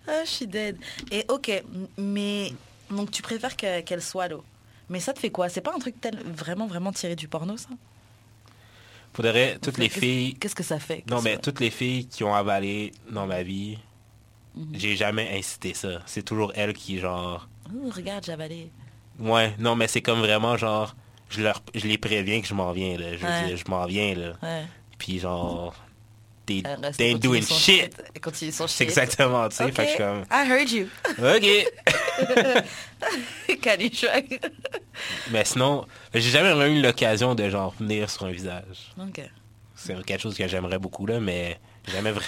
Ah, 0.09 0.25
je 0.25 0.31
suis 0.31 0.47
dead. 0.47 0.77
Et 1.11 1.25
ok, 1.29 1.63
mais 1.97 2.53
donc 2.91 3.11
tu 3.11 3.23
préfères 3.23 3.57
que- 3.57 3.81
qu'elle 3.83 4.03
soit 4.03 4.29
l'eau. 4.29 4.45
Mais 4.91 5.01
ça 5.01 5.13
te 5.13 5.21
fait 5.21 5.31
quoi? 5.31 5.49
C'est 5.49 5.61
pas 5.61 5.73
un 5.75 5.79
truc 5.79 5.95
tel 6.01 6.19
vraiment 6.25 6.67
vraiment 6.67 6.93
tiré 6.93 7.15
du 7.17 7.29
porno 7.29 7.57
ça? 7.57 7.69
Vrai, 9.19 9.59
toutes 9.61 9.79
les 9.79 9.89
filles... 9.89 10.35
Qu'est-ce 10.35 10.55
que 10.55 10.63
ça 10.63 10.79
fait? 10.79 11.05
Non, 11.11 11.21
mais 11.23 11.37
toutes 11.39 11.61
les 11.61 11.71
filles 11.71 12.07
qui 12.09 12.25
ont 12.25 12.35
avalé 12.35 12.93
dans 13.11 13.27
ma 13.27 13.43
vie, 13.43 13.79
Mhm. 14.55 14.69
j'ai 14.75 14.97
jamais 14.97 15.31
incité 15.39 15.73
ça. 15.75 16.01
C'est 16.07 16.23
toujours 16.23 16.53
elles 16.55 16.73
qui, 16.75 16.99
genre... 16.99 17.49
Ouh, 17.75 17.91
regarde, 17.91 18.25
j'ai 18.25 18.33
avalé. 18.33 18.71
Ouais, 19.19 19.55
non, 19.59 19.77
mais 19.77 19.89
c'est 19.89 20.03
comme 20.03 20.21
vraiment, 20.21 20.57
genre... 20.57 20.95
Je, 21.31 21.43
leur, 21.43 21.63
je 21.75 21.87
les 21.87 21.97
préviens 21.97 22.41
que 22.43 22.47
je 22.47 22.53
m'en 22.55 22.73
viens, 22.73 22.99
là. 22.99 23.17
Je 23.17 23.25
Ouais. 23.25 23.57
je 23.57 23.71
m'en 23.71 23.87
viens, 23.87 24.15
là. 24.15 24.33
Ouais. 24.43 24.65
Puis 24.99 25.19
genre... 25.19 25.75
They, 26.45 26.63
reste 26.83 26.99
they 26.99 27.15
doing 27.15 27.43
shit. 27.43 27.95
Exactement, 28.81 29.49
tu 29.49 29.57
sais. 29.57 29.71
Fait 29.71 29.73
que 29.73 29.83
je 29.83 29.89
suis 29.89 29.99
comme... 29.99 30.25
I 30.31 30.51
heard 30.51 30.71
you. 30.71 30.89
OK. 31.19 31.67
Calichuag. 33.63 34.41
Mais 35.31 35.45
sinon, 35.45 35.87
j'ai 36.13 36.21
jamais 36.31 36.73
eu 36.73 36.83
l'occasion 36.83 37.35
de 37.35 37.49
genre 37.49 37.75
venir 37.79 38.11
sur 38.11 38.25
un 38.25 38.33
visage. 38.33 38.93
Ok. 38.99 39.21
C'est 39.77 40.05
quelque 40.05 40.21
chose 40.21 40.37
que 40.37 40.47
j'aimerais 40.47 40.79
beaucoup 40.79 41.07
là, 41.07 41.19
mais 41.19 41.59
jamais 41.89 42.13
vraiment. 42.13 42.27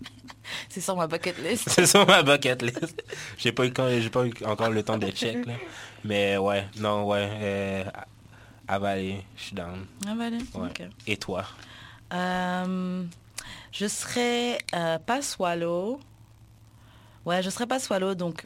C'est 0.68 0.80
sur 0.82 0.94
ma 0.96 1.06
bucket 1.06 1.38
list. 1.38 1.68
C'est 1.70 1.86
sur 1.86 2.06
ma 2.06 2.22
bucket 2.22 2.60
list. 2.60 3.02
J'ai 3.38 3.52
pas 3.52 3.64
eu 3.64 3.72
j'ai 4.00 4.10
pas 4.10 4.26
eu 4.26 4.32
encore 4.44 4.68
le 4.70 4.82
temps 4.82 4.98
de 4.98 5.10
check 5.10 5.46
là. 5.46 5.54
Mais 6.04 6.36
ouais, 6.36 6.66
non 6.78 7.04
ouais. 7.06 7.28
euh, 7.30 7.84
Avaler, 8.68 9.22
je 9.36 9.42
suis 9.42 9.54
down. 9.54 9.86
Allez, 10.06 10.38
Ouais. 10.54 10.68
ok. 10.68 10.82
Et 11.06 11.16
toi? 11.16 11.44
Euh, 12.12 13.04
je 13.72 13.86
serais 13.86 14.58
euh, 14.74 14.98
pas 14.98 15.22
swallow. 15.22 15.98
Ouais, 17.24 17.42
je 17.42 17.50
serais 17.50 17.66
pas 17.66 17.78
swallow, 17.80 18.14
donc... 18.14 18.44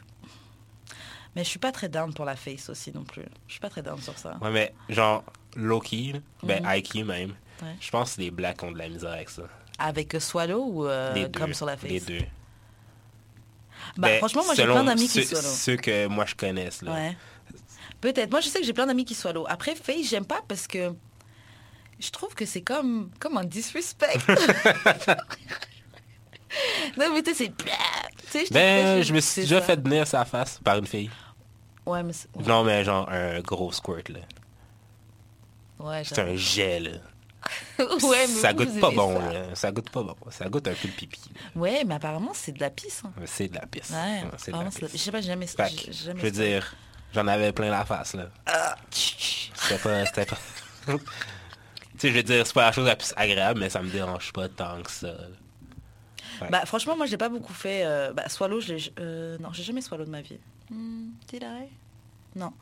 Mais 1.35 1.43
je 1.43 1.49
suis 1.49 1.59
pas 1.59 1.71
très 1.71 1.87
down 1.89 2.13
pour 2.13 2.25
la 2.25 2.35
face 2.35 2.67
aussi 2.69 2.91
non 2.91 3.03
plus. 3.03 3.25
Je 3.47 3.51
suis 3.53 3.59
pas 3.59 3.69
très 3.69 3.83
down 3.83 4.01
sur 4.01 4.17
ça. 4.17 4.37
Ouais, 4.41 4.49
mais 4.49 4.73
genre, 4.89 5.23
low-key, 5.55 6.19
ben 6.41 6.63
high-key 6.65 7.03
même, 7.03 7.35
Ouais. 7.61 7.75
je 7.79 7.89
pense 7.89 8.15
que 8.15 8.21
les 8.21 8.31
blacks 8.31 8.61
ont 8.63 8.71
de 8.71 8.77
la 8.77 8.87
misère 8.87 9.11
avec 9.11 9.29
ça. 9.29 9.43
Avec 9.79 10.13
euh, 10.15 10.19
swallow 10.19 10.63
ou 10.63 10.85
euh, 10.87 11.13
les 11.13 11.27
deux. 11.27 11.39
comme 11.39 11.53
sur 11.53 11.65
la 11.65 11.75
face? 11.77 11.89
Les 11.89 11.99
deux. 11.99 12.19
Bah, 13.97 14.07
Ben, 14.09 14.17
franchement, 14.19 14.43
moi 14.45 14.53
j'ai 14.55 14.63
plein 14.63 14.83
d'amis 14.83 15.07
qui 15.07 15.23
swallow. 15.23 15.47
Ceux 15.47 15.75
que 15.75 16.07
moi 16.07 16.25
je 16.25 16.35
connaisse, 16.35 16.81
là. 16.81 16.93
Ouais. 16.93 17.17
Peut-être. 18.01 18.29
Moi, 18.29 18.41
je 18.41 18.47
sais 18.47 18.59
que 18.59 18.65
j'ai 18.65 18.73
plein 18.73 18.85
d'amis 18.85 19.05
qui 19.05 19.15
swallow. 19.15 19.45
Après, 19.49 19.73
face, 19.75 20.07
j'aime 20.07 20.25
pas 20.25 20.41
parce 20.47 20.67
que 20.67 20.93
je 21.99 22.09
trouve 22.11 22.33
que 22.35 22.45
c'est 22.45 22.61
comme, 22.61 23.09
comme 23.19 23.37
un 23.37 23.43
disrespect. 23.45 24.19
non, 26.97 27.13
mais 27.13 27.21
tu 27.23 27.33
sais, 27.33 27.45
c'est... 27.45 27.57
Tu 27.57 27.65
sais, 28.29 28.45
je 28.47 28.53
Ben, 28.53 29.01
je 29.03 29.13
me 29.13 29.19
suis 29.19 29.41
déjà 29.41 29.61
fait 29.61 29.77
tenir 29.77 30.05
sa 30.07 30.25
face 30.25 30.59
par 30.63 30.77
une 30.77 30.87
fille. 30.87 31.09
Ouais, 31.85 32.03
mais... 32.03 32.13
Non, 32.45 32.63
mais 32.63 32.83
genre 32.83 33.09
un 33.09 33.39
gros 33.41 33.71
squirt, 33.71 34.09
là. 34.09 34.19
Ouais, 35.79 36.03
C'est 36.03 36.19
un 36.19 36.35
jet, 36.35 36.79
là. 36.79 36.91
j'avoue. 37.77 38.07
ouais, 38.09 38.27
mais 38.27 38.33
ça 38.33 38.53
goûte 38.53 38.79
pas 38.79 38.91
bon, 38.91 39.19
ça. 39.21 39.33
là. 39.33 39.55
Ça 39.55 39.71
goûte 39.71 39.89
pas 39.89 40.03
bon. 40.03 40.15
Ça 40.31 40.49
goûte 40.49 40.67
un 40.67 40.73
peu 40.73 40.87
le 40.87 40.93
pipi. 40.93 41.21
là. 41.33 41.61
Ouais, 41.61 41.83
mais 41.85 41.95
apparemment, 41.95 42.31
c'est 42.33 42.51
de 42.51 42.59
la 42.59 42.69
pisse. 42.71 43.03
hein. 43.05 43.11
C'est 43.25 43.47
de 43.47 43.55
la 43.55 43.65
pisse. 43.67 43.91
Ouais, 43.91 44.23
Ouais, 44.23 44.31
c'est 44.37 44.51
de 44.51 44.57
la 44.57 44.65
pisse. 44.65 44.79
Je 44.91 44.97
sais 44.97 45.11
pas, 45.11 45.21
j'ai 45.21 45.27
jamais... 45.27 45.47
Jamais 45.47 45.71
je 45.91 46.11
veux 46.11 46.31
dire, 46.31 46.75
j'en 47.13 47.27
avais 47.27 47.51
plein 47.53 47.69
la 47.69 47.85
face, 47.85 48.15
là. 48.15 48.29
Ah. 48.47 48.75
C'était 48.91 49.77
pas... 49.81 50.05
C'était 50.05 50.25
pas... 50.25 50.37
tu 51.97 52.07
sais, 52.07 52.09
je 52.11 52.17
veux 52.17 52.23
dire, 52.23 52.45
c'est 52.47 52.53
pas 52.53 52.65
la 52.65 52.71
chose 52.71 52.85
la 52.85 52.95
plus 52.95 53.13
agréable, 53.15 53.59
mais 53.59 53.69
ça 53.69 53.81
me 53.81 53.89
dérange 53.89 54.31
pas 54.33 54.47
tant 54.49 54.81
que 54.81 54.91
ça. 54.91 55.07
là. 55.07 55.17
Ouais. 56.41 56.49
Bah, 56.49 56.65
franchement, 56.65 56.95
moi, 56.95 57.05
j'ai 57.07 57.17
pas 57.17 57.29
beaucoup 57.29 57.53
fait... 57.53 57.83
euh, 57.85 58.13
bah, 58.13 58.29
swallow, 58.29 58.59
je 58.59 58.73
l'ai... 58.73 58.93
euh, 58.99 59.37
non, 59.39 59.49
j'ai 59.53 59.63
jamais 59.63 59.81
swallow 59.81 60.05
de 60.05 60.09
ma 60.11 60.21
vie. 60.21 60.37
Hmm, 60.69 61.09
did 61.27 61.41
I 61.43 61.67
Non. 62.35 62.53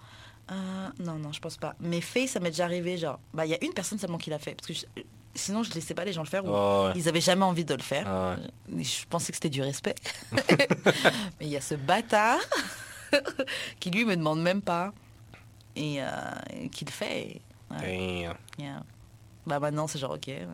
Euh, 0.52 0.54
non, 1.00 1.16
non, 1.16 1.34
je 1.34 1.40
pense 1.42 1.58
pas. 1.58 1.76
Mais 1.82 2.00
face, 2.02 2.32
ça 2.32 2.40
m'est 2.40 2.52
déjà 2.52 2.66
arrivé, 2.66 2.98
genre... 2.98 3.20
Bah, 3.34 3.46
il 3.46 3.50
y 3.52 3.54
a 3.56 3.64
une 3.64 3.74
personne 3.74 4.00
seulement 4.00 4.18
qui 4.18 4.30
l'a 4.30 4.40
fait. 4.40 4.56
Parce 4.56 4.68
que 4.68 4.74
je- 4.74 5.02
sinon, 5.34 5.64
je 5.64 5.74
laissais 5.74 5.94
pas 5.94 6.06
les 6.06 6.14
gens 6.14 6.22
le 6.24 6.28
faire. 6.30 6.46
ou 6.46 6.50
ouais. 6.88 6.94
Ils 6.96 7.10
avaient 7.10 7.20
jamais 7.20 7.44
envie 7.44 7.66
de 7.66 7.74
le 7.74 7.82
faire. 7.82 8.08
Ah 8.08 8.36
ouais. 8.72 8.84
Je 8.84 9.06
pensais 9.10 9.32
que 9.34 9.36
c'était 9.38 9.50
du 9.50 9.62
respect. 9.62 9.96
Mais 10.32 11.42
il 11.42 11.50
y 11.50 11.58
a 11.58 11.62
ce 11.62 11.76
bâtard 11.76 12.40
qui, 13.82 13.92
lui, 13.92 14.06
me 14.06 14.16
demande 14.16 14.42
même 14.42 14.62
pas. 14.62 14.94
Et 15.76 15.98
euh, 16.02 16.06
qui 16.72 16.86
le 16.86 16.92
fait. 16.92 17.42
Ouais, 17.72 18.24
Damn. 18.28 18.38
yeah. 18.58 18.84
Bah, 19.48 19.60
maintenant, 19.60 19.88
c'est 19.88 20.00
genre, 20.00 20.12
ok. 20.14 20.28
ouais. 20.28 20.48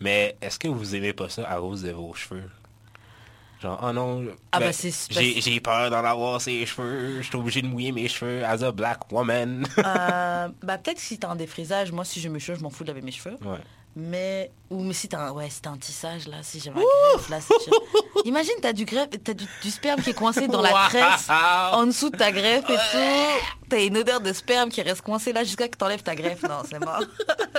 Mais 0.00 0.36
est-ce 0.40 0.58
que 0.58 0.68
vous 0.68 0.94
aimez 0.94 1.12
pas 1.12 1.28
ça 1.28 1.44
à 1.48 1.58
cause 1.58 1.82
de 1.82 1.92
vos 1.92 2.12
cheveux? 2.14 2.50
Genre, 3.60 3.78
oh 3.80 3.92
non, 3.92 4.26
Ah 4.50 4.58
ben, 4.58 4.72
c'est- 4.72 5.12
j'ai 5.12 5.40
j'ai 5.40 5.60
peur 5.60 5.88
d'en 5.88 6.04
avoir 6.04 6.40
ses 6.40 6.66
cheveux, 6.66 7.22
je 7.22 7.26
suis 7.28 7.36
obligé 7.36 7.62
de 7.62 7.68
mouiller 7.68 7.92
mes 7.92 8.08
cheveux 8.08 8.44
as 8.44 8.60
a 8.64 8.72
black 8.72 9.12
woman. 9.12 9.64
Euh, 9.78 10.48
bah 10.64 10.78
peut-être 10.78 10.98
si 10.98 11.16
t'as 11.16 11.28
un 11.30 11.36
défrisage, 11.36 11.92
moi 11.92 12.04
si 12.04 12.18
j'ai 12.20 12.28
mes 12.28 12.40
cheveux, 12.40 12.58
je 12.58 12.62
m'en 12.64 12.70
fous 12.70 12.82
de 12.82 12.88
laver 12.88 13.02
mes 13.02 13.12
cheveux. 13.12 13.38
ouais. 13.44 13.58
Mais 13.94 14.50
ou 14.70 14.82
mais 14.82 14.94
si 14.94 15.06
t'as 15.06 15.28
un 15.28 15.32
ouais, 15.32 15.50
si 15.50 15.60
t'as 15.60 15.68
un 15.70 15.76
tissage 15.76 16.26
là, 16.26 16.36
si 16.42 16.60
j'ai 16.60 16.70
ma 16.70 16.80
greffe 16.80 17.28
là, 17.28 17.40
c'est 17.42 17.52
chiant. 17.64 17.72
Imagine 18.24 18.54
t'as 18.62 18.72
du 18.72 18.86
greffe, 18.86 19.10
t'as 19.22 19.34
du, 19.34 19.44
du 19.62 19.70
sperme 19.70 20.00
qui 20.00 20.10
est 20.10 20.14
coincé 20.14 20.48
dans 20.48 20.62
la 20.62 20.70
tresse 20.88 21.28
en 21.28 21.84
dessous 21.86 22.08
de 22.08 22.16
ta 22.16 22.32
greffe 22.32 22.64
et 22.70 22.74
tout. 22.74 23.68
T'as 23.68 23.82
une 23.84 23.98
odeur 23.98 24.22
de 24.22 24.32
sperme 24.32 24.70
qui 24.70 24.80
reste 24.80 25.02
coincée 25.02 25.34
là 25.34 25.44
jusqu'à 25.44 25.68
que 25.68 25.76
t'enlèves 25.76 26.02
ta 26.02 26.14
greffe. 26.14 26.42
Non, 26.44 26.62
c'est 26.68 26.78
mort. 26.78 27.02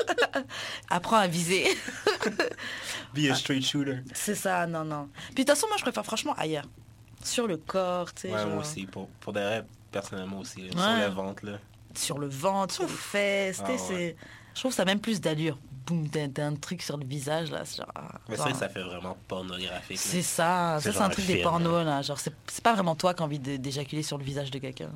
Apprends 0.90 1.18
à 1.18 1.28
viser. 1.28 1.68
Be 3.14 3.30
a 3.30 3.36
straight 3.36 3.64
shooter. 3.64 4.00
C'est 4.14 4.36
ça, 4.36 4.66
non, 4.66 4.84
non. 4.84 5.10
Puis 5.36 5.44
de 5.46 5.50
toute 5.50 5.50
façon, 5.50 5.68
moi 5.68 5.78
je 5.78 5.84
préfère 5.84 6.04
franchement 6.06 6.34
ailleurs. 6.38 6.66
Sur 7.24 7.48
le 7.48 7.58
corps, 7.58 8.12
tu 8.14 8.24
sais. 8.24 8.34
Ouais, 8.34 8.40
genre, 8.40 8.48
moi 8.50 8.60
aussi, 8.62 8.86
pour, 8.86 9.08
pour 9.22 9.34
des 9.34 9.40
rêves, 9.40 9.66
personnellement 9.92 10.40
aussi, 10.40 10.64
Ouais. 10.64 10.72
sur 10.72 10.98
le 10.98 11.08
ventre, 11.14 11.46
là. 11.46 11.58
Sur 11.96 12.18
le 12.18 12.28
ventre, 12.28 12.74
sur 12.74 12.84
les 12.84 12.90
fesses, 12.90 13.58
tu 13.60 13.66
sais, 13.66 13.68
Ah 13.68 13.72
ouais. 13.72 13.78
c'est... 13.78 14.16
Je 14.56 14.60
trouve 14.60 14.74
ça 14.74 14.84
a 14.84 14.86
même 14.86 15.00
plus 15.00 15.20
d'allure. 15.22 15.58
Boum, 15.86 16.08
t'as 16.10 16.46
un 16.46 16.56
truc 16.56 16.82
sur 16.82 16.96
le 16.96 17.06
visage 17.06 17.52
là, 17.52 17.64
genre... 17.66 17.88
ah, 17.94 18.12
Mais 18.30 18.38
ça, 18.38 18.54
ça 18.54 18.70
fait 18.70 18.84
vraiment 18.84 19.18
pornographique. 19.28 19.98
C'est 19.98 20.22
ça, 20.22 20.80
ça 20.80 20.94
c'est 20.94 21.02
un 21.02 21.10
truc 21.10 21.26
des 21.26 21.42
pornos 21.42 21.84
là. 21.86 22.02
Genre 22.02 22.18
c'est 22.20 22.64
pas 22.64 22.74
vraiment 22.74 22.96
toi 22.96 23.14
qui 23.14 23.22
as 23.22 23.26
envie 23.26 23.40
d'éjaculer 23.40 24.02
sur 24.04 24.18
le 24.18 24.24
visage 24.24 24.50
de 24.50 24.60
quelqu'un. 24.60 24.90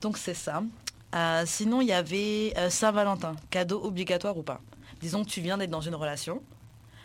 Donc 0.00 0.18
c'est 0.18 0.34
ça. 0.34 0.62
Euh, 1.14 1.42
sinon 1.46 1.80
il 1.80 1.88
y 1.88 1.92
avait 1.92 2.52
euh, 2.56 2.68
Saint-Valentin, 2.70 3.36
cadeau 3.50 3.82
obligatoire 3.84 4.36
ou 4.36 4.42
pas? 4.42 4.60
Disons 5.00 5.24
que 5.24 5.30
tu 5.30 5.40
viens 5.40 5.56
d'être 5.58 5.70
dans 5.70 5.80
une 5.80 5.94
relation, 5.94 6.42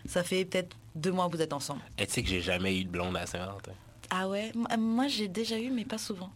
ça 0.05 0.23
fait 0.23 0.43
peut-être 0.45 0.75
deux 0.95 1.11
mois 1.11 1.27
que 1.29 1.35
vous 1.35 1.41
êtes 1.41 1.53
ensemble. 1.53 1.81
Et 1.97 2.05
tu 2.07 2.13
sais 2.13 2.23
que 2.23 2.29
j'ai 2.29 2.41
jamais 2.41 2.77
eu 2.77 2.83
de 2.83 2.89
blonde 2.89 3.15
à 3.15 3.25
Saint-Valentin. 3.25 3.71
Ah 4.09 4.27
ouais, 4.27 4.51
M- 4.55 4.79
moi 4.81 5.07
j'ai 5.07 5.27
déjà 5.29 5.57
eu 5.57 5.69
mais 5.69 5.85
pas 5.85 5.97
souvent. 5.97 6.31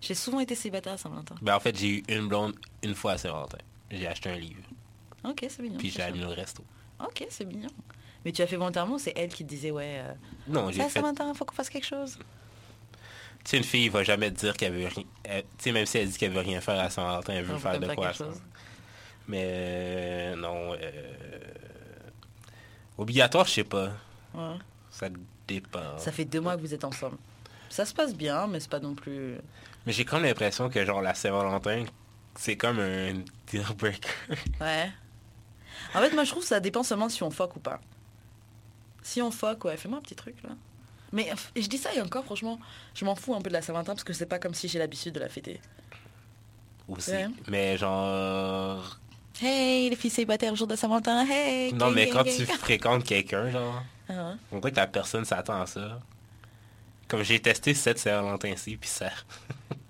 J'ai 0.00 0.14
souvent 0.14 0.40
été 0.40 0.54
célibataire 0.54 0.94
à 0.94 0.96
Saint-Valentin. 0.98 1.34
Ben, 1.42 1.54
en 1.54 1.60
fait, 1.60 1.76
j'ai 1.78 1.88
eu 1.98 2.02
une 2.08 2.26
blonde 2.28 2.54
une 2.82 2.94
fois 2.94 3.12
à 3.12 3.18
Saint-Valentin. 3.18 3.58
J'ai 3.90 4.06
acheté 4.06 4.30
un 4.30 4.36
livre, 4.36 4.62
Ok 5.24 5.46
c'est 5.48 5.62
mignon. 5.62 5.78
puis 5.78 5.90
j'ai 5.90 6.02
amené 6.02 6.24
au 6.24 6.30
resto. 6.30 6.64
Ok 7.00 7.26
c'est 7.28 7.44
mignon. 7.44 7.70
Mais 8.24 8.32
tu 8.32 8.42
as 8.42 8.46
fait 8.46 8.56
volontairement 8.56 8.98
c'est 8.98 9.12
elle 9.16 9.30
qui 9.30 9.44
te 9.44 9.48
disait 9.48 9.70
ouais, 9.70 10.00
euh, 10.00 10.12
Non, 10.48 10.70
j'ai 10.70 10.78
ça 10.78 10.84
fait... 10.84 11.00
Saint-Valentin, 11.00 11.32
faut 11.34 11.44
qu'on 11.44 11.54
fasse 11.54 11.70
quelque 11.70 11.86
chose. 11.86 12.18
Tu 13.44 13.50
sais, 13.50 13.56
une 13.56 13.64
fille 13.64 13.88
va 13.88 14.02
jamais 14.04 14.30
te 14.30 14.38
dire 14.38 14.54
qu'elle 14.54 14.74
veut 14.74 14.86
rien... 14.86 15.04
Tu 15.24 15.42
sais, 15.58 15.72
même 15.72 15.86
si 15.86 15.96
elle 15.98 16.10
dit 16.10 16.18
qu'elle 16.18 16.32
veut 16.32 16.40
rien 16.40 16.60
faire 16.60 16.78
à 16.78 16.88
elle 16.88 16.90
veut 16.90 17.38
Elle 17.38 17.44
veut 17.44 17.58
faire 17.58 17.72
quand 17.72 17.78
de 17.80 17.86
même 17.86 17.96
quoi 17.96 18.08
à 18.08 18.12
Mais 19.28 19.44
euh, 19.44 20.36
non... 20.36 20.74
euh, 20.74 21.38
Obligatoire, 22.98 23.46
je 23.46 23.52
sais 23.52 23.64
pas. 23.64 23.92
Ouais. 24.34 24.56
Ça 24.90 25.08
dépend. 25.48 25.96
Ça 25.96 26.12
fait 26.12 26.26
deux 26.26 26.40
mois 26.40 26.56
que 26.56 26.60
vous 26.60 26.74
êtes 26.74 26.84
ensemble. 26.84 27.16
Ça 27.70 27.86
se 27.86 27.94
passe 27.94 28.14
bien, 28.14 28.46
mais 28.46 28.60
c'est 28.60 28.68
pas 28.70 28.80
non 28.80 28.94
plus... 28.94 29.36
Mais 29.86 29.92
j'ai 29.92 30.04
comme 30.04 30.22
l'impression 30.22 30.68
que 30.68 30.84
genre 30.84 31.00
la 31.00 31.14
Saint-Valentin, 31.14 31.86
c'est 32.36 32.56
comme 32.56 32.78
un 32.78 33.14
deal 33.46 33.64
breaker. 33.76 34.10
Ouais. 34.60 34.90
En 35.94 36.00
fait, 36.00 36.12
moi, 36.12 36.24
je 36.24 36.30
trouve 36.30 36.42
que 36.42 36.48
ça 36.48 36.60
dépend 36.60 36.82
seulement 36.82 37.08
si 37.08 37.22
on 37.22 37.30
fuck 37.30 37.56
ou 37.56 37.60
pas. 37.60 37.80
Si 39.02 39.20
on 39.22 39.30
fuck, 39.30 39.64
ouais, 39.64 39.76
fais-moi 39.76 39.98
un 39.98 40.02
petit 40.02 40.14
truc, 40.14 40.36
là. 40.42 40.50
Mais 41.12 41.32
je 41.56 41.66
dis 41.66 41.78
ça 41.78 41.92
et 41.92 42.00
encore, 42.00 42.24
franchement, 42.24 42.60
je 42.94 43.04
m'en 43.04 43.16
fous 43.16 43.34
un 43.34 43.40
peu 43.40 43.48
de 43.48 43.54
la 43.54 43.62
Saint-Valentin 43.62 43.94
parce 43.94 44.04
que 44.04 44.12
c'est 44.12 44.26
pas 44.26 44.38
comme 44.38 44.54
si 44.54 44.68
j'ai 44.68 44.78
l'habitude 44.78 45.12
de 45.14 45.18
la 45.20 45.28
fêter. 45.28 45.60
aussi. 46.86 47.10
Ouais. 47.10 47.28
Mais 47.48 47.76
genre... 47.76 49.00
Hey, 49.42 49.88
les 49.90 49.96
filles 49.96 50.10
célibataires, 50.10 50.54
jour 50.54 50.66
de 50.68 50.76
Saint-Valentin, 50.76 51.26
hey! 51.26 51.72
Non, 51.72 51.90
mais 51.90 52.08
quand 52.10 52.24
tu 52.24 52.44
fréquentes 52.46 53.04
quelqu'un, 53.04 53.50
genre, 53.50 53.82
on 54.52 54.58
dirait 54.58 54.70
que 54.70 54.76
la 54.76 54.86
personne 54.86 55.24
s'attend 55.24 55.62
à 55.62 55.66
ça? 55.66 55.98
Comme 57.08 57.22
j'ai 57.22 57.40
testé 57.40 57.74
cette 57.74 57.98
Saint-Valentin-ci, 57.98 58.76
puis 58.76 58.88
ça... 58.88 59.10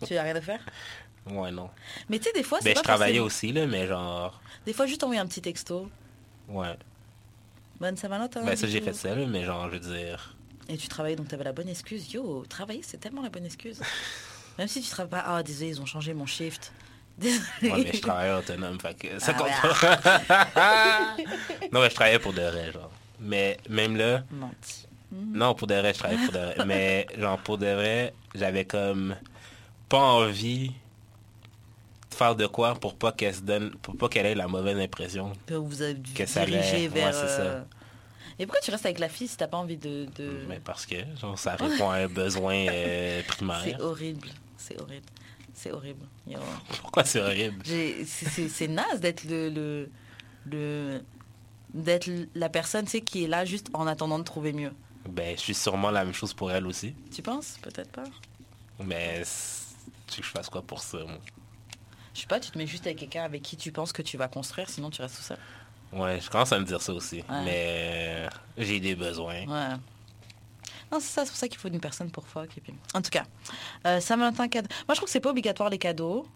Tu 0.07 0.16
as 0.16 0.22
rien 0.22 0.36
à 0.36 0.41
faire? 0.41 0.61
Ouais, 1.30 1.50
non. 1.50 1.70
Mais 2.08 2.18
tu 2.18 2.24
sais, 2.24 2.32
des 2.32 2.42
fois, 2.42 2.58
c'est 2.60 2.66
Ben, 2.70 2.74
pas 2.74 2.80
je 2.80 2.84
travaillais 2.84 3.18
forcément- 3.18 3.26
aussi, 3.26 3.52
là, 3.52 3.66
mais 3.66 3.86
genre... 3.86 4.40
Des 4.66 4.72
fois, 4.72 4.86
juste 4.86 5.02
envoyer 5.04 5.20
un 5.20 5.26
petit 5.26 5.40
texto. 5.42 5.88
Ouais. 6.48 6.76
Bonne 7.80 7.96
Saint-Valentin. 7.96 8.44
Ben, 8.44 8.56
ça, 8.56 8.66
j'ai 8.66 8.80
fait 8.80 8.92
ça, 8.92 9.14
là, 9.14 9.26
mais 9.26 9.44
genre, 9.44 9.68
je 9.70 9.76
veux 9.78 9.94
dire... 9.96 10.36
Et 10.68 10.76
tu 10.76 10.86
travaillais, 10.88 11.16
donc 11.16 11.28
tu 11.28 11.34
avais 11.34 11.44
la 11.44 11.52
bonne 11.52 11.68
excuse. 11.68 12.12
Yo, 12.12 12.44
travailler, 12.48 12.82
c'est 12.84 12.98
tellement 12.98 13.22
la 13.22 13.28
bonne 13.30 13.44
excuse. 13.46 13.80
Même 14.58 14.68
si 14.68 14.82
tu 14.82 14.88
travailles 14.90 15.10
pas, 15.22 15.24
ah, 15.26 15.42
désolé, 15.42 15.70
ils 15.70 15.80
ont 15.80 15.86
changé 15.86 16.12
mon 16.14 16.26
shift. 16.26 16.72
Désolé. 17.18 17.40
Ouais, 17.62 17.82
mais 17.84 17.92
je 17.92 18.00
travaillais 18.00 18.32
autonome, 18.34 18.78
fait 18.80 18.94
que 18.94 19.18
ça 19.18 19.34
Ah 19.34 19.38
compte 19.38 20.26
pas. 20.26 21.16
non, 21.72 21.80
mais 21.80 21.90
je 21.90 21.94
travaillais 21.94 22.18
pour 22.18 22.32
de 22.32 22.40
vrai, 22.42 22.72
genre. 22.72 22.90
Mais 23.18 23.58
même 23.68 23.96
là, 23.96 24.22
Menti. 24.30 24.86
non, 25.12 25.54
pour 25.54 25.66
de 25.66 25.74
vrai, 25.74 25.92
je 25.92 25.98
travaillais 25.98 26.22
pour 26.24 26.32
de 26.32 26.38
vrai. 26.38 26.54
Mais 26.66 27.06
genre, 27.18 27.38
pour 27.38 27.58
de 27.58 27.66
vrai, 27.66 28.14
j'avais 28.34 28.64
comme 28.64 29.16
pas 29.88 29.98
envie 29.98 30.72
faire 32.20 32.36
de 32.36 32.46
quoi 32.46 32.74
pour 32.74 32.94
pas 32.96 33.12
qu'elle 33.12 33.34
se 33.34 33.40
donne, 33.40 33.70
pour 33.82 33.96
pas 33.96 34.08
qu'elle 34.08 34.26
ait 34.26 34.34
la 34.34 34.46
mauvaise 34.46 34.78
impression. 34.78 35.32
Que 35.46 35.54
vous 35.54 35.80
avez 35.82 35.96
Que 36.14 36.26
ça 36.26 36.44
l'ait. 36.44 36.86
vers... 36.88 37.06
Ouais, 37.06 37.12
c'est 37.12 37.28
ça. 37.28 37.40
euh, 37.42 37.62
Et 38.38 38.46
pourquoi 38.46 38.60
tu 38.60 38.70
restes 38.70 38.84
avec 38.86 38.98
la 38.98 39.08
fille 39.08 39.26
si 39.28 39.36
t'as 39.36 39.48
pas 39.48 39.56
envie 39.56 39.76
de... 39.78 40.06
de- 40.16 40.44
Mais 40.48 40.60
parce 40.60 40.84
que, 40.86 40.96
genre, 41.20 41.38
ça 41.38 41.56
répond 41.56 41.90
à 41.90 41.96
un 41.96 42.08
besoin 42.22 42.54
euh, 42.68 43.22
primaire. 43.26 43.62
C'est 43.64 43.80
horrible. 43.80 44.28
C'est 44.58 44.80
horrible. 44.80 45.06
C'est 45.54 45.72
horrible. 45.72 46.06
Yo. 46.26 46.38
Pourquoi 46.82 47.04
c'est 47.04 47.20
horrible? 47.20 47.62
C'est 47.64 48.04
c'est- 48.04 48.48
c'est 48.48 48.68
naze 48.68 49.00
d'être 49.00 49.24
le... 49.24 49.48
le, 49.48 49.90
le 50.46 51.00
d'être 51.72 52.10
la 52.34 52.48
personne 52.48 52.84
tu 52.84 52.90
sais, 52.92 53.00
qui 53.00 53.24
est 53.24 53.28
là 53.28 53.44
juste 53.44 53.68
en 53.74 53.86
attendant 53.86 54.18
de 54.18 54.24
trouver 54.24 54.52
mieux. 54.52 54.72
Ben, 55.08 55.36
je 55.36 55.40
suis 55.40 55.54
sûrement 55.54 55.90
la 55.90 56.04
même 56.04 56.12
chose 56.14 56.34
pour 56.34 56.50
elle 56.50 56.66
aussi. 56.66 56.94
Tu 57.14 57.22
penses? 57.22 57.58
Peut-être 57.62 57.90
pas. 57.92 58.04
Mais 58.84 59.22
c'est- 59.24 59.74
tu 60.08 60.16
veux 60.16 60.20
que 60.22 60.26
je 60.26 60.32
fasse 60.32 60.48
quoi 60.50 60.62
pour 60.62 60.80
ça, 60.80 60.98
moi? 60.98 61.18
Je 62.14 62.20
sais 62.20 62.26
pas, 62.26 62.40
tu 62.40 62.50
te 62.50 62.58
mets 62.58 62.66
juste 62.66 62.86
avec 62.86 62.98
quelqu'un 62.98 63.24
avec 63.24 63.42
qui 63.42 63.56
tu 63.56 63.72
penses 63.72 63.92
que 63.92 64.02
tu 64.02 64.16
vas 64.16 64.28
construire, 64.28 64.68
sinon 64.68 64.90
tu 64.90 65.00
restes 65.02 65.16
tout 65.16 65.22
seul. 65.22 65.38
Ouais, 65.92 66.20
je 66.20 66.30
commence 66.30 66.52
à 66.52 66.58
me 66.58 66.64
dire 66.64 66.80
ça 66.80 66.92
aussi. 66.92 67.16
Ouais. 67.16 67.44
Mais 67.44 67.64
euh, 67.66 68.28
j'ai 68.56 68.80
des 68.80 68.94
besoins. 68.94 69.46
Ouais. 69.46 69.76
Non, 70.92 70.98
c'est 70.98 71.06
ça, 71.08 71.24
c'est 71.24 71.30
pour 71.30 71.36
ça 71.38 71.48
qu'il 71.48 71.58
faut 71.58 71.68
une 71.68 71.80
personne 71.80 72.11
pour 72.11 72.26
fuck. 72.26 72.50
Et 72.56 72.61
puis... 72.61 72.74
En 72.94 73.02
tout 73.02 73.11
cas, 73.11 73.24
euh, 73.86 74.00
Saint-Valentin, 74.00 74.48
cadeau. 74.48 74.68
Moi, 74.88 74.94
je 74.94 74.96
trouve 74.96 75.06
que 75.06 75.12
c'est 75.12 75.20
pas 75.20 75.30
obligatoire 75.30 75.70
les 75.70 75.78
cadeaux, 75.78 76.26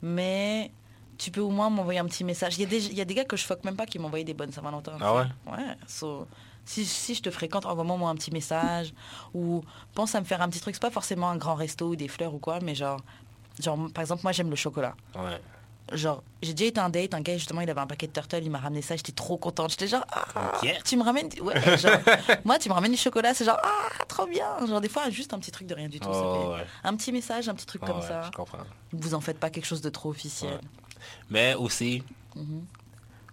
mais 0.00 0.70
tu 1.18 1.30
peux 1.30 1.40
au 1.40 1.50
moins 1.50 1.68
m'envoyer 1.70 2.00
un 2.00 2.06
petit 2.06 2.24
message. 2.24 2.56
Il 2.56 2.62
y, 2.62 2.64
a 2.64 2.66
des, 2.66 2.86
il 2.86 2.94
y 2.94 3.00
a 3.00 3.04
des 3.04 3.14
gars 3.14 3.24
que 3.24 3.36
je 3.36 3.44
fuck 3.44 3.64
même 3.64 3.76
pas 3.76 3.86
qui 3.86 3.98
m'envoyaient 3.98 4.24
des 4.24 4.34
bonnes 4.34 4.52
Saint-Valentin. 4.52 4.96
Ah 5.00 5.14
ouais? 5.14 5.24
Ouais. 5.46 5.76
so, 5.86 6.26
si, 6.64 6.86
si 6.86 7.14
je 7.14 7.22
te 7.22 7.30
fréquente, 7.30 7.66
envoie-moi 7.66 7.96
moi 7.96 8.10
un 8.10 8.14
petit 8.14 8.30
message. 8.30 8.94
Ou 9.34 9.62
pense 9.94 10.14
à 10.14 10.20
me 10.20 10.26
faire 10.26 10.40
un 10.40 10.48
petit 10.48 10.60
truc. 10.60 10.74
C'est 10.74 10.82
pas 10.82 10.90
forcément 10.90 11.28
un 11.28 11.36
grand 11.36 11.54
resto 11.54 11.88
ou 11.90 11.96
des 11.96 12.08
fleurs 12.08 12.34
ou 12.34 12.38
quoi, 12.38 12.60
mais 12.60 12.74
genre, 12.74 13.00
genre 13.60 13.78
par 13.92 14.02
exemple, 14.02 14.22
moi 14.22 14.32
j'aime 14.32 14.50
le 14.50 14.56
chocolat. 14.56 14.94
Ouais. 15.14 15.40
Genre, 15.92 16.22
j'ai 16.40 16.54
déjà 16.54 16.68
été 16.68 16.80
un 16.80 16.88
date, 16.88 17.12
un 17.12 17.20
gars 17.20 17.36
justement, 17.36 17.60
il 17.60 17.68
avait 17.68 17.80
un 17.80 17.86
paquet 17.86 18.06
de 18.06 18.12
turtle, 18.12 18.40
il 18.42 18.50
m'a 18.50 18.58
ramené 18.60 18.80
ça, 18.80 18.96
j'étais 18.96 19.12
trop 19.12 19.36
contente. 19.36 19.70
J'étais 19.72 19.88
genre, 19.88 20.06
ah, 20.12 20.52
tu 20.84 20.96
me 20.96 21.02
ramènes, 21.02 21.28
du- 21.28 21.40
ouais, 21.42 21.54
genre, 21.76 21.96
moi 22.44 22.58
tu 22.58 22.68
me 22.70 22.74
ramènes 22.74 22.92
du 22.92 22.96
chocolat, 22.96 23.34
c'est 23.34 23.44
genre, 23.44 23.58
ah, 23.62 24.04
trop 24.08 24.26
bien. 24.26 24.64
Genre 24.66 24.80
des 24.80 24.88
fois, 24.88 25.10
juste 25.10 25.34
un 25.34 25.38
petit 25.38 25.50
truc 25.50 25.66
de 25.66 25.74
rien 25.74 25.88
du 25.88 26.00
tout. 26.00 26.10
ça 26.12 26.20
Oh, 26.24 26.52
ouais. 26.54 26.64
Un 26.84 26.96
petit 26.96 27.12
message, 27.12 27.48
un 27.48 27.54
petit 27.54 27.66
truc 27.66 27.82
comme 27.84 27.98
Ouais, 27.98 28.06
ça. 28.06 28.22
Je 28.22 28.30
comprends. 28.30 28.58
Vous 28.92 29.12
en 29.14 29.20
faites 29.20 29.38
pas 29.38 29.50
quelque 29.50 29.66
chose 29.66 29.82
de 29.82 29.90
trop 29.90 30.08
officiel. 30.10 30.60
Mais 31.28 31.54
aussi, 31.54 32.02
Mhm. 32.36 32.64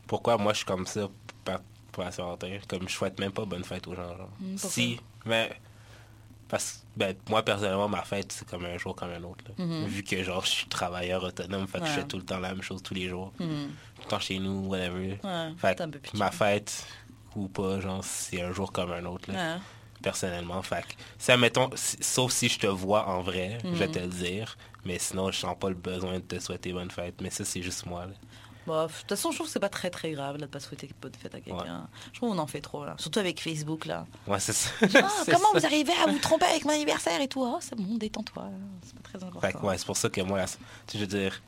pourquoi 0.07 0.37
moi 0.37 0.51
je 0.53 0.57
suis 0.57 0.65
comme 0.65 0.85
ça 0.87 1.07
pour 1.91 2.03
la 2.03 2.11
Saint-Valentin? 2.11 2.57
Comme 2.67 2.89
je 2.89 2.93
souhaite 2.93 3.19
même 3.19 3.31
pas 3.31 3.45
bonne 3.45 3.63
fête 3.63 3.87
aux 3.87 3.95
gens. 3.95 4.17
genre. 4.17 4.29
Mm, 4.39 4.57
si, 4.57 4.99
mais 5.25 5.51
parce 6.49 6.71
que 6.71 6.77
ben, 6.99 7.15
moi 7.29 7.43
personnellement 7.43 7.87
ma 7.87 8.01
fête 8.03 8.31
c'est 8.31 8.47
comme 8.49 8.65
un 8.65 8.77
jour 8.77 8.95
comme 8.95 9.11
un 9.11 9.23
autre. 9.23 9.43
là. 9.47 9.63
Mhm. 9.63 9.85
Vu 9.85 10.03
que 10.03 10.21
genre 10.23 10.43
je 10.43 10.49
suis 10.49 10.67
travailleur 10.67 11.23
autonome, 11.23 11.67
fait 11.67 11.79
que 11.79 11.85
je 11.85 11.91
fais 11.91 12.03
tout 12.03 12.17
le 12.17 12.23
temps 12.25 12.39
la 12.39 12.49
même 12.49 12.61
chose 12.61 12.83
tous 12.83 12.93
les 12.95 13.07
jours. 13.07 13.31
Mhm. 13.39 13.69
Tout 13.95 14.01
le 14.03 14.07
temps 14.09 14.19
chez 14.19 14.39
nous, 14.39 14.67
whatever. 14.67 15.19
Ouais, 15.23 15.49
Fait 15.57 15.77
que 15.77 16.17
ma 16.17 16.31
fête 16.31 16.85
ou 17.35 17.47
pas, 17.47 17.79
genre 17.79 18.03
c'est 18.03 18.41
un 18.41 18.51
jour 18.51 18.71
comme 18.71 18.91
un 18.91 19.05
autre. 19.05 19.31
là. 19.31 19.55
Ouais. 19.55 19.61
personnellement. 20.01 20.61
Fait 20.61 20.81
que, 20.83 20.93
ça, 21.17 21.35
mettons, 21.35 21.69
sauf 21.75 22.31
si 22.31 22.47
je 22.47 22.57
te 22.57 22.67
vois 22.67 23.05
en 23.09 23.21
vrai, 23.21 23.57
je 23.65 23.69
vais 23.71 23.87
Mhm. 23.87 23.91
te 23.93 23.99
le 23.99 24.07
dire. 24.07 24.57
Mais 24.85 24.97
sinon, 24.97 25.29
je 25.29 25.39
sens 25.39 25.57
pas 25.59 25.67
le 25.67 25.75
besoin 25.75 26.13
de 26.13 26.23
te 26.23 26.39
souhaiter 26.39 26.71
bonne 26.71 26.89
fête. 26.89 27.15
Mais 27.21 27.29
ça, 27.29 27.43
c'est 27.43 27.61
juste 27.61 27.85
moi. 27.85 28.05
là. 28.05 28.13
Bon, 28.67 28.83
de 28.85 28.91
toute 28.91 29.09
façon, 29.09 29.31
je 29.31 29.37
trouve 29.37 29.47
que 29.47 29.53
c'est 29.53 29.59
pas 29.59 29.69
très 29.69 29.89
très 29.89 30.11
grave 30.11 30.37
là, 30.37 30.45
de 30.45 30.51
pas 30.51 30.59
souhaiter 30.59 30.89
bonne 31.01 31.13
fête 31.15 31.33
à 31.33 31.41
quelqu'un. 31.41 31.87
Je 32.13 32.19
trouve 32.19 32.29
qu'on 32.31 32.37
en 32.37 32.45
fait 32.47 32.61
trop 32.61 32.85
là. 32.85 32.95
Surtout 32.99 33.19
avec 33.19 33.41
Facebook 33.41 33.85
là. 33.85 34.05
Ouais, 34.27 34.39
c'est 34.39 34.53
ça. 34.53 34.69
Comment 35.25 35.53
ça. 35.53 35.59
vous 35.59 35.65
arrivez 35.65 35.93
à 35.93 36.05
vous 36.11 36.19
tromper 36.19 36.45
avec 36.45 36.65
mon 36.65 36.71
anniversaire 36.73 37.19
et 37.21 37.27
tout? 37.27 37.41
Oh, 37.43 37.57
c'est 37.61 37.75
bon, 37.75 37.95
détends-toi. 37.95 38.49
C'est 38.83 38.95
pas 38.95 39.01
très 39.03 39.23
important. 39.23 39.47
Fait 39.47 39.57
ouais, 39.65 39.77
c'est 39.77 39.85
pour 39.85 39.97
ça 39.97 40.09
que 40.09 40.21
moi, 40.21 40.43
tu 40.87 40.97
veux 40.97 41.07
dire, 41.07 41.41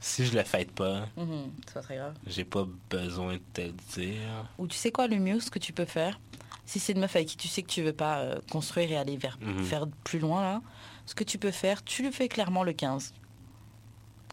si 0.00 0.24
je 0.26 0.36
le 0.36 0.42
fête 0.42 0.72
pas, 0.72 1.06
Mhm, 1.16 1.52
C'est 1.66 1.74
pas 1.74 1.82
très 1.82 1.96
grave. 1.96 2.14
j'ai 2.26 2.44
pas 2.44 2.66
besoin 2.88 3.34
de 3.34 3.42
te 3.52 3.60
le 3.60 3.72
dire. 3.94 4.48
Ou 4.58 4.66
tu 4.66 4.76
sais 4.76 4.90
quoi, 4.90 5.06
le 5.06 5.18
mieux, 5.18 5.38
ce 5.40 5.50
que 5.50 5.58
tu 5.58 5.72
peux 5.72 5.84
faire, 5.84 6.18
si 6.66 6.80
c'est 6.80 6.92
une 6.94 7.00
meuf 7.00 7.14
avec 7.16 7.28
qui 7.28 7.36
tu 7.36 7.48
sais 7.48 7.62
que 7.62 7.68
tu 7.70 7.82
veux 7.82 7.92
pas 7.92 8.18
euh, 8.20 8.38
construire 8.50 8.90
et 8.90 8.96
aller 8.96 9.16
vers 9.16 9.38
Mhm. 9.40 9.64
faire 9.64 9.86
plus 10.04 10.18
loin 10.18 10.40
là, 10.42 10.62
ce 11.06 11.14
que 11.14 11.24
tu 11.24 11.36
peux 11.38 11.50
faire, 11.50 11.84
tu 11.84 12.02
le 12.02 12.10
fais 12.10 12.28
clairement 12.28 12.62
le 12.64 12.72
15. 12.72 13.12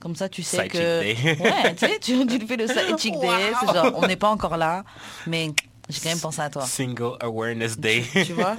Comme 0.02 0.16
ça, 0.16 0.30
tu 0.30 0.44
sais 0.44 0.64
Side 0.64 0.72
que. 0.72 1.02
chick 1.02 1.38
day. 1.38 1.44
Ouais, 1.44 1.76
tu 1.76 1.86
sais, 1.88 2.00
tu, 2.00 2.28
tu 2.28 2.38
le 2.38 2.46
fais 2.48 2.58
le 2.58 2.68
side 2.68 2.98
chick 3.00 3.20
day. 3.20 3.28
C'est 3.60 3.74
genre, 3.74 3.92
on 3.96 4.06
n'est 4.08 4.16
pas 4.16 4.30
encore 4.30 4.58
là, 4.58 4.84
mais 5.26 5.52
j'ai 5.90 6.00
quand 6.02 6.10
même 6.10 6.20
pensé 6.20 6.42
à 6.42 6.50
toi. 6.50 6.66
Single 6.66 7.18
Awareness 7.20 7.78
Day. 7.80 8.04
Tu 8.26 8.34
vois? 8.34 8.56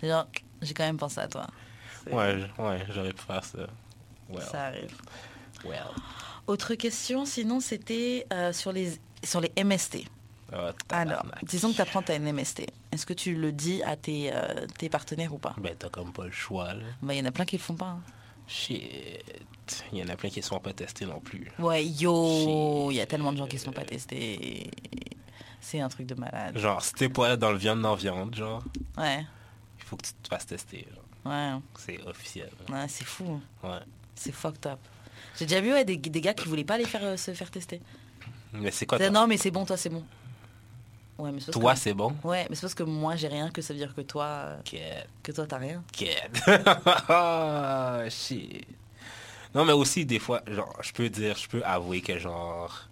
C'est 0.00 0.08
genre, 0.08 0.26
j'ai 0.62 0.74
quand 0.74 0.84
même 0.84 0.96
pensé 0.98 1.20
à 1.20 1.28
toi. 1.28 1.46
Ouais, 2.10 2.38
ouais, 2.58 2.86
j'aurais 2.94 3.12
pu 3.12 3.22
faire 3.24 3.44
ça. 3.44 3.58
Well, 4.28 4.42
Ça 4.50 4.66
arrive. 4.66 4.94
well. 5.64 5.82
Autre 6.46 6.74
question, 6.76 7.24
sinon, 7.26 7.58
c'était 7.58 8.24
euh, 8.32 8.52
sur, 8.52 8.70
les, 8.72 8.92
sur 9.24 9.40
les 9.40 9.50
MST. 9.64 10.04
Ah, 10.52 10.70
Alors, 10.90 11.26
disons 11.42 11.70
que 11.72 11.74
tu 11.76 11.80
apprends 11.82 12.02
ta 12.02 12.16
MST. 12.16 12.66
Est-ce 12.92 13.04
que 13.04 13.12
tu 13.14 13.34
le 13.34 13.50
dis 13.50 13.82
à 13.82 13.96
tes, 13.96 14.30
euh, 14.32 14.66
tes 14.78 14.88
partenaires 14.88 15.34
ou 15.34 15.38
pas? 15.38 15.56
Ben, 15.58 15.74
t'as 15.76 15.88
comme 15.88 16.12
pas 16.12 16.24
le 16.26 16.30
choix, 16.30 16.72
là. 16.74 16.84
Bah, 17.02 17.14
Il 17.14 17.18
y 17.18 17.20
en 17.22 17.24
a 17.24 17.32
plein 17.32 17.44
qui 17.44 17.56
le 17.56 17.62
font 17.62 17.74
pas. 17.74 17.86
hein. 17.86 18.00
Shit. 18.46 19.24
Il 19.92 19.98
y 19.98 20.02
en 20.02 20.08
a 20.08 20.16
plein 20.16 20.28
qui 20.30 20.38
ne 20.40 20.44
sont 20.44 20.60
pas 20.60 20.72
testés 20.72 21.06
non 21.06 21.20
plus. 21.20 21.50
Ouais, 21.58 21.84
yo, 21.84 22.90
il 22.90 22.96
y 22.96 23.00
a 23.00 23.06
tellement 23.06 23.32
de 23.32 23.38
gens 23.38 23.46
qui 23.46 23.56
ne 23.56 23.60
sont 23.60 23.72
pas 23.72 23.84
testés. 23.84 24.70
C'est 25.60 25.80
un 25.80 25.88
truc 25.88 26.06
de 26.06 26.14
malade. 26.14 26.56
Genre, 26.56 26.80
si 26.82 26.92
t'es 26.92 27.08
pas 27.08 27.36
dans 27.36 27.50
le 27.50 27.58
viande 27.58 27.80
dans 27.82 27.94
viande, 27.96 28.34
genre, 28.34 28.62
Ouais, 28.96 29.24
il 29.78 29.84
faut 29.84 29.96
que 29.96 30.06
tu 30.06 30.12
te 30.22 30.28
fasses 30.28 30.46
tester. 30.46 30.86
genre. 30.94 31.32
ouais, 31.32 31.60
C'est 31.78 32.00
officiel. 32.06 32.50
ouais 32.70 32.86
c'est 32.88 33.04
fou. 33.04 33.40
Ouais. 33.64 33.78
C'est 34.14 34.32
fucked 34.32 34.66
up. 34.66 34.78
J'ai 35.38 35.46
déjà 35.46 35.60
vu 35.60 35.72
ouais, 35.72 35.84
des, 35.84 35.96
des 35.96 36.20
gars 36.20 36.34
qui 36.34 36.46
voulaient 36.48 36.64
pas 36.64 36.78
les 36.78 36.84
faire 36.84 37.02
euh, 37.04 37.16
se 37.16 37.34
faire 37.34 37.50
tester. 37.50 37.80
Mais 38.52 38.70
c'est 38.70 38.86
quoi 38.86 38.98
non, 39.10 39.26
mais 39.26 39.36
c'est 39.36 39.50
bon, 39.50 39.64
toi, 39.66 39.76
c'est 39.76 39.88
bon. 39.90 40.04
Ouais, 41.18 41.32
mais 41.32 41.40
c'est 41.40 41.46
parce 41.46 41.58
Toi, 41.58 41.72
que... 41.72 41.78
c'est 41.80 41.94
bon? 41.94 42.14
Ouais, 42.24 42.46
mais 42.48 42.54
c'est 42.56 42.60
parce 42.62 42.74
que 42.74 42.82
moi, 42.82 43.16
j'ai 43.16 43.28
rien 43.28 43.50
que 43.50 43.62
ça 43.62 43.72
veut 43.72 43.78
dire 43.78 43.94
que 43.94 44.02
toi, 44.02 44.24
euh, 44.26 44.60
que 45.22 45.32
toi, 45.32 45.46
t'as 45.46 45.56
rien. 45.58 45.82
Get. 45.96 46.30
Ah, 47.08 48.02
shit. 48.10 48.66
Non, 49.56 49.64
mais 49.64 49.72
aussi, 49.72 50.04
des 50.06 50.18
fois, 50.20 50.42
genre, 50.46 50.76
je 50.82 50.92
peux 50.92 51.08
dire, 51.08 51.36
je 51.36 51.48
peux 51.48 51.64
avouer 51.64 52.00
que, 52.02 52.18
genre, 52.18 52.88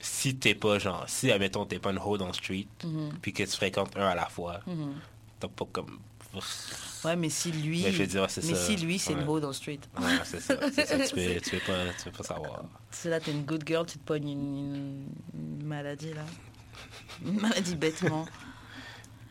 si 0.00 0.34
t'es 0.36 0.54
pas, 0.54 0.78
genre, 0.78 1.04
si, 1.08 1.30
admettons, 1.30 1.64
t'es 1.66 1.78
pas 1.78 1.90
une 1.90 1.98
hoe 1.98 2.18
dans 2.18 2.26
le 2.26 2.32
street, 2.32 2.66
Mhm, 2.84 3.12
puis 3.22 3.32
que 3.32 3.42
tu 3.44 3.50
fréquentes 3.56 3.96
un 3.96 4.06
à 4.08 4.14
la 4.14 4.26
fois, 4.26 4.60
mhm. 4.66 4.94
t'as 5.38 5.48
pas 5.48 5.66
comme... 5.72 5.98
Ouais, 7.04 7.16
mais 7.16 7.28
si 7.28 7.50
lui, 7.50 7.82
Mais 7.82 7.90
je 7.92 7.98
veux 8.02 8.06
dire, 8.06 8.26
c'est 8.30 8.44
mais 8.44 8.54
ça. 8.54 8.66
si 8.66 8.76
lui, 8.76 8.98
c'est 9.00 9.14
Ouais. 9.14 9.22
une 9.22 9.28
hoe 9.28 9.40
dans 9.40 9.48
le 9.48 9.52
street. 9.52 9.80
Ouais, 9.98 10.04
c'est 10.24 10.38
ça, 10.40 10.54
c'est 10.72 10.86
ça, 10.86 10.98
tu 11.06 11.14
peux, 11.14 11.40
tu 11.42 11.50
peux 11.50 11.72
pas, 11.72 11.92
tu 11.98 12.04
peux 12.04 12.10
pas 12.18 12.22
savoir. 12.24 12.64
C'est 12.90 13.08
là, 13.10 13.18
t'es 13.20 13.32
une 13.32 13.44
good 13.44 13.64
girl, 13.66 13.84
tu 13.86 13.98
te 13.98 14.04
pognes 14.04 14.28
une, 14.28 15.06
maladie, 15.64 16.12
là. 16.14 16.24
Une 17.24 17.40
maladie 17.40 17.74
bêtement. 17.74 18.26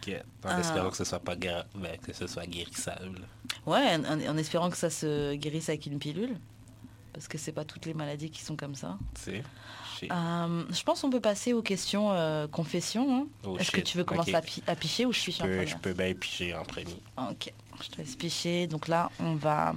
Get. 0.06 0.24
En 0.44 0.50
Ah. 0.50 0.60
espérant 0.60 0.90
que 0.90 0.98
ce 0.98 1.04
soit 1.06 1.20
pas 1.20 1.36
gra- 1.36 1.66
ben, 1.76 1.98
que 2.00 2.12
ce 2.14 2.28
soit 2.28 2.46
guérissable. 2.46 3.22
Ouais, 3.66 3.96
en, 3.96 4.04
en 4.34 4.38
espérant 4.38 4.70
que 4.70 4.78
ça 4.78 4.90
se 4.90 5.36
guérisse 5.36 5.70
avec 5.70 5.86
une 5.86 6.00
pilule. 6.00 6.38
Parce 7.14 7.28
que 7.28 7.38
c'est 7.38 7.52
pas 7.52 7.66
toutes 7.66 7.86
les 7.86 7.94
maladies 7.94 8.30
qui 8.30 8.42
sont 8.44 8.56
comme 8.56 8.76
ça. 8.76 8.98
Shit. 9.26 9.44
Euh, 10.12 10.64
je 10.72 10.84
pense 10.84 11.02
qu'on 11.02 11.10
peut 11.10 11.20
passer 11.20 11.52
aux 11.54 11.62
questions 11.64 12.12
euh, 12.14 12.48
confession. 12.48 13.14
hein. 13.24 13.28
Oh, 13.46 13.58
Est-ce 13.58 13.72
que 13.72 13.82
tu 13.82 13.98
veux 13.98 14.04
commencer 14.06 14.34
à, 14.36 14.42
pi- 14.42 14.64
à 14.68 14.76
picher 14.76 15.06
ou 15.06 15.12
je 15.12 15.22
piche 15.24 15.38
Je 15.40 15.44
peux, 15.44 15.66
je 15.66 15.76
peux 15.78 15.94
bien 15.94 16.14
picher 16.14 16.54
en 16.56 16.64
premier. 16.64 16.96
Ok, 17.18 17.52
je 17.84 17.90
te 17.90 17.98
laisse 17.98 18.16
picher. 18.16 18.68
Donc 18.68 18.88
là, 18.88 19.12
on 19.20 19.36
va... 19.36 19.74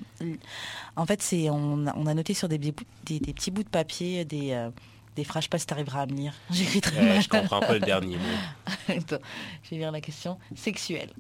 En 0.95 1.07
fait, 1.07 1.21
c'est 1.23 1.51
on, 1.51 1.87
a- 1.87 1.95
on 1.97 2.07
a 2.07 2.15
noté 2.15 2.35
sur 2.35 2.49
des, 2.49 2.59
petits 2.59 2.71
bouts- 2.73 2.85
des, 3.07 3.19
des 3.19 3.33
petits 3.33 3.51
bouts 3.51 3.65
de 3.65 3.69
papier 3.69 4.25
des, 4.25 4.53
euh, 4.53 4.71
des 5.17 5.25
phrases. 5.25 5.43
Je 5.43 5.47
sais 5.47 5.51
pas 5.51 5.59
si 5.59 5.67
tu 5.67 5.73
arriveras 5.75 6.03
à 6.03 6.07
me 6.07 6.13
lire. 6.13 6.35
J'écris 6.53 6.83
très 6.83 7.03
mal. 7.03 7.23
je 7.23 7.29
comprends 7.29 7.61
pas 7.61 7.73
le 7.73 7.81
dernier 7.81 8.17
mot. 8.19 8.73
Attends, 8.89 9.17
je 9.65 9.71
vais 9.71 9.77
lire 9.79 9.91
la 9.91 10.01
question. 10.03 10.39
Sexuelle. 10.55 11.11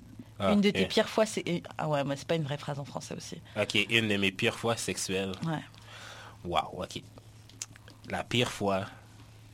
Ah, 0.42 0.52
une 0.52 0.60
de 0.60 0.70
tes 0.70 0.86
pires 0.86 1.08
fois, 1.08 1.24
c'est... 1.24 1.62
Ah 1.78 1.88
ouais, 1.88 2.02
mais 2.02 2.16
c'est 2.16 2.26
pas 2.26 2.34
une 2.34 2.42
vraie 2.42 2.58
phrase 2.58 2.80
en 2.80 2.84
français 2.84 3.14
aussi. 3.16 3.40
Ok, 3.56 3.74
une 3.88 4.08
de 4.08 4.16
mes 4.16 4.32
pires 4.32 4.58
fois 4.58 4.76
sexuelles. 4.76 5.32
Ouais. 5.46 5.62
Waouh, 6.44 6.82
ok. 6.82 7.00
La 8.10 8.24
pire 8.24 8.50
fois, 8.50 8.86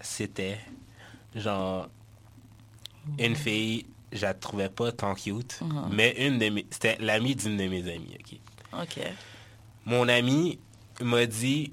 c'était 0.00 0.58
genre 1.34 1.88
une 3.18 3.36
fille, 3.36 3.84
je 4.12 4.22
la 4.22 4.32
trouvais 4.32 4.70
pas 4.70 4.90
tant 4.92 5.14
cute, 5.14 5.60
mais 5.90 6.14
une 6.26 6.38
de 6.38 6.48
mes, 6.48 6.66
c'était 6.70 6.96
l'amie 7.00 7.36
d'une 7.36 7.58
de 7.58 7.68
mes 7.68 7.82
amies, 7.92 8.16
ok. 8.18 8.38
Ok. 8.82 9.00
Mon 9.84 10.08
ami 10.08 10.58
m'a 11.02 11.26
dit, 11.26 11.72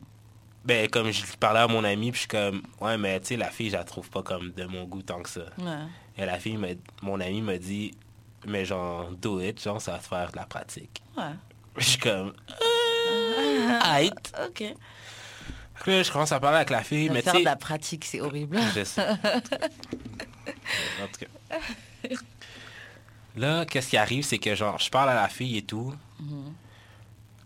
ben 0.66 0.89
comme 0.89 1.11
je 1.11 1.24
parlais 1.38 1.61
à 1.61 1.68
mon 1.68 1.86
ami, 1.86 2.11
puis 2.11 2.16
je 2.16 2.20
suis 2.20 2.28
comme, 2.28 2.61
ouais, 2.82 2.97
mais 2.97 3.20
tu 3.22 3.28
sais, 3.28 3.38
la 3.38 3.49
fille, 3.49 3.70
je 3.70 3.78
la 3.78 3.86
trouve 3.86 4.09
pas 4.09 4.24
comme 4.24 4.51
de 4.51 4.66
mon 4.66 4.84
goût 4.84 5.01
tant 5.01 5.22
que 5.22 5.30
ça. 5.30 5.45
Ouais. 5.57 5.86
Et 6.18 6.26
la 6.26 6.39
fille, 6.39 6.59
mon 7.01 7.20
ami 7.22 7.41
m'a 7.41 7.57
dit, 7.57 7.93
mais 8.48 8.66
genre, 8.66 9.10
do 9.12 9.39
it, 9.41 9.62
genre, 9.62 9.82
ça 9.82 9.93
va 9.93 9.98
te 10.00 10.08
faire 10.08 10.32
de 10.32 10.38
la 10.38 10.46
pratique. 10.46 11.02
Ouais. 11.18 11.24
Je 11.78 11.84
suis 11.84 12.00
comme, 12.00 12.34
euh. 12.52 13.80
Ok. 14.48 14.64
Là, 15.88 16.02
je 16.04 16.12
commence 16.12 16.32
à 16.32 16.39
parler 16.39 16.58
avec 16.58 16.70
la 16.70 16.84
fille, 16.84 17.10
mais 17.10 17.22
tu 17.22 17.30
faire 17.30 17.39
de 17.39 17.46
la 17.46 17.56
pratique, 17.58 18.06
c'est 18.06 18.22
horrible. 18.22 18.58
je 18.76 18.84
sais. 18.84 19.08
En 19.10 21.08
tout 21.08 21.20
cas. 21.20 21.28
Là, 23.36 23.66
qu'est-ce 23.66 23.89
qui 23.89 23.98
arrive, 23.98 24.24
c'est 24.24 24.38
que 24.38 24.56
genre, 24.56 24.80
je 24.80 24.89
parle 24.89 25.10
à 25.10 25.14
la 25.16 25.28
fille 25.28 25.58
et 25.58 25.62
tout, 25.64 25.93
Mhm. 26.20 26.54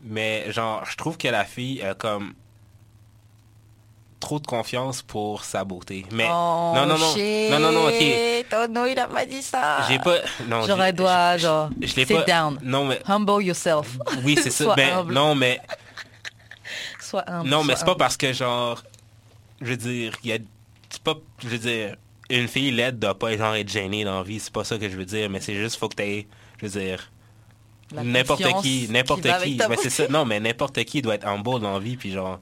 mais 0.03 0.51
genre, 0.51 0.85
je 0.85 0.95
trouve 0.95 1.17
que 1.17 1.27
la 1.27 1.43
fille 1.45 1.83
comme 1.97 2.33
trop 4.19 4.39
de 4.39 4.45
confiance 4.47 5.01
pour 5.01 5.43
sa 5.43 5.63
beauté. 5.63 6.05
Mais 6.11 6.27
Oh, 6.29 6.71
non, 6.75 6.85
non, 6.85 6.97
non, 6.97 7.13
shit. 7.13 7.49
non, 7.51 7.59
non, 7.59 7.71
non, 7.71 7.87
ok. 7.87 8.45
Oh 8.53 8.65
non, 8.69 8.85
il 8.85 8.99
a 8.99 9.07
pas 9.07 9.25
dit 9.25 9.41
ça. 9.41 9.85
J'ai 9.87 9.99
pas, 9.99 10.17
non, 10.47 10.65
doit, 10.93 11.37
je- 11.37 11.41
genre, 11.43 11.69
je 11.81 11.95
l'ai 11.95 12.05
sit 12.05 12.15
pas- 12.15 12.23
down. 12.23 12.59
Non, 12.61 12.85
mais 12.85 12.99
Humble 13.07 13.43
yourself. 13.43 13.97
oui, 14.23 14.37
c'est 14.41 14.49
ça. 14.51 14.73
Ben, 14.75 15.03
non, 15.05 15.35
mais 15.35 15.59
Sois 16.99 17.23
humble. 17.27 17.49
Non, 17.49 17.63
mais 17.63 17.75
c'est 17.75 17.85
pas 17.85 17.95
parce 17.95 18.17
que, 18.17 18.33
genre, 18.33 18.83
je 19.61 19.67
veux 19.67 19.77
dire, 19.77 20.13
il 20.23 20.29
y 20.29 20.33
a, 20.33 20.37
c'est 20.89 21.01
pas, 21.01 21.15
je 21.41 21.47
veux 21.47 21.57
dire, 21.57 21.95
une 22.29 22.47
fille 22.47 22.71
laide 22.71 22.99
doit 22.99 23.17
pas, 23.17 23.35
genre, 23.35 23.55
être 23.55 23.69
gênée 23.69 24.03
dans 24.03 24.17
la 24.17 24.23
vie, 24.23 24.39
c'est 24.39 24.53
pas 24.53 24.63
ça 24.63 24.77
que 24.77 24.87
je 24.89 24.95
veux 24.95 25.05
dire, 25.05 25.29
mais 25.29 25.39
c'est 25.39 25.55
juste, 25.55 25.77
faut 25.77 25.89
que 25.89 25.95
t'aies, 25.95 26.27
je 26.61 26.67
veux 26.67 26.79
dire, 26.79 27.09
n'importe 27.93 28.43
qui, 28.61 28.87
n'importe 28.89 29.21
qui, 29.43 29.57
ta 29.57 29.67
mais 29.67 29.77
c'est 29.77 29.89
ça, 29.89 30.07
non, 30.09 30.25
mais 30.25 30.39
n'importe 30.39 30.83
qui 30.83 31.01
doit 31.01 31.15
être 31.15 31.25
humble 31.27 31.59
dans 31.59 31.73
la 31.73 31.79
vie, 31.79 31.97
puis 31.97 32.11
genre, 32.11 32.39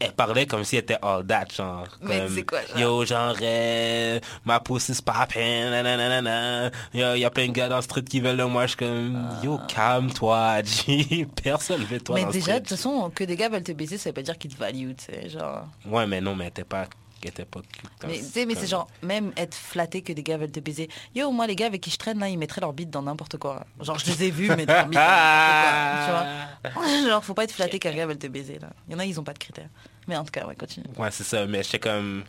elle 0.00 0.12
parlait 0.12 0.46
comme 0.46 0.64
si 0.64 0.76
elle 0.76 0.82
était 0.82 0.98
all 1.02 1.26
that, 1.26 1.46
genre. 1.56 1.86
Mais 2.02 2.18
comme, 2.18 2.34
c'est 2.34 2.42
quoi, 2.44 2.60
genre? 2.66 2.78
Yo, 2.78 3.04
genre, 3.04 3.34
euh, 3.42 4.20
ma 4.44 4.60
pussy's 4.60 5.00
poppin', 5.00 5.70
nanana. 5.70 6.70
Yo, 6.94 7.14
y 7.14 7.24
a 7.24 7.30
plein 7.30 7.48
de 7.48 7.52
gars 7.52 7.68
dans 7.68 7.76
le 7.76 7.82
street 7.82 8.02
qui 8.04 8.20
veulent 8.20 8.36
de 8.36 8.44
moi. 8.44 8.62
Je 8.62 8.68
suis 8.68 8.76
comme, 8.76 9.28
yo, 9.42 9.58
calme-toi, 9.68 10.62
G. 10.64 11.26
Personne 11.42 11.84
veut 11.84 12.00
toi 12.00 12.14
Ah. 12.16 12.18
mais 12.18 12.22
dans 12.22 12.28
le 12.28 12.32
déjà, 12.32 12.52
de 12.54 12.58
toute 12.60 12.68
façon, 12.70 13.10
que 13.14 13.24
des 13.24 13.36
gars 13.36 13.48
veulent 13.48 13.62
te 13.62 13.72
baiser, 13.72 13.98
ça 13.98 14.10
veut 14.10 14.14
pas 14.14 14.22
dire 14.22 14.38
qu'ils 14.38 14.54
te 14.54 14.58
value, 14.58 14.92
tu 14.96 15.04
sais, 15.06 15.28
genre. 15.28 15.66
Ouais, 15.86 16.06
mais 16.06 16.20
non, 16.20 16.34
mais 16.36 16.48
était 16.48 16.64
pas, 16.64 16.86
elle 17.22 17.28
était 17.30 17.44
pas 17.44 17.60
cute. 17.60 17.88
comme- 17.98 18.10
Mais, 18.10 18.20
sais, 18.22 18.46
mais 18.46 18.54
c'est 18.54 18.66
genre, 18.66 18.88
même 19.02 19.32
être 19.36 19.54
flatté 19.54 20.02
que 20.02 20.12
des 20.12 20.22
gars 20.22 20.36
veulent 20.36 20.50
te 20.50 20.60
baiser. 20.60 20.88
Yo, 21.14 21.30
moi, 21.30 21.46
les 21.46 21.56
gars 21.56 21.66
avec 21.66 21.80
qui 21.80 21.90
je 21.90 21.96
traîne, 21.98 22.18
là, 22.18 22.28
ils 22.28 22.38
mettraient 22.38 22.60
leur 22.60 22.72
bite 22.72 22.90
dans 22.90 23.02
n'importe 23.02 23.36
quoi. 23.38 23.64
Genre, 23.80 23.98
je 23.98 24.06
les 24.06 24.24
ai 24.24 24.30
vus 24.30 24.48
mettre 24.48 24.72
leur 24.72 24.86
bite 24.86 24.94
dans 24.98 25.00
n'importe 25.00 26.06
quoi. 26.06 26.72
Tu 26.84 27.00
vois 27.00 27.08
Genre, 27.08 27.24
faut 27.24 27.34
pas 27.34 27.44
être 27.44 27.52
flatté 27.52 27.78
qu'un 27.78 27.92
gars 27.92 28.06
veut 28.06 28.16
te 28.18 28.26
baiser, 28.26 28.58
là. 28.58 28.68
Il 28.88 28.92
y 28.92 28.96
en 28.96 28.98
a, 29.00 29.04
ils 29.04 29.18
ont 29.18 29.24
pas 29.24 29.32
de 29.34 29.38
critères. 29.38 29.68
Mais 30.06 30.16
en 30.16 30.24
tout 30.24 30.30
cas, 30.32 30.46
ouais, 30.46 30.56
continue. 30.56 30.86
Ouais, 30.96 31.10
c'est 31.10 31.24
ça, 31.24 31.46
mais 31.46 31.62
j'étais 31.62 31.78
comme. 31.78 32.24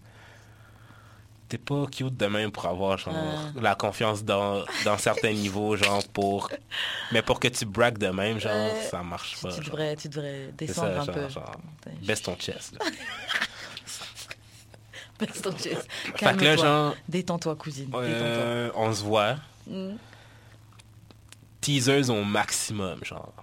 T'es 1.48 1.58
pas 1.58 1.86
cute 1.92 2.16
de 2.16 2.28
même 2.28 2.52
pour 2.52 2.66
avoir 2.68 2.96
genre 3.00 3.14
Ouais. 3.16 3.62
la 3.62 3.74
confiance 3.74 4.24
dans, 4.24 4.64
dans 4.86 4.98
certains 5.00 5.32
niveaux, 5.34 5.76
genre 5.76 6.08
pour. 6.10 6.52
Mais 7.12 7.24
pour 7.24 7.40
que 7.40 7.48
tu 7.48 7.66
braques 7.66 7.98
de 7.98 8.10
même, 8.10 8.40
genre, 8.40 8.70
ça 8.92 9.02
marche 9.02 9.42
pas. 9.42 9.50
tu, 9.50 9.56
genre. 9.56 9.64
devrais, 9.66 9.96
tu 9.96 10.10
devrais 10.10 10.50
C'est 10.60 10.66
descendre 10.68 10.94
ça, 10.94 11.02
un 11.02 11.06
genre, 11.06 11.16
peu. 11.16 11.30
genre, 11.30 11.56
baisse 12.04 12.22
ton 12.22 12.36
chest. 12.36 12.74
là. 12.80 12.86
Baisse 12.86 13.98
ton 13.98 14.06
chest. 14.06 14.28
fait 14.28 14.28
que 14.28 14.34
là, 14.34 14.38
Calme-toi. 16.18 16.56
genre, 16.56 16.96
Détends-toi, 17.08 17.56
cousine. 17.56 17.86
Détends-toi. 17.86 18.72
on 18.76 18.94
se 18.94 19.04
voit. 19.04 19.36
Mm. 19.68 19.96
Teasers 21.62 22.10
au 22.10 22.24
maximum, 22.24 23.04
genre. 23.04 23.34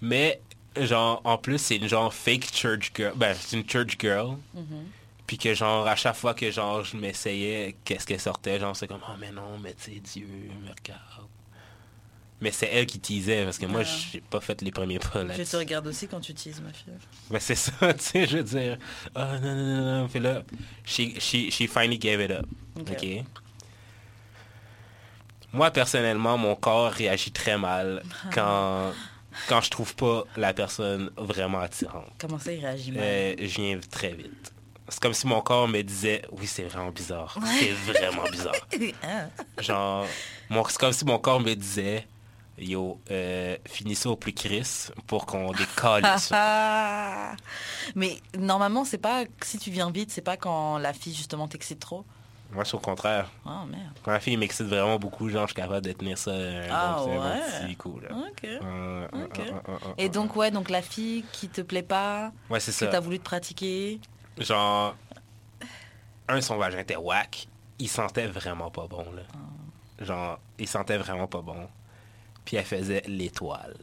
Mais, 0.00 0.40
genre, 0.76 1.20
en 1.24 1.38
plus, 1.38 1.58
c'est 1.58 1.76
une 1.76 1.88
genre 1.88 2.12
fake 2.12 2.52
church 2.52 2.92
girl. 2.94 3.12
Ben, 3.16 3.34
c'est 3.38 3.56
une 3.56 3.68
church 3.68 3.96
girl. 3.98 4.36
Mm-hmm. 4.56 4.84
Puis 5.26 5.38
que 5.38 5.54
genre, 5.54 5.86
à 5.86 5.96
chaque 5.96 6.16
fois 6.16 6.34
que 6.34 6.50
genre, 6.50 6.84
je 6.84 6.96
m'essayais, 6.96 7.76
qu'est-ce 7.84 8.06
qu'elle 8.06 8.20
sortait, 8.20 8.60
genre, 8.60 8.76
c'est 8.76 8.86
comme, 8.86 9.00
oh 9.08 9.14
mais 9.18 9.30
non, 9.32 9.58
mais 9.60 9.74
tu 9.74 9.92
sais, 9.94 10.00
Dieu, 10.00 10.26
me 10.26 10.68
regarde. 10.68 11.26
Mais 12.40 12.50
c'est 12.50 12.66
elle 12.66 12.84
qui 12.84 13.00
teasait, 13.00 13.44
parce 13.44 13.56
que 13.56 13.64
moi, 13.64 13.80
Ah. 13.82 13.88
j'ai 14.12 14.20
pas 14.20 14.40
fait 14.40 14.60
les 14.60 14.70
premiers 14.70 14.98
pas 14.98 15.22
Je 15.22 15.38
là 15.38 15.44
te 15.44 15.56
regarde 15.56 15.86
aussi 15.86 16.06
quand 16.06 16.20
tu 16.20 16.32
utilises 16.32 16.60
ma 16.60 16.70
fille. 16.72 16.92
Mais 17.30 17.40
c'est 17.40 17.54
ça, 17.54 17.72
tu 17.94 18.04
sais, 18.04 18.26
je 18.26 18.36
veux 18.38 18.42
dire. 18.42 18.76
Ah 19.14 19.38
non, 19.38 19.54
non, 19.54 19.76
non, 19.76 20.00
non. 20.02 20.08
Puis 20.08 20.20
là, 20.20 20.42
she, 20.84 21.18
she, 21.18 21.50
she 21.50 21.66
finally 21.66 21.98
gave 21.98 22.20
it 22.20 22.30
up. 22.30 22.46
Ok. 22.78 23.06
Moi, 25.52 25.70
personnellement, 25.70 26.36
mon 26.36 26.54
corps 26.54 26.90
réagit 26.92 27.32
très 27.32 27.56
mal 27.56 28.02
quand, 28.34 28.92
quand 29.48 29.60
je 29.62 29.70
trouve 29.70 29.94
pas 29.94 30.24
la 30.36 30.52
personne 30.52 31.10
vraiment 31.16 31.60
attirante. 31.60 32.10
Comment 32.18 32.38
ça, 32.38 32.52
il 32.52 32.60
réagit 32.60 32.92
mal? 32.92 33.02
Euh, 33.02 33.34
je 33.38 33.60
viens 33.62 33.78
très 33.90 34.12
vite. 34.12 34.52
C'est 34.88 35.00
comme 35.00 35.14
si 35.14 35.26
mon 35.26 35.40
corps 35.40 35.66
me 35.66 35.80
disait, 35.82 36.22
oui, 36.32 36.46
c'est 36.46 36.64
vraiment 36.64 36.90
bizarre. 36.90 37.38
C'est 37.58 37.72
vraiment 37.92 38.24
bizarre. 38.30 38.54
Genre, 39.58 40.06
c'est 40.68 40.78
comme 40.78 40.92
si 40.92 41.04
mon 41.06 41.18
corps 41.18 41.40
me 41.40 41.54
disait, 41.54 42.06
yo, 42.58 43.00
euh, 43.10 43.56
finis 43.66 43.94
ça 43.96 44.10
au 44.10 44.16
plus 44.16 44.32
Chris 44.32 44.88
pour 45.06 45.26
qu'on 45.26 45.52
décolle. 45.52 46.02
Ah. 46.32 47.34
Mais 47.94 48.18
normalement, 48.38 48.84
c'est 48.84 48.98
pas 48.98 49.24
si 49.42 49.58
tu 49.58 49.70
viens 49.70 49.90
vite, 49.90 50.10
c'est 50.10 50.22
pas 50.22 50.36
quand 50.36 50.78
la 50.78 50.92
fille 50.92 51.14
justement 51.14 51.48
t'excite 51.48 51.80
trop. 51.80 52.04
Moi, 52.52 52.64
c'est 52.64 52.74
au 52.74 52.78
contraire. 52.80 53.28
Oh 53.44 53.64
merde. 53.68 53.90
Quand 54.04 54.12
la 54.12 54.20
fille 54.20 54.36
m'excite 54.36 54.66
vraiment 54.66 54.98
beaucoup, 54.98 55.28
genre, 55.28 55.42
je 55.42 55.52
suis 55.52 55.54
capable 55.56 55.84
de 55.84 55.92
tenir 55.92 56.16
ça 56.16 56.30
un, 56.30 56.68
Ah 56.70 56.94
bon, 56.98 57.04
petit- 57.06 57.10
un 57.16 57.20
bon 57.20 57.22
ouais. 57.28 57.66
petit 57.66 57.76
coup. 57.76 58.00
Là. 58.00 58.08
Ok. 58.28 58.44
Euh, 58.44 58.58
euh, 58.62 59.08
euh, 59.14 59.26
euh, 59.38 59.52
euh, 59.68 59.76
Et 59.98 60.08
donc 60.08 60.36
ouais, 60.36 60.50
donc 60.52 60.70
la 60.70 60.80
fille 60.80 61.24
qui 61.32 61.48
te 61.48 61.60
plaît 61.60 61.82
pas, 61.82 62.30
Ouais, 62.48 62.60
c'est 62.60 62.72
que 62.86 62.90
t'as 62.90 63.00
voulu 63.00 63.18
te 63.18 63.24
pratiquer. 63.24 64.00
Genre, 64.38 64.94
un, 66.28 66.40
son 66.40 66.56
vagin 66.56 66.78
était 66.78 66.96
whack. 66.96 67.48
Il 67.78 67.88
sentait 67.88 68.26
vraiment 68.28 68.70
pas 68.70 68.86
bon, 68.86 69.04
là. 69.12 69.22
Ah. 69.34 70.04
Genre, 70.04 70.38
il 70.58 70.68
sentait 70.68 70.98
vraiment 70.98 71.26
pas 71.26 71.40
bon. 71.42 71.68
Puis 72.46 72.56
elle 72.56 72.64
faisait 72.64 73.02
l'étoile. 73.06 73.76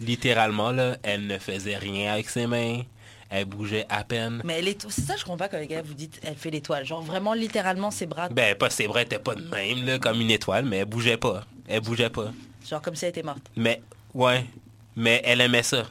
Littéralement, 0.00 0.72
là, 0.72 0.98
elle 1.02 1.26
ne 1.26 1.38
faisait 1.38 1.78
rien 1.78 2.12
avec 2.12 2.28
ses 2.28 2.46
mains. 2.46 2.82
Elle 3.30 3.44
bougeait 3.44 3.86
à 3.88 4.02
peine. 4.02 4.42
Mais 4.44 4.60
c'est 4.88 5.02
ça 5.02 5.14
je 5.16 5.22
comprends 5.22 5.36
pas 5.38 5.48
quand 5.48 5.58
les 5.58 5.68
gars 5.68 5.82
vous 5.82 5.94
dites 5.94 6.20
elle 6.24 6.34
fait 6.34 6.50
l'étoile. 6.50 6.84
Genre 6.84 7.00
vraiment 7.00 7.32
littéralement 7.32 7.92
ses 7.92 8.06
bras, 8.06 8.28
Ben, 8.28 8.56
pas 8.56 8.70
ses 8.70 8.88
bras 8.88 9.02
étaient 9.02 9.20
pas 9.20 9.36
de 9.36 9.42
même, 9.48 9.86
là, 9.86 9.98
comme 10.00 10.20
une 10.20 10.32
étoile, 10.32 10.64
mais 10.64 10.78
elle 10.78 10.86
bougeait 10.86 11.16
pas. 11.16 11.44
Elle 11.68 11.80
bougeait 11.80 12.10
pas. 12.10 12.32
genre 12.68 12.82
comme 12.82 12.96
si 12.96 13.04
elle 13.04 13.10
était 13.10 13.22
morte. 13.22 13.48
Mais, 13.56 13.80
ouais. 14.14 14.44
Mais 14.96 15.22
elle 15.24 15.40
aimait 15.40 15.62
ça. 15.62 15.84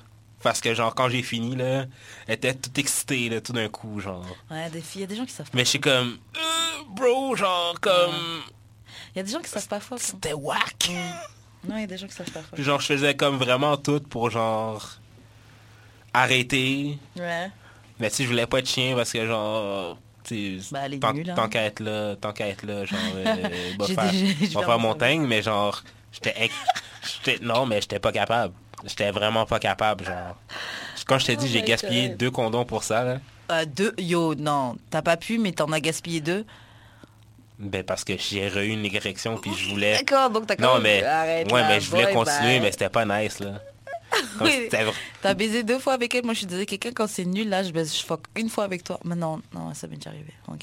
Parce 0.43 0.61
que, 0.61 0.73
genre, 0.73 0.95
quand 0.95 1.09
j'ai 1.09 1.21
fini, 1.21 1.55
là, 1.55 1.85
elle 2.27 2.35
était 2.35 2.53
toute 2.53 2.77
excitée, 2.77 3.29
là, 3.29 3.41
tout 3.41 3.51
d'un 3.53 3.67
coup, 3.67 3.99
genre. 3.99 4.25
Ouais, 4.49 4.69
des 4.69 4.81
filles, 4.81 4.99
il 4.99 5.01
y 5.01 5.03
a 5.03 5.07
des 5.07 5.15
gens 5.15 5.25
qui 5.25 5.33
savent 5.33 5.49
pas. 5.49 5.57
Mais 5.57 5.65
je 5.65 5.69
suis 5.69 5.81
comme, 5.81 6.17
euh, 6.37 6.83
bro, 6.89 7.35
genre, 7.35 7.75
comme, 7.81 8.41
Il 9.13 9.17
y 9.17 9.19
a 9.19 9.23
des 9.23 9.31
gens 9.31 9.41
qui 9.41 9.49
savent 9.49 9.67
pas 9.67 9.77
hein. 9.77 9.95
c'était 9.97 10.33
whack. 10.33 10.91
Non, 11.67 11.75
il 11.75 11.81
y 11.81 11.83
a 11.83 11.87
des 11.87 11.97
gens 11.97 12.07
qui 12.07 12.13
savent. 12.13 12.29
Puis 12.53 12.63
genre, 12.63 12.79
je 12.79 12.85
faisais 12.87 13.15
comme 13.15 13.37
vraiment 13.37 13.75
tout 13.77 13.99
pour, 13.99 14.29
genre, 14.29 14.87
arrêter. 16.13 16.97
Ouais. 17.17 17.49
Mais 17.99 18.09
tu 18.09 18.17
sais, 18.17 18.23
je 18.23 18.29
voulais 18.29 18.45
pas 18.47 18.59
être 18.59 18.69
chien 18.69 18.95
parce 18.95 19.11
que, 19.11 19.25
genre, 19.25 19.97
tu 20.23 20.59
sais, 20.61 20.67
Bah, 20.71 20.81
tant, 21.01 21.13
tant 21.35 21.49
qu'à 21.49 21.63
être 21.63 21.81
là, 21.81 22.15
tant 22.15 22.31
qu'à 22.31 22.47
être 22.47 22.63
là, 22.65 22.85
genre, 22.85 22.99
euh, 23.15 23.73
va 23.77 23.85
faire, 23.85 24.11
déjà- 24.11 24.59
va 24.59 24.65
faire 24.65 24.69
en 24.69 24.79
mon 24.79 24.91
savoir. 24.93 25.09
thing, 25.09 25.27
mais 25.27 25.41
genre, 25.41 25.83
j'étais, 26.11 26.49
non, 27.41 27.65
mais 27.65 27.81
j'étais 27.81 27.99
pas 27.99 28.11
capable. 28.11 28.53
J'étais 28.85 29.11
vraiment 29.11 29.45
pas 29.45 29.59
capable, 29.59 30.05
genre. 30.05 30.37
Quand 31.05 31.19
je 31.19 31.25
t'ai 31.25 31.35
dit, 31.35 31.45
Oh 31.49 31.51
j'ai 31.51 31.61
gaspillé 31.63 32.09
God. 32.09 32.17
deux 32.17 32.31
condoms 32.31 32.65
pour 32.65 32.83
ça, 32.83 33.03
là. 33.03 33.17
Euh, 33.51 33.65
deux, 33.65 33.93
yo, 33.97 34.35
non, 34.35 34.77
t'as 34.89 35.01
pas 35.01 35.17
pu, 35.17 35.37
mais 35.39 35.51
t'en 35.51 35.69
as 35.73 35.79
gaspillé 35.81 36.21
deux. 36.21 36.45
Ben, 37.59 37.83
parce 37.83 38.05
que 38.05 38.13
j'ai 38.17 38.47
eu 38.47 38.69
une 38.69 38.85
érection, 38.85 39.37
puis 39.37 39.51
je 39.53 39.69
voulais... 39.69 39.97
D'accord, 39.97 40.29
donc 40.29 40.47
t'as 40.47 40.55
Non, 40.55 40.79
mais, 40.79 41.03
Arrête 41.03 41.51
ouais, 41.51 41.61
là, 41.61 41.67
mais 41.67 41.81
je 41.81 41.89
voulais 41.89 42.05
boy, 42.05 42.13
continuer, 42.13 42.53
bye. 42.53 42.59
mais 42.61 42.71
c'était 42.71 42.89
pas 42.89 43.05
nice, 43.05 43.39
là. 43.39 43.61
Oui. 44.41 44.69
T'as 45.21 45.33
baisé 45.35 45.61
deux 45.63 45.77
fois 45.77 45.93
avec 45.93 46.15
elle, 46.15 46.23
moi 46.23 46.33
je 46.33 46.39
suis 46.39 46.47
désolée, 46.47 46.65
quelqu'un 46.65 46.91
quand 46.91 47.07
c'est 47.07 47.25
nul, 47.25 47.47
là 47.47 47.61
je 47.61 47.71
baise, 47.71 47.95
je 47.95 48.03
fuck 48.03 48.21
une 48.35 48.49
fois 48.49 48.63
avec 48.63 48.83
toi. 48.83 48.99
Mais 49.03 49.15
non, 49.15 49.39
non, 49.53 49.71
ça 49.75 49.87
m'est 49.87 49.97
déjà 49.97 50.09
arrivé. 50.09 50.33
Ok, 50.47 50.61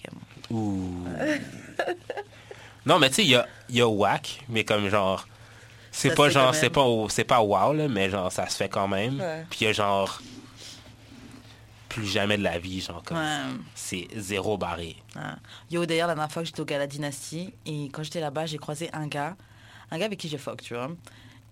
bon. 0.50 0.56
Ouh. 0.56 1.04
non, 2.86 2.98
mais 2.98 3.08
tu 3.10 3.16
sais, 3.16 3.22
il 3.22 3.30
y 3.30 3.36
a, 3.36 3.46
y 3.70 3.80
a 3.80 3.86
whack, 3.88 4.40
mais 4.48 4.64
comme 4.64 4.88
genre... 4.88 5.28
C'est 5.92 6.14
pas 6.14 6.28
genre, 6.28 6.54
c'est 6.54 6.70
pas, 6.70 6.84
c'est 7.08 7.24
pas 7.24 7.40
wow, 7.40 7.72
là, 7.72 7.88
mais 7.88 8.10
genre, 8.10 8.32
ça 8.32 8.48
se 8.48 8.56
fait 8.56 8.68
quand 8.68 8.88
même. 8.88 9.20
Ouais. 9.20 9.44
Puis 9.48 9.60
il 9.60 9.64
y 9.64 9.68
a 9.68 9.72
genre... 9.72 10.20
Plus 11.96 12.04
jamais 12.04 12.36
de 12.36 12.42
la 12.42 12.58
vie, 12.58 12.82
genre, 12.82 13.02
comme... 13.02 13.16
Ouais. 13.16 13.40
C'est 13.74 14.06
zéro 14.14 14.58
barré. 14.58 14.96
Ah. 15.14 15.36
Yo, 15.70 15.86
d'ailleurs, 15.86 16.08
la 16.08 16.14
dernière 16.14 16.30
fois 16.30 16.42
que 16.42 16.46
j'étais 16.46 16.60
au 16.60 16.66
Gala 16.66 16.86
Dynasty, 16.86 17.54
et 17.64 17.84
quand 17.88 18.02
j'étais 18.02 18.20
là-bas, 18.20 18.44
j'ai 18.44 18.58
croisé 18.58 18.90
un 18.92 19.06
gars, 19.06 19.34
un 19.90 19.96
gars 19.96 20.04
avec 20.04 20.18
qui 20.20 20.28
je 20.28 20.36
fuck, 20.36 20.60
tu 20.60 20.74
vois. 20.74 20.90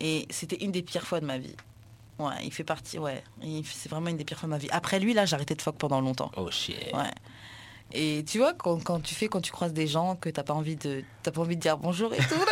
Et 0.01 0.27
c'était 0.29 0.63
une 0.63 0.71
des 0.71 0.83
pires 0.83 1.07
fois 1.07 1.21
de 1.21 1.25
ma 1.25 1.39
vie. 1.39 1.57
Ouais, 2.19 2.35
il 2.45 2.53
fait 2.53 2.63
partie, 2.63 2.99
ouais. 2.99 3.25
C'est 3.65 3.89
vraiment 3.89 4.11
une 4.11 4.19
des 4.19 4.25
pires 4.27 4.39
fois 4.39 4.47
de 4.47 4.51
ma 4.51 4.59
vie. 4.59 4.69
Après 4.71 5.01
lui, 5.01 5.15
là, 5.15 5.25
j'ai 5.25 5.35
arrêté 5.35 5.55
de 5.55 5.63
fuck 5.63 5.77
pendant 5.79 6.03
longtemps. 6.03 6.31
Oh 6.37 6.51
shit. 6.51 6.93
Ouais. 6.93 7.11
Et 7.93 8.23
tu 8.29 8.37
vois, 8.37 8.53
quand, 8.53 8.85
quand 8.85 9.01
tu 9.01 9.15
fais, 9.15 9.29
quand 9.29 9.41
tu 9.41 9.51
croises 9.51 9.73
des 9.73 9.87
gens 9.87 10.15
que 10.17 10.29
t'as 10.29 10.43
pas 10.43 10.53
envie 10.53 10.77
de, 10.77 11.05
t'as 11.23 11.31
pas 11.31 11.41
envie 11.41 11.57
de 11.57 11.63
dire 11.63 11.79
bonjour 11.79 12.13
et 12.13 12.19
tout. 12.19 12.45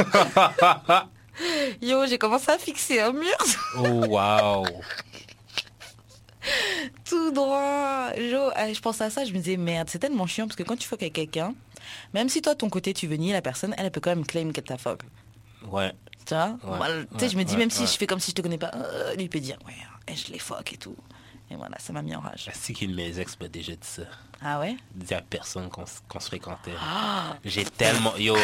là. 0.63 1.09
Yo, 1.83 2.07
j'ai 2.07 2.17
commencé 2.17 2.51
à 2.51 2.57
fixer 2.59 3.01
un 3.01 3.13
mur 3.13 3.37
Oh 3.77 4.07
wow. 4.07 4.65
Tout 7.13 7.31
droit. 7.31 8.11
Jo, 8.17 8.51
euh, 8.57 8.75
je 8.75 8.81
pensais 8.81 9.05
à 9.05 9.11
ça, 9.11 9.25
je 9.25 9.33
me 9.33 9.39
disais 9.39 9.59
merde, 9.59 9.89
c'est 9.91 9.99
tellement 9.99 10.27
chiant 10.27 10.47
parce 10.47 10.57
que 10.57 10.63
quand 10.63 10.77
tu 10.77 10.89
fuck 10.89 11.03
avec 11.03 11.13
quelqu'un, 11.13 11.55
même 12.15 12.29
si 12.31 12.41
toi, 12.41 12.55
ton 12.55 12.71
côté, 12.71 12.95
tu 12.95 13.07
veux 13.07 13.17
nier 13.17 13.33
la 13.33 13.43
personne, 13.43 13.75
elle, 13.77 13.91
peut 13.91 14.01
quand 14.01 14.11
même 14.11 14.25
claim 14.25 14.51
qu'elle 14.53 14.65
t'a 14.65 14.79
fuck. 14.79 15.03
Ouais. 15.69 15.93
Tu 16.25 16.35
vois? 16.35 16.57
Ouais, 16.65 17.05
tu 17.13 17.19
sais, 17.19 17.29
je 17.29 17.37
me 17.37 17.43
dis, 17.43 17.53
ouais, 17.53 17.59
même 17.59 17.71
si 17.71 17.87
je 17.87 17.99
fais 17.99 18.07
comme 18.07 18.21
si 18.21 18.31
je 18.31 18.37
te 18.37 18.43
connais 18.43 18.59
pas, 18.59 18.71
euh, 18.75 19.15
lui 19.17 19.29
peut 19.29 19.41
dire, 19.41 19.59
ouais, 19.67 19.75
eh, 20.09 20.17
je 20.17 20.33
les 20.33 20.39
fuck 20.39 20.73
et 20.73 20.77
tout. 20.79 20.97
Et 21.51 21.57
voilà, 21.57 21.77
ça 21.79 21.93
m'a 21.93 22.01
mis 22.01 22.17
en 22.17 22.21
rage. 22.21 22.49
C'est 22.55 22.73
qu'une 22.73 22.93
de 22.93 22.97
mes 22.97 23.19
ex 23.19 23.39
m'a 23.39 23.49
déjà 23.49 23.73
dit 23.73 23.79
ça. 23.83 24.03
Ah 24.41 24.59
ouais? 24.59 24.75
Dit 24.95 25.13
à 25.13 25.21
personne 25.21 25.69
qu'on 25.69 25.85
se 25.85 26.27
fréquentait. 26.27 26.73
Ah 26.81 27.37
J'ai 27.45 27.65
tellement... 27.65 28.17
Yo, 28.17 28.37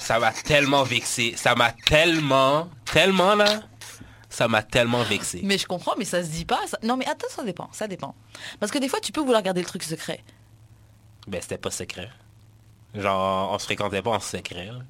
ça 0.00 0.18
m'a 0.18 0.32
tellement 0.32 0.82
vexé. 0.82 1.34
Ça 1.36 1.54
m'a 1.54 1.70
tellement... 1.70 2.68
Tellement, 2.84 3.36
là. 3.36 3.62
Ça 4.34 4.48
m'a 4.48 4.62
tellement 4.64 5.02
vexé. 5.04 5.40
Mais 5.44 5.58
je 5.58 5.66
comprends, 5.66 5.94
mais 5.96 6.04
ça 6.04 6.22
se 6.24 6.28
dit 6.28 6.44
pas. 6.44 6.66
ça- 6.66 6.78
Non, 6.82 6.96
mais 6.96 7.06
attends, 7.06 7.28
ça 7.30 7.44
dépend, 7.44 7.68
ça 7.72 7.86
dépend. 7.86 8.14
Parce 8.58 8.72
que 8.72 8.78
des 8.78 8.88
fois, 8.88 8.98
tu 9.00 9.12
peux 9.12 9.20
vouloir 9.20 9.42
garder 9.42 9.60
le 9.60 9.66
truc 9.66 9.82
secret. 9.84 10.24
Ben, 11.28 11.40
c'était 11.40 11.56
pas 11.58 11.70
secret. 11.70 12.10
Genre, 12.94 13.52
on 13.52 13.58
se 13.60 13.64
fréquentait 13.64 14.02
pas 14.02 14.10
en 14.10 14.20
secret. 14.20 14.66
là. 14.66 14.80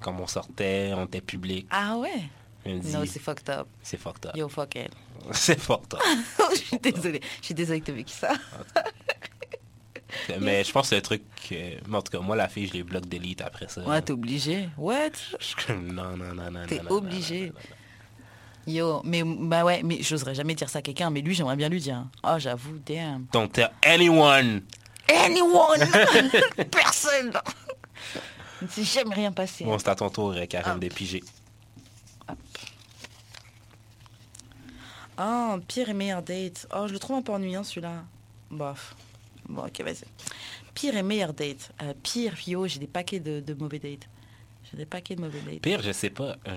Comme 0.00 0.20
on 0.20 0.26
sortait, 0.26 0.92
on 0.96 1.04
était 1.04 1.20
public. 1.20 1.66
Ah 1.70 1.96
ouais? 1.96 2.22
Non, 2.66 3.04
c'est 3.06 3.20
fucked 3.20 3.48
up. 3.50 3.66
c'est 3.82 3.96
fucked 3.98 4.26
up. 4.26 4.36
Yo, 4.36 4.48
fuck 4.48 4.74
elle. 4.76 4.90
c'est 5.32 5.58
fucked 5.58 5.94
up. 5.94 6.00
je 6.52 6.56
suis 6.58 6.78
désolée. 6.78 7.20
Je 7.40 7.46
suis 7.46 7.54
désolée 7.54 7.80
que 7.80 7.86
t'aies 7.86 7.92
vécu 7.92 8.12
ça. 8.12 8.32
Mais 10.40 10.64
je 10.64 10.72
pense 10.72 10.82
que 10.82 10.88
c'est 10.90 10.96
le 10.96 11.02
truc... 11.02 11.22
que- 11.48 11.94
En 11.94 12.02
tout 12.02 12.10
cas, 12.10 12.18
moi, 12.20 12.34
la 12.36 12.48
fille, 12.48 12.66
je 12.66 12.72
l'ai 12.72 12.82
bloqué 12.82 13.06
d'élite 13.08 13.40
après 13.42 13.68
ça. 13.68 13.82
Ouais, 13.82 14.00
t'es 14.02 14.12
obligé. 14.12 14.68
What? 14.76 15.10
Non, 15.70 16.16
non, 16.16 16.34
non, 16.34 16.50
non. 16.50 16.66
T'es 16.66 16.80
obligé. 16.90 17.40
non, 17.40 17.46
non, 17.46 17.52
non. 17.52 17.76
Yo, 18.68 19.00
mais 19.02 19.22
bah 19.24 19.64
ouais, 19.64 19.82
mais 19.82 20.02
j'oserais 20.02 20.34
jamais 20.34 20.54
dire 20.54 20.68
ça 20.68 20.80
à 20.80 20.82
quelqu'un, 20.82 21.08
mais 21.08 21.22
lui, 21.22 21.34
j'aimerais 21.34 21.56
bien 21.56 21.70
lui 21.70 21.80
dire. 21.80 22.04
Oh, 22.22 22.34
j'avoue, 22.36 22.78
damn. 22.84 23.24
Don't 23.32 23.48
tell 23.48 23.70
anyone. 23.82 24.60
Anyone 25.08 25.80
Personne 26.70 27.32
s'est 28.68 28.84
jamais 28.84 29.14
rien 29.14 29.32
passé. 29.32 29.64
Bon, 29.64 29.78
c'est 29.78 29.88
à 29.88 29.94
ton 29.94 30.10
tour, 30.10 30.34
Ah. 30.64 30.74
des 30.76 30.90
pigés. 30.90 31.24
Ah, 35.16 35.56
pire 35.66 35.88
et 35.88 35.94
meilleur 35.94 36.22
date. 36.22 36.68
Oh, 36.76 36.86
je 36.86 36.92
le 36.92 36.98
trouve 36.98 37.16
un 37.16 37.22
peu 37.22 37.32
ennuyant 37.32 37.64
celui-là. 37.64 38.04
Bof. 38.50 38.94
Bon, 39.48 39.64
ok, 39.64 39.80
vas-y. 39.80 40.04
Pire 40.74 40.94
et 40.96 41.02
meilleur 41.02 41.32
date. 41.32 41.72
Euh, 41.82 41.94
pire, 42.02 42.34
yo, 42.46 42.66
j'ai 42.66 42.78
des 42.80 42.86
paquets 42.86 43.18
de, 43.18 43.40
de 43.40 43.54
mauvais 43.54 43.78
dates. 43.78 44.06
J'ai 44.70 44.76
des 44.76 44.86
paquets 44.86 45.14
de 45.16 45.20
mauvais 45.22 45.40
dates. 45.40 45.60
Pire, 45.62 45.80
je 45.82 45.92
sais 45.92 46.10
pas. 46.10 46.36
Je-. 46.46 46.52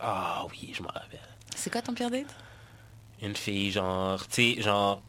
Ah 0.00 0.44
oui, 0.50 0.72
je 0.76 0.82
me 0.82 0.88
rappelle. 0.88 1.20
C'est 1.56 1.70
quoi 1.70 1.82
ton 1.82 1.92
pire 1.94 2.10
date 2.10 2.26
Une 3.22 3.36
fille, 3.36 3.70
genre, 3.72 4.26
tu 4.28 4.54
sais, 4.56 4.62
genre, 4.62 5.02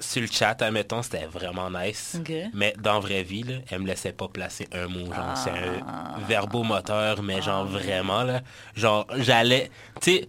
sur 0.00 0.20
le 0.22 0.28
chat, 0.28 0.56
admettons, 0.62 1.02
c'était 1.02 1.26
vraiment 1.26 1.68
nice. 1.70 2.16
Ok. 2.20 2.32
Mais 2.54 2.72
dans 2.78 3.00
vraie 3.00 3.22
vie, 3.24 3.42
là, 3.42 3.56
elle 3.70 3.80
me 3.80 3.86
laissait 3.86 4.12
pas 4.12 4.28
placer 4.28 4.68
un 4.72 4.86
mot. 4.86 5.12
Genre, 5.12 5.36
c'est 5.36 5.50
Ah. 5.86 6.14
un 6.16 6.20
verbomoteur, 6.26 7.22
mais 7.22 7.42
genre 7.42 7.66
vraiment, 7.66 8.22
là. 8.22 8.40
Genre, 8.76 9.06
j'allais, 9.16 9.70
tu 10.00 10.12
sais, 10.12 10.28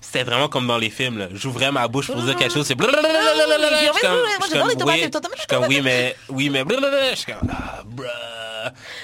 c'était 0.00 0.22
vraiment 0.22 0.48
comme 0.48 0.68
dans 0.68 0.78
les 0.78 0.90
films, 0.90 1.18
là. 1.18 1.26
J'ouvrais 1.32 1.72
ma 1.72 1.88
bouche 1.88 2.06
pour 2.12 2.22
dire 2.22 2.36
quelque 2.36 2.54
chose, 2.54 2.64
c'est 2.66 2.76
blablabla. 2.76 3.10
Je 3.10 3.92
suis 3.92 4.00
comme- 4.00 4.18
je 4.40 4.44
suis 4.44 4.52
j'adore 4.52 4.68
les 4.68 4.74
comme, 4.74 4.78
tomates, 4.78 4.94
oui, 4.96 5.00
les 5.02 5.10
tomates. 5.10 5.30
je 5.34 5.38
suis 5.38 5.46
comme, 5.48 5.64
oui, 5.66 5.80
mais, 5.82 6.16
oui, 6.28 6.48
mais 6.48 6.64
blablabla. 6.64 7.10
Je 7.10 7.16
suis 7.16 7.32
comme, 7.32 7.50
ah, 7.52 7.82
bruh. 7.84 8.06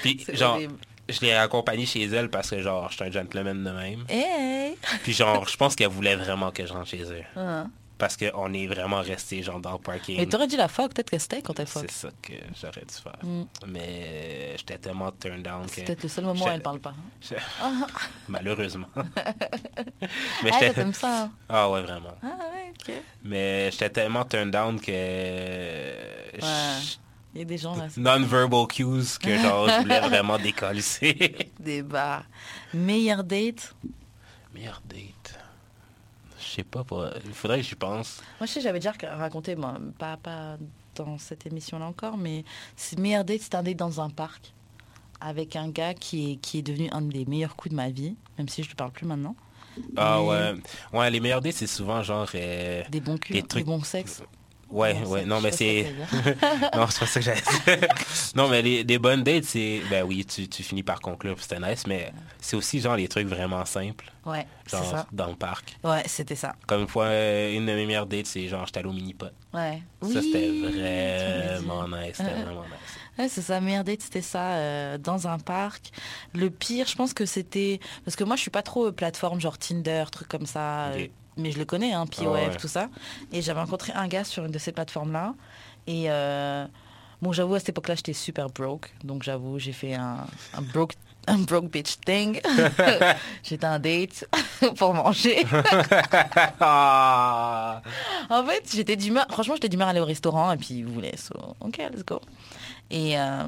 Puis, 0.01 0.23
C'est 0.25 0.37
genre, 0.37 0.53
horrible. 0.55 0.75
Je 1.09 1.19
l'ai 1.21 1.33
accompagnée 1.33 1.85
chez 1.85 2.03
elle 2.03 2.29
parce 2.29 2.49
que, 2.49 2.61
genre, 2.61 2.89
je 2.89 2.95
suis 2.95 3.03
un 3.05 3.11
gentleman 3.11 3.63
de 3.63 3.71
même. 3.71 4.05
Hey 4.09 4.75
Puis, 5.03 5.13
genre, 5.13 5.47
je 5.47 5.55
pense 5.57 5.75
qu'elle 5.75 5.87
voulait 5.89 6.15
vraiment 6.15 6.51
que 6.51 6.65
je 6.65 6.73
rentre 6.73 6.87
chez 6.89 7.01
elle. 7.01 7.27
Ah. 7.35 7.65
Parce 7.97 8.17
qu'on 8.17 8.51
est 8.53 8.67
vraiment 8.67 8.99
resté 8.99 9.41
genre 9.41 9.61
dans 9.61 9.71
le 9.71 9.77
parking. 9.77 10.17
Mais 10.17 10.25
t'aurais 10.25 10.47
dit 10.47 10.57
la 10.57 10.67
fuck, 10.67 10.93
peut-être 10.93 11.09
que 11.11 11.17
c'était 11.17 11.41
quand 11.41 11.57
elle 11.61 11.65
fuck. 11.65 11.85
C'est 11.87 11.91
ça 12.07 12.09
que 12.21 12.33
j'aurais 12.61 12.81
dû 12.81 12.93
faire. 13.01 13.15
Mm. 13.23 13.43
Mais 13.67 13.79
euh, 13.87 14.53
j'étais 14.57 14.77
tellement 14.79 15.11
turned 15.11 15.43
down 15.43 15.65
que... 15.65 15.79
Peut-être 15.79 16.03
le 16.03 16.09
seul 16.09 16.25
moment 16.25 16.43
où 16.43 16.49
elle 16.49 16.61
parle 16.61 16.79
pas. 16.81 16.93
je- 17.21 17.35
Malheureusement. 18.27 18.87
Mais 20.43 20.51
Ah, 20.51 20.57
j'étais... 20.59 20.73
t'aimes 20.73 20.93
ça 20.93 21.21
hein? 21.23 21.31
Ah 21.47 21.69
ouais, 21.69 21.83
vraiment. 21.83 22.15
Ah 22.21 22.35
ouais, 22.53 22.73
ok. 22.77 22.95
Mais 23.23 23.71
j'étais 23.71 23.89
tellement 23.89 24.25
turned 24.25 24.51
down 24.51 24.77
que... 24.77 24.91
Ouais. 24.91 26.41
Il 27.35 27.39
y 27.39 27.41
a 27.41 27.45
des 27.45 27.57
gens 27.57 27.75
là, 27.75 27.87
c'est 27.89 27.99
Non-verbal 27.99 28.65
cues 28.67 28.85
que 29.21 29.37
genre 29.37 29.67
je 29.69 29.81
voulais 29.81 29.99
vraiment 30.07 30.37
décoller. 30.37 30.81
des 31.59 31.83
bars. 31.83 32.23
Meilleur 32.73 33.23
date? 33.23 33.75
Meilleure 34.53 34.81
date. 34.87 35.37
Je 36.39 36.45
sais 36.45 36.63
pas, 36.63 36.85
il 37.25 37.33
faudrait 37.33 37.57
que 37.57 37.63
j'y 37.67 37.75
pense. 37.75 38.21
Moi, 38.39 38.47
je 38.47 38.53
sais, 38.53 38.61
j'avais 38.61 38.79
déjà 38.79 38.93
raconté, 39.17 39.55
moi, 39.57 39.77
pas, 39.97 40.15
pas 40.15 40.57
dans 40.95 41.17
cette 41.17 41.45
émission-là 41.45 41.85
encore, 41.85 42.15
mais 42.17 42.45
c'est 42.77 42.97
meilleur 42.97 43.25
date, 43.25 43.41
c'était 43.41 43.57
un 43.57 43.63
date 43.63 43.75
dans 43.77 43.99
un 43.99 44.09
parc 44.09 44.53
avec 45.19 45.55
un 45.57 45.69
gars 45.69 45.93
qui 45.93 46.31
est, 46.31 46.35
qui 46.37 46.59
est 46.59 46.61
devenu 46.61 46.87
un 46.91 47.01
des 47.01 47.25
meilleurs 47.25 47.55
coups 47.57 47.71
de 47.71 47.75
ma 47.75 47.89
vie, 47.89 48.15
même 48.37 48.47
si 48.47 48.61
je 48.63 48.67
ne 48.67 48.71
lui 48.71 48.75
parle 48.75 48.91
plus 48.91 49.05
maintenant. 49.05 49.35
Ah 49.97 50.19
Mais 50.21 50.27
ouais. 50.27 50.53
Ouais, 50.93 51.09
les 51.11 51.19
meilleures 51.19 51.41
dates, 51.41 51.55
c'est 51.55 51.67
souvent 51.67 52.01
genre... 52.03 52.29
euh, 52.35 52.83
Des 52.89 53.01
bons 53.01 53.17
culs, 53.17 53.33
Des 53.33 53.41
des, 53.41 53.47
trucs- 53.47 53.65
bons 53.65 53.83
sexes. 53.83 54.23
Ouais, 54.69 54.97
ouais, 55.05 55.25
non, 55.25 55.41
mais 55.41 55.51
c'est... 55.51 55.93
non, 56.75 56.87
c'est 56.89 56.99
pas 56.99 57.05
ça 57.05 57.19
que 57.19 57.21
j'allais 57.21 57.41
dire. 57.41 57.87
non, 58.35 58.47
mais 58.49 58.61
les, 58.61 58.83
les 58.83 58.97
bonnes 58.99 59.23
dates, 59.23 59.43
c'est... 59.45 59.81
Ben 59.89 60.03
oui, 60.03 60.25
tu, 60.25 60.47
tu 60.47 60.63
finis 60.63 60.83
par 60.83 60.99
conclure, 61.01 61.35
puis 61.35 61.43
c'était 61.47 61.59
nice, 61.65 61.85
mais 61.87 62.11
c'est 62.41 62.55
aussi 62.55 62.81
genre 62.81 62.95
les 62.95 63.07
trucs 63.07 63.27
vraiment 63.27 63.63
simples, 63.65 64.11
Ouais, 64.25 64.45
genre 64.69 64.83
ça. 64.83 65.07
dans 65.11 65.27
le 65.27 65.35
parc. 65.35 65.77
Ouais, 65.83 66.03
c'était 66.07 66.35
ça. 66.35 66.55
Comme 66.67 66.81
une 66.81 66.87
fois, 66.87 67.05
euh, 67.05 67.53
une 67.55 67.65
de 67.67 67.73
mes 67.73 67.85
meilleures 67.85 68.07
dates, 68.07 68.25
c'est 68.25 68.47
genre 68.47 68.65
j'étais 68.65 68.79
allé 68.79 68.89
au 68.89 68.93
mini-pot. 68.93 69.27
Ouais. 69.53 69.81
ça, 70.01 70.07
Oui, 70.07 70.13
c'était 70.13 70.49
vraiment 70.49 71.87
nice, 71.87 72.15
c'était 72.17 72.31
vraiment 72.33 72.63
nice. 72.63 72.71
Ouais, 73.17 73.29
c'est 73.29 73.41
ça, 73.43 73.61
meilleure 73.61 73.85
date, 73.85 74.01
c'était 74.01 74.21
ça, 74.21 74.55
euh, 74.55 74.97
dans 74.97 75.25
un 75.29 75.39
parc. 75.39 75.91
Le 76.33 76.49
pire, 76.49 76.85
je 76.85 76.95
pense 76.97 77.13
que 77.13 77.25
c'était... 77.25 77.79
Parce 78.03 78.17
que 78.17 78.25
moi, 78.25 78.35
je 78.35 78.41
suis 78.41 78.51
pas 78.51 78.61
trop 78.61 78.87
euh, 78.87 78.91
plateforme, 78.91 79.39
genre 79.39 79.57
Tinder, 79.57 80.03
truc 80.11 80.27
comme 80.27 80.45
ça. 80.45 80.89
Mais 81.37 81.51
je 81.51 81.57
le 81.59 81.65
connais, 81.65 81.93
hein, 81.93 82.05
POF, 82.05 82.25
Ah 82.27 82.31
ouais. 82.31 82.55
tout 82.57 82.67
ça. 82.67 82.89
Et 83.31 83.41
j'avais 83.41 83.59
rencontré 83.59 83.91
un 83.93 84.07
gars 84.07 84.23
sur 84.23 84.45
une 84.45 84.51
de 84.51 84.57
ces 84.59 84.71
plateformes-là. 84.71 85.33
Et 85.87 86.05
euh, 86.09 86.65
bon, 87.21 87.31
j'avoue, 87.31 87.55
à 87.55 87.59
cette 87.59 87.69
époque-là, 87.69 87.95
j'étais 87.95 88.13
super 88.13 88.49
broke. 88.49 88.93
Donc, 89.03 89.23
j'avoue, 89.23 89.59
j'ai 89.59 89.73
fait 89.73 89.93
un, 89.95 90.25
un 90.53 90.61
broke... 90.61 90.93
Un 91.27 91.39
broke 91.39 91.71
bitch 91.71 91.97
thing. 92.05 92.39
J'étais 93.43 93.65
un 93.65 93.79
date 93.79 94.25
pour 94.77 94.93
manger. 94.93 95.43
Ah! 96.61 97.81
En 98.29 98.45
fait, 98.45 98.63
j'étais 98.71 98.95
d'humeur, 98.95 99.25
franchement, 99.31 99.55
j'étais 99.55 99.69
d'humeur 99.69 99.87
à 99.87 99.89
aller 99.89 99.99
au 99.99 100.05
restaurant 100.05 100.51
et 100.51 100.57
puis 100.57 100.83
voulait, 100.83 101.17
so, 101.17 101.33
ok, 101.61 101.77
let's 101.77 102.05
go. 102.05 102.21
Et 102.91 103.17
euh, 103.19 103.43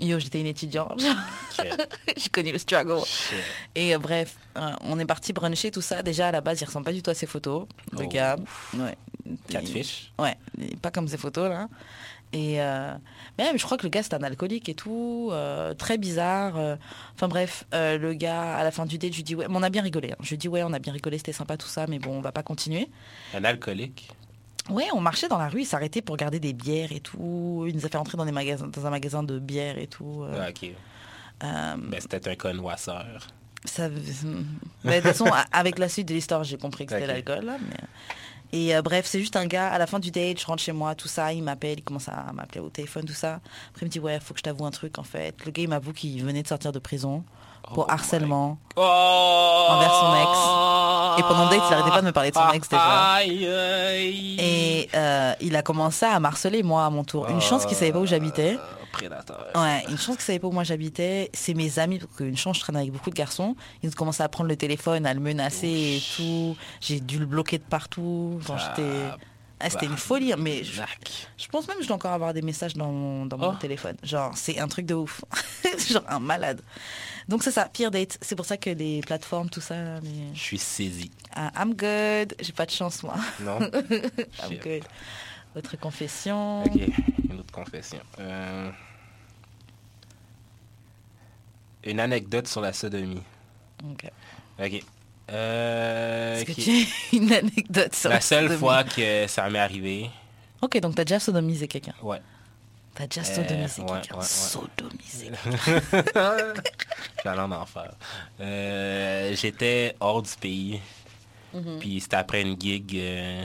yo, 0.00 0.18
j'étais 0.18 0.40
une 0.40 0.46
étudiante, 0.46 1.02
j'ai 2.16 2.28
connu 2.30 2.52
le 2.52 2.58
struggle. 2.58 3.00
Shit. 3.06 3.38
Et 3.74 3.94
euh, 3.94 3.98
bref, 3.98 4.36
euh, 4.58 4.70
on 4.82 4.98
est 4.98 5.06
parti 5.06 5.32
bruncher, 5.32 5.70
tout 5.70 5.80
ça. 5.80 6.02
Déjà, 6.02 6.28
à 6.28 6.30
la 6.32 6.40
base, 6.42 6.60
il 6.60 6.64
ressemble 6.66 6.84
pas 6.84 6.92
du 6.92 7.02
tout 7.02 7.10
à 7.10 7.14
ses 7.14 7.26
photos, 7.26 7.66
le 7.92 8.04
Oh. 8.04 8.08
gars. 8.08 8.36
Ouais. 8.74 8.96
Catfish? 9.48 10.12
Ouais, 10.18 10.36
il 10.58 10.76
pas 10.76 10.90
comme 10.90 11.08
ses 11.08 11.16
photos, 11.18 11.48
là. 11.48 11.68
Et 12.32 12.60
euh, 12.60 12.92
mais 13.38 13.44
même, 13.44 13.58
je 13.58 13.64
crois 13.64 13.76
que 13.76 13.82
le 13.82 13.88
gars, 13.88 14.02
c'est 14.04 14.14
un 14.14 14.22
alcoolique 14.22 14.68
et 14.68 14.74
tout, 14.74 15.30
euh, 15.32 15.74
très 15.74 15.98
bizarre. 15.98 16.56
euh. 16.58 16.76
Enfin 17.16 17.26
bref, 17.28 17.64
le 17.72 18.12
gars, 18.12 18.56
à 18.56 18.62
la 18.62 18.70
fin 18.70 18.86
du 18.86 18.98
date, 18.98 19.12
je 19.12 19.16
lui 19.16 19.22
dis, 19.24 19.34
ouais, 19.34 19.46
mais 19.48 19.56
on 19.56 19.62
a 19.62 19.70
bien 19.70 19.82
rigolé. 19.82 20.12
hein. 20.12 20.16
Je 20.20 20.30
lui 20.30 20.38
dis, 20.38 20.48
ouais, 20.48 20.62
on 20.62 20.72
a 20.72 20.78
bien 20.78 20.92
rigolé, 20.92 21.18
c'était 21.18 21.32
sympa, 21.32 21.56
tout 21.56 21.66
ça, 21.68 21.86
mais 21.88 21.98
bon, 21.98 22.12
on 22.18 22.20
va 22.20 22.30
pas 22.30 22.42
continuer. 22.42 22.88
Un 23.34 23.42
alcoolique? 23.44 24.10
Ouais, 24.68 24.86
on 24.94 25.00
marchait 25.00 25.28
dans 25.28 25.38
la 25.38 25.48
rue, 25.48 25.62
il 25.62 25.66
s'arrêtait 25.66 26.02
pour 26.02 26.12
regarder 26.14 26.38
des 26.38 26.52
bières 26.52 26.92
et 26.92 27.00
tout. 27.00 27.64
Il 27.66 27.74
nous 27.74 27.86
a 27.86 27.88
fait 27.88 27.96
entrer 27.96 28.16
dans, 28.18 28.26
des 28.26 28.32
magasins, 28.32 28.66
dans 28.68 28.86
un 28.86 28.90
magasin 28.90 29.22
de 29.22 29.38
bières 29.38 29.78
et 29.78 29.86
tout. 29.86 30.22
euh, 30.22 30.44
Ah, 30.46 30.50
ok. 30.50 30.70
euh, 31.44 31.74
Ben, 31.88 32.00
c'était 32.00 32.28
un 32.28 32.34
connoisseur. 32.36 33.26
ça... 33.64 33.88
Mais 34.84 35.00
de 35.00 35.08
toute 35.08 35.16
façon, 35.16 35.30
avec 35.52 35.78
la 35.78 35.88
suite 35.88 36.08
de 36.08 36.14
l'histoire, 36.14 36.44
j'ai 36.44 36.58
compris 36.58 36.86
que 36.86 36.92
c'était 36.92 37.06
l'alcool. 37.06 37.44
là, 37.46 37.56
mais- 37.68 37.76
Et 38.52 38.74
euh, 38.76 38.82
bref, 38.82 39.06
c'est 39.06 39.20
juste 39.20 39.36
un 39.36 39.46
gars, 39.46 39.68
à 39.68 39.78
la 39.78 39.86
fin 39.86 39.98
du 40.00 40.10
date, 40.10 40.40
je 40.40 40.46
rentre 40.46 40.62
chez 40.62 40.72
moi, 40.72 40.94
tout 40.94 41.08
ça, 41.08 41.32
il 41.32 41.42
m'appelle, 41.42 41.78
il 41.78 41.82
commence 41.82 42.08
à 42.08 42.32
m'appeler 42.32 42.60
au 42.60 42.68
téléphone, 42.68 43.04
tout 43.04 43.12
ça. 43.12 43.34
Après, 43.70 43.82
il 43.82 43.84
me 43.86 43.90
dit, 43.90 44.00
ouais, 44.00 44.18
faut 44.20 44.34
que 44.34 44.38
je 44.40 44.44
t'avoue 44.44 44.66
un 44.66 44.70
truc, 44.72 44.98
en 44.98 45.04
fait. 45.04 45.34
Le 45.44 45.52
gars, 45.52 45.62
il 45.62 45.68
m'avoue 45.68 45.92
qu'il 45.92 46.22
venait 46.24 46.42
de 46.42 46.48
sortir 46.48 46.72
de 46.72 46.78
prison 46.80 47.24
pour 47.74 47.86
Oh 47.88 47.92
harcèlement. 47.92 48.58
Oh! 48.76 49.66
Envers 49.68 49.94
son 49.94 50.14
ex. 50.16 51.18
Et 51.18 51.22
pendant 51.22 51.44
le 51.44 51.50
date, 51.50 51.62
il 51.68 51.74
arrêtait 51.74 51.90
pas 51.90 52.00
de 52.00 52.06
me 52.06 52.12
parler 52.12 52.30
de 52.30 52.36
son 52.36 52.50
ex, 52.50 52.68
déjà. 52.68 53.24
Et 53.24 54.88
euh, 54.94 55.32
il 55.40 55.56
a 55.56 55.62
commencé 55.62 56.06
à 56.06 56.18
m'harceler, 56.20 56.62
moi, 56.62 56.84
à 56.84 56.90
mon 56.90 57.04
tour. 57.04 57.28
Une 57.28 57.40
chance 57.40 57.66
qu'il 57.66 57.76
savait 57.76 57.92
pas 57.92 58.00
où 58.00 58.06
j'habitais. 58.06 58.54
Euh, 58.54 58.80
Prédateur. 58.92 59.46
Ouais, 59.54 59.84
une 59.88 59.98
chance 59.98 60.16
qu'il 60.16 60.24
savait 60.24 60.40
pas 60.40 60.48
où 60.48 60.52
moi 60.52 60.64
j'habitais. 60.64 61.30
C'est 61.32 61.54
mes 61.54 61.78
amis, 61.78 62.00
parce 62.00 62.12
qu'une 62.16 62.36
chance 62.36 62.56
je 62.56 62.62
traîne 62.62 62.76
avec 62.76 62.90
beaucoup 62.90 63.10
de 63.10 63.14
garçons. 63.14 63.54
Ils 63.82 63.90
ont 63.90 63.92
commencé 63.92 64.20
à 64.22 64.28
prendre 64.28 64.48
le 64.48 64.56
téléphone, 64.56 65.06
à 65.06 65.14
le 65.14 65.20
menacer 65.20 65.68
et 65.68 66.02
tout. 66.16 66.56
J'ai 66.80 66.98
dû 66.98 67.20
le 67.20 67.26
bloquer 67.26 67.58
de 67.58 67.62
partout. 67.62 68.40
J'étais... 68.40 68.90
Ah, 69.62 69.68
c'était 69.70 69.86
une 69.86 69.96
folie, 69.96 70.32
mais 70.38 70.64
je, 70.64 70.80
pense 71.50 71.68
même 71.68 71.76
que 71.76 71.82
je 71.82 71.86
dois 71.88 71.96
encore 71.96 72.12
avoir 72.12 72.32
des 72.32 72.40
messages 72.42 72.74
dans, 72.74 72.90
mon- 72.90 73.26
dans 73.26 73.36
mon 73.36 73.50
Oh. 73.52 73.56
téléphone. 73.56 73.96
Genre, 74.02 74.36
c'est 74.36 74.58
un 74.58 74.68
truc 74.68 74.86
de 74.86 74.94
ouf. 74.94 75.20
Genre, 75.90 76.02
un 76.08 76.18
malade. 76.18 76.62
Donc, 77.28 77.42
c'est 77.42 77.50
ça, 77.50 77.66
pire 77.66 77.90
date. 77.90 78.16
C'est 78.22 78.34
pour 78.36 78.46
ça 78.46 78.56
que 78.56 78.70
les 78.70 79.00
plateformes, 79.02 79.50
tout 79.50 79.60
ça, 79.60 80.00
les... 80.00 80.34
Je 80.34 80.40
suis 80.40 80.58
saisi. 80.58 81.10
Ah, 81.34 81.52
I'm 81.56 81.74
good. 81.74 82.34
J'ai 82.40 82.52
pas 82.52 82.64
de 82.66 82.70
chance, 82.70 83.02
moi. 83.02 83.14
Non? 83.40 83.58
I'm 84.42 84.58
good. 84.62 84.84
Votre 85.54 85.78
confession. 85.78 86.62
Ok, 86.64 86.76
une 87.28 87.38
autre 87.40 87.52
confession. 87.52 87.98
Euh, 88.18 88.70
Une 91.84 92.00
anecdote 92.00 92.46
sur 92.46 92.60
la 92.60 92.72
sodomie. 92.72 93.22
Ok. 93.84 94.10
Ok. 94.62 94.84
Euh, 95.30 96.36
Est-ce 96.40 96.44
que 96.44 96.52
tu 96.60 96.70
as 96.70 97.16
une 97.16 97.32
anecdote 97.32 97.94
sur 97.94 98.10
La 98.10 98.20
seule 98.20 98.44
sodomie? 98.44 98.58
fois 98.58 98.84
que 98.84 99.26
ça 99.28 99.48
m'est 99.48 99.58
arrivé, 99.58 100.10
Ok, 100.62 100.78
donc 100.80 100.94
t'as 100.94 101.04
déjà 101.04 101.20
sodomisé 101.20 101.68
quelqu'un? 101.68 101.94
ouais. 102.02 102.20
T'as 102.94 103.06
déjà 103.06 103.20
Euh, 103.20 103.34
sodomisé 103.36 103.82
ouais, 103.82 103.88
quelqu'un? 103.92 104.14
ouais, 104.14 104.20
ouais. 104.20 104.26
Sodomisé. 104.26 105.30
J'allais 107.24 107.40
en 107.40 107.52
enfer. 107.52 107.92
Euh, 108.40 109.34
J'étais 109.36 109.94
hors 110.00 110.22
du 110.22 110.30
pays. 110.40 110.80
Mhm. 111.54 111.78
Puis 111.78 112.00
c'était 112.00 112.16
après 112.16 112.42
une 112.42 112.60
gig 112.60 112.96
euh, 112.96 113.44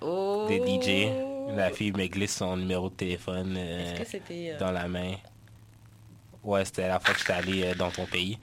Oh. 0.00 0.46
des 0.48 0.58
DJ. 0.60 1.10
La 1.56 1.70
fille 1.70 1.92
me 1.92 2.06
glisse 2.06 2.36
son 2.36 2.56
numéro 2.56 2.88
de 2.88 2.94
téléphone 2.94 3.56
euh, 3.58 3.94
euh, 4.30 4.58
dans 4.58 4.70
la 4.70 4.86
main. 4.86 5.14
Ouais, 6.44 6.64
c'était 6.64 6.88
la 6.88 7.00
fois 7.00 7.14
que 7.14 7.20
j'étais 7.20 7.32
allé 7.32 7.62
euh, 7.64 7.74
dans 7.74 7.90
ton 7.90 8.06
pays. 8.06 8.38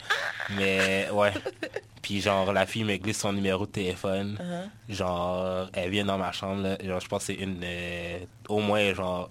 Mais 0.57 1.07
ouais. 1.11 1.31
Puis 2.01 2.21
genre, 2.21 2.53
la 2.53 2.65
fille 2.65 2.83
me 2.83 2.95
glisse 2.97 3.19
son 3.19 3.33
numéro 3.33 3.65
de 3.65 3.71
téléphone. 3.71 4.37
uh-huh. 4.39 4.93
Genre, 4.95 5.69
elle 5.73 5.89
vient 5.89 6.05
dans 6.05 6.17
ma 6.17 6.31
chambre. 6.31 6.61
Là. 6.61 6.77
Genre, 6.83 6.99
je 6.99 7.07
pense 7.07 7.21
que 7.25 7.33
c'est 7.33 7.41
une... 7.41 7.61
euh, 7.63 8.19
au 8.49 8.59
moins, 8.59 8.93
genre... 8.93 9.29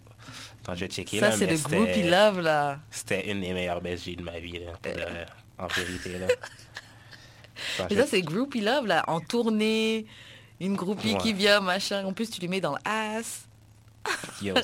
Quand 0.67 0.75
j'ai 0.75 0.89
checké, 0.89 1.21
Ça, 1.21 1.31
c'est 1.31 1.47
le 1.47 1.57
c'était- 1.59 1.77
groupie 1.77 2.03
love, 2.05 2.41
là. 2.41 2.79
C'était 2.91 3.31
une 3.31 3.43
des 3.43 3.53
meilleures 3.53 3.83
baisses 3.83 4.01
que 4.01 4.07
j'ai 4.11 4.17
de 4.17 4.23
ma 4.23 4.39
vie, 4.41 4.59
là, 4.61 4.73
le- 4.87 5.63
en 5.63 5.67
vérité. 5.67 6.19
Là. 6.19 6.27
Ça, 7.77 7.87
Mais 7.91 7.97
ça, 7.97 8.07
c'est 8.07 8.23
groupie 8.23 8.61
love, 8.61 8.87
là, 8.87 9.05
en 9.07 9.21
tournée, 9.21 10.07
une 10.61 10.75
groupie 10.75 11.13
Ouais. 11.13 11.19
qui 11.19 11.33
vient, 11.33 11.61
machin. 11.61 12.05
En 12.05 12.13
plus, 12.13 12.31
tu 12.31 12.41
lui 12.41 12.49
mets 12.49 12.61
dans 12.61 12.77
l'ass. 12.85 13.47
Yo, 14.43 14.55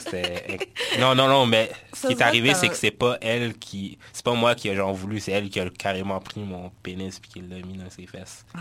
Non, 0.99 1.14
non, 1.14 1.28
non, 1.28 1.47
mais 1.47 1.70
ce 1.95 2.09
qui 2.09 2.12
est 2.14 2.22
arrivé, 2.22 2.55
c'est 2.55 2.68
que 2.68 2.74
c'est 2.76 2.91
pas 2.91 3.16
elle 3.20 3.55
qui... 3.55 3.99
C'est 4.12 4.24
pas 4.24 4.34
moi 4.34 4.55
qui 4.55 4.68
a 4.68 4.74
genre 4.74 4.93
voulu, 4.93 5.20
c'est 5.20 5.32
elle 5.32 5.49
qui 5.49 5.61
a 5.61 5.68
carrément 5.70 6.20
pris 6.20 6.41
mon 6.41 6.70
pénis 6.82 7.18
puis 7.18 7.30
qui 7.30 7.41
l'a 7.41 7.57
mis 7.66 7.78
dans 7.78 7.88
ses 7.91 8.07
fesses. 8.07 8.45
Ah 8.55 8.61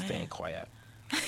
C'était 0.00 0.20
incroyable. 0.22 0.66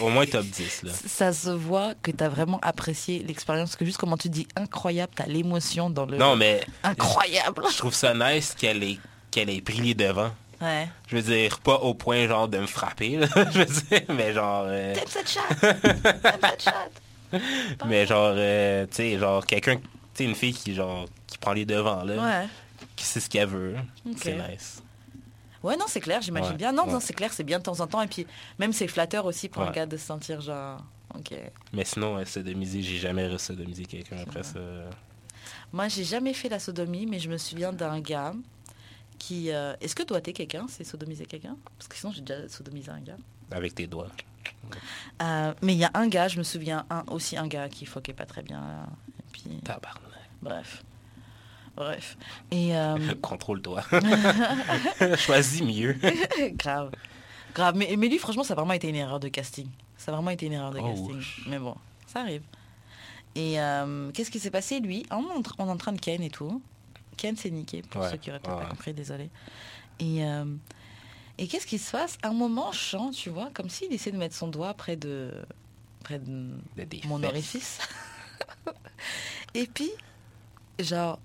Au 0.01 0.09
moins 0.09 0.25
top 0.27 0.45
10, 0.47 0.83
là. 0.85 0.93
Ça 1.07 1.33
se 1.33 1.51
voit 1.51 1.93
que 2.03 2.11
tu 2.11 2.25
as 2.25 2.29
vraiment 2.29 2.59
apprécié 2.63 3.23
l'expérience. 3.23 3.71
Parce 3.71 3.77
que 3.77 3.85
juste 3.85 3.99
comment 3.99 4.17
tu 4.17 4.29
dis 4.31 4.47
incroyable, 4.57 5.13
tu 5.15 5.23
as 5.23 5.27
l'émotion 5.27 5.91
dans 5.91 6.07
le... 6.07 6.17
Non, 6.17 6.37
mais 6.37 6.65
Incroyable. 6.83 7.65
je 7.71 7.77
trouve 7.79 7.95
ça 7.95 8.15
nice 8.15 8.55
qu'elle 8.59 8.83
ait, 8.83 8.99
qu'elle 9.31 9.51
ait 9.51 9.61
pris 9.61 9.81
les 9.81 9.95
devants. 9.95 10.33
Ouais. 10.61 10.89
Je 11.09 11.17
veux 11.17 11.23
dire, 11.23 11.59
pas 11.61 11.75
au 11.77 11.93
point 11.93 12.27
genre 12.27 12.49
de 12.49 12.59
me 12.59 12.67
frapper, 12.67 13.17
là. 13.17 13.27
je 13.53 13.59
veux 13.59 13.65
dire, 13.67 14.03
mais 14.09 14.33
genre... 14.33 14.65
euh, 14.69 14.95
T'aimes 14.95 15.05
cette 15.09 15.29
chatte? 15.31 15.61
T'aimes 15.61 16.39
cette 16.43 16.63
chatte? 16.63 16.93
mais 17.87 18.07
genre, 18.07 18.33
euh, 18.37 18.87
tu 18.87 18.95
sais, 18.97 19.19
genre 19.19 19.45
quelqu'un... 19.47 19.77
Tu 19.77 19.83
sais, 20.15 20.25
une 20.25 20.35
fille 20.35 20.53
qui, 20.55 20.75
genre, 20.75 21.07
qui 21.27 21.39
prend 21.39 21.53
les 21.53 21.65
devants, 21.67 22.05
là. 22.05 22.43
Ouais. 22.43 22.49
Qui 22.95 23.05
sait 23.05 23.19
ce 23.21 23.29
qu'elle 23.29 23.49
veut. 23.49 23.75
C'est 24.17 24.35
nice. 24.37 24.81
Ouais, 25.63 25.77
non, 25.77 25.87
c'est 25.89 26.01
clair, 26.01 26.21
j'imagine 26.23 26.53
Ouais, 26.53 26.57
bien. 26.57 26.73
Non, 26.73 26.85
ouais. 26.85 26.93
non, 26.93 27.01
c'est 27.01 27.15
clair, 27.15 27.33
c'est 27.33 27.43
bien 27.43 27.59
de 27.59 27.65
temps 27.65 27.81
en 27.81 27.87
temps. 27.87 28.03
Et 28.03 28.07
puis, 28.07 28.27
même 28.59 28.73
c'est 28.73 28.87
flatteur 28.87 29.25
aussi 29.27 29.49
pour 29.49 29.63
un 29.63 29.71
gars 29.71 29.87
de 29.87 29.97
se 29.97 30.05
sentir 30.07 30.41
genre... 30.41 30.81
Ok. 31.17 31.33
Mais 31.73 31.85
sinon, 31.85 32.17
euh, 32.19 32.25
sodomiser, 32.25 32.83
j'ai 32.83 32.99
jamais 32.99 33.27
re-sodomisé 33.29 33.85
quelqu'un 33.87 34.19
après 34.19 34.43
ça. 34.43 34.59
Moi, 35.73 35.89
j'ai 35.89 36.05
jamais 36.05 36.35
fait 36.35 36.49
la 36.49 36.59
sodomie, 36.59 37.07
mais 37.07 37.19
je 37.19 37.29
me 37.31 37.39
souviens 37.39 37.73
d'un 37.73 38.01
gars 38.01 38.35
qui... 39.19 39.51
euh, 39.51 39.75
Est-ce 39.81 39.95
que 39.95 40.03
doigter 40.03 40.33
quelqu'un, 40.33 40.67
c'est 40.69 40.85
sodomiser 40.85 41.25
quelqu'un? 41.27 41.57
Parce 41.79 41.89
que 41.89 41.97
sinon, 41.97 42.13
j'ai 42.13 42.21
déjà 42.23 42.49
sodomisé 42.49 42.91
un 42.91 43.01
gars. 43.01 43.17
Avec 43.51 43.75
tes 43.75 43.87
doigts. 43.87 44.09
Euh, 45.23 45.55
mais 45.63 45.75
il 45.75 45.79
y 45.79 45.85
a 45.85 45.91
un 45.95 46.09
gars, 46.09 46.29
je 46.29 46.39
me 46.39 46.43
souviens, 46.43 46.85
un, 46.91 47.05
aussi 47.09 47.37
un 47.37 47.47
gars 47.47 47.69
qui 47.69 47.87
foquait 47.87 48.13
pas 48.13 48.27
très 48.27 48.43
bien. 48.43 48.61
là. 48.61 48.87
Et 49.21 49.23
puis, 49.33 49.43
Tabarnak. 49.65 50.01
bref. 50.43 50.85
Bref. 51.77 52.17
Et... 52.51 52.77
euh, 52.77 52.97
Contrôle-toi. 53.23 53.83
Choisis 55.17 55.63
mieux. 55.63 55.97
grave. 56.53 56.91
Grave. 57.55 57.75
Mais, 57.77 57.95
mais 57.97 58.09
lui, 58.09 58.19
franchement, 58.19 58.45
ça 58.45 58.55
a 58.55 58.57
vraiment 58.57 58.73
été 58.75 58.89
une 58.89 58.97
erreur 58.97 59.21
de 59.21 59.29
casting. 59.29 59.69
Ça 59.97 60.13
a 60.13 60.15
vraiment 60.15 60.31
été 60.31 60.47
une 60.47 60.53
erreur 60.53 60.71
de 60.73 60.79
Oh, 60.81 60.89
casting. 60.89 61.23
Mais 61.49 61.59
bon, 61.59 61.77
ça 62.07 62.21
arrive. 62.21 62.43
Et 63.35 63.61
euh, 63.61 64.11
qu'est-ce 64.13 64.31
qui 64.31 64.39
s'est 64.39 64.51
passé 64.51 64.79
Lui, 64.81 65.05
on 65.11 65.23
est 65.29 65.33
en 65.37 65.43
train- 65.43 65.55
on 65.59 65.67
est 65.67 65.71
en 65.71 65.77
train 65.77 65.93
de 65.93 66.01
Ken 66.01 66.23
et 66.23 66.31
tout. 66.31 66.63
Ken 67.17 67.37
s'est 67.37 67.51
niqué, 67.51 67.83
pour 67.83 68.03
Ouais, 68.03 68.11
ceux 68.11 68.17
qui 68.17 68.31
auraient 68.31 68.41
peut-être 68.41 68.57
ouais. 68.57 68.63
pas 68.65 68.71
compris, 68.71 68.93
désolé. 68.93 69.31
Et, 70.01 70.25
euh, 70.25 70.45
et 71.39 71.49
qu'est-ce 71.49 71.67
qui 71.67 71.79
se 71.79 71.91
passe 71.91 72.17
un 72.23 72.33
moment, 72.33 72.73
je 72.73 72.79
sens, 72.79 73.17
tu 73.17 73.31
vois, 73.31 73.51
comme 73.53 73.69
s'il 73.69 73.93
essaie 73.93 74.13
de 74.13 74.17
mettre 74.17 74.35
son 74.35 74.49
doigt 74.49 74.75
près 74.75 74.97
de, 74.97 75.33
près 76.03 76.19
de 76.19 76.51
mon 77.07 77.23
orifice. 77.25 77.79
et 79.55 79.67
puis, 79.67 79.91
genre, 80.79 81.19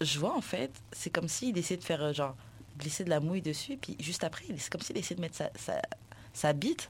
je 0.00 0.18
vois 0.18 0.36
en 0.36 0.40
fait, 0.40 0.70
c'est 0.92 1.10
comme 1.10 1.28
s'il 1.28 1.56
essayait 1.58 1.78
de 1.78 1.84
faire, 1.84 2.02
euh, 2.02 2.12
genre, 2.12 2.36
glisser 2.78 3.04
de 3.04 3.10
la 3.10 3.18
mouille 3.18 3.42
dessus. 3.42 3.72
Et 3.72 3.76
puis, 3.76 3.96
juste 3.98 4.22
après, 4.22 4.44
c'est 4.56 4.70
comme 4.70 4.82
s'il 4.82 4.96
essayait 4.96 5.16
de 5.16 5.20
mettre 5.20 5.36
sa, 5.36 5.50
sa, 5.56 5.82
sa 6.32 6.52
bite. 6.52 6.88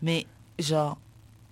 Mais, 0.00 0.26
genre, 0.58 0.98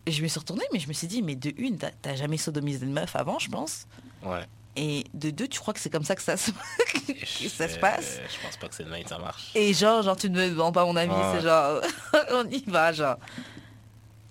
je 0.09 0.21
me 0.23 0.27
suis 0.27 0.41
retournée, 0.41 0.65
mais 0.73 0.81
je 0.81 0.89
me 0.89 0.93
suis 0.93 1.07
dit, 1.07 1.23
mais 1.23 1.37
de 1.37 1.53
une, 1.57 1.79
t'as 1.79 1.93
t'as 2.03 2.17
jamais 2.17 2.39
sodomisé 2.39 2.85
une 2.85 2.93
meuf 2.93 3.15
avant, 3.15 3.39
je 3.39 3.49
pense. 3.49 3.87
Ouais. 4.25 4.47
Et 4.77 5.05
de 5.15 5.31
deux, 5.31 5.49
tu 5.49 5.59
crois 5.59 5.75
que 5.75 5.81
c'est 5.81 5.91
comme 5.91 6.05
ça 6.05 6.15
que 6.15 6.23
ça 6.23 6.37
se, 6.37 6.51
que 7.07 7.49
ça 7.49 7.69
se 7.69 7.79
passe? 7.79 8.21
Je 8.33 8.47
pense 8.47 8.57
pas 8.57 8.69
que 8.69 8.75
c'est 8.75 8.85
le 8.85 8.91
même 8.91 9.03
que 9.03 9.09
ça 9.09 9.19
marche. 9.19 9.51
et 9.55 9.75
genre, 9.75 10.03
genre, 10.03 10.17
tu 10.17 10.31
ne 10.31 10.39
me 10.41 10.49
demandes 10.51 10.73
pas 10.75 10.85
mon 10.85 10.95
avis, 10.97 11.13
c'est 11.35 11.41
genre, 11.43 11.81
on 12.33 12.47
y 12.49 12.63
va, 12.69 12.93
genre. 12.93 13.17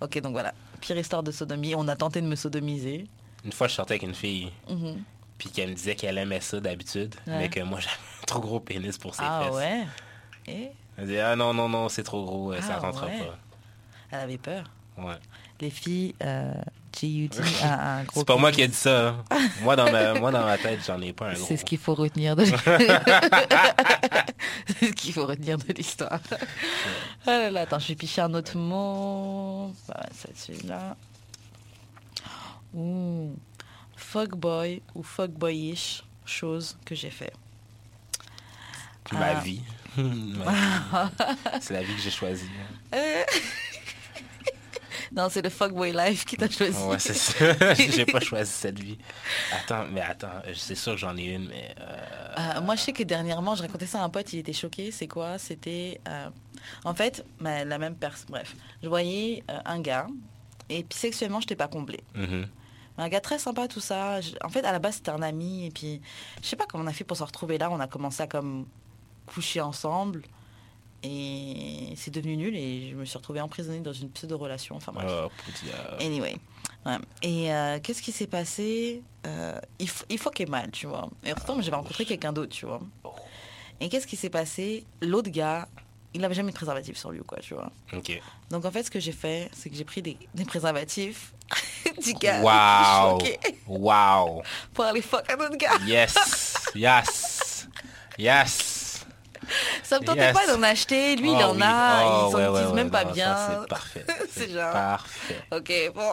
Ok, 0.02 0.20
donc 0.22 0.32
voilà. 0.32 0.54
Pire 0.80 0.98
histoire 0.98 1.24
de 1.24 1.32
sodomie. 1.32 1.76
On 1.76 1.88
a 1.90 1.96
tenté 1.96 2.22
de 2.22 2.26
me 2.28 2.36
sodomiser. 2.36 3.06
Une 3.44 3.52
fois, 3.52 3.68
je 3.68 3.74
sortais 3.74 3.94
avec 3.96 4.04
une 4.04 4.16
fille, 4.16 4.52
Mhm. 4.70 5.04
puis 5.38 5.50
qu'elle 5.50 5.70
me 5.72 5.76
disait 5.76 5.96
qu'elle 5.96 6.18
aimait 6.18 6.40
ça 6.42 6.60
d'habitude, 6.62 7.16
Ouais. 7.28 7.38
mais 7.38 7.50
que 7.50 7.60
moi, 7.62 7.80
j'avais 7.82 7.96
un 8.22 8.26
trop 8.26 8.40
gros 8.40 8.60
pénis 8.62 8.98
pour 8.98 9.16
ses 9.16 9.24
Ah 9.26 9.42
fesses. 9.44 9.56
ouais? 9.56 9.86
Et? 10.48 10.70
Elle 10.98 11.06
disait, 11.06 11.20
ah 11.22 11.36
non, 11.36 11.54
non, 11.54 11.68
non, 11.70 11.90
c'est 11.90 12.04
trop 12.04 12.24
gros, 12.26 12.54
ça 12.62 12.76
Ah 12.76 12.80
rentrera 12.80 13.08
ouais. 13.08 13.30
Elle 14.12 14.20
avait 14.20 14.38
peur. 14.38 14.64
pas. 14.96 15.02
Ouais. 15.04 15.16
Les 15.62 15.70
filles, 15.70 16.16
euh, 16.24 16.54
A 17.64 17.98
un 18.00 18.04
gros 18.04 18.20
C'est 18.22 18.26
pas 18.28 18.38
moi 18.38 18.52
qui 18.52 18.62
ai 18.62 18.68
dit 18.68 18.74
ça. 18.76 19.16
hein. 19.32 19.40
moi, 19.62 19.76
dans 19.76 19.92
ma, 19.92 20.14
moi, 20.16 20.32
dans 20.32 20.44
ma 20.46 20.58
tête, 20.58 20.80
j'en 20.86 21.00
ai 21.02 21.14
pas 21.14 21.30
un 21.30 21.34
gros. 21.34 21.46
C'est 21.48 21.58
ce 21.58 21.66
qu'il 21.66 21.78
faut 21.78 21.96
retenir 21.96 22.36
de 22.36 22.46
C'est 22.46 22.56
ce 24.88 24.92
qu'il 24.94 25.14
faut 25.14 25.26
retenir 25.26 25.58
de 25.58 25.72
l'histoire. 25.74 26.20
Ah 27.26 27.32
là 27.38 27.52
là, 27.52 27.62
attends, 27.62 27.80
je 27.80 27.88
vais 27.90 27.96
picher 27.96 28.22
un 28.22 28.34
autre 28.34 28.58
mot. 28.58 29.74
Bah, 29.88 30.06
c'est 30.14 30.36
celui-là. 30.38 30.96
Fuckboy 33.96 34.82
ou 34.96 35.04
fuckboyish, 35.04 36.04
chose 36.26 36.78
que 36.86 36.96
j'ai 36.96 37.10
fait. 37.12 37.34
Ma 39.12 39.28
Ah. 39.28 39.40
vie. 39.40 39.62
Ma 39.98 40.52
vie. 40.52 41.12
c'est 41.62 41.74
la 41.74 41.82
vie 41.84 41.96
que 41.96 42.02
j'ai 42.02 42.12
choisie. 42.12 42.50
Non, 45.16 45.28
c'est 45.30 45.42
le 45.42 45.50
fuckboy 45.50 45.92
life 45.92 46.26
qui 46.26 46.38
t'a 46.38 46.50
choisi. 46.50 46.78
Ouais, 46.84 47.00
c'est 47.00 47.14
ça. 47.14 47.74
j'ai 47.76 48.06
pas 48.06 48.20
choisi 48.20 48.52
cette 48.52 48.80
vie. 48.80 48.98
Attends, 49.52 49.86
mais 49.92 50.02
attends, 50.02 50.42
c'est 50.56 50.76
sûr 50.76 50.94
que 50.94 51.00
j'en 51.00 51.16
ai 51.18 51.24
une, 51.34 51.48
mais... 51.48 51.74
euh, 51.80 52.36
Euh, 52.58 52.62
moi, 52.62 52.76
je 52.76 52.82
sais 52.82 52.94
que 52.94 53.04
dernièrement, 53.04 53.56
je 53.56 53.62
racontais 53.64 53.88
ça 53.88 54.02
à 54.02 54.04
un 54.04 54.10
pote, 54.10 54.32
il 54.34 54.40
était 54.40 54.54
choqué. 54.54 54.92
C'est 54.92 55.08
quoi? 55.08 55.38
C'était. 55.38 56.00
euh, 56.08 56.30
en 56.84 56.94
fait, 56.94 57.26
la 57.42 57.78
même 57.78 57.96
personne. 57.96 58.28
Bref, 58.30 58.56
je 58.84 58.88
voyais 58.90 59.44
un 59.66 59.80
gars, 59.80 60.08
et 60.70 60.84
puis 60.84 60.98
sexuellement, 61.00 61.40
je 61.40 61.46
n'étais 61.46 61.56
pas 61.56 61.68
comblée. 61.68 62.02
mhm. 62.16 62.48
Un 63.02 63.08
gars 63.08 63.22
très 63.22 63.40
sympa, 63.40 63.70
tout 63.70 63.80
ça. 63.80 64.20
En 64.44 64.50
fait, 64.50 64.66
à 64.66 64.74
la 64.74 64.80
base, 64.80 64.96
c'était 64.96 65.12
un 65.12 65.22
ami, 65.22 65.66
et 65.68 65.72
puis 65.72 66.02
je 66.44 66.48
sais 66.48 66.58
pas 66.58 66.66
comment 66.70 66.84
on 66.84 66.88
a 66.88 66.92
fait 66.92 67.06
pour 67.06 67.16
se 67.16 67.24
retrouver 67.24 67.58
là. 67.58 67.70
On 67.72 67.80
a 67.80 67.88
commencé 67.88 68.22
à 68.22 68.28
comme 68.28 68.66
coucher 69.26 69.62
ensemble, 69.62 70.24
et 71.04 71.94
c'est 71.96 72.12
devenu 72.12 72.38
nul, 72.38 72.56
et 72.56 72.90
je 72.92 72.96
me 72.96 73.06
suis 73.06 73.18
retrouvée 73.18 73.42
emprisonnée 73.42 73.80
dans 73.80 73.94
une 73.94 74.10
pseudo-relation. 74.10 74.76
Enfin 74.76 74.92
bref. 74.94 75.10
Oh. 75.10 75.30
Anyway. 76.00 76.36
Ouais. 76.86 76.98
Et 77.22 77.54
euh, 77.54 77.80
qu'est-ce 77.82 78.02
qui 78.02 78.12
s'est 78.12 78.28
passé 78.28 79.02
Euh, 79.28 79.60
il, 79.80 79.90
il 80.10 80.18
faut 80.18 80.30
qu'il 80.30 80.48
ait 80.48 80.52
mal, 80.52 80.72
tu 80.72 80.88
vois. 80.88 81.10
Et 81.26 81.34
pourtant, 81.34 81.62
j'avais 81.62 81.76
rencontré 81.76 82.06
quelqu'un 82.06 82.32
d'autre, 82.34 82.54
tu 82.56 82.66
vois. 82.66 82.80
Et 83.82 83.90
qu'est-ce 83.90 84.08
qui 84.08 84.16
s'est 84.16 84.30
passé 84.30 84.86
L'autre 85.02 85.30
gars, 85.30 85.68
il 86.14 86.22
n'avait 86.22 86.34
jamais 86.36 86.52
de 86.52 86.56
préservatif 86.56 86.98
sur 86.98 87.12
lui 87.12 87.20
ou 87.20 87.24
quoi, 87.24 87.40
tu 87.40 87.54
vois. 87.54 87.72
Ok. 87.94 88.20
Donc 88.50 88.66
en 88.66 88.72
fait, 88.72 88.84
ce 88.84 88.92
que 88.92 89.00
j'ai 89.00 89.12
fait, 89.12 89.50
c'est 89.54 89.70
que 89.70 89.76
j'ai 89.76 89.84
pris 89.86 90.02
des, 90.02 90.18
des 90.34 90.46
préservatifs 90.46 91.34
du 92.04 92.14
gars 92.14 92.42
Wow. 92.42 93.20
Wow. 93.68 94.42
pour 94.74 94.86
aller 94.86 95.02
fuck 95.02 95.30
un 95.32 95.36
autre 95.46 95.58
gars. 95.58 95.78
Yes. 95.86 96.16
Yes. 96.76 97.68
Yes. 98.18 98.69
Ça 99.90 100.00
me 100.00 100.06
tentait 100.06 100.20
Yes. 100.20 100.34
pas 100.34 100.46
d'en 100.46 100.62
acheter. 100.62 101.16
Lui, 101.16 101.32
il 101.32 101.38
Oh 101.40 101.46
en 101.50 101.56
oui. 101.56 101.62
a. 101.64 102.04
Oh, 102.04 102.28
ils 102.28 102.32
s'en 102.32 102.54
ouais, 102.54 102.74
même 102.74 102.92
pas 102.92 103.06
non, 103.06 103.12
bien. 103.12 103.36
C'est 103.62 103.68
parfait. 103.68 104.06
C'est 104.30 104.50
genre- 104.52 104.72
parfait. 104.72 105.42
Ok, 105.52 105.72
bon. 105.96 106.12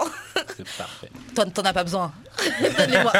C'est 0.56 0.76
parfait. 0.78 1.10
Toi, 1.34 1.44
t'en 1.46 1.62
as 1.62 1.72
pas 1.74 1.84
besoin. 1.84 2.10
Donnez-moi. 2.78 3.12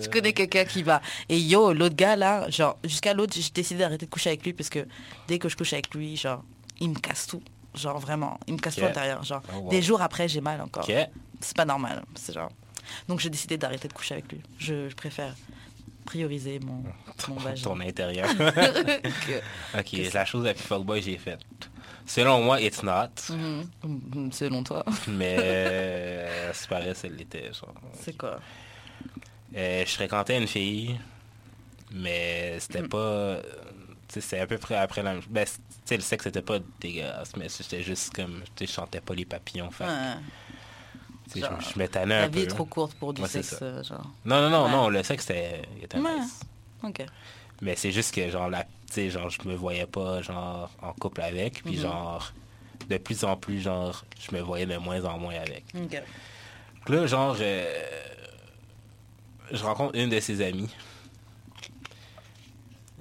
Je 0.00 0.08
connais 0.08 0.32
quelqu'un 0.32 0.64
qui 0.64 0.82
va. 0.82 1.00
Et 1.28 1.38
yo, 1.38 1.72
l'autre 1.74 1.94
gars 1.96 2.16
là, 2.16 2.48
genre, 2.50 2.78
jusqu'à 2.84 3.12
l'autre, 3.14 3.34
j'ai 3.36 3.50
décidé 3.50 3.80
d'arrêter 3.80 4.06
de 4.06 4.10
coucher 4.10 4.30
avec 4.30 4.42
lui 4.44 4.52
parce 4.54 4.70
que 4.70 4.86
dès 5.28 5.38
que 5.38 5.48
je 5.48 5.56
couche 5.56 5.72
avec 5.74 5.94
lui, 5.94 6.16
genre, 6.16 6.42
il 6.80 6.90
me 6.90 6.94
casse 6.98 7.26
tout. 7.26 7.42
Genre, 7.74 7.98
vraiment, 7.98 8.40
il 8.46 8.54
me 8.54 8.58
casse 8.58 8.76
tout 8.76 8.84
à 8.84 8.88
l'intérieur. 8.88 9.22
Genre, 9.22 9.42
Oh, 9.54 9.58
wow. 9.58 9.68
des 9.70 9.82
jours 9.82 10.00
après, 10.00 10.28
j'ai 10.28 10.40
mal 10.40 10.60
encore. 10.62 10.86
C'est 11.40 11.56
pas 11.56 11.66
normal. 11.66 12.02
C'est 12.14 12.32
genre. 12.32 12.50
Donc, 13.08 13.20
j'ai 13.20 13.28
décidé 13.30 13.58
d'arrêter 13.58 13.88
de 13.88 13.92
coucher 13.92 14.14
avec 14.14 14.32
lui. 14.32 14.40
Je, 14.58 14.88
je 14.88 14.94
préfère 14.94 15.34
prioriser 16.06 16.58
mon, 16.60 16.82
mon 17.28 17.34
vagin. 17.36 17.62
Ton 17.62 17.80
intérieur. 17.80 18.28
Ok, 19.78 19.92
la 20.14 20.24
chose 20.24 20.44
la 20.44 20.54
plus 20.54 20.62
fuckboy 20.64 21.00
que 21.00 21.06
j'ai 21.06 21.18
faite. 21.18 21.40
Selon 22.06 22.42
moi, 22.42 22.60
it's 22.60 22.82
not. 22.82 23.10
Mhm. 23.30 23.68
Mhm, 23.84 24.32
Selon 24.32 24.62
toi, 24.62 24.84
Mais 25.08 25.36
euh, 25.40 26.50
c'est 26.54 26.68
pareil, 26.68 26.94
ça 26.94 27.08
l'était. 27.08 27.50
c'est 28.00 28.16
quoi? 28.16 28.38
Euh, 29.56 29.84
je 29.84 29.90
fréquentais 29.92 30.38
une 30.38 30.46
fille, 30.46 30.98
mais 31.92 32.58
c'était 32.60 32.82
Hmm. 32.82 32.88
pas. 32.88 33.38
C'était 34.08 34.38
à 34.38 34.46
peu 34.46 34.56
près 34.58 34.76
après 34.76 35.02
la 35.02 35.14
même 35.14 35.22
ben, 35.28 35.44
le 35.90 36.00
sexe 36.00 36.26
était 36.26 36.40
pas 36.42 36.58
dégueulasse, 36.80 37.34
mais 37.36 37.48
c'était 37.48 37.82
juste 37.82 38.14
comme. 38.14 38.42
Je 38.60 38.66
chantais 38.66 39.00
pas 39.00 39.14
les 39.14 39.24
papillons. 39.24 39.70
Fait, 39.72 39.84
genre, 41.34 41.60
je, 41.60 41.70
je 41.74 41.78
me 41.78 41.88
tannais 41.88 42.18
La 42.18 42.24
un 42.24 42.28
vie 42.28 42.32
peu. 42.40 42.44
est 42.44 42.46
trop 42.46 42.64
courte 42.64 42.94
pour 42.94 43.12
du 43.12 43.22
Ouais, 43.22 43.28
sexe, 43.28 43.56
ça. 43.58 43.64
euh, 43.64 43.82
genre. 43.82 44.06
Non, 44.24 44.40
non, 44.42 44.50
non, 44.50 44.64
Ouais. 44.66 44.70
non, 44.70 44.88
le 44.88 45.02
sexe 45.02 45.24
était, 45.24 45.62
était 45.82 45.98
Ouais. 45.98 46.20
nice. 46.20 46.40
Ok. 46.82 47.04
Mais 47.62 47.74
c'est 47.76 47.90
juste 47.92 48.14
que, 48.14 48.28
genre, 48.30 48.48
la, 48.50 48.66
genre, 49.08 49.30
je 49.30 49.48
me 49.48 49.54
voyais 49.54 49.86
pas, 49.86 50.22
genre, 50.22 50.70
en 50.82 50.92
couple 50.92 51.22
avec. 51.22 51.62
Puis, 51.64 51.76
Mhm. 51.76 51.82
genre, 51.82 52.32
de 52.88 52.98
plus 52.98 53.24
en 53.24 53.36
plus, 53.36 53.60
genre, 53.60 54.04
je 54.20 54.34
me 54.36 54.40
voyais 54.42 54.66
de 54.66 54.76
moins 54.76 55.04
en 55.04 55.18
moins 55.18 55.34
avec. 55.34 55.64
Ok. 55.74 56.02
Là, 56.88 57.06
genre, 57.06 57.36
euh, 57.40 57.64
je 59.50 59.62
rencontre 59.64 59.96
une 59.98 60.08
de 60.10 60.20
ses 60.20 60.40
amies. 60.44 60.70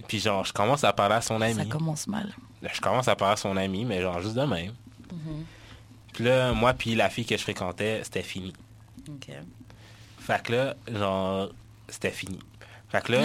Puis, 0.08 0.20
genre, 0.20 0.46
je 0.46 0.54
commence 0.54 0.84
à 0.84 0.94
parler 0.94 1.16
à 1.16 1.22
son 1.22 1.40
Ça 1.40 1.46
ami. 1.46 1.68
commence 1.70 2.08
mal. 2.08 2.34
Là, 2.62 2.70
je 2.74 2.82
commence 2.82 3.08
à 3.08 3.16
parler 3.16 3.34
à 3.34 3.38
son 3.38 3.58
ami, 3.58 3.86
mais 3.86 4.02
genre 4.02 4.20
juste 4.22 4.36
de 4.36 4.44
même. 4.44 4.74
Puis 6.16 6.24
là, 6.24 6.52
moi 6.54 6.74
puis 6.74 6.96
la 6.96 7.10
fille 7.10 7.26
que 7.26 7.36
je 7.38 7.44
fréquentais, 7.44 8.02
c'était 8.04 8.24
fini. 8.24 8.54
Ok. 9.10 9.28
Fait 10.20 10.42
que 10.44 10.54
là, 10.54 10.76
genre, 10.92 11.50
c'était 11.90 12.10
fini. 12.12 12.40
Fait 12.90 13.02
que 13.04 13.12
là, 13.12 13.24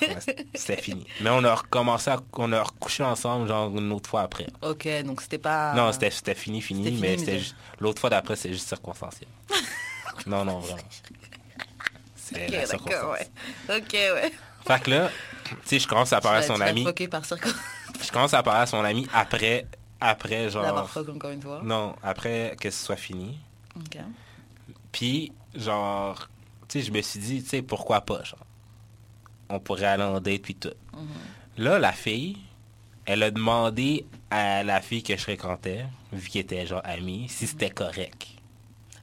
c'était 0.54 0.80
fini. 0.82 1.06
Mais 1.20 1.30
on 1.30 1.44
a 1.44 1.54
recommencé 1.54 2.10
à, 2.10 2.20
on 2.34 2.52
a 2.52 2.62
recouché 2.62 3.02
ensemble, 3.04 3.48
genre, 3.48 3.70
une 3.76 3.92
autre 3.92 4.10
fois 4.10 4.22
après. 4.22 4.46
Ok, 4.62 4.88
donc 5.04 5.20
c'était 5.22 5.38
pas. 5.38 5.72
Non, 5.74 5.92
c'était 5.92 6.10
c'était 6.10 6.34
fini, 6.34 6.60
fini, 6.60 6.84
fini, 6.86 7.00
mais 7.00 7.16
juste- 7.38 7.54
l'autre 7.78 8.00
fois 8.00 8.10
d'après, 8.10 8.34
c'est 8.36 8.52
juste 8.52 8.68
circonstanciel. 8.68 9.28
non, 10.26 10.44
non, 10.44 10.58
vraiment. 10.58 10.78
C'est 12.16 12.46
Ok, 12.46 12.52
la 12.52 12.66
circonstance. 12.66 13.04
ouais. 13.68 13.76
Ok, 13.78 13.92
ouais. 13.92 14.32
Fait 14.66 14.82
que 14.82 14.90
là, 14.90 15.10
tu 15.44 15.54
sais, 15.66 15.78
je 15.78 15.86
commence 15.86 16.12
à 16.12 16.20
parler 16.20 16.38
à 16.38 16.42
son 16.42 16.60
ami. 16.60 16.84
foquer 16.84 17.06
par 17.06 17.24
circonstance. 17.24 17.60
Je 18.04 18.10
commence 18.10 18.34
à 18.34 18.42
parler 18.42 18.62
à 18.62 18.66
son 18.66 18.82
ami 18.82 19.06
après, 19.14 19.66
après, 20.08 20.44
D'avoir 20.50 20.76
genre. 20.76 20.90
fuck 20.90 21.08
encore 21.08 21.30
une 21.30 21.40
fois. 21.42 21.60
Non, 21.64 21.94
après 22.02 22.56
que 22.60 22.70
ce 22.70 22.84
soit 22.84 22.96
fini. 22.96 23.38
Ok. 23.76 23.98
Puis, 24.92 25.32
genre, 25.54 26.28
tu 26.68 26.80
sais, 26.80 26.86
je 26.86 26.92
me 26.92 27.00
suis 27.02 27.18
dit, 27.20 27.42
tu 27.42 27.48
sais, 27.48 27.62
pourquoi 27.62 28.02
pas, 28.02 28.22
genre. 28.22 28.44
On 29.48 29.58
pourrait 29.60 29.86
aller 29.86 30.02
en 30.04 30.20
date, 30.20 30.42
puis 30.42 30.54
tout. 30.54 30.70
Là, 31.56 31.78
la 31.78 31.92
fille, 31.92 32.38
elle 33.04 33.22
a 33.22 33.30
demandé 33.30 34.06
à 34.30 34.62
la 34.62 34.80
fille 34.80 35.02
que 35.02 35.16
je 35.16 35.22
fréquentais, 35.22 35.86
vu 36.12 36.28
qu'elle 36.28 36.42
était, 36.42 36.66
genre, 36.66 36.82
amie, 36.84 37.28
si 37.28 37.46
c'était 37.46 37.70
correct. 37.70 38.26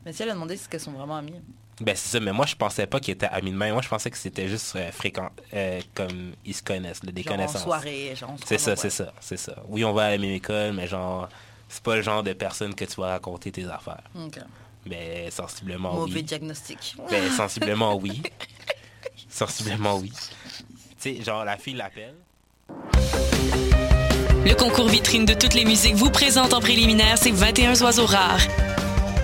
Mais 0.05 0.13
si 0.13 0.23
elle 0.23 0.29
a 0.31 0.33
demandé 0.33 0.57
si 0.57 0.67
qu'elles 0.67 0.79
sont 0.79 0.91
vraiment 0.91 1.17
amies. 1.17 1.41
Ben, 1.82 1.95
c'est 1.95 2.09
ça, 2.09 2.19
mais 2.19 2.32
moi, 2.32 2.45
je 2.45 2.55
pensais 2.55 2.86
pas 2.86 2.99
qu'ils 2.99 3.13
étaient 3.15 3.25
amis 3.25 3.51
de 3.51 3.57
même. 3.57 3.73
Moi, 3.73 3.82
je 3.82 3.89
pensais 3.89 4.11
que 4.11 4.17
c'était 4.17 4.47
juste 4.47 4.75
euh, 4.75 4.91
fréquent, 4.91 5.29
euh, 5.53 5.82
comme 5.95 6.34
ils 6.45 6.53
se 6.53 6.61
connaissent, 6.61 7.03
là, 7.03 7.11
des 7.11 7.23
genre 7.23 7.34
connaissances. 7.34 7.61
en 7.61 7.65
soirée, 7.65 8.13
genre 8.15 8.29
en 8.32 8.36
C'est 8.45 8.59
ça, 8.59 8.75
c'est 8.75 8.91
ça, 8.91 9.11
c'est 9.19 9.38
ça. 9.38 9.55
Oui, 9.67 9.84
on 9.84 9.91
va 9.91 10.05
à 10.05 10.09
la 10.11 10.17
même 10.19 10.29
école, 10.32 10.73
mais 10.73 10.86
genre, 10.88 11.27
c'est 11.67 11.82
pas 11.82 11.95
le 11.95 12.03
genre 12.03 12.21
de 12.21 12.34
personne 12.34 12.75
que 12.75 12.86
tu 12.86 13.01
vas 13.01 13.07
raconter 13.07 13.51
tes 13.51 13.65
affaires. 13.65 14.03
Ok. 14.15 14.38
Mais 14.86 15.32
sensiblement, 15.32 15.93
Mauvais 15.93 16.13
oui. 16.17 16.23
diagnostic. 16.23 16.95
Ben, 17.09 17.29
sensiblement, 17.36 17.95
oui. 17.95 18.21
sensiblement, 19.27 19.97
oui. 19.97 20.11
Tu 21.01 21.15
sais, 21.17 21.23
genre, 21.23 21.43
la 21.45 21.57
fille 21.57 21.73
l'appelle. 21.75 22.13
Le 24.45 24.53
concours 24.55 24.88
vitrine 24.88 25.25
de 25.25 25.34
toutes 25.34 25.53
les 25.55 25.65
musiques 25.65 25.95
vous 25.95 26.09
présente 26.11 26.53
en 26.53 26.59
préliminaire 26.59 27.17
ces 27.17 27.32
21 27.32 27.79
oiseaux 27.82 28.05
rares. 28.05 28.41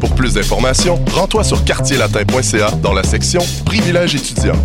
Pour 0.00 0.14
plus 0.14 0.34
d'informations, 0.34 0.98
rends-toi 1.12 1.44
sur 1.44 1.64
quartierlatin.ca 1.64 2.70
dans 2.82 2.92
la 2.92 3.02
section 3.02 3.40
Privilèges 3.64 4.14
étudiants. 4.14 4.58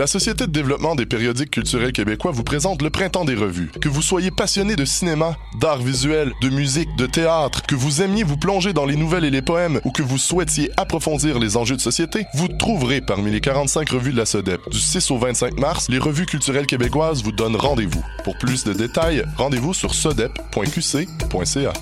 La 0.00 0.06
Société 0.06 0.46
de 0.46 0.52
développement 0.52 0.94
des 0.94 1.04
périodiques 1.04 1.50
culturels 1.50 1.92
québécois 1.92 2.30
vous 2.30 2.42
présente 2.42 2.80
le 2.80 2.88
Printemps 2.88 3.26
des 3.26 3.34
revues. 3.34 3.70
Que 3.82 3.88
vous 3.90 4.00
soyez 4.00 4.30
passionné 4.30 4.74
de 4.74 4.84
cinéma, 4.86 5.36
d'art 5.60 5.76
visuel, 5.76 6.32
de 6.40 6.48
musique, 6.48 6.88
de 6.96 7.04
théâtre, 7.06 7.62
que 7.66 7.74
vous 7.74 8.00
aimiez 8.00 8.22
vous 8.22 8.38
plonger 8.38 8.72
dans 8.72 8.86
les 8.86 8.96
nouvelles 8.96 9.24
et 9.24 9.30
les 9.30 9.42
poèmes 9.42 9.80
ou 9.84 9.90
que 9.90 10.02
vous 10.02 10.16
souhaitiez 10.16 10.70
approfondir 10.78 11.38
les 11.38 11.56
enjeux 11.56 11.76
de 11.76 11.82
société, 11.82 12.24
vous 12.34 12.48
trouverez 12.48 13.00
parmi 13.02 13.30
les 13.30 13.40
45 13.40 13.90
revues 13.90 14.12
de 14.12 14.16
la 14.16 14.26
SODEP. 14.26 14.70
Du 14.70 14.78
6 14.78 15.10
au 15.10 15.18
25 15.18 15.58
mars, 15.58 15.88
les 15.90 15.98
revues 15.98 16.24
culturelles 16.24 16.66
québécoises 16.66 17.22
vous 17.22 17.32
donnent 17.32 17.56
rendez-vous. 17.56 18.02
Pour 18.24 18.38
plus 18.38 18.64
de 18.64 18.72
détails, 18.72 19.24
rendez-vous 19.36 19.74
sur 19.74 19.92
sodep.qc.ca. 19.92 21.72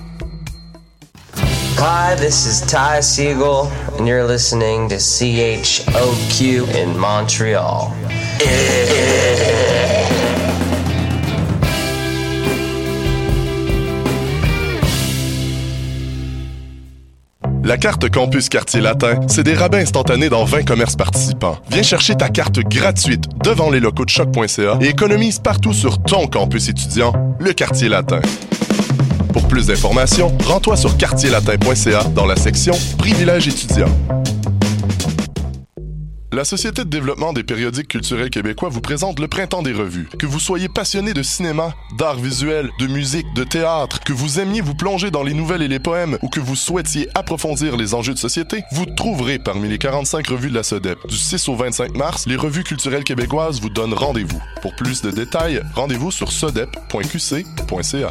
Hi, 1.80 2.16
this 2.16 2.44
is 2.44 2.60
Ty 2.62 2.98
Siegel, 3.02 3.70
and 3.96 4.08
you're 4.08 4.26
listening 4.26 4.88
to 4.88 4.96
CHOQ 4.96 6.74
in 6.74 6.98
Montreal. 6.98 7.92
La 17.62 17.76
carte 17.76 18.10
Campus 18.10 18.48
Quartier 18.48 18.80
Latin, 18.80 19.20
c'est 19.28 19.44
des 19.44 19.54
rabais 19.54 19.80
instantanés 19.80 20.28
dans 20.28 20.42
20 20.42 20.64
commerces 20.64 20.96
participants. 20.96 21.58
Viens 21.70 21.84
chercher 21.84 22.16
ta 22.16 22.28
carte 22.28 22.58
gratuite 22.58 23.26
devant 23.44 23.70
les 23.70 23.78
locaux 23.78 24.04
de 24.04 24.10
choc.ca 24.10 24.78
et 24.80 24.88
économise 24.88 25.38
partout 25.38 25.72
sur 25.72 26.02
ton 26.02 26.26
campus 26.26 26.68
étudiant, 26.68 27.12
le 27.38 27.52
Quartier 27.52 27.88
Latin. 27.88 28.20
Pour 29.38 29.46
plus 29.46 29.68
d'informations, 29.68 30.36
rends-toi 30.44 30.76
sur 30.76 30.96
quartierlatin.ca 30.96 32.02
dans 32.12 32.26
la 32.26 32.34
section 32.34 32.74
Privilèges 32.98 33.46
étudiants. 33.46 33.86
La 36.32 36.44
Société 36.44 36.84
de 36.84 36.90
développement 36.90 37.32
des 37.32 37.44
périodiques 37.44 37.86
culturels 37.86 38.30
québécois 38.30 38.68
vous 38.68 38.80
présente 38.80 39.20
le 39.20 39.28
Printemps 39.28 39.62
des 39.62 39.72
revues. 39.72 40.08
Que 40.18 40.26
vous 40.26 40.40
soyez 40.40 40.68
passionné 40.68 41.14
de 41.14 41.22
cinéma, 41.22 41.72
d'art 41.96 42.16
visuel, 42.16 42.68
de 42.80 42.88
musique, 42.88 43.32
de 43.36 43.44
théâtre, 43.44 44.00
que 44.00 44.12
vous 44.12 44.40
aimiez 44.40 44.60
vous 44.60 44.74
plonger 44.74 45.12
dans 45.12 45.22
les 45.22 45.34
nouvelles 45.34 45.62
et 45.62 45.68
les 45.68 45.78
poèmes 45.78 46.18
ou 46.22 46.28
que 46.28 46.40
vous 46.40 46.56
souhaitiez 46.56 47.08
approfondir 47.14 47.76
les 47.76 47.94
enjeux 47.94 48.14
de 48.14 48.18
société, 48.18 48.64
vous 48.72 48.86
trouverez 48.86 49.38
parmi 49.38 49.68
les 49.68 49.78
45 49.78 50.26
revues 50.26 50.50
de 50.50 50.56
la 50.56 50.64
SODEP. 50.64 50.98
Du 51.06 51.16
6 51.16 51.48
au 51.48 51.54
25 51.54 51.96
mars, 51.96 52.26
les 52.26 52.36
revues 52.36 52.64
culturelles 52.64 53.04
québécoises 53.04 53.60
vous 53.60 53.70
donnent 53.70 53.94
rendez-vous. 53.94 54.42
Pour 54.62 54.74
plus 54.74 55.00
de 55.00 55.12
détails, 55.12 55.62
rendez-vous 55.76 56.10
sur 56.10 56.32
sodep.qc.ca. 56.32 58.10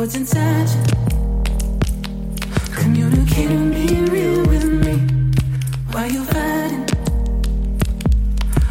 what's 0.00 0.14
inside 0.14 0.66
you. 0.70 0.82
Communicate 2.72 3.50
with 3.50 3.68
me 3.74 4.00
real 4.08 4.46
with 4.46 4.64
me. 4.64 4.94
Why 5.92 6.06
you 6.06 6.24
fighting? 6.24 6.88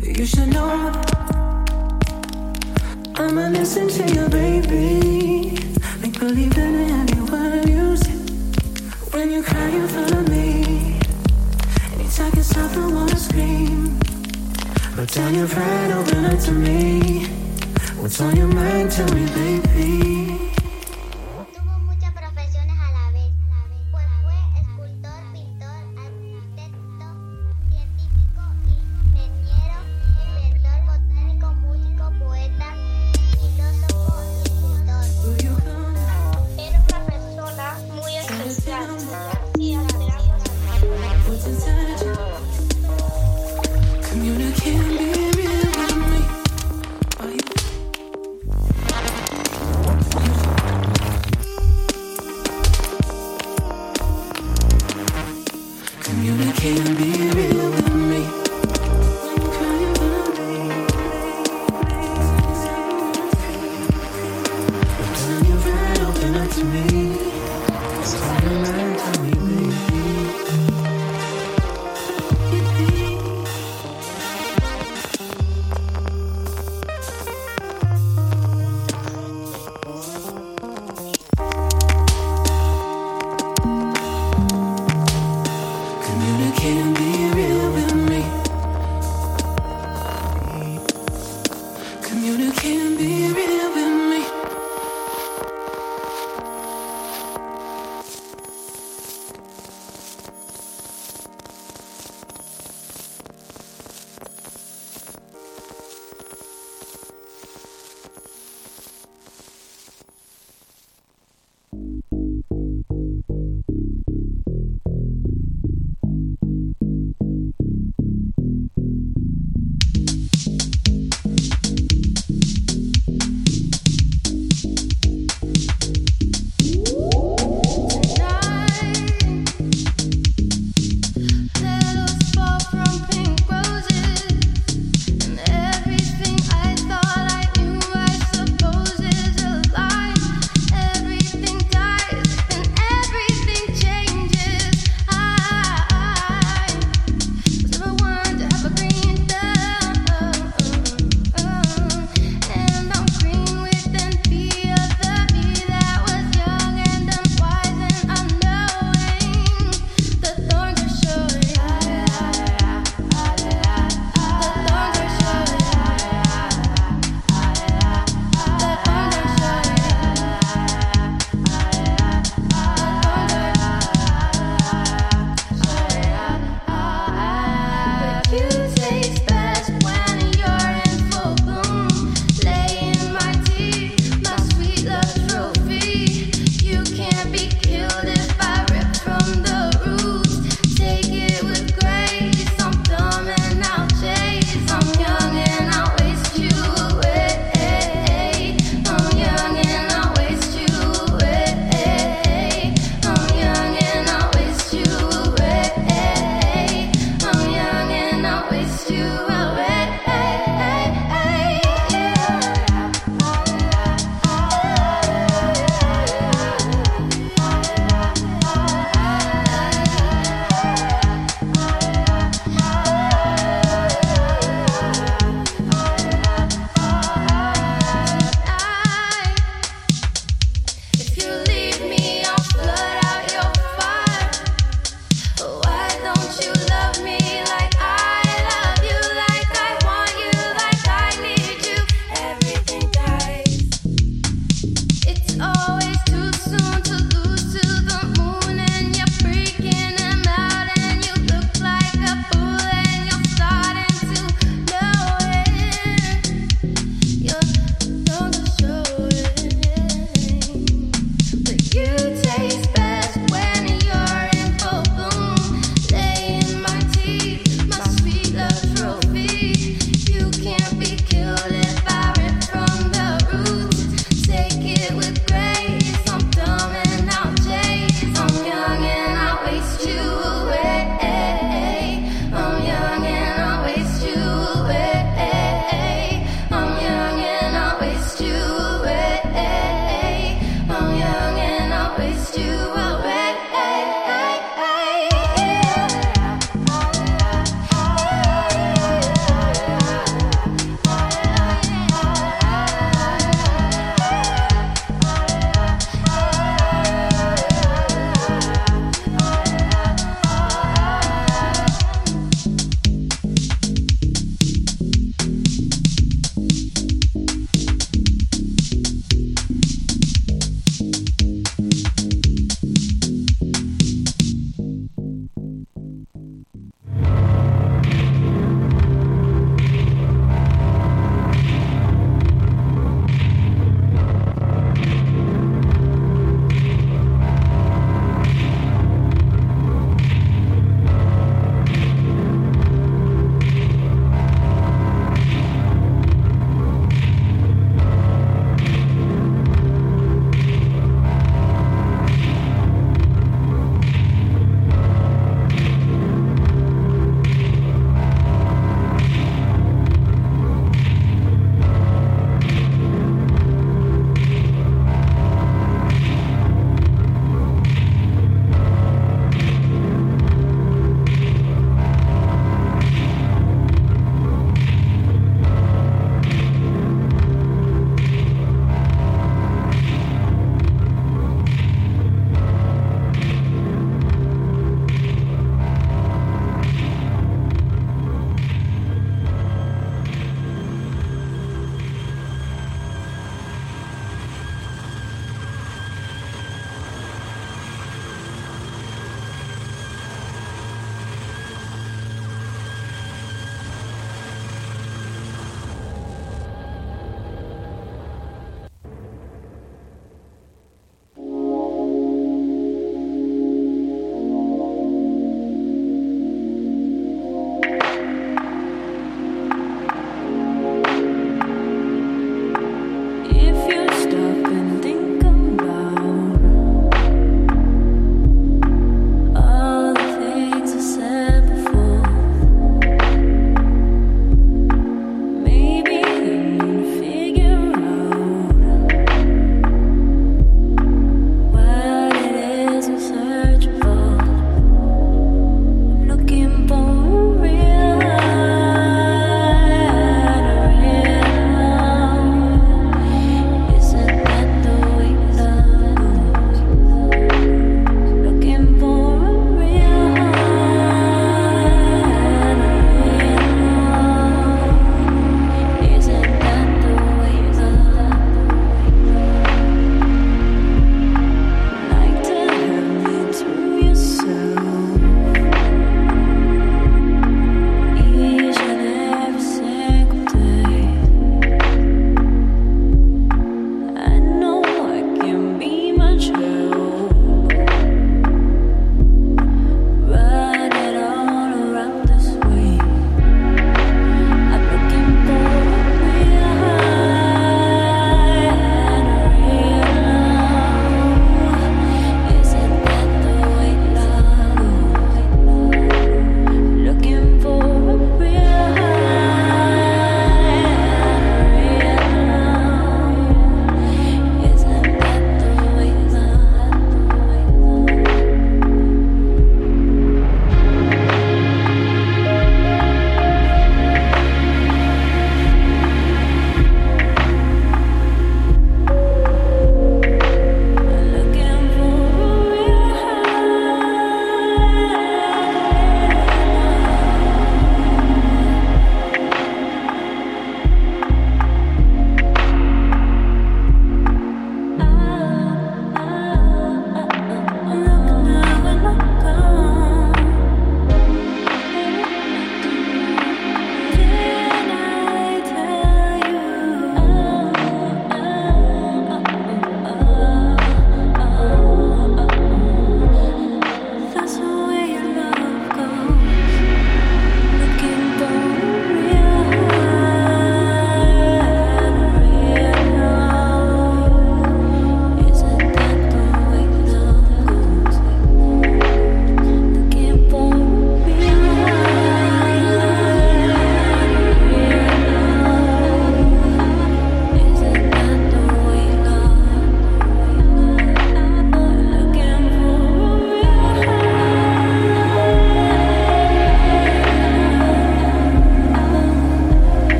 You 0.00 0.24
should 0.24 0.48
know. 0.48 0.90
I'ma 3.16 3.48
listen 3.48 3.86
to 3.96 4.02
you, 4.14 4.28
baby. 4.30 5.58
Make 6.00 6.18
believe 6.18 6.54
that 6.54 6.72
I 6.82 6.86
have 6.94 7.10
you 7.14 7.22
what 7.30 7.68
you 7.68 7.96
say. 7.98 8.16
When 9.12 9.30
you 9.30 9.42
cry 9.42 9.68
in 9.68 9.88
front 9.88 10.12
of 10.12 10.26
me, 10.30 10.96
anytime 11.92 12.32
you 12.34 12.42
talking 12.42 12.82
I 12.82 12.92
wanna 12.94 13.16
scream. 13.16 13.98
But 14.96 15.12
down 15.12 15.34
your 15.34 15.48
pride, 15.48 15.90
open 15.90 16.24
up 16.24 16.40
to 16.46 16.52
me. 16.52 17.26
What's 18.00 18.18
on 18.22 18.34
your 18.36 18.48
mind? 18.48 18.90
Tell 18.90 19.12
me, 19.12 19.26
baby. 19.34 20.39